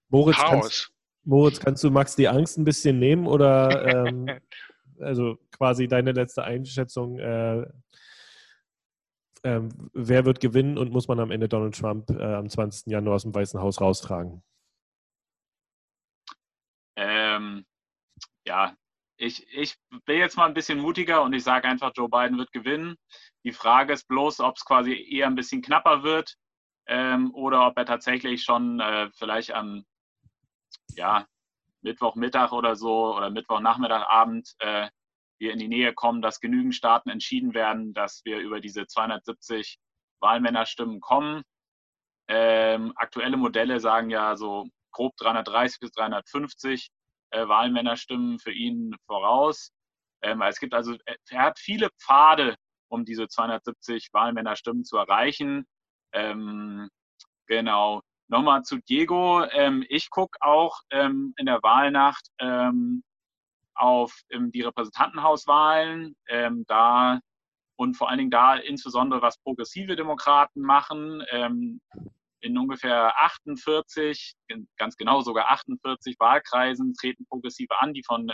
Moritz, 0.09 0.37
Chaos. 0.37 0.51
Kannst, 0.51 0.93
Moritz, 1.25 1.61
kannst 1.61 1.85
du 1.85 1.91
Max 1.91 2.17
die 2.17 2.29
Angst 2.29 2.59
ein 2.59 2.65
bisschen 2.65 2.99
nehmen 2.99 3.27
oder 3.27 4.07
ähm, 4.07 4.27
also 5.01 5.39
quasi 5.51 5.89
deine 5.89 6.13
letzte 6.13 6.45
Einschätzung. 6.45 7.19
Äh, 7.19 7.67
ähm, 9.45 9.91
wer 9.93 10.25
wird 10.25 10.41
gewinnen 10.41 10.79
und 10.79 10.93
muss 10.93 11.09
man 11.09 11.19
am 11.19 11.31
Ende 11.31 11.49
Donald 11.49 11.77
Trump 11.77 12.11
äh, 12.11 12.35
am 12.35 12.49
20. 12.49 12.87
Januar 12.87 13.17
aus 13.17 13.23
dem 13.23 13.35
Weißen 13.35 13.61
Haus 13.61 13.81
raustragen? 13.81 14.43
Ähm, 16.97 17.65
ja, 18.47 18.77
ich, 19.17 19.47
ich 19.53 19.77
bin 20.05 20.19
jetzt 20.19 20.37
mal 20.37 20.47
ein 20.47 20.55
bisschen 20.55 20.79
mutiger 20.79 21.23
und 21.23 21.33
ich 21.33 21.43
sage 21.45 21.69
einfach, 21.69 21.93
Joe 21.95 22.09
Biden 22.09 22.39
wird 22.39 22.53
gewinnen. 22.53 22.97
Die 23.45 23.53
Frage 23.53 23.93
ist 23.93 24.07
bloß, 24.09 24.41
ob 24.41 24.57
es 24.57 24.65
quasi 24.65 24.95
eher 24.95 25.27
ein 25.27 25.35
bisschen 25.35 25.63
knapper 25.63 26.03
wird 26.03 26.37
ähm, 26.87 27.35
oder 27.35 27.67
ob 27.67 27.77
er 27.79 27.87
tatsächlich 27.87 28.43
schon 28.43 28.81
äh, 28.81 29.11
vielleicht 29.15 29.53
am 29.53 29.85
ja, 30.97 31.27
Mittwochmittag 31.83 32.53
oder 32.53 32.77
so 32.77 33.17
oder 33.17 33.31
Mittwochnachmittagabend 33.31 34.55
äh, 34.61 34.89
wir 35.39 35.53
in 35.53 35.59
die 35.59 35.69
Nähe 35.69 35.93
kommen, 35.93 36.23
dass 36.23 36.41
genügend 36.41 36.75
Staaten 36.75 37.11
entschieden 37.11 37.53
werden, 37.53 37.95
dass 37.95 38.25
wir 38.25 38.39
über 38.39 38.61
diese 38.61 38.87
270 38.87 39.79
Wahlmännerstimmen 40.21 41.01
kommen. 41.01 41.43
Ähm, 42.29 42.93
aktuelle 42.95 43.37
Modelle 43.37 43.81
sagen 43.81 44.09
ja 44.09 44.37
so 44.37 44.69
grob 44.93 45.17
330 45.17 45.81
bis 45.81 45.91
350 45.91 46.91
äh, 47.31 47.49
Wahlmännerstimmen 47.49 48.39
für 48.39 48.53
ihn 48.53 48.95
voraus. 49.07 49.73
Ähm, 50.23 50.41
es 50.43 50.61
gibt 50.61 50.75
also, 50.75 50.97
er 51.29 51.43
hat 51.43 51.59
viele 51.59 51.91
Pfade, 52.01 52.55
um 52.89 53.05
diese 53.05 53.27
270 53.27 54.11
Wahlmännerstimmen 54.13 54.85
zu 54.85 54.97
erreichen. 54.97 55.67
Ähm, 56.13 56.89
genau. 57.47 58.03
Nochmal 58.33 58.63
zu 58.63 58.79
Diego. 58.79 59.45
Ähm, 59.51 59.85
ich 59.91 60.09
gucke 60.09 60.39
auch 60.41 60.81
ähm, 60.91 61.35
in 61.37 61.45
der 61.45 61.63
Wahlnacht 61.63 62.29
ähm, 62.39 63.05
auf 63.75 64.11
ähm, 64.31 64.51
die 64.51 64.63
Repräsentantenhauswahlen. 64.63 66.17
Ähm, 66.31 66.65
da 66.67 67.21
und 67.77 67.95
vor 67.95 68.09
allen 68.09 68.17
Dingen 68.17 68.31
da 68.31 68.55
insbesondere 68.55 69.21
was 69.21 69.37
progressive 69.43 69.97
Demokraten 69.97 70.63
machen. 70.63 71.23
Ähm, 71.31 71.83
in 72.41 72.57
ungefähr 72.57 73.15
48, 73.21 74.35
ganz 74.79 74.97
genau 74.97 75.21
sogar 75.21 75.51
48 75.51 76.17
Wahlkreisen 76.19 76.95
treten 76.95 77.27
Progressive 77.27 77.79
an, 77.81 77.93
die 77.93 78.03
von 78.03 78.33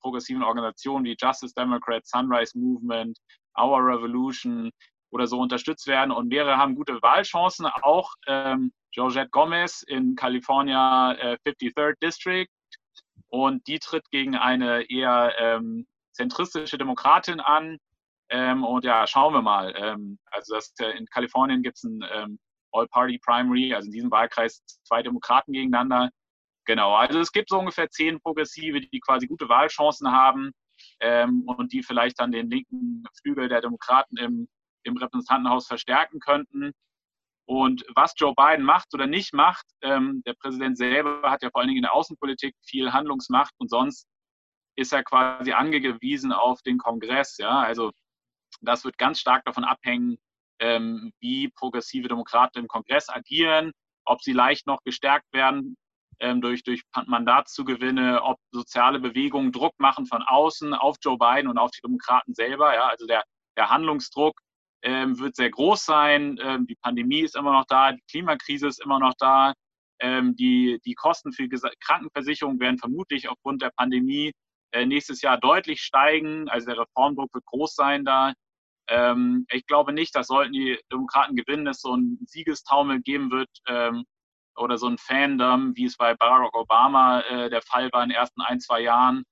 progressiven 0.00 0.44
Organisationen 0.44 1.06
wie 1.06 1.16
Justice 1.18 1.54
Democrats, 1.56 2.10
Sunrise 2.10 2.56
Movement, 2.56 3.18
Our 3.58 3.78
Revolution 3.78 4.70
oder 5.10 5.26
so 5.26 5.40
unterstützt 5.40 5.88
werden. 5.88 6.12
Und 6.12 6.28
mehrere 6.28 6.56
haben 6.56 6.76
gute 6.76 7.00
Wahlchancen. 7.02 7.66
Auch 7.66 8.12
ähm, 8.28 8.72
Georgette 8.92 9.30
Gomez 9.30 9.82
in 9.82 10.14
California 10.14 11.12
äh, 11.12 11.38
53rd 11.46 11.94
District. 12.02 12.48
Und 13.28 13.66
die 13.66 13.78
tritt 13.78 14.10
gegen 14.10 14.36
eine 14.36 14.90
eher 14.90 15.34
ähm, 15.38 15.86
zentristische 16.12 16.78
Demokratin 16.78 17.40
an. 17.40 17.78
Ähm, 18.28 18.64
und 18.64 18.84
ja, 18.84 19.06
schauen 19.06 19.34
wir 19.34 19.42
mal. 19.42 19.74
Ähm, 19.76 20.18
also 20.30 20.54
das, 20.54 20.72
äh, 20.80 20.96
in 20.96 21.06
Kalifornien 21.06 21.62
gibt 21.62 21.76
es 21.76 21.84
ein 21.84 22.04
ähm, 22.12 22.38
All-Party-Primary, 22.72 23.74
also 23.74 23.86
in 23.86 23.92
diesem 23.92 24.10
Wahlkreis 24.10 24.62
zwei 24.84 25.02
Demokraten 25.02 25.52
gegeneinander. 25.52 26.10
Genau, 26.64 26.94
also 26.94 27.18
es 27.18 27.32
gibt 27.32 27.48
so 27.48 27.58
ungefähr 27.58 27.90
zehn 27.90 28.20
Progressive, 28.20 28.80
die 28.80 29.00
quasi 29.00 29.26
gute 29.26 29.48
Wahlchancen 29.48 30.10
haben 30.12 30.52
ähm, 31.00 31.42
und 31.46 31.72
die 31.72 31.82
vielleicht 31.82 32.20
dann 32.20 32.32
den 32.32 32.50
linken 32.50 33.04
Flügel 33.20 33.48
der 33.48 33.60
Demokraten 33.60 34.16
im, 34.16 34.48
im 34.84 34.96
Repräsentantenhaus 34.96 35.66
verstärken 35.66 36.20
könnten. 36.20 36.72
Und 37.46 37.84
was 37.94 38.14
Joe 38.16 38.34
Biden 38.36 38.64
macht 38.64 38.94
oder 38.94 39.06
nicht 39.06 39.32
macht, 39.34 39.66
ähm, 39.82 40.22
der 40.26 40.34
Präsident 40.34 40.78
selber 40.78 41.30
hat 41.30 41.42
ja 41.42 41.50
vor 41.50 41.60
allen 41.60 41.68
Dingen 41.68 41.78
in 41.78 41.84
der 41.84 41.94
Außenpolitik 41.94 42.54
viel 42.64 42.92
Handlungsmacht 42.92 43.52
und 43.58 43.68
sonst 43.68 44.06
ist 44.76 44.92
er 44.92 45.04
quasi 45.04 45.52
angewiesen 45.52 46.32
auf 46.32 46.62
den 46.62 46.78
Kongress. 46.78 47.36
Ja, 47.38 47.60
also 47.60 47.90
das 48.60 48.84
wird 48.84 48.96
ganz 48.96 49.20
stark 49.20 49.44
davon 49.44 49.64
abhängen, 49.64 50.18
ähm, 50.60 51.12
wie 51.20 51.48
progressive 51.48 52.08
Demokraten 52.08 52.58
im 52.58 52.68
Kongress 52.68 53.08
agieren, 53.08 53.72
ob 54.04 54.22
sie 54.22 54.32
leicht 54.32 54.66
noch 54.66 54.82
gestärkt 54.84 55.26
werden 55.32 55.76
ähm, 56.20 56.40
durch, 56.40 56.62
durch 56.62 56.82
Mandatszugewinne, 57.06 58.22
ob 58.22 58.38
soziale 58.52 59.00
Bewegungen 59.00 59.52
Druck 59.52 59.74
machen 59.78 60.06
von 60.06 60.22
außen 60.22 60.74
auf 60.74 60.96
Joe 61.02 61.18
Biden 61.18 61.48
und 61.48 61.58
auf 61.58 61.72
die 61.72 61.80
Demokraten 61.82 62.34
selber. 62.34 62.74
Ja, 62.74 62.86
also 62.86 63.06
der, 63.06 63.24
der 63.56 63.70
Handlungsdruck 63.70 64.40
ähm, 64.82 65.18
wird 65.18 65.36
sehr 65.36 65.50
groß 65.50 65.84
sein. 65.84 66.38
Ähm, 66.42 66.66
die 66.66 66.76
Pandemie 66.76 67.20
ist 67.20 67.36
immer 67.36 67.52
noch 67.52 67.66
da, 67.66 67.92
die 67.92 68.02
Klimakrise 68.10 68.68
ist 68.68 68.82
immer 68.82 68.98
noch 68.98 69.14
da. 69.18 69.54
Ähm, 70.00 70.34
die, 70.36 70.80
die 70.84 70.94
Kosten 70.94 71.32
für 71.32 71.48
die 71.48 71.60
Krankenversicherung 71.80 72.58
werden 72.60 72.78
vermutlich 72.78 73.28
aufgrund 73.28 73.62
der 73.62 73.70
Pandemie 73.76 74.32
äh, 74.72 74.84
nächstes 74.84 75.22
Jahr 75.22 75.38
deutlich 75.38 75.80
steigen. 75.82 76.48
Also 76.48 76.66
der 76.66 76.78
Reformdruck 76.78 77.32
wird 77.32 77.46
groß 77.46 77.74
sein 77.74 78.04
da. 78.04 78.32
Ähm, 78.88 79.46
ich 79.50 79.66
glaube 79.66 79.92
nicht, 79.92 80.14
dass 80.16 80.26
sollten 80.26 80.52
die 80.52 80.78
Demokraten 80.92 81.36
gewinnen, 81.36 81.66
es 81.68 81.80
so 81.80 81.94
ein 81.94 82.18
Siegestaumel 82.26 83.00
geben 83.00 83.30
wird 83.30 83.48
ähm, 83.68 84.04
oder 84.56 84.76
so 84.78 84.88
ein 84.88 84.98
Fandom, 84.98 85.76
wie 85.76 85.84
es 85.84 85.96
bei 85.96 86.14
Barack 86.14 86.54
Obama 86.56 87.20
äh, 87.22 87.48
der 87.48 87.62
Fall 87.62 87.90
war 87.92 88.02
in 88.02 88.08
den 88.10 88.18
ersten 88.18 88.40
ein, 88.42 88.60
zwei 88.60 88.80
Jahren. 88.80 89.24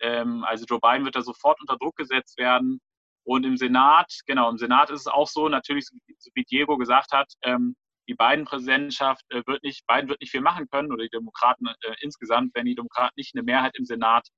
Ähm, 0.00 0.44
also 0.44 0.64
Joe 0.64 0.80
Biden 0.80 1.04
wird 1.04 1.16
da 1.16 1.22
sofort 1.22 1.60
unter 1.60 1.76
Druck 1.76 1.96
gesetzt 1.96 2.38
werden. 2.38 2.80
Und 3.24 3.44
im 3.44 3.56
Senat, 3.56 4.12
genau, 4.26 4.50
im 4.50 4.58
Senat 4.58 4.90
ist 4.90 5.00
es 5.00 5.06
auch 5.06 5.28
so, 5.28 5.48
natürlich, 5.48 5.86
so 5.86 6.30
wie 6.34 6.44
Diego 6.44 6.76
gesagt 6.76 7.12
hat, 7.12 7.32
ähm, 7.42 7.74
die 8.08 8.14
Biden-Präsidentschaft 8.14 9.24
äh, 9.30 9.42
wird 9.46 9.62
nicht, 9.62 9.86
Biden 9.86 10.08
wird 10.08 10.20
nicht 10.20 10.30
viel 10.30 10.42
machen 10.42 10.68
können 10.70 10.92
oder 10.92 11.02
die 11.04 11.10
Demokraten 11.10 11.66
äh, 11.66 11.94
insgesamt, 12.00 12.54
wenn 12.54 12.66
die 12.66 12.74
Demokraten 12.74 13.14
nicht 13.16 13.34
eine 13.34 13.42
Mehrheit 13.42 13.76
im 13.76 13.86
Senat 13.86 14.28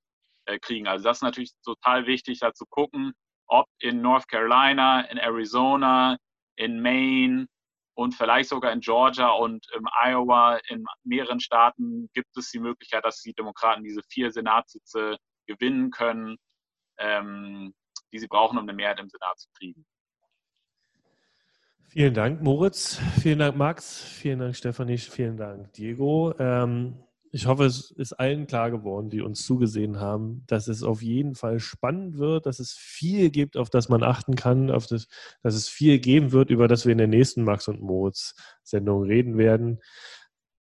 äh, 0.46 0.58
kriegen. 0.58 0.86
Also 0.86 1.04
das 1.04 1.18
ist 1.18 1.22
natürlich 1.22 1.52
total 1.64 2.06
wichtig, 2.06 2.38
da 2.40 2.52
zu 2.52 2.64
gucken, 2.66 3.12
ob 3.48 3.66
in 3.80 4.00
North 4.00 4.28
Carolina, 4.28 5.00
in 5.02 5.18
Arizona, 5.18 6.16
in 6.56 6.80
Maine 6.80 7.46
und 7.94 8.14
vielleicht 8.14 8.50
sogar 8.50 8.72
in 8.72 8.80
Georgia 8.80 9.30
und 9.30 9.66
im 9.74 9.88
Iowa, 10.00 10.58
in 10.68 10.84
mehreren 11.04 11.40
Staaten 11.40 12.08
gibt 12.12 12.36
es 12.36 12.50
die 12.50 12.60
Möglichkeit, 12.60 13.04
dass 13.04 13.20
die 13.20 13.34
Demokraten 13.34 13.84
diese 13.84 14.02
vier 14.10 14.30
Senatssitze 14.30 15.16
gewinnen 15.46 15.90
können, 15.90 16.36
ähm, 16.98 17.74
die 18.12 18.18
sie 18.18 18.26
brauchen, 18.26 18.58
um 18.58 18.64
eine 18.64 18.72
Mehrheit 18.72 19.00
im 19.00 19.08
Senat 19.08 19.38
zu 19.38 19.48
kriegen. 19.56 19.84
Vielen 21.88 22.14
Dank, 22.14 22.42
Moritz. 22.42 23.00
Vielen 23.20 23.38
Dank, 23.38 23.56
Max. 23.56 24.02
Vielen 24.02 24.40
Dank, 24.40 24.56
Stefanie. 24.56 24.98
Vielen 24.98 25.36
Dank, 25.36 25.72
Diego. 25.72 26.34
Ähm, 26.38 27.02
ich 27.32 27.46
hoffe, 27.46 27.64
es 27.64 27.90
ist 27.90 28.12
allen 28.14 28.46
klar 28.46 28.70
geworden, 28.70 29.10
die 29.10 29.20
uns 29.20 29.44
zugesehen 29.44 30.00
haben, 30.00 30.44
dass 30.46 30.68
es 30.68 30.82
auf 30.82 31.02
jeden 31.02 31.34
Fall 31.34 31.60
spannend 31.60 32.18
wird, 32.18 32.46
dass 32.46 32.60
es 32.60 32.72
viel 32.72 33.30
gibt, 33.30 33.56
auf 33.56 33.70
das 33.70 33.88
man 33.88 34.02
achten 34.02 34.36
kann, 34.36 34.70
auf 34.70 34.86
das, 34.86 35.06
dass 35.42 35.54
es 35.54 35.68
viel 35.68 35.98
geben 35.98 36.32
wird, 36.32 36.50
über 36.50 36.66
das 36.68 36.86
wir 36.86 36.92
in 36.92 36.98
der 36.98 37.08
nächsten 37.08 37.44
Max 37.44 37.68
und 37.68 37.80
Moritz 37.80 38.34
Sendung 38.62 39.02
reden 39.02 39.38
werden. 39.38 39.80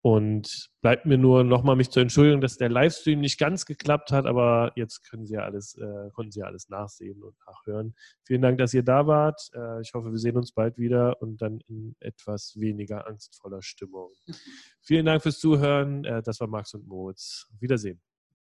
Und 0.05 0.69
bleibt 0.81 1.07
mir 1.07 1.17
nur 1.17 1.43
nochmal 1.43 1.75
mich 1.75 1.89
zu 1.89 1.99
entschuldigen, 1.99 2.39
dass 2.39 2.57
der 2.57 2.69
Livestream 2.69 3.21
nicht 3.21 3.39
ganz 3.39 3.65
geklappt 3.65 4.11
hat, 4.11 4.27
aber 4.27 4.71
jetzt 4.75 5.09
können 5.09 5.25
Sie 5.25 5.33
ja 5.33 5.39
alles, 5.39 5.75
äh, 5.79 6.11
konnten 6.11 6.31
Sie 6.31 6.41
ja 6.41 6.45
alles 6.45 6.69
nachsehen 6.69 7.23
und 7.23 7.33
nachhören. 7.47 7.95
Vielen 8.23 8.43
Dank, 8.43 8.59
dass 8.59 8.75
ihr 8.75 8.83
da 8.83 9.07
wart. 9.07 9.49
Äh, 9.55 9.81
ich 9.81 9.95
hoffe, 9.95 10.11
wir 10.11 10.19
sehen 10.19 10.37
uns 10.37 10.51
bald 10.51 10.77
wieder 10.77 11.19
und 11.23 11.41
dann 11.41 11.59
in 11.61 11.95
etwas 12.01 12.53
weniger 12.55 13.07
angstvoller 13.07 13.63
Stimmung. 13.63 14.11
Vielen 14.83 15.07
Dank 15.07 15.23
fürs 15.23 15.39
Zuhören. 15.39 16.05
Äh, 16.05 16.21
das 16.21 16.39
war 16.39 16.47
Max 16.49 16.75
und 16.75 16.85
Moritz. 16.85 17.47
Wiedersehen. 17.59 17.99